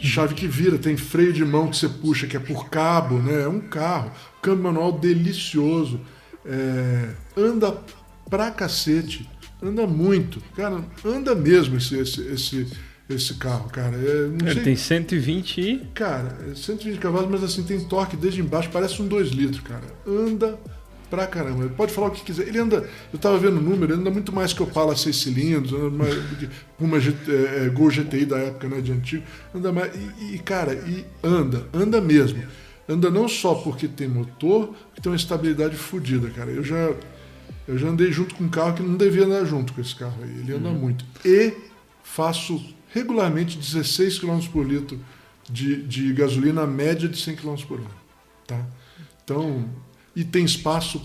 Chave 0.00 0.34
que 0.34 0.46
vira, 0.46 0.78
tem 0.78 0.96
freio 0.96 1.32
de 1.32 1.44
mão 1.44 1.68
que 1.68 1.76
você 1.76 1.88
puxa, 1.88 2.26
que 2.26 2.36
é 2.36 2.40
por 2.40 2.68
cabo, 2.68 3.18
né? 3.18 3.42
É 3.42 3.48
um 3.48 3.60
carro. 3.60 4.10
Câmbio 4.42 4.64
manual 4.64 4.92
delicioso. 4.92 6.00
É, 6.44 7.10
anda 7.36 7.78
pra 8.28 8.50
cacete. 8.50 9.28
Anda 9.62 9.86
muito. 9.86 10.42
Cara, 10.56 10.84
anda 11.04 11.34
mesmo 11.34 11.76
esse, 11.76 11.96
esse, 11.96 12.20
esse, 12.22 12.66
esse 13.08 13.34
carro, 13.34 13.68
cara. 13.68 13.96
É, 13.96 14.26
Ele 14.26 14.54
sei, 14.54 14.62
tem 14.62 14.76
120 14.76 15.60
e... 15.60 15.78
Cara, 15.94 16.54
120 16.54 16.98
cavalos, 16.98 17.30
mas 17.30 17.44
assim, 17.44 17.62
tem 17.62 17.78
torque 17.80 18.16
desde 18.16 18.40
embaixo, 18.40 18.70
parece 18.72 19.00
um 19.02 19.06
2 19.06 19.28
litros, 19.30 19.60
cara. 19.60 19.84
Anda 20.06 20.58
pra 21.10 21.26
caramba. 21.26 21.64
Ele 21.64 21.74
pode 21.74 21.92
falar 21.92 22.08
o 22.08 22.10
que 22.10 22.22
quiser. 22.22 22.48
Ele 22.48 22.58
anda, 22.58 22.88
eu 23.12 23.18
tava 23.18 23.38
vendo 23.38 23.58
o 23.58 23.62
número, 23.62 23.92
ele 23.92 24.00
anda 24.00 24.10
muito 24.10 24.32
mais 24.32 24.52
que 24.52 24.62
o 24.62 24.64
Opala 24.64 24.96
6 24.96 25.16
cilindros, 25.16 25.72
uma, 25.72 26.04
uma 26.80 26.98
é, 26.98 27.68
Gol 27.68 27.90
GTI 27.90 28.24
da 28.24 28.38
época, 28.38 28.68
né, 28.68 28.80
de 28.80 28.92
antigo. 28.92 29.22
Anda 29.54 29.72
mais, 29.72 29.92
e, 29.94 30.34
e, 30.34 30.38
cara, 30.38 30.74
e 30.74 31.04
anda, 31.22 31.66
anda 31.72 32.00
mesmo. 32.00 32.42
Anda 32.88 33.10
não 33.10 33.28
só 33.28 33.54
porque 33.54 33.88
tem 33.88 34.08
motor, 34.08 34.74
que 34.94 35.00
tem 35.00 35.10
uma 35.10 35.16
estabilidade 35.16 35.76
fodida, 35.76 36.28
cara. 36.30 36.50
Eu 36.50 36.62
já, 36.62 36.92
eu 37.66 37.78
já 37.78 37.88
andei 37.88 38.12
junto 38.12 38.34
com 38.34 38.44
um 38.44 38.48
carro 38.48 38.74
que 38.74 38.82
não 38.82 38.96
devia 38.96 39.24
andar 39.24 39.44
junto 39.44 39.72
com 39.72 39.80
esse 39.80 39.94
carro 39.94 40.16
aí. 40.22 40.40
Ele 40.40 40.54
anda 40.54 40.68
uhum. 40.68 40.74
muito. 40.74 41.04
E 41.24 41.54
faço 42.02 42.62
regularmente 42.94 43.58
16 43.58 44.20
km 44.20 44.40
por 44.52 44.64
litro 44.64 44.98
de, 45.50 45.82
de 45.82 46.12
gasolina, 46.12 46.64
média 46.64 47.08
de 47.08 47.20
100 47.20 47.36
km 47.36 47.56
por 47.66 47.80
hora. 47.80 48.04
Tá? 48.46 48.64
Então, 49.24 49.68
e 50.14 50.22
tem 50.22 50.44
espaço, 50.44 51.02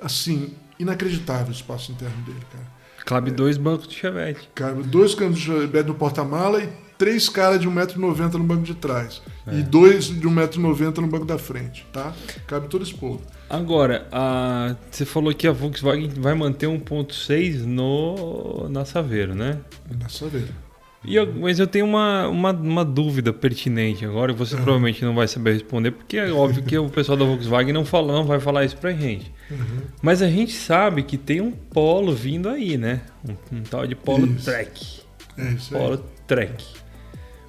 assim, 0.00 0.54
inacreditável 0.78 1.48
o 1.48 1.52
espaço 1.52 1.92
interno 1.92 2.16
dele, 2.24 2.40
cara. 2.50 2.78
Cabe 3.04 3.30
é, 3.30 3.34
dois 3.34 3.56
bancos 3.56 3.86
de 3.86 3.94
chevette. 3.94 4.48
Cabe 4.54 4.82
dois 4.82 5.14
bancos 5.14 5.38
de 5.38 5.44
chevette 5.44 5.88
no 5.88 5.94
porta-mala 5.94 6.62
e 6.62 6.68
três 6.96 7.28
caras 7.28 7.60
de 7.60 7.68
1,90m 7.68 8.34
no 8.34 8.44
banco 8.44 8.62
de 8.62 8.74
trás. 8.74 9.22
É. 9.46 9.58
E 9.58 9.62
dois 9.62 10.06
de 10.06 10.26
1,90m 10.26 10.98
no 10.98 11.06
banco 11.06 11.24
da 11.24 11.38
frente, 11.38 11.86
tá? 11.92 12.14
Cabe 12.46 12.68
todo 12.68 12.82
esse 12.82 12.94
povo. 12.94 13.20
Agora, 13.48 14.06
a, 14.10 14.76
você 14.90 15.04
falou 15.04 15.34
que 15.34 15.46
a 15.46 15.52
Volkswagen 15.52 16.08
vai 16.08 16.34
manter 16.34 16.66
1.6 16.66 17.64
no 17.64 18.68
na 18.68 18.84
Saveiro, 18.84 19.34
né? 19.34 19.60
Na 19.98 20.08
Saveiro. 20.08 20.67
Eu, 21.04 21.32
mas 21.32 21.58
eu 21.58 21.66
tenho 21.66 21.86
uma, 21.86 22.28
uma, 22.28 22.50
uma, 22.50 22.84
dúvida 22.84 23.32
pertinente 23.32 24.04
agora, 24.04 24.32
você 24.32 24.54
uhum. 24.54 24.62
provavelmente 24.62 25.04
não 25.04 25.14
vai 25.14 25.28
saber 25.28 25.52
responder, 25.52 25.92
porque 25.92 26.16
é 26.16 26.30
óbvio 26.32 26.62
que 26.64 26.76
o 26.76 26.88
pessoal 26.88 27.16
da 27.16 27.24
Volkswagen 27.24 27.72
não, 27.72 27.84
fala, 27.84 28.12
não 28.12 28.24
vai 28.24 28.40
falar 28.40 28.64
isso 28.64 28.76
pra 28.76 28.92
gente. 28.92 29.32
Uhum. 29.50 29.82
Mas 30.02 30.22
a 30.22 30.28
gente 30.28 30.52
sabe 30.52 31.04
que 31.04 31.16
tem 31.16 31.40
um 31.40 31.52
polo 31.52 32.12
vindo 32.12 32.48
aí, 32.48 32.76
né? 32.76 33.02
Um, 33.24 33.58
um 33.58 33.62
tal 33.62 33.86
de 33.86 33.94
polo 33.94 34.26
isso. 34.26 34.44
track. 34.44 35.00
É 35.36 35.52
isso 35.52 35.70
polo 35.70 35.94
aí. 35.94 36.00
track. 36.26 36.64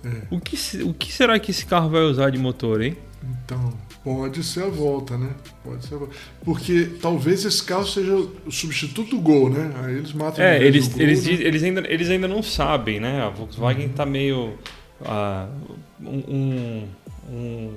É. 0.04 0.22
O, 0.30 0.40
que, 0.40 0.56
o 0.84 0.94
que 0.94 1.12
será 1.12 1.40
que 1.40 1.52
esse 1.52 1.66
carro 1.66 1.90
vai 1.90 2.02
usar 2.02 2.30
de 2.30 2.38
motor, 2.38 2.82
hein? 2.82 2.96
Então, 3.24 3.74
Pode 4.04 4.44
ser 4.44 4.64
a 4.64 4.70
volta, 4.70 5.18
né? 5.18 5.32
Pode 5.64 5.86
ser 5.86 5.98
volta. 5.98 6.16
Porque 6.44 6.90
talvez 7.02 7.44
esse 7.44 7.62
carro 7.62 7.86
seja 7.86 8.16
o 8.16 8.52
substituto 8.52 9.12
do 9.12 9.22
Gol, 9.22 9.50
né? 9.50 9.74
Aí 9.84 9.96
eles 9.96 10.14
matam 10.14 10.44
É, 10.44 10.64
eles, 10.64 10.88
Gol, 10.88 11.02
eles, 11.02 11.26
né? 11.26 11.34
eles, 11.34 11.64
ainda, 11.64 11.84
eles 11.88 12.10
ainda 12.10 12.28
não 12.28 12.42
sabem, 12.42 13.00
né? 13.00 13.22
A 13.22 13.30
Volkswagen 13.30 13.88
está 13.88 14.06
uhum. 14.06 14.10
meio. 14.10 14.54
Uh, 15.02 15.76
um, 16.02 16.88
um, 17.30 17.74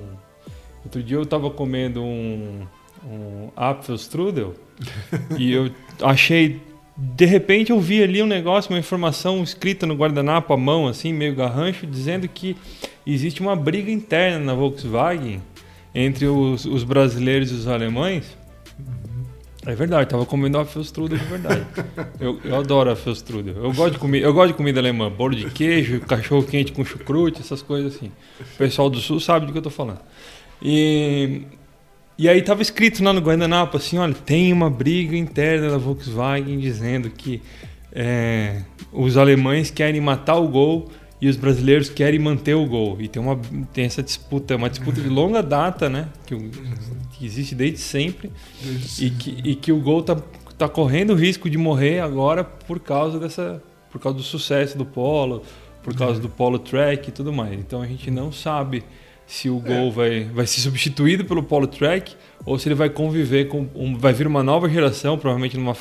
Outro 0.83 1.01
dia 1.01 1.17
eu 1.17 1.23
estava 1.23 1.49
comendo 1.49 2.01
um, 2.01 2.67
um 3.05 3.49
Apfelstrudel 3.55 4.53
e 5.37 5.51
eu 5.51 5.71
achei. 6.01 6.61
De 6.95 7.25
repente 7.25 7.71
eu 7.71 7.79
vi 7.79 8.03
ali 8.03 8.21
um 8.21 8.27
negócio, 8.27 8.71
uma 8.71 8.79
informação 8.79 9.41
escrita 9.43 9.85
no 9.85 9.95
guardanapo 9.95 10.53
à 10.53 10.57
mão, 10.57 10.87
assim, 10.87 11.11
meio 11.11 11.33
garrancho, 11.35 11.87
dizendo 11.87 12.27
que 12.27 12.55
existe 13.05 13.41
uma 13.41 13.55
briga 13.55 13.91
interna 13.91 14.39
na 14.39 14.53
Volkswagen 14.53 15.41
entre 15.93 16.25
os, 16.25 16.65
os 16.65 16.83
brasileiros 16.83 17.51
e 17.51 17.53
os 17.53 17.67
alemães. 17.67 18.37
É 19.65 19.73
verdade, 19.73 20.09
tava 20.09 20.25
comendo 20.25 20.57
Apfelstrudel 20.57 21.17
de 21.17 21.23
verdade. 21.23 21.65
eu, 22.19 22.39
eu 22.43 22.55
adoro 22.55 22.91
Apfelstrudel. 22.91 23.55
Eu 23.55 23.71
gosto 23.71 23.93
de 23.93 23.99
comida, 23.99 24.25
eu 24.25 24.33
gosto 24.33 24.49
de 24.49 24.53
comida 24.55 24.79
alemã, 24.79 25.09
bolo 25.09 25.35
de 25.35 25.49
queijo, 25.49 26.01
cachorro 26.01 26.43
quente 26.43 26.73
com 26.73 26.83
chucrute, 26.83 27.39
essas 27.39 27.61
coisas 27.61 27.95
assim. 27.95 28.11
O 28.41 28.57
pessoal 28.57 28.89
do 28.89 28.99
sul 28.99 29.19
sabe 29.19 29.45
do 29.45 29.51
que 29.53 29.57
eu 29.57 29.61
tô 29.61 29.69
falando. 29.69 30.01
E 30.61 31.43
e 32.17 32.29
aí 32.29 32.41
tava 32.41 32.61
escrito 32.61 33.03
lá 33.03 33.11
no 33.11 33.21
guardanapo 33.21 33.77
assim, 33.77 33.97
olha, 33.97 34.13
tem 34.13 34.53
uma 34.53 34.69
briga 34.69 35.17
interna 35.17 35.71
da 35.71 35.77
Volkswagen 35.77 36.59
dizendo 36.59 37.09
que 37.09 37.41
é, 37.91 38.61
os 38.91 39.17
alemães 39.17 39.71
querem 39.71 39.99
matar 39.99 40.35
o 40.35 40.47
Gol 40.47 40.89
e 41.23 41.29
os 41.29 41.37
brasileiros 41.37 41.87
querem 41.87 42.19
manter 42.19 42.53
o 42.53 42.65
gol. 42.65 42.97
E 42.99 43.07
tem, 43.07 43.21
uma, 43.21 43.39
tem 43.71 43.85
essa 43.85 44.03
disputa, 44.03 44.57
uma 44.57 44.69
disputa 44.69 44.99
de 44.99 45.07
longa 45.07 45.41
data, 45.41 45.89
né? 45.89 46.09
Que, 46.25 46.35
que 47.13 47.25
existe 47.25 47.55
desde 47.55 47.77
sempre. 47.77 48.29
Desde 48.61 49.05
e, 49.05 49.09
que, 49.09 49.37
e 49.45 49.55
que 49.55 49.71
o 49.71 49.79
gol 49.79 50.01
está 50.01 50.17
tá 50.57 50.67
correndo 50.67 51.13
o 51.13 51.15
risco 51.15 51.49
de 51.49 51.57
morrer 51.57 52.01
agora 52.01 52.43
por 52.43 52.77
causa 52.77 53.21
dessa. 53.21 53.63
por 53.89 54.01
causa 54.01 54.17
do 54.17 54.23
sucesso 54.23 54.77
do 54.77 54.85
polo, 54.85 55.43
por 55.81 55.95
causa 55.95 56.19
do 56.19 56.27
polo 56.27 56.59
track 56.59 57.07
e 57.07 57.11
tudo 57.13 57.31
mais. 57.31 57.57
Então 57.57 57.81
a 57.81 57.87
gente 57.87 58.11
não 58.11 58.29
sabe 58.29 58.83
se 59.25 59.49
o 59.49 59.61
gol 59.61 59.87
é. 59.87 59.91
vai, 59.91 60.23
vai 60.25 60.45
ser 60.45 60.59
substituído 60.59 61.23
pelo 61.23 61.41
polo 61.41 61.67
track 61.67 62.17
ou 62.45 62.59
se 62.59 62.67
ele 62.67 62.75
vai 62.75 62.89
conviver 62.89 63.47
com. 63.47 63.65
Um, 63.73 63.97
vai 63.97 64.11
vir 64.11 64.27
uma 64.27 64.43
nova 64.43 64.67
geração, 64.67 65.17
provavelmente 65.17 65.55
numa, 65.55 65.73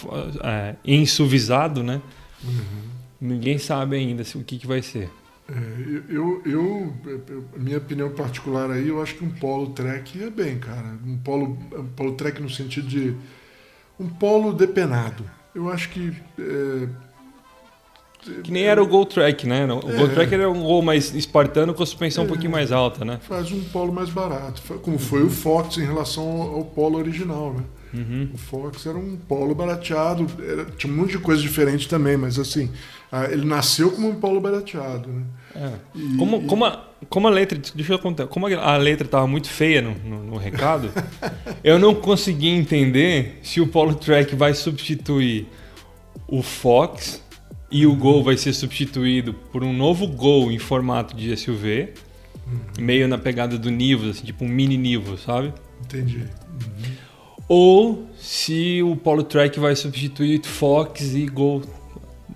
é, 0.44 0.76
ensuvisado, 0.84 1.82
né? 1.82 2.00
Uhum. 2.44 2.92
Ninguém 3.20 3.58
sabe 3.58 3.96
ainda 3.96 4.22
o 4.36 4.44
que, 4.44 4.56
que 4.56 4.68
vai 4.68 4.82
ser. 4.82 5.10
É, 5.52 6.02
eu, 6.08 6.42
eu, 6.46 6.94
eu, 7.04 7.44
minha 7.58 7.76
opinião 7.76 8.10
particular 8.10 8.70
aí, 8.70 8.88
eu 8.88 9.02
acho 9.02 9.14
que 9.16 9.24
um 9.24 9.30
polo 9.30 9.70
track 9.70 10.22
é 10.22 10.30
bem, 10.30 10.58
cara. 10.58 10.98
Um 11.06 11.18
polo, 11.18 11.58
um 11.76 11.86
polo 11.88 12.12
track 12.14 12.40
no 12.40 12.48
sentido 12.48 12.88
de 12.88 13.14
um 14.00 14.08
polo 14.08 14.54
depenado. 14.54 15.24
Eu 15.54 15.70
acho 15.70 15.90
que 15.90 16.16
é, 16.38 16.88
que 18.42 18.52
nem 18.52 18.64
era 18.64 18.82
o 18.82 18.86
Gol 18.86 19.04
Track, 19.04 19.46
né? 19.46 19.66
O 19.66 19.90
é, 19.90 19.96
Gol 19.96 20.08
Track 20.08 20.32
era 20.32 20.48
um 20.48 20.62
gol 20.62 20.80
mais 20.80 21.12
espartano 21.14 21.74
com 21.74 21.82
a 21.82 21.86
suspensão 21.86 22.22
é, 22.22 22.26
um 22.26 22.28
pouquinho 22.28 22.52
mais 22.52 22.70
alta, 22.70 23.04
né? 23.04 23.18
Faz 23.20 23.50
um 23.50 23.62
polo 23.64 23.92
mais 23.92 24.10
barato, 24.10 24.62
como 24.80 24.98
foi 24.98 25.22
o 25.22 25.30
Fox 25.30 25.76
em 25.76 25.84
relação 25.84 26.24
ao 26.24 26.64
polo 26.64 26.98
original, 26.98 27.52
né? 27.52 27.64
Uhum. 27.92 28.30
O 28.32 28.38
Fox 28.38 28.86
era 28.86 28.96
um 28.96 29.16
polo 29.16 29.54
barateado, 29.54 30.26
era, 30.42 30.64
tinha 30.64 30.92
um 30.92 30.96
monte 30.96 31.12
de 31.12 31.18
coisa 31.18 31.42
diferente 31.42 31.88
também, 31.88 32.16
mas 32.16 32.38
assim, 32.38 32.70
ele 33.30 33.44
nasceu 33.44 33.90
como 33.90 34.08
um 34.08 34.14
polo 34.14 34.40
barateado, 34.40 35.08
né? 35.10 35.22
É. 35.54 35.72
E, 35.94 36.16
como, 36.16 36.38
e... 36.38 36.46
Como, 36.46 36.64
a, 36.64 36.88
como 37.10 37.28
a 37.28 37.30
letra, 37.30 37.60
deixa 37.74 37.92
eu 37.92 37.98
contar, 37.98 38.26
como 38.26 38.46
a 38.46 38.76
letra 38.78 39.06
estava 39.06 39.26
muito 39.26 39.48
feia 39.48 39.82
no, 39.82 39.94
no, 39.94 40.24
no 40.24 40.36
recado, 40.38 40.90
eu 41.62 41.78
não 41.78 41.94
consegui 41.94 42.48
entender 42.48 43.38
se 43.42 43.60
o 43.60 43.66
Polo 43.66 43.94
Track 43.94 44.34
vai 44.34 44.54
substituir 44.54 45.46
o 46.26 46.42
Fox 46.42 47.22
e 47.70 47.86
o 47.86 47.94
Gol 47.94 48.24
vai 48.24 48.36
ser 48.38 48.54
substituído 48.54 49.34
por 49.34 49.62
um 49.62 49.72
novo 49.72 50.06
Gol 50.06 50.50
em 50.50 50.58
formato 50.58 51.14
de 51.14 51.36
SUV, 51.36 51.90
uhum. 52.46 52.60
meio 52.84 53.06
na 53.06 53.18
pegada 53.18 53.58
do 53.58 53.70
Nivus, 53.70 54.16
assim, 54.16 54.24
tipo 54.24 54.44
um 54.44 54.48
mini 54.48 54.78
Nivus, 54.78 55.22
sabe? 55.22 55.52
Entendi. 55.84 56.18
Uhum. 56.18 56.92
Ou 57.48 58.06
se 58.18 58.82
o 58.82 58.96
Polo 58.96 59.22
Track 59.22 59.58
vai 59.58 59.76
substituir 59.76 60.40
Fox 60.44 61.14
e 61.14 61.26
Gol 61.26 61.62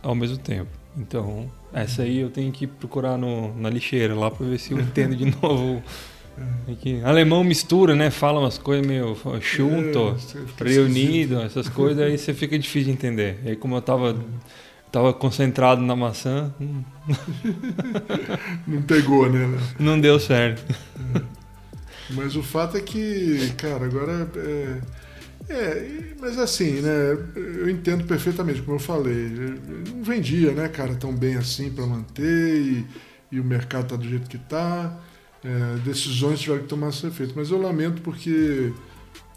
ao 0.02 0.14
mesmo 0.14 0.38
tempo. 0.38 0.70
Então, 0.96 1.50
essa 1.72 2.02
aí 2.02 2.18
eu 2.18 2.30
tenho 2.30 2.50
que 2.52 2.66
procurar 2.66 3.18
no, 3.18 3.54
na 3.54 3.68
lixeira 3.68 4.14
lá 4.14 4.30
para 4.30 4.46
ver 4.46 4.58
se 4.58 4.72
eu 4.72 4.80
entendo 4.80 5.14
de 5.14 5.26
novo. 5.42 5.82
Aqui. 6.70 7.00
Alemão 7.02 7.42
mistura, 7.42 7.94
né? 7.94 8.10
Fala 8.10 8.40
umas 8.40 8.58
coisas 8.58 8.86
meio 8.86 9.16
junto, 9.40 10.16
é, 10.60 10.64
reunido, 10.64 11.40
essas 11.40 11.66
coisas, 11.68 12.02
aí 12.02 12.18
você 12.18 12.34
fica 12.34 12.58
difícil 12.58 12.84
de 12.84 12.90
entender. 12.90 13.40
E 13.42 13.50
aí 13.50 13.56
como 13.56 13.74
eu 13.74 13.80
tava, 13.80 14.16
tava 14.92 15.14
concentrado 15.14 15.80
na 15.80 15.96
maçã. 15.96 16.52
Hum. 16.60 16.82
Não 18.66 18.82
pegou, 18.82 19.30
né? 19.30 19.58
Não 19.78 19.98
deu 19.98 20.20
certo. 20.20 20.62
É. 21.14 21.22
Mas 22.10 22.36
o 22.36 22.42
fato 22.42 22.76
é 22.76 22.80
que, 22.80 23.52
cara, 23.56 23.86
agora 23.86 24.30
é 24.36 24.80
é, 25.48 26.14
mas 26.20 26.38
assim, 26.38 26.80
né? 26.80 27.16
Eu 27.34 27.70
entendo 27.70 28.04
perfeitamente, 28.04 28.62
como 28.62 28.76
eu 28.76 28.80
falei. 28.80 29.28
Não 29.88 30.02
vendia, 30.02 30.52
né, 30.52 30.68
cara, 30.68 30.94
tão 30.94 31.14
bem 31.14 31.36
assim 31.36 31.70
para 31.70 31.86
manter 31.86 32.60
e, 32.60 32.86
e, 33.30 33.40
o 33.40 33.44
mercado 33.44 33.88
tá 33.88 33.96
do 33.96 34.08
jeito 34.08 34.28
que 34.28 34.38
tá. 34.38 34.98
É, 35.44 35.78
decisões 35.84 36.40
tiveram 36.40 36.62
que 36.62 36.68
tomar 36.68 36.92
ser 36.92 37.10
feitas. 37.10 37.36
Mas 37.36 37.50
eu 37.50 37.60
lamento 37.60 38.02
porque 38.02 38.72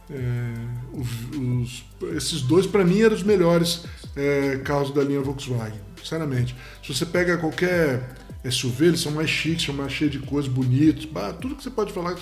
é, 0.10 0.54
os, 0.94 1.86
esses 2.16 2.42
dois, 2.42 2.66
para 2.66 2.84
mim, 2.84 3.02
eram 3.02 3.16
os 3.16 3.24
melhores 3.24 3.86
é, 4.16 4.58
carros 4.64 4.92
da 4.92 5.04
linha 5.04 5.22
Volkswagen, 5.22 5.80
sinceramente. 6.02 6.56
Se 6.84 6.94
você 6.94 7.06
pega 7.06 7.38
qualquer 7.38 8.19
SUV, 8.44 8.88
eles 8.88 9.02
são 9.02 9.12
mais 9.12 9.30
chiques, 9.30 9.66
são 9.66 9.76
mais 9.76 9.92
cheios 9.92 10.14
de 10.14 10.20
coisas 10.20 10.50
bonitos. 10.50 11.06
Bah, 11.06 11.34
tudo 11.34 11.56
que 11.56 11.64
você 11.64 11.70
pode 11.70 11.92
falar, 11.92 12.16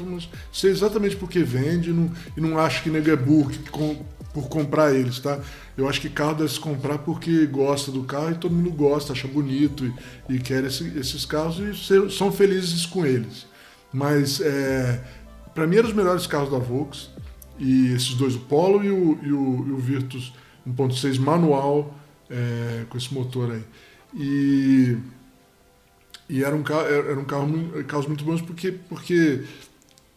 sei 0.52 0.72
exatamente 0.72 1.16
porque 1.16 1.44
vende 1.44 1.92
e 1.92 1.94
não, 1.94 2.12
e 2.36 2.42
não 2.42 2.58
acho 2.58 2.82
que 2.82 2.90
nega 2.90 3.12
é 3.12 3.16
burro 3.16 3.50
que, 3.50 3.70
com, 3.70 4.04
por 4.34 4.50
comprar 4.50 4.94
eles, 4.96 5.20
tá? 5.20 5.40
Eu 5.78 5.88
acho 5.88 6.02
que 6.02 6.10
carro 6.10 6.36
deve 6.36 6.52
se 6.52 6.60
comprar 6.60 6.98
porque 7.00 7.46
gosta 7.46 7.92
do 7.92 8.04
carro 8.04 8.32
e 8.32 8.36
todo 8.36 8.54
mundo 8.54 8.72
gosta, 8.72 9.14
acha 9.14 9.28
bonito 9.28 9.86
e, 10.28 10.36
e 10.36 10.40
quer 10.40 10.64
esse, 10.64 10.88
esses 10.98 11.24
carros 11.24 11.60
e 11.60 11.76
ser, 11.76 12.10
são 12.10 12.32
felizes 12.32 12.86
com 12.86 13.06
eles. 13.06 13.46
Mas, 13.94 14.42
é, 14.42 15.04
para 15.54 15.68
mim, 15.68 15.78
eram 15.78 15.90
os 15.90 15.96
melhores 15.96 16.26
carros 16.26 16.52
da 16.52 16.58
Volks. 16.58 17.10
E 17.60 17.92
esses 17.94 18.14
dois, 18.14 18.36
o 18.36 18.40
Polo 18.40 18.84
e 18.84 18.90
o, 18.90 19.20
e 19.24 19.32
o, 19.32 19.68
e 19.68 19.72
o 19.72 19.78
Virtus 19.78 20.34
1.6 20.68 21.20
manual, 21.20 21.96
é, 22.30 22.86
com 22.90 22.98
esse 22.98 23.12
motor 23.14 23.52
aí. 23.52 23.64
E 24.16 24.98
e 26.30 26.44
era 26.44 26.56
um 26.56 26.64
carro, 26.64 26.86
era 26.86 27.20
um 27.20 27.26
carro, 27.26 27.84
carros 27.86 28.08
muito 28.08 28.24
bons 28.24 28.42
porque, 28.42 28.72
porque 28.72 29.44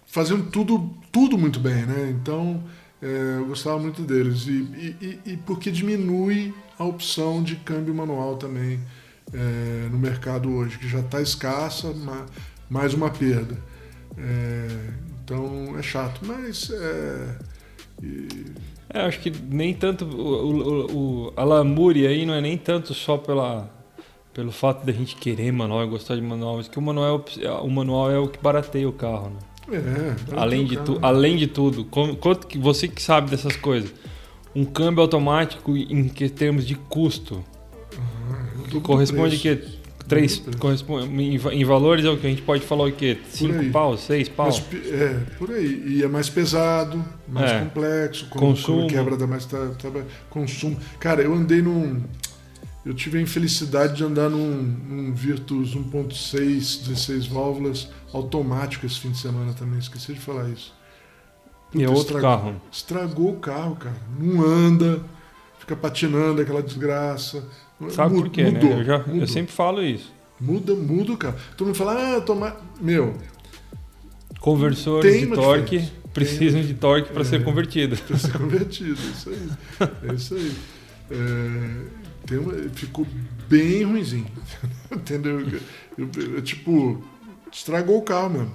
faziam 0.06 0.42
tudo, 0.42 0.90
tudo 1.12 1.38
muito 1.38 1.60
bem, 1.60 1.86
né? 1.86 2.10
Então 2.10 2.62
é, 3.00 3.36
eu 3.38 3.46
gostava 3.46 3.78
muito 3.78 4.02
deles. 4.02 4.46
E, 4.46 4.96
e, 5.00 5.18
e, 5.24 5.36
porque 5.38 5.70
diminui 5.70 6.52
a 6.78 6.84
opção 6.84 7.42
de 7.42 7.56
câmbio 7.56 7.94
manual 7.94 8.36
também 8.36 8.80
é, 9.32 9.88
no 9.90 9.98
mercado 9.98 10.50
hoje, 10.50 10.78
que 10.78 10.88
já 10.88 11.00
está 11.00 11.20
escassa, 11.20 11.94
mais 12.68 12.92
uma 12.92 13.10
perda. 13.10 13.56
É, 14.18 14.66
então 15.24 15.78
é 15.78 15.82
chato, 15.82 16.20
mas. 16.24 16.70
É, 16.70 17.38
é, 18.92 19.00
acho 19.02 19.20
que 19.20 19.30
nem 19.30 19.72
tanto. 19.74 20.04
O, 20.04 20.56
o, 20.56 21.26
o, 21.26 21.32
a 21.36 21.44
lamúria 21.44 22.08
aí 22.08 22.26
não 22.26 22.34
é 22.34 22.40
nem 22.40 22.58
tanto 22.58 22.92
só 22.92 23.16
pela 23.16 23.79
pelo 24.32 24.52
fato 24.52 24.84
da 24.84 24.92
gente 24.92 25.16
querer 25.16 25.52
manual 25.52 25.84
e 25.84 25.88
gostar 25.88 26.14
de 26.14 26.22
manual, 26.22 26.56
mas 26.56 26.68
que 26.68 26.78
o 26.78 26.82
manual, 26.82 27.24
é 27.38 27.50
o 27.50 27.68
manual 27.68 28.10
é 28.10 28.18
o 28.18 28.28
que 28.28 28.38
barateia 28.40 28.88
o 28.88 28.92
carro, 28.92 29.30
né? 29.30 29.38
É, 29.72 30.36
além, 30.36 30.64
de 30.64 30.76
tu, 30.78 30.98
além 31.00 31.36
de 31.36 31.46
tudo, 31.46 31.84
quanto 31.84 32.46
que 32.46 32.58
você 32.58 32.88
que 32.88 33.00
sabe 33.00 33.30
dessas 33.30 33.54
coisas, 33.54 33.92
um 34.54 34.64
câmbio 34.64 35.02
automático 35.02 35.76
em 35.76 36.08
que 36.08 36.28
termos 36.28 36.66
de 36.66 36.74
custo 36.74 37.44
uhum, 38.72 38.80
corresponde 38.80 39.38
que 39.38 39.80
três 40.08 40.42
corresponde 40.58 41.06
em, 41.22 41.64
valores 41.64 42.04
é 42.04 42.08
o 42.08 42.16
que 42.16 42.26
a 42.26 42.30
gente 42.30 42.42
pode 42.42 42.64
falar 42.64 42.88
o 42.88 42.92
quê? 42.92 43.16
Cinco 43.28 43.70
pau, 43.70 43.96
seis 43.96 44.28
pau? 44.28 44.46
Mas, 44.46 44.64
é, 44.90 45.20
por 45.38 45.52
aí. 45.52 45.84
E 45.86 46.02
é 46.02 46.08
mais 46.08 46.28
pesado, 46.28 47.04
mais 47.28 47.52
é. 47.52 47.60
complexo, 47.60 48.28
com, 48.28 48.40
consumo. 48.40 48.88
quebra 48.88 49.16
da 49.16 49.26
mais 49.28 49.46
tá, 49.46 49.70
tá, 49.80 49.88
consumo. 50.28 50.76
Cara, 50.98 51.22
eu 51.22 51.32
andei 51.32 51.62
num 51.62 52.02
eu 52.84 52.94
tive 52.94 53.18
a 53.18 53.20
infelicidade 53.20 53.96
de 53.96 54.04
andar 54.04 54.30
num, 54.30 54.62
num 54.62 55.12
Virtus 55.12 55.74
1.6, 55.74 56.86
16 56.86 57.26
válvulas 57.26 57.88
automático 58.12 58.86
esse 58.86 58.98
fim 58.98 59.10
de 59.10 59.18
semana 59.18 59.52
também. 59.52 59.78
Esqueci 59.78 60.14
de 60.14 60.20
falar 60.20 60.48
isso. 60.48 60.74
Puta, 61.70 61.78
e 61.78 61.84
é 61.84 61.88
outro 61.88 62.16
estragou, 62.16 62.30
carro. 62.30 62.62
Estragou 62.72 63.30
o 63.30 63.36
carro, 63.36 63.76
cara. 63.76 63.96
Não 64.18 64.42
anda, 64.42 65.02
fica 65.58 65.76
patinando 65.76 66.40
aquela 66.40 66.62
desgraça. 66.62 67.44
Sabe 67.90 68.14
por 68.14 68.28
quê, 68.30 68.44
né? 68.44 68.50
mudou, 68.50 68.70
né? 68.70 68.80
Eu, 68.80 68.84
já, 68.84 68.98
eu 69.14 69.26
sempre 69.26 69.52
falo 69.52 69.82
isso. 69.82 70.12
Muda, 70.40 70.74
muda 70.74 71.12
o 71.12 71.16
carro. 71.16 71.36
Todo 71.56 71.66
mundo 71.66 71.76
fala, 71.76 72.16
ah, 72.16 72.20
tomar. 72.22 72.60
Meu. 72.80 73.14
Conversores 74.40 75.20
de 75.20 75.26
torque 75.26 75.78
diferença. 75.78 75.92
precisam 76.14 76.62
de 76.62 76.72
torque 76.72 77.12
para 77.12 77.22
é, 77.22 77.24
ser 77.24 77.44
convertido. 77.44 77.96
Para 77.98 78.16
ser 78.16 78.32
convertido, 78.32 78.98
isso 79.12 79.28
aí. 79.28 79.48
É 80.08 80.14
isso 80.14 80.34
aí. 80.34 80.56
É, 81.10 81.99
tem 81.99 81.99
ficou 82.74 83.06
bem 83.48 83.84
ruimzinho. 83.84 84.26
Entendeu? 84.90 85.40
Eu, 85.40 85.60
eu, 85.98 86.34
eu, 86.34 86.42
tipo, 86.42 87.02
estragou 87.52 87.98
o 87.98 88.02
carro 88.02 88.30
mesmo. 88.30 88.52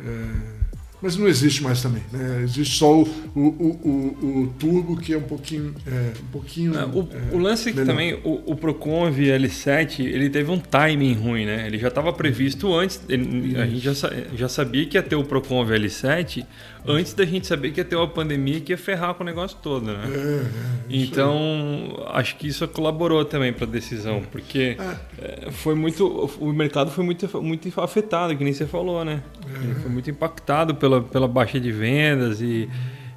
É, 0.00 0.64
mas 1.04 1.16
não 1.16 1.28
existe 1.28 1.62
mais 1.62 1.82
também. 1.82 2.02
Né? 2.10 2.40
Existe 2.42 2.78
só 2.78 3.00
o, 3.00 3.02
o, 3.34 3.40
o, 3.40 4.42
o, 4.42 4.54
turbo 4.58 4.96
que 4.96 5.12
é 5.12 5.18
um 5.18 5.22
pouquinho. 5.22 5.74
É, 5.86 6.12
um 6.18 6.26
pouquinho 6.32 6.74
é, 6.74 6.86
o, 6.86 7.08
é, 7.12 7.38
lance 7.38 7.68
é 7.68 7.72
que 7.72 7.84
também 7.84 8.14
o, 8.24 8.52
o 8.52 8.56
Proconv 8.56 9.18
L7 9.18 10.00
ele 10.00 10.30
teve 10.30 10.50
um 10.50 10.58
timing 10.58 11.12
ruim, 11.12 11.44
né? 11.44 11.66
Ele 11.66 11.76
já 11.76 11.88
estava 11.88 12.10
previsto 12.10 12.74
antes. 12.74 13.02
Ele, 13.06 13.54
a 13.54 13.66
gente 13.66 13.80
já, 13.80 13.92
já 14.34 14.48
sabia 14.48 14.86
que 14.86 14.96
ia 14.96 15.02
ter 15.02 15.14
o 15.16 15.24
Proconv 15.24 15.70
L7 15.72 16.46
antes 16.86 17.14
da 17.14 17.24
gente 17.24 17.46
saber 17.46 17.70
que 17.70 17.80
ia 17.80 17.84
ter 17.84 17.96
uma 17.96 18.08
pandemia 18.08 18.60
que 18.60 18.72
ia 18.72 18.78
ferrar 18.78 19.14
com 19.14 19.22
o 19.22 19.26
negócio 19.26 19.56
todo, 19.62 19.86
né? 19.86 20.04
É, 20.06 20.18
é, 20.18 20.46
então 20.88 22.04
acho 22.08 22.36
que 22.36 22.48
isso 22.48 22.66
colaborou 22.68 23.24
também 23.24 23.52
para 23.52 23.64
a 23.64 23.68
decisão, 23.68 24.22
porque 24.30 24.76
é. 25.20 25.50
foi 25.50 25.74
muito. 25.74 26.06
O 26.40 26.52
mercado 26.52 26.90
foi 26.90 27.04
muito, 27.04 27.42
muito 27.42 27.80
afetado, 27.80 28.36
que 28.36 28.44
nem 28.44 28.52
você 28.52 28.66
falou, 28.66 29.04
né? 29.04 29.22
Ele 29.62 29.74
foi 29.76 29.90
muito 29.90 30.10
impactado 30.10 30.74
pela 30.74 30.94
pela, 31.02 31.28
baixa 31.28 31.60
de 31.60 31.72
vendas 31.72 32.40
e, 32.40 32.68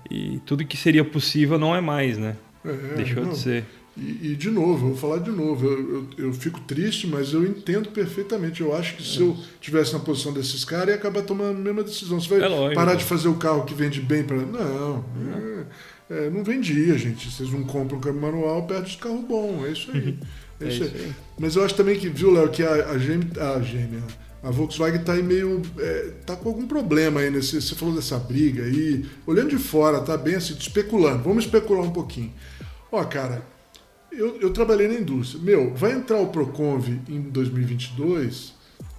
e 0.09 0.39
tudo 0.45 0.65
que 0.65 0.77
seria 0.77 1.03
possível 1.03 1.57
não 1.57 1.75
é 1.75 1.81
mais, 1.81 2.17
né? 2.17 2.35
É, 2.65 2.95
Deixou 2.95 3.23
não. 3.23 3.31
de 3.31 3.37
ser. 3.37 3.65
E, 3.97 4.31
e, 4.31 4.35
de 4.35 4.51
novo, 4.51 4.85
eu 4.85 4.89
vou 4.89 4.95
falar 4.95 5.17
de 5.17 5.31
novo, 5.31 5.65
eu, 5.65 5.79
eu, 5.89 6.07
eu, 6.25 6.33
fico 6.33 6.59
triste, 6.61 7.07
mas 7.07 7.33
eu 7.33 7.43
entendo 7.43 7.89
perfeitamente. 7.89 8.61
Eu 8.61 8.75
acho 8.75 8.95
que 8.95 9.03
se 9.03 9.19
eu 9.19 9.35
tivesse 9.59 9.93
na 9.93 9.99
posição 9.99 10.31
desses 10.31 10.63
caras, 10.63 10.89
ia 10.89 10.95
acabar 10.95 11.23
tomando 11.23 11.57
a 11.57 11.59
mesma 11.59 11.83
decisão. 11.83 12.21
Você 12.21 12.29
vai 12.29 12.41
é 12.41 12.47
lógico, 12.47 12.75
parar 12.75 12.93
de 12.93 13.03
fazer 13.03 13.27
o 13.27 13.33
carro 13.33 13.65
que 13.65 13.73
vende 13.73 13.99
bem 13.99 14.23
para. 14.23 14.37
Não, 14.37 15.03
é, 16.09 16.15
é, 16.15 16.29
não 16.29 16.43
vendia, 16.43 16.95
gente. 16.95 17.31
Vocês 17.31 17.51
não 17.51 17.63
compram 17.63 17.99
câmbio 17.99 18.21
manual, 18.21 18.67
perde 18.67 18.89
esse 18.89 18.97
carro 18.97 19.23
bom. 19.23 19.65
É 19.65 19.71
isso 19.71 19.89
aí. 19.91 20.19
É 20.61 20.67
isso, 20.67 20.83
é 20.83 20.85
isso 20.87 20.95
aí. 20.95 21.13
Mas 21.39 21.55
eu 21.55 21.65
acho 21.65 21.73
também 21.73 21.97
que, 21.97 22.07
viu, 22.07 22.31
Léo, 22.31 22.49
que 22.49 22.61
a, 22.61 22.91
a 22.91 22.97
GM. 22.97 23.31
A 23.39 23.59
GM, 23.59 24.03
a 24.43 24.51
Volkswagen 24.51 24.99
está 24.99 25.13
aí 25.13 25.23
meio. 25.23 25.59
É, 25.79 26.11
tá 26.23 26.35
com 26.35 26.49
algum 26.49 26.67
problema 26.67 27.21
aí 27.21 27.31
nesse. 27.31 27.59
Você 27.59 27.73
falou 27.73 27.95
dessa 27.95 28.19
briga 28.19 28.63
aí. 28.63 29.03
Olhando 29.25 29.49
de 29.49 29.57
fora, 29.57 30.01
tá 30.01 30.15
bem 30.15 30.35
assim, 30.35 30.53
especulando. 30.53 31.23
Vamos 31.23 31.45
especular 31.45 31.83
um 31.83 31.91
pouquinho. 31.91 32.31
Ó, 32.91 33.03
cara, 33.03 33.56
eu, 34.11 34.37
eu 34.41 34.51
trabalhei 34.51 34.87
na 34.87 34.95
indústria. 34.95 35.41
Meu, 35.41 35.73
vai 35.75 35.93
entrar 35.93 36.19
o 36.19 36.27
Proconv 36.27 36.87
em 37.07 37.21
2022. 37.21 38.53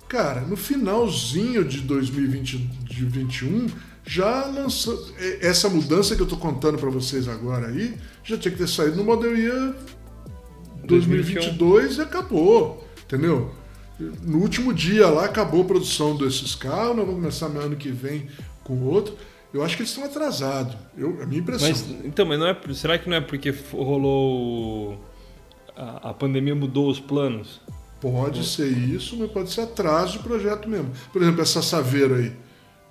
Cara, 0.08 0.40
no 0.42 0.56
finalzinho 0.56 1.64
de 1.64 1.80
2021, 1.80 3.66
já 4.06 4.46
lançou. 4.46 5.06
É, 5.18 5.46
essa 5.46 5.68
mudança 5.68 6.16
que 6.16 6.22
eu 6.22 6.24
estou 6.24 6.38
contando 6.38 6.78
para 6.78 6.88
vocês 6.88 7.28
agora 7.28 7.68
aí, 7.68 7.94
já 8.24 8.38
tinha 8.38 8.52
que 8.52 8.58
ter 8.58 8.68
saído 8.68 8.96
no 8.96 9.04
Model 9.04 9.36
Year 9.36 9.74
2022 10.84 11.96
2021. 11.96 12.00
e 12.00 12.00
acabou. 12.02 12.88
Entendeu? 13.04 13.54
No 14.22 14.38
último 14.38 14.72
dia 14.72 15.08
lá 15.08 15.24
acabou 15.24 15.62
a 15.62 15.64
produção 15.64 16.16
desses 16.16 16.54
carros, 16.54 16.96
nós 16.96 17.04
vamos 17.04 17.16
começar 17.16 17.46
ano 17.46 17.76
que 17.76 17.90
vem 17.90 18.28
com 18.62 18.80
outro. 18.82 19.14
Eu 19.52 19.64
acho 19.64 19.76
que 19.76 19.82
eles 19.82 19.90
estão 19.90 20.04
atrasados. 20.04 20.76
Eu, 20.96 21.22
a 21.22 21.26
minha 21.26 21.40
impressão. 21.40 21.68
Mas, 21.68 21.84
então, 22.04 22.26
mas 22.26 22.38
não 22.38 22.46
é, 22.46 22.56
será 22.74 22.98
que 22.98 23.08
não 23.08 23.16
é 23.16 23.20
porque 23.20 23.54
rolou. 23.72 25.02
A, 25.76 26.10
a 26.10 26.14
pandemia 26.14 26.54
mudou 26.54 26.90
os 26.90 27.00
planos? 27.00 27.60
Pode 28.00 28.46
ser 28.46 28.68
isso, 28.68 29.16
mas 29.16 29.30
pode 29.30 29.50
ser 29.50 29.62
atraso 29.62 30.18
de 30.18 30.18
projeto 30.20 30.68
mesmo. 30.68 30.92
Por 31.12 31.22
exemplo, 31.22 31.42
essa 31.42 31.62
saveira 31.62 32.16
aí. 32.16 32.32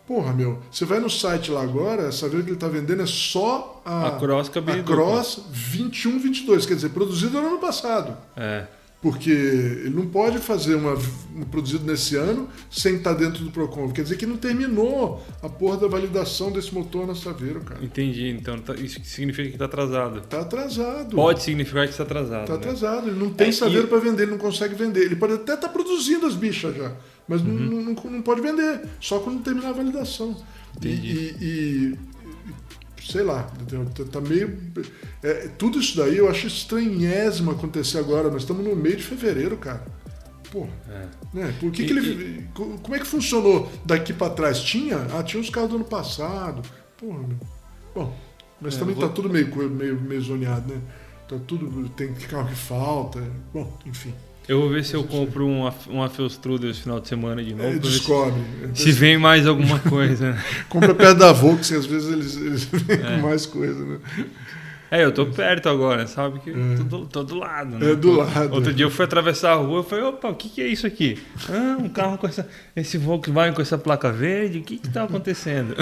Porra, 0.08 0.34
meu, 0.34 0.60
você 0.72 0.86
vai 0.86 1.00
no 1.00 1.10
site 1.10 1.52
lá 1.52 1.62
agora, 1.62 2.08
a 2.08 2.12
saveira 2.14 2.44
que 2.44 2.50
ele 2.50 2.56
está 2.56 2.70
vendendo 2.70 3.02
é 3.02 3.06
só 3.06 3.82
a, 3.86 4.08
a 4.08 4.12
Cross, 4.12 4.50
a 4.56 4.84
Cross 4.84 5.48
21, 5.52 6.18
22, 6.18 6.66
quer 6.66 6.76
dizer, 6.76 6.90
produzida 6.90 7.42
no 7.42 7.48
ano 7.48 7.60
passado. 7.60 8.18
É. 8.36 8.68
Porque 9.00 9.30
ele 9.30 9.92
não 9.92 10.08
pode 10.08 10.40
fazer 10.40 10.74
uma, 10.74 10.94
um 11.36 11.44
produzido 11.52 11.86
nesse 11.86 12.16
ano 12.16 12.50
sem 12.70 12.96
estar 12.96 13.14
dentro 13.14 13.44
do 13.44 13.52
Procon. 13.52 13.92
Quer 13.92 14.02
dizer 14.02 14.18
que 14.18 14.26
não 14.26 14.38
terminou 14.38 15.24
a 15.44 15.48
porra 15.48 15.78
da 15.78 15.88
validação 15.88 16.52
desse 16.52 16.74
motor 16.74 17.06
na 17.06 17.14
Saveiro, 17.14 17.62
cara. 17.62 17.84
Entendi. 17.84 18.30
Então 18.30 18.58
tá, 18.58 18.74
isso 18.74 19.00
significa 19.04 19.50
que 19.50 19.56
está 19.56 19.66
atrasado. 19.66 20.20
Está 20.20 20.42
atrasado. 20.42 21.16
Pode 21.16 21.44
significar 21.44 21.86
que 21.86 21.92
está 21.92 22.04
atrasado. 22.04 22.42
Está 22.42 22.54
né? 22.54 22.60
atrasado. 22.60 23.10
Ele 23.10 23.20
não 23.20 23.30
tem 23.30 23.50
é, 23.50 23.52
Saveiro 23.52 23.86
e... 23.86 23.88
para 23.88 24.00
vender, 24.00 24.24
ele 24.24 24.32
não 24.32 24.40
consegue 24.40 24.74
vender. 24.74 25.02
Ele 25.02 25.16
pode 25.16 25.34
até 25.34 25.54
estar 25.54 25.68
tá 25.68 25.70
produzindo 25.70 26.26
as 26.26 26.34
bichas 26.34 26.76
já, 26.76 26.92
mas 27.28 27.42
uhum. 27.42 27.54
não, 27.54 27.82
não, 27.94 28.12
não, 28.12 28.22
pode 28.24 28.42
vender. 28.42 28.82
Só 29.00 29.20
quando 29.20 29.44
terminar 29.44 29.70
a 29.70 29.74
validação. 29.74 30.36
Entendi. 30.76 31.36
e, 31.40 31.46
e 31.46 31.98
sei 33.08 33.24
lá, 33.24 33.44
tá, 33.96 34.04
tá 34.12 34.22
meio. 34.22 34.58
É, 35.24 35.48
tudo 35.58 35.80
isso 35.80 35.98
daí 35.98 36.18
eu 36.18 36.30
acho 36.30 36.48
estranhésimo 36.48 37.52
acontecer 37.52 37.98
agora. 37.98 38.30
Nós 38.30 38.42
estamos 38.42 38.66
no 38.66 38.76
meio 38.76 38.98
de 38.98 39.04
fevereiro, 39.04 39.58
cara. 39.58 39.86
Pô, 40.52 40.68
é. 40.90 41.08
né? 41.34 41.56
Por 41.60 41.72
que, 41.72 41.84
e, 41.84 41.86
que 41.86 41.94
ele. 41.94 42.40
E... 42.40 42.44
Como 42.54 42.96
é 42.96 43.00
que 43.00 43.08
funcionou 43.08 43.72
daqui 43.86 44.14
para 44.14 44.34
trás? 44.34 44.60
Tinha? 44.62 44.98
Ah, 45.18 45.24
tinha 45.24 45.42
os 45.42 45.50
carros 45.50 45.70
do 45.70 45.76
ano 45.78 45.86
passado. 45.86 46.62
Porra, 46.98 47.20
meu. 47.20 47.38
Bom, 47.96 48.16
mas 48.60 48.76
é, 48.76 48.80
também 48.80 48.96
vou... 48.96 49.08
tá 49.08 49.14
tudo 49.14 49.30
meio, 49.30 49.48
meio, 49.70 50.00
meio 50.00 50.22
zoneado, 50.22 50.74
né? 50.74 50.82
Tá 51.28 51.38
tudo. 51.46 51.90
Tem 51.90 52.14
carro 52.14 52.48
que 52.48 52.56
falta. 52.56 53.22
Bom, 53.54 53.78
enfim. 53.86 54.14
Eu 54.48 54.62
vou 54.62 54.70
ver 54.70 54.86
se 54.86 54.94
eu 54.94 55.04
compro 55.04 55.46
um, 55.46 55.70
um 55.90 56.02
Affelstrudel 56.02 56.72
esse 56.72 56.82
final 56.82 57.02
de 57.02 57.08
semana 57.10 57.44
de 57.44 57.54
novo. 57.54 57.68
É, 57.68 57.80
descobre. 57.80 58.42
Se, 58.74 58.84
se, 58.84 58.92
vem 58.94 59.18
mais 59.18 59.46
alguma 59.46 59.78
coisa. 59.80 60.38
Compra 60.70 60.96
perto 60.96 61.18
da 61.18 61.34
Volks, 61.34 61.72
às 61.74 61.86
vezes 61.86 62.12
eles, 62.12 62.38
eles 62.38 62.64
vêm 62.64 62.96
é. 62.96 63.16
com 63.18 63.28
mais 63.28 63.46
coisa, 63.46 63.84
né? 63.84 64.00
É, 64.90 65.04
eu 65.04 65.12
tô 65.12 65.26
perto 65.26 65.68
agora, 65.68 66.08
sabe? 66.08 66.40
Que 66.40 66.54
tô, 66.78 66.84
do, 66.84 67.06
tô 67.08 67.24
do 67.24 67.36
lado, 67.36 67.78
né? 67.78 67.92
É 67.92 67.96
do 67.96 68.14
lado. 68.14 68.54
Outro 68.54 68.74
dia 68.74 68.86
eu 68.86 68.90
fui 68.90 69.04
atravessar 69.04 69.52
a 69.52 69.56
rua, 69.56 69.80
eu 69.80 69.84
falei, 69.84 70.06
opa, 70.06 70.30
o 70.30 70.36
que, 70.36 70.48
que 70.48 70.62
é 70.62 70.68
isso 70.68 70.88
aqui? 70.88 71.22
Ah, 71.50 71.76
um 71.78 71.90
carro 71.90 72.18
com 72.18 72.26
essa. 72.26 72.48
Esse 72.74 72.98
Volkswagen 72.98 73.54
com 73.54 73.62
essa 73.62 73.78
placa 73.78 74.14
verde, 74.14 74.60
o 74.60 74.64
que 74.64 74.78
que 74.78 74.90
tá 74.90 75.04
acontecendo? 75.04 75.76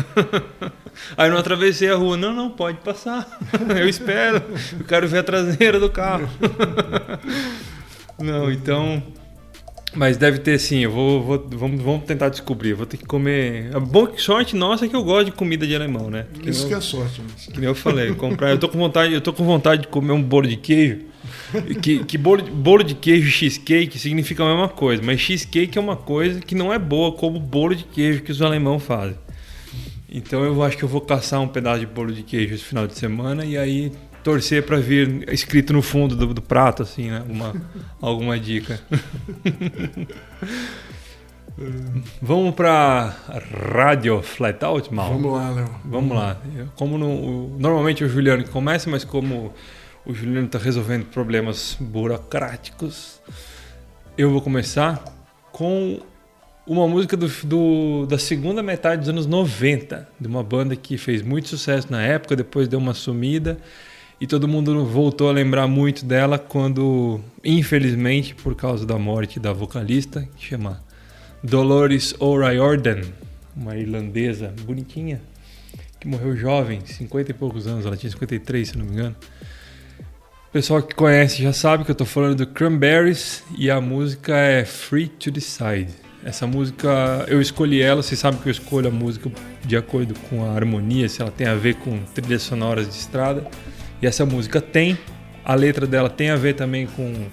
Aí 1.16 1.28
eu 1.28 1.32
não 1.32 1.38
atravessei 1.38 1.92
a 1.92 1.96
rua, 1.96 2.18
não, 2.18 2.34
não, 2.34 2.50
pode 2.50 2.80
passar. 2.80 3.40
Eu 3.78 3.88
espero. 3.88 4.42
Eu 4.80 4.86
quero 4.86 5.08
ver 5.08 5.20
a 5.20 5.24
traseira 5.24 5.80
do 5.80 5.90
carro. 5.90 6.28
Não, 8.20 8.52
então. 8.52 9.02
Mas 9.94 10.18
deve 10.18 10.40
ter 10.40 10.60
sim, 10.60 10.80
eu 10.80 10.92
vou, 10.92 11.24
vou- 11.24 11.48
vamos, 11.52 11.82
vamos 11.82 12.04
tentar 12.06 12.28
descobrir. 12.28 12.74
Vou 12.74 12.86
ter 12.86 12.98
que 12.98 13.06
comer. 13.06 13.74
A 13.74 13.80
boa 13.80 14.12
sorte 14.18 14.54
nossa 14.56 14.86
é 14.86 14.90
que 14.90 14.96
eu 14.96 15.04
gosto 15.04 15.26
de 15.28 15.32
comida 15.32 15.66
de 15.66 15.74
alemão, 15.74 16.10
né? 16.10 16.26
Que 16.42 16.50
Isso 16.50 16.66
eu- 16.66 16.68
que 16.68 16.74
é 16.74 16.82
sorte. 16.82 17.22
né? 17.22 17.28
que 17.54 17.58
nem 17.60 17.70
eu 17.70 17.76
falei, 17.76 18.14
comprar. 18.14 18.50
Eu 18.52 18.58
tô 18.58 18.68
com 18.68 18.78
vontade, 18.78 19.14
eu 19.14 19.22
tô 19.22 19.32
com 19.32 19.46
vontade 19.46 19.84
de 19.84 19.88
comer 19.88 20.12
um 20.12 20.22
bolo 20.22 20.48
de 20.48 20.58
queijo. 20.58 21.00
Que, 21.82 22.04
que 22.04 22.18
bolo, 22.18 22.42
de- 22.42 22.52
bolo 22.52 22.84
de 22.84 22.94
queijo 22.94 23.28
e 23.28 23.32
cheesecake 23.32 23.98
significa 23.98 24.44
a 24.44 24.48
mesma 24.48 24.68
coisa, 24.68 25.02
mas 25.04 25.20
cheesecake 25.22 25.78
é 25.78 25.82
uma 25.82 25.96
coisa 25.96 26.40
que 26.42 26.54
não 26.54 26.74
é 26.74 26.78
boa 26.78 27.14
como 27.14 27.38
o 27.38 27.40
bolo 27.40 27.74
de 27.76 27.84
queijo 27.86 28.22
que 28.22 28.32
os 28.32 28.42
alemãos 28.42 28.84
fazem. 28.84 29.16
Então 30.10 30.44
eu 30.44 30.62
acho 30.64 30.78
que 30.78 30.84
eu 30.84 30.90
vou 30.90 31.02
caçar 31.02 31.42
um 31.42 31.48
pedaço 31.48 31.80
de 31.80 31.86
bolo 31.86 32.12
de 32.12 32.24
queijo 32.24 32.54
esse 32.56 32.64
final 32.64 32.86
de 32.86 32.98
semana 32.98 33.46
e 33.46 33.58
aí 33.58 33.92
torcer 34.26 34.64
para 34.66 34.78
vir 34.78 35.24
escrito 35.32 35.72
no 35.72 35.84
fundo 35.84 36.16
do, 36.16 36.34
do 36.34 36.42
prato 36.42 36.82
assim, 36.82 37.12
né? 37.12 37.20
Alguma, 37.20 37.54
alguma 38.02 38.40
dica. 38.40 38.82
Vamos 42.22 42.54
para 42.56 43.16
rádio 43.72 44.22
Flatout, 44.22 44.94
mal. 44.94 45.12
Vamos 45.14 45.32
lá, 45.32 45.50
Léo. 45.52 45.70
Vamos 45.86 46.18
lá. 46.18 46.38
Como 46.76 46.98
no- 46.98 47.58
normalmente 47.58 48.04
é 48.04 48.06
o 48.06 48.10
Juliano 48.10 48.44
que 48.44 48.50
começa, 48.50 48.90
mas 48.90 49.06
como 49.06 49.54
o 50.06 50.14
Juliano 50.14 50.48
está 50.48 50.60
resolvendo 50.60 51.06
problemas 51.06 51.78
burocráticos, 51.80 53.22
eu 54.18 54.32
vou 54.32 54.42
começar 54.42 55.02
com 55.54 56.02
uma 56.68 56.88
música 56.88 57.16
do, 57.16 57.28
do- 57.46 58.06
da 58.08 58.18
segunda 58.18 58.62
metade 58.62 59.02
dos 59.02 59.10
anos 59.10 59.26
90, 59.26 60.10
de 60.20 60.28
uma 60.28 60.44
banda 60.44 60.76
que 60.76 60.98
fez 60.98 61.22
muito 61.22 61.48
sucesso 61.48 61.88
na 61.90 62.02
época, 62.02 62.36
depois 62.36 62.68
deu 62.68 62.80
uma 62.80 62.94
sumida 62.94 63.58
e 64.20 64.26
todo 64.26 64.48
mundo 64.48 64.86
voltou 64.86 65.30
a 65.30 65.32
lembrar 65.32 65.68
muito 65.68 66.06
dela 66.06 66.40
quando, 66.40 67.20
infelizmente, 67.44 68.34
por 68.34 68.56
causa 68.56 68.86
da 68.86 68.98
morte 68.98 69.40
da 69.40 69.52
vocalista, 69.52 70.28
que 70.38 70.46
chama 70.46 70.82
Dolores 71.44 72.16
O'Riordan, 72.20 73.02
uma 73.56 73.76
irlandesa 73.78 74.54
bonitinha, 74.62 75.22
que 76.00 76.08
morreu 76.08 76.36
jovem, 76.36 76.80
50 76.86 77.32
e 77.32 77.34
poucos 77.34 77.68
anos, 77.68 77.86
ela 77.86 77.98
tinha 77.98 78.10
53, 78.10 78.70
se 78.70 78.78
não 78.78 78.86
me 78.86 78.92
engano. 78.92 79.16
O 80.48 80.52
pessoal 80.52 80.82
que 80.82 80.96
conhece 80.96 81.44
já 81.44 81.52
sabe 81.52 81.84
que 81.84 81.92
eu 81.92 81.96
tô 81.96 82.06
falando 82.06 82.38
do 82.38 82.48
Cranberries 82.48 83.44
e 83.58 83.70
a 83.70 83.82
música 83.82 84.34
é 84.38 84.64
Free 84.64 85.10
to 85.10 85.30
Decide. 85.30 85.94
Essa 86.24 86.48
música, 86.48 87.26
eu 87.28 87.42
escolhi 87.42 87.82
ela, 87.82 88.02
vocês 88.02 88.20
sabem 88.20 88.40
que 88.40 88.48
eu 88.48 88.52
escolho 88.52 88.88
a 88.88 88.92
música 88.92 89.30
de 89.64 89.76
acordo 89.76 90.16
com 90.30 90.44
a 90.46 90.56
harmonia, 90.56 91.08
se 91.10 91.22
ela 91.22 91.30
tem 91.30 91.46
a 91.46 91.54
ver 91.54 91.76
com 91.76 92.00
trilhas 92.16 92.42
sonoras 92.42 92.88
de 92.88 92.96
estrada. 92.96 93.46
E 94.06 94.08
essa 94.08 94.24
música 94.24 94.62
tem, 94.62 94.96
a 95.44 95.56
letra 95.56 95.88
dela 95.88 96.12
tem 96.12 96.30
a 96.30 96.36
ver 96.36 96.54
também 96.54 96.86
com 96.86 97.26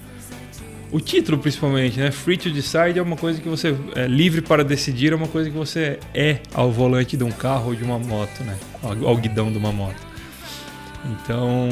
o 0.91 0.99
título 0.99 1.37
principalmente, 1.37 2.01
né? 2.01 2.11
Free 2.11 2.39
to 2.39 2.51
decide 2.51 2.99
é 2.99 3.03
uma 3.03 3.15
coisa 3.15 3.43
que 3.43 3.47
você 3.47 3.77
é 3.95 4.07
livre 4.07 4.41
para 4.41 4.65
decidir, 4.65 5.13
é 5.13 5.15
uma 5.15 5.29
coisa 5.29 5.51
que 5.51 5.57
você 5.57 5.99
é 6.15 6.39
ao 6.55 6.73
volante 6.73 7.15
de 7.15 7.25
um 7.25 7.31
carro 7.31 7.67
ou 7.67 7.75
de 7.75 7.85
uma 7.85 7.99
moto, 7.99 8.43
né? 8.43 8.57
Ao, 8.83 9.15
guidão 9.19 9.53
de 9.53 9.59
uma 9.59 9.71
moto. 9.71 10.01
Então, 11.05 11.69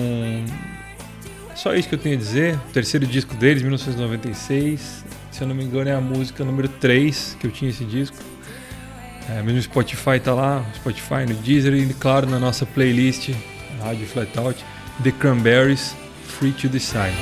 só 1.55 1.75
isso 1.75 1.89
que 1.89 1.95
eu 1.95 1.99
tenho 1.99 2.17
a 2.17 2.19
dizer. 2.19 2.57
O 2.57 2.73
terceiro 2.75 3.07
disco 3.07 3.35
deles, 3.37 3.63
1996. 3.63 5.03
Se 5.33 5.41
eu 5.41 5.49
não 5.49 5.55
me 5.55 5.65
engano, 5.65 5.89
é 5.89 5.95
a 5.95 6.01
música 6.03 6.45
número 6.45 6.69
3 6.69 7.39
que 7.41 7.47
eu 7.47 7.51
tinha 7.51 7.71
esse 7.71 7.87
disco. 7.87 8.19
É, 9.31 9.43
mesmo 9.43 9.63
Spotify 9.63 10.21
tá 10.23 10.35
lá, 10.35 10.63
Spotify, 10.75 11.25
no 11.27 11.33
Deezer 11.37 11.73
e 11.73 11.87
claro 11.95 12.29
na 12.29 12.39
nossa 12.39 12.67
playlist 12.67 13.31
Rádio 13.81 14.07
Flatout, 14.07 14.63
The 15.03 15.13
Cranberries, 15.13 15.95
Free 16.27 16.53
to 16.53 16.69
Decide. 16.69 17.17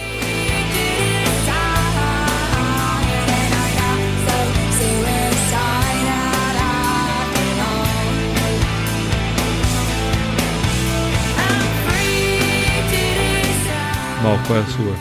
Mal, 14.22 14.38
qual 14.46 14.58
é 14.58 14.62
a 14.62 14.66
sua? 14.66 14.96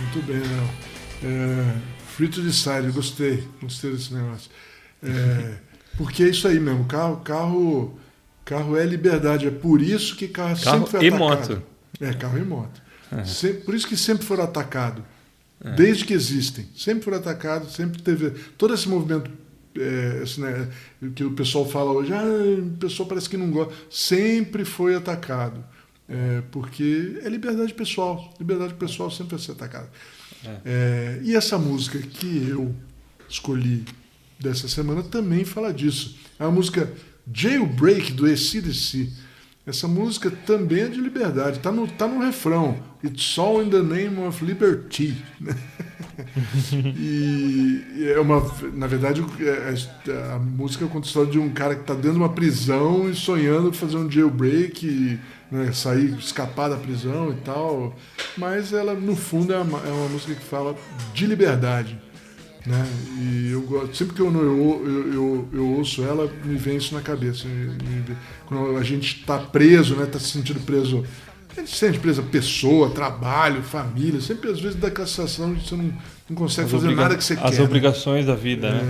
Muito 0.00 0.22
bem, 0.26 0.40
Léo. 0.40 0.68
É, 1.22 1.76
free 2.08 2.28
to 2.28 2.42
decide, 2.42 2.90
gostei. 2.90 3.46
Gostei 3.62 3.92
desse 3.92 4.12
negócio. 4.12 4.50
É, 5.02 5.54
porque 5.96 6.24
é 6.24 6.28
isso 6.28 6.48
aí 6.48 6.58
mesmo. 6.58 6.84
Carro, 6.86 7.18
carro, 7.18 7.98
carro 8.44 8.76
é 8.76 8.84
liberdade. 8.84 9.46
É 9.46 9.50
por 9.50 9.80
isso 9.80 10.16
que 10.16 10.26
carro, 10.28 10.60
Carro 10.60 10.78
sempre 10.78 10.90
foi 10.90 11.04
e 11.04 11.08
atacado. 11.08 11.18
moto. 11.18 11.62
É, 12.00 12.12
carro 12.12 12.38
e 12.38 12.44
moto. 12.44 12.82
É. 13.12 13.52
Por 13.52 13.74
isso 13.74 13.86
que 13.86 13.96
sempre 13.96 14.24
foram 14.24 14.44
atacados. 14.44 15.02
Desde 15.76 16.04
que 16.04 16.12
existem. 16.12 16.68
Sempre 16.76 17.04
foram 17.04 17.18
atacados, 17.18 17.74
sempre 17.74 18.02
teve. 18.02 18.30
Todo 18.58 18.74
esse 18.74 18.88
movimento 18.88 19.30
é, 19.78 20.22
esse, 20.22 20.40
né, 20.40 20.68
que 21.14 21.24
o 21.24 21.32
pessoal 21.32 21.68
fala 21.68 21.92
hoje, 21.92 22.12
ah, 22.12 22.22
o 22.24 22.76
pessoal 22.78 23.08
parece 23.08 23.28
que 23.28 23.36
não 23.36 23.50
gosta. 23.50 23.74
Sempre 23.90 24.64
foi 24.64 24.94
atacado. 24.94 25.64
É, 26.08 26.42
porque 26.52 27.18
é 27.22 27.28
liberdade 27.28 27.74
pessoal. 27.74 28.32
Liberdade 28.38 28.74
pessoal 28.74 29.10
sempre 29.10 29.36
vai 29.36 29.44
ser 29.44 29.52
atacada. 29.52 29.88
É, 30.64 31.20
e 31.22 31.34
essa 31.34 31.58
música 31.58 31.98
que 31.98 32.48
eu 32.48 32.74
escolhi 33.28 33.84
dessa 34.38 34.68
semana 34.68 35.02
também 35.02 35.44
fala 35.44 35.72
disso. 35.72 36.16
É 36.38 36.44
a 36.44 36.50
música 36.50 36.92
Jailbreak 37.32 38.12
do 38.12 38.26
ACDC. 38.26 39.10
Essa 39.66 39.88
música 39.88 40.30
também 40.30 40.82
é 40.82 40.88
de 40.88 41.00
liberdade. 41.00 41.58
Tá 41.58 41.72
no, 41.72 41.88
tá 41.88 42.06
no 42.06 42.20
refrão. 42.24 42.76
It's 43.02 43.36
all 43.36 43.60
in 43.60 43.68
the 43.68 43.82
name 43.82 44.20
of 44.20 44.44
liberty. 44.44 45.16
e 46.72 48.12
é 48.14 48.20
uma, 48.20 48.40
na 48.72 48.86
verdade, 48.86 49.24
é- 49.40 49.74
é- 50.08 50.34
a 50.34 50.38
música 50.38 50.86
conta 50.86 51.06
a 51.06 51.08
história 51.08 51.30
de 51.30 51.38
um 51.40 51.50
cara 51.50 51.74
que 51.74 51.80
está 51.80 51.94
dentro 51.94 52.12
de 52.12 52.18
uma 52.18 52.28
prisão 52.28 53.10
e 53.10 53.14
sonhando 53.14 53.72
fazer 53.72 53.96
um 53.96 54.08
jailbreak, 54.08 54.86
e, 54.86 55.18
né, 55.50 55.72
sair, 55.72 56.16
escapar 56.16 56.70
da 56.70 56.76
prisão 56.76 57.32
e 57.32 57.36
tal. 57.36 57.92
Mas 58.36 58.72
ela, 58.72 58.94
no 58.94 59.16
fundo, 59.16 59.52
é 59.52 59.58
uma, 59.58 59.78
é 59.80 59.90
uma 59.90 60.08
música 60.08 60.34
que 60.34 60.44
fala 60.44 60.76
de 61.12 61.26
liberdade. 61.26 61.98
Né? 62.66 62.84
E 63.20 63.50
eu 63.52 63.60
gosto, 63.62 63.94
sempre 63.96 64.14
que 64.16 64.20
eu, 64.20 64.26
eu, 64.32 64.42
eu, 64.86 65.12
eu, 65.12 65.48
eu 65.52 65.66
ouço 65.74 66.02
ela, 66.02 66.28
me 66.44 66.56
vem 66.56 66.76
isso 66.78 66.94
na 66.94 67.00
cabeça. 67.00 67.46
Me- 67.46 67.66
me- 67.66 68.16
quando 68.46 68.76
a 68.76 68.82
gente 68.82 69.18
está 69.20 69.38
preso, 69.38 69.94
né? 69.94 70.02
Está 70.04 70.18
se 70.18 70.30
sentindo 70.30 70.58
preso. 70.60 71.04
A 71.56 71.60
gente 71.60 71.70
se 71.70 71.76
sente 71.76 71.98
preso 72.00 72.22
pessoa, 72.24 72.90
trabalho, 72.90 73.62
família. 73.62 74.20
Sempre 74.20 74.50
às 74.50 74.60
vezes 74.60 74.76
dá 74.78 74.88
aquela 74.88 75.06
sensação 75.06 75.54
de 75.54 75.66
você 75.66 75.76
não, 75.76 75.92
não 76.28 76.36
consegue 76.36 76.66
As 76.66 76.72
fazer 76.72 76.86
obriga- 76.86 77.02
nada 77.02 77.16
que 77.16 77.24
você 77.24 77.34
As 77.34 77.50
quer. 77.50 77.58
né? 77.58 77.62
obrigações 77.64 78.26
da 78.26 78.34
vida, 78.34 78.70
né? 78.72 78.80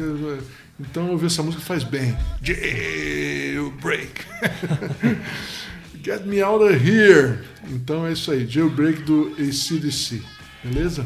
É, 0.00 0.02
nunca- 0.04 0.42
então 0.80 1.10
ouvir 1.10 1.26
essa 1.26 1.42
música 1.42 1.62
faz 1.62 1.84
bem. 1.84 2.16
Jailbreak. 2.42 4.12
Get 6.02 6.24
me 6.24 6.40
out 6.42 6.62
of 6.64 6.72
here. 6.74 7.38
Então 7.70 8.06
é 8.06 8.12
isso 8.12 8.30
aí, 8.30 8.46
Jailbreak 8.46 9.02
do 9.02 9.32
ACDC. 9.38 10.22
Beleza? 10.64 11.04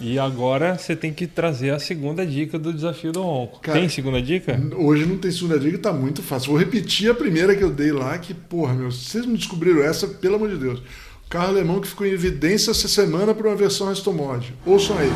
E 0.00 0.18
agora 0.18 0.78
você 0.78 0.96
tem 0.96 1.12
que 1.12 1.26
trazer 1.26 1.70
a 1.70 1.78
segunda 1.78 2.26
dica 2.26 2.58
do 2.58 2.72
desafio 2.72 3.12
do 3.12 3.22
Ronco. 3.22 3.60
Cara, 3.60 3.78
tem 3.78 3.88
segunda 3.88 4.20
dica? 4.20 4.58
Hoje 4.76 5.04
não 5.04 5.18
tem 5.18 5.30
segunda 5.30 5.58
dica, 5.58 5.78
tá 5.78 5.92
muito 5.92 6.22
fácil. 6.22 6.52
Vou 6.52 6.58
repetir 6.58 7.10
a 7.10 7.14
primeira 7.14 7.54
que 7.54 7.62
eu 7.62 7.70
dei 7.70 7.92
lá, 7.92 8.16
que, 8.18 8.32
porra, 8.32 8.72
meu, 8.72 8.90
se 8.90 9.10
vocês 9.10 9.26
não 9.26 9.34
descobriram 9.34 9.82
essa, 9.82 10.06
pelo 10.08 10.36
amor 10.36 10.48
de 10.48 10.56
Deus. 10.56 10.80
O 10.80 11.28
carro 11.30 11.48
alemão 11.48 11.80
que 11.80 11.88
ficou 11.88 12.06
em 12.06 12.10
evidência 12.10 12.70
essa 12.70 12.88
semana 12.88 13.34
para 13.34 13.46
uma 13.46 13.56
versão 13.56 13.88
Resto 13.88 14.12
Mod. 14.12 14.52
Ouçam 14.66 14.98
aí. 14.98 15.10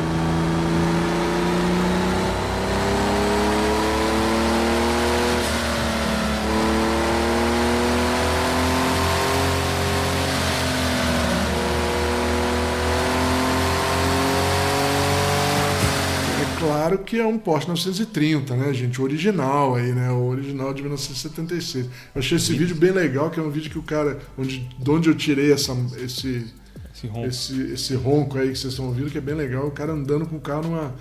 É 16.41 16.59
claro 16.59 16.97
que 17.15 17.21
é 17.21 17.25
um 17.25 17.37
Porsche 17.37 17.69
930, 17.69 18.55
né, 18.57 18.73
gente? 18.73 18.99
O 18.99 19.03
original 19.05 19.75
aí, 19.75 19.93
né? 19.93 20.11
O 20.11 20.25
original 20.25 20.73
de 20.73 20.81
1976. 20.81 21.85
Eu 21.85 22.19
achei 22.19 22.35
esse 22.35 22.53
vídeo 22.53 22.75
bem 22.75 22.91
legal, 22.91 23.31
que 23.31 23.39
é 23.39 23.43
um 23.43 23.49
vídeo 23.49 23.71
que 23.71 23.79
o 23.79 23.83
cara. 23.83 24.19
Onde, 24.37 24.67
de 24.77 24.91
onde 24.91 25.09
eu 25.09 25.15
tirei 25.15 25.53
essa, 25.53 25.71
esse, 26.03 26.53
esse 26.93 27.07
ronco. 27.07 27.27
Esse, 27.27 27.61
esse 27.71 27.95
ronco 27.95 28.37
aí 28.37 28.49
que 28.49 28.57
vocês 28.57 28.73
estão 28.73 28.87
ouvindo, 28.87 29.09
que 29.09 29.17
é 29.17 29.21
bem 29.21 29.33
legal. 29.33 29.65
O 29.65 29.71
cara 29.71 29.93
andando 29.93 30.25
com 30.25 30.35
o 30.35 30.41
carro 30.41 30.63
numa, 30.63 30.93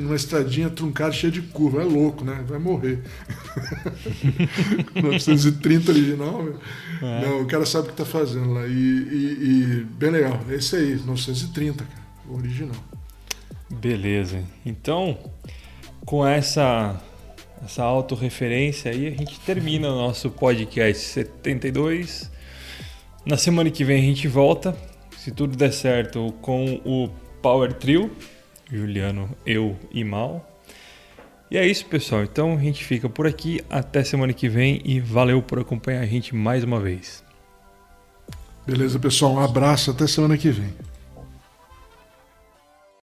numa 0.00 0.16
estradinha 0.16 0.68
truncada 0.68 1.12
cheia 1.12 1.32
de 1.32 1.40
curva. 1.40 1.80
É 1.80 1.84
louco, 1.84 2.26
né? 2.26 2.44
Vai 2.46 2.58
morrer. 2.58 3.02
930 5.02 5.92
original. 5.92 6.46
É. 7.00 7.26
Não, 7.26 7.40
o 7.40 7.46
cara 7.46 7.64
sabe 7.64 7.88
o 7.88 7.90
que 7.90 7.96
tá 7.96 8.04
fazendo 8.04 8.52
lá. 8.52 8.66
E, 8.66 8.70
e, 8.70 9.80
e 9.80 9.86
bem 9.98 10.10
legal. 10.10 10.38
Esse 10.50 10.76
aí, 10.76 11.00
930, 11.06 11.84
cara. 11.84 12.02
O 12.28 12.36
original. 12.36 12.76
Beleza. 13.72 14.44
Então, 14.66 15.18
com 16.04 16.26
essa 16.26 17.00
essa 17.64 17.84
autorreferência 17.84 18.90
aí, 18.90 19.06
a 19.06 19.10
gente 19.10 19.38
termina 19.40 19.88
o 19.88 19.94
nosso 19.94 20.30
podcast 20.30 21.02
72. 21.04 22.30
Na 23.24 23.36
semana 23.36 23.70
que 23.70 23.84
vem 23.84 23.98
a 23.98 24.04
gente 24.04 24.26
volta, 24.26 24.76
se 25.16 25.30
tudo 25.30 25.56
der 25.56 25.72
certo, 25.72 26.34
com 26.42 26.80
o 26.84 27.08
Power 27.40 27.72
Trio, 27.72 28.10
Juliano, 28.70 29.30
eu 29.46 29.78
e 29.92 30.02
Mal. 30.02 30.48
E 31.50 31.56
é 31.56 31.66
isso, 31.66 31.86
pessoal. 31.86 32.24
Então 32.24 32.56
a 32.56 32.60
gente 32.60 32.84
fica 32.84 33.08
por 33.08 33.26
aqui. 33.26 33.60
Até 33.70 34.02
semana 34.02 34.32
que 34.32 34.48
vem 34.48 34.82
e 34.84 34.98
valeu 34.98 35.40
por 35.40 35.60
acompanhar 35.60 36.00
a 36.00 36.06
gente 36.06 36.34
mais 36.34 36.64
uma 36.64 36.80
vez. 36.80 37.22
Beleza, 38.66 38.98
pessoal. 38.98 39.34
Um 39.34 39.40
abraço. 39.40 39.90
Até 39.92 40.06
semana 40.06 40.36
que 40.36 40.50
vem. 40.50 40.91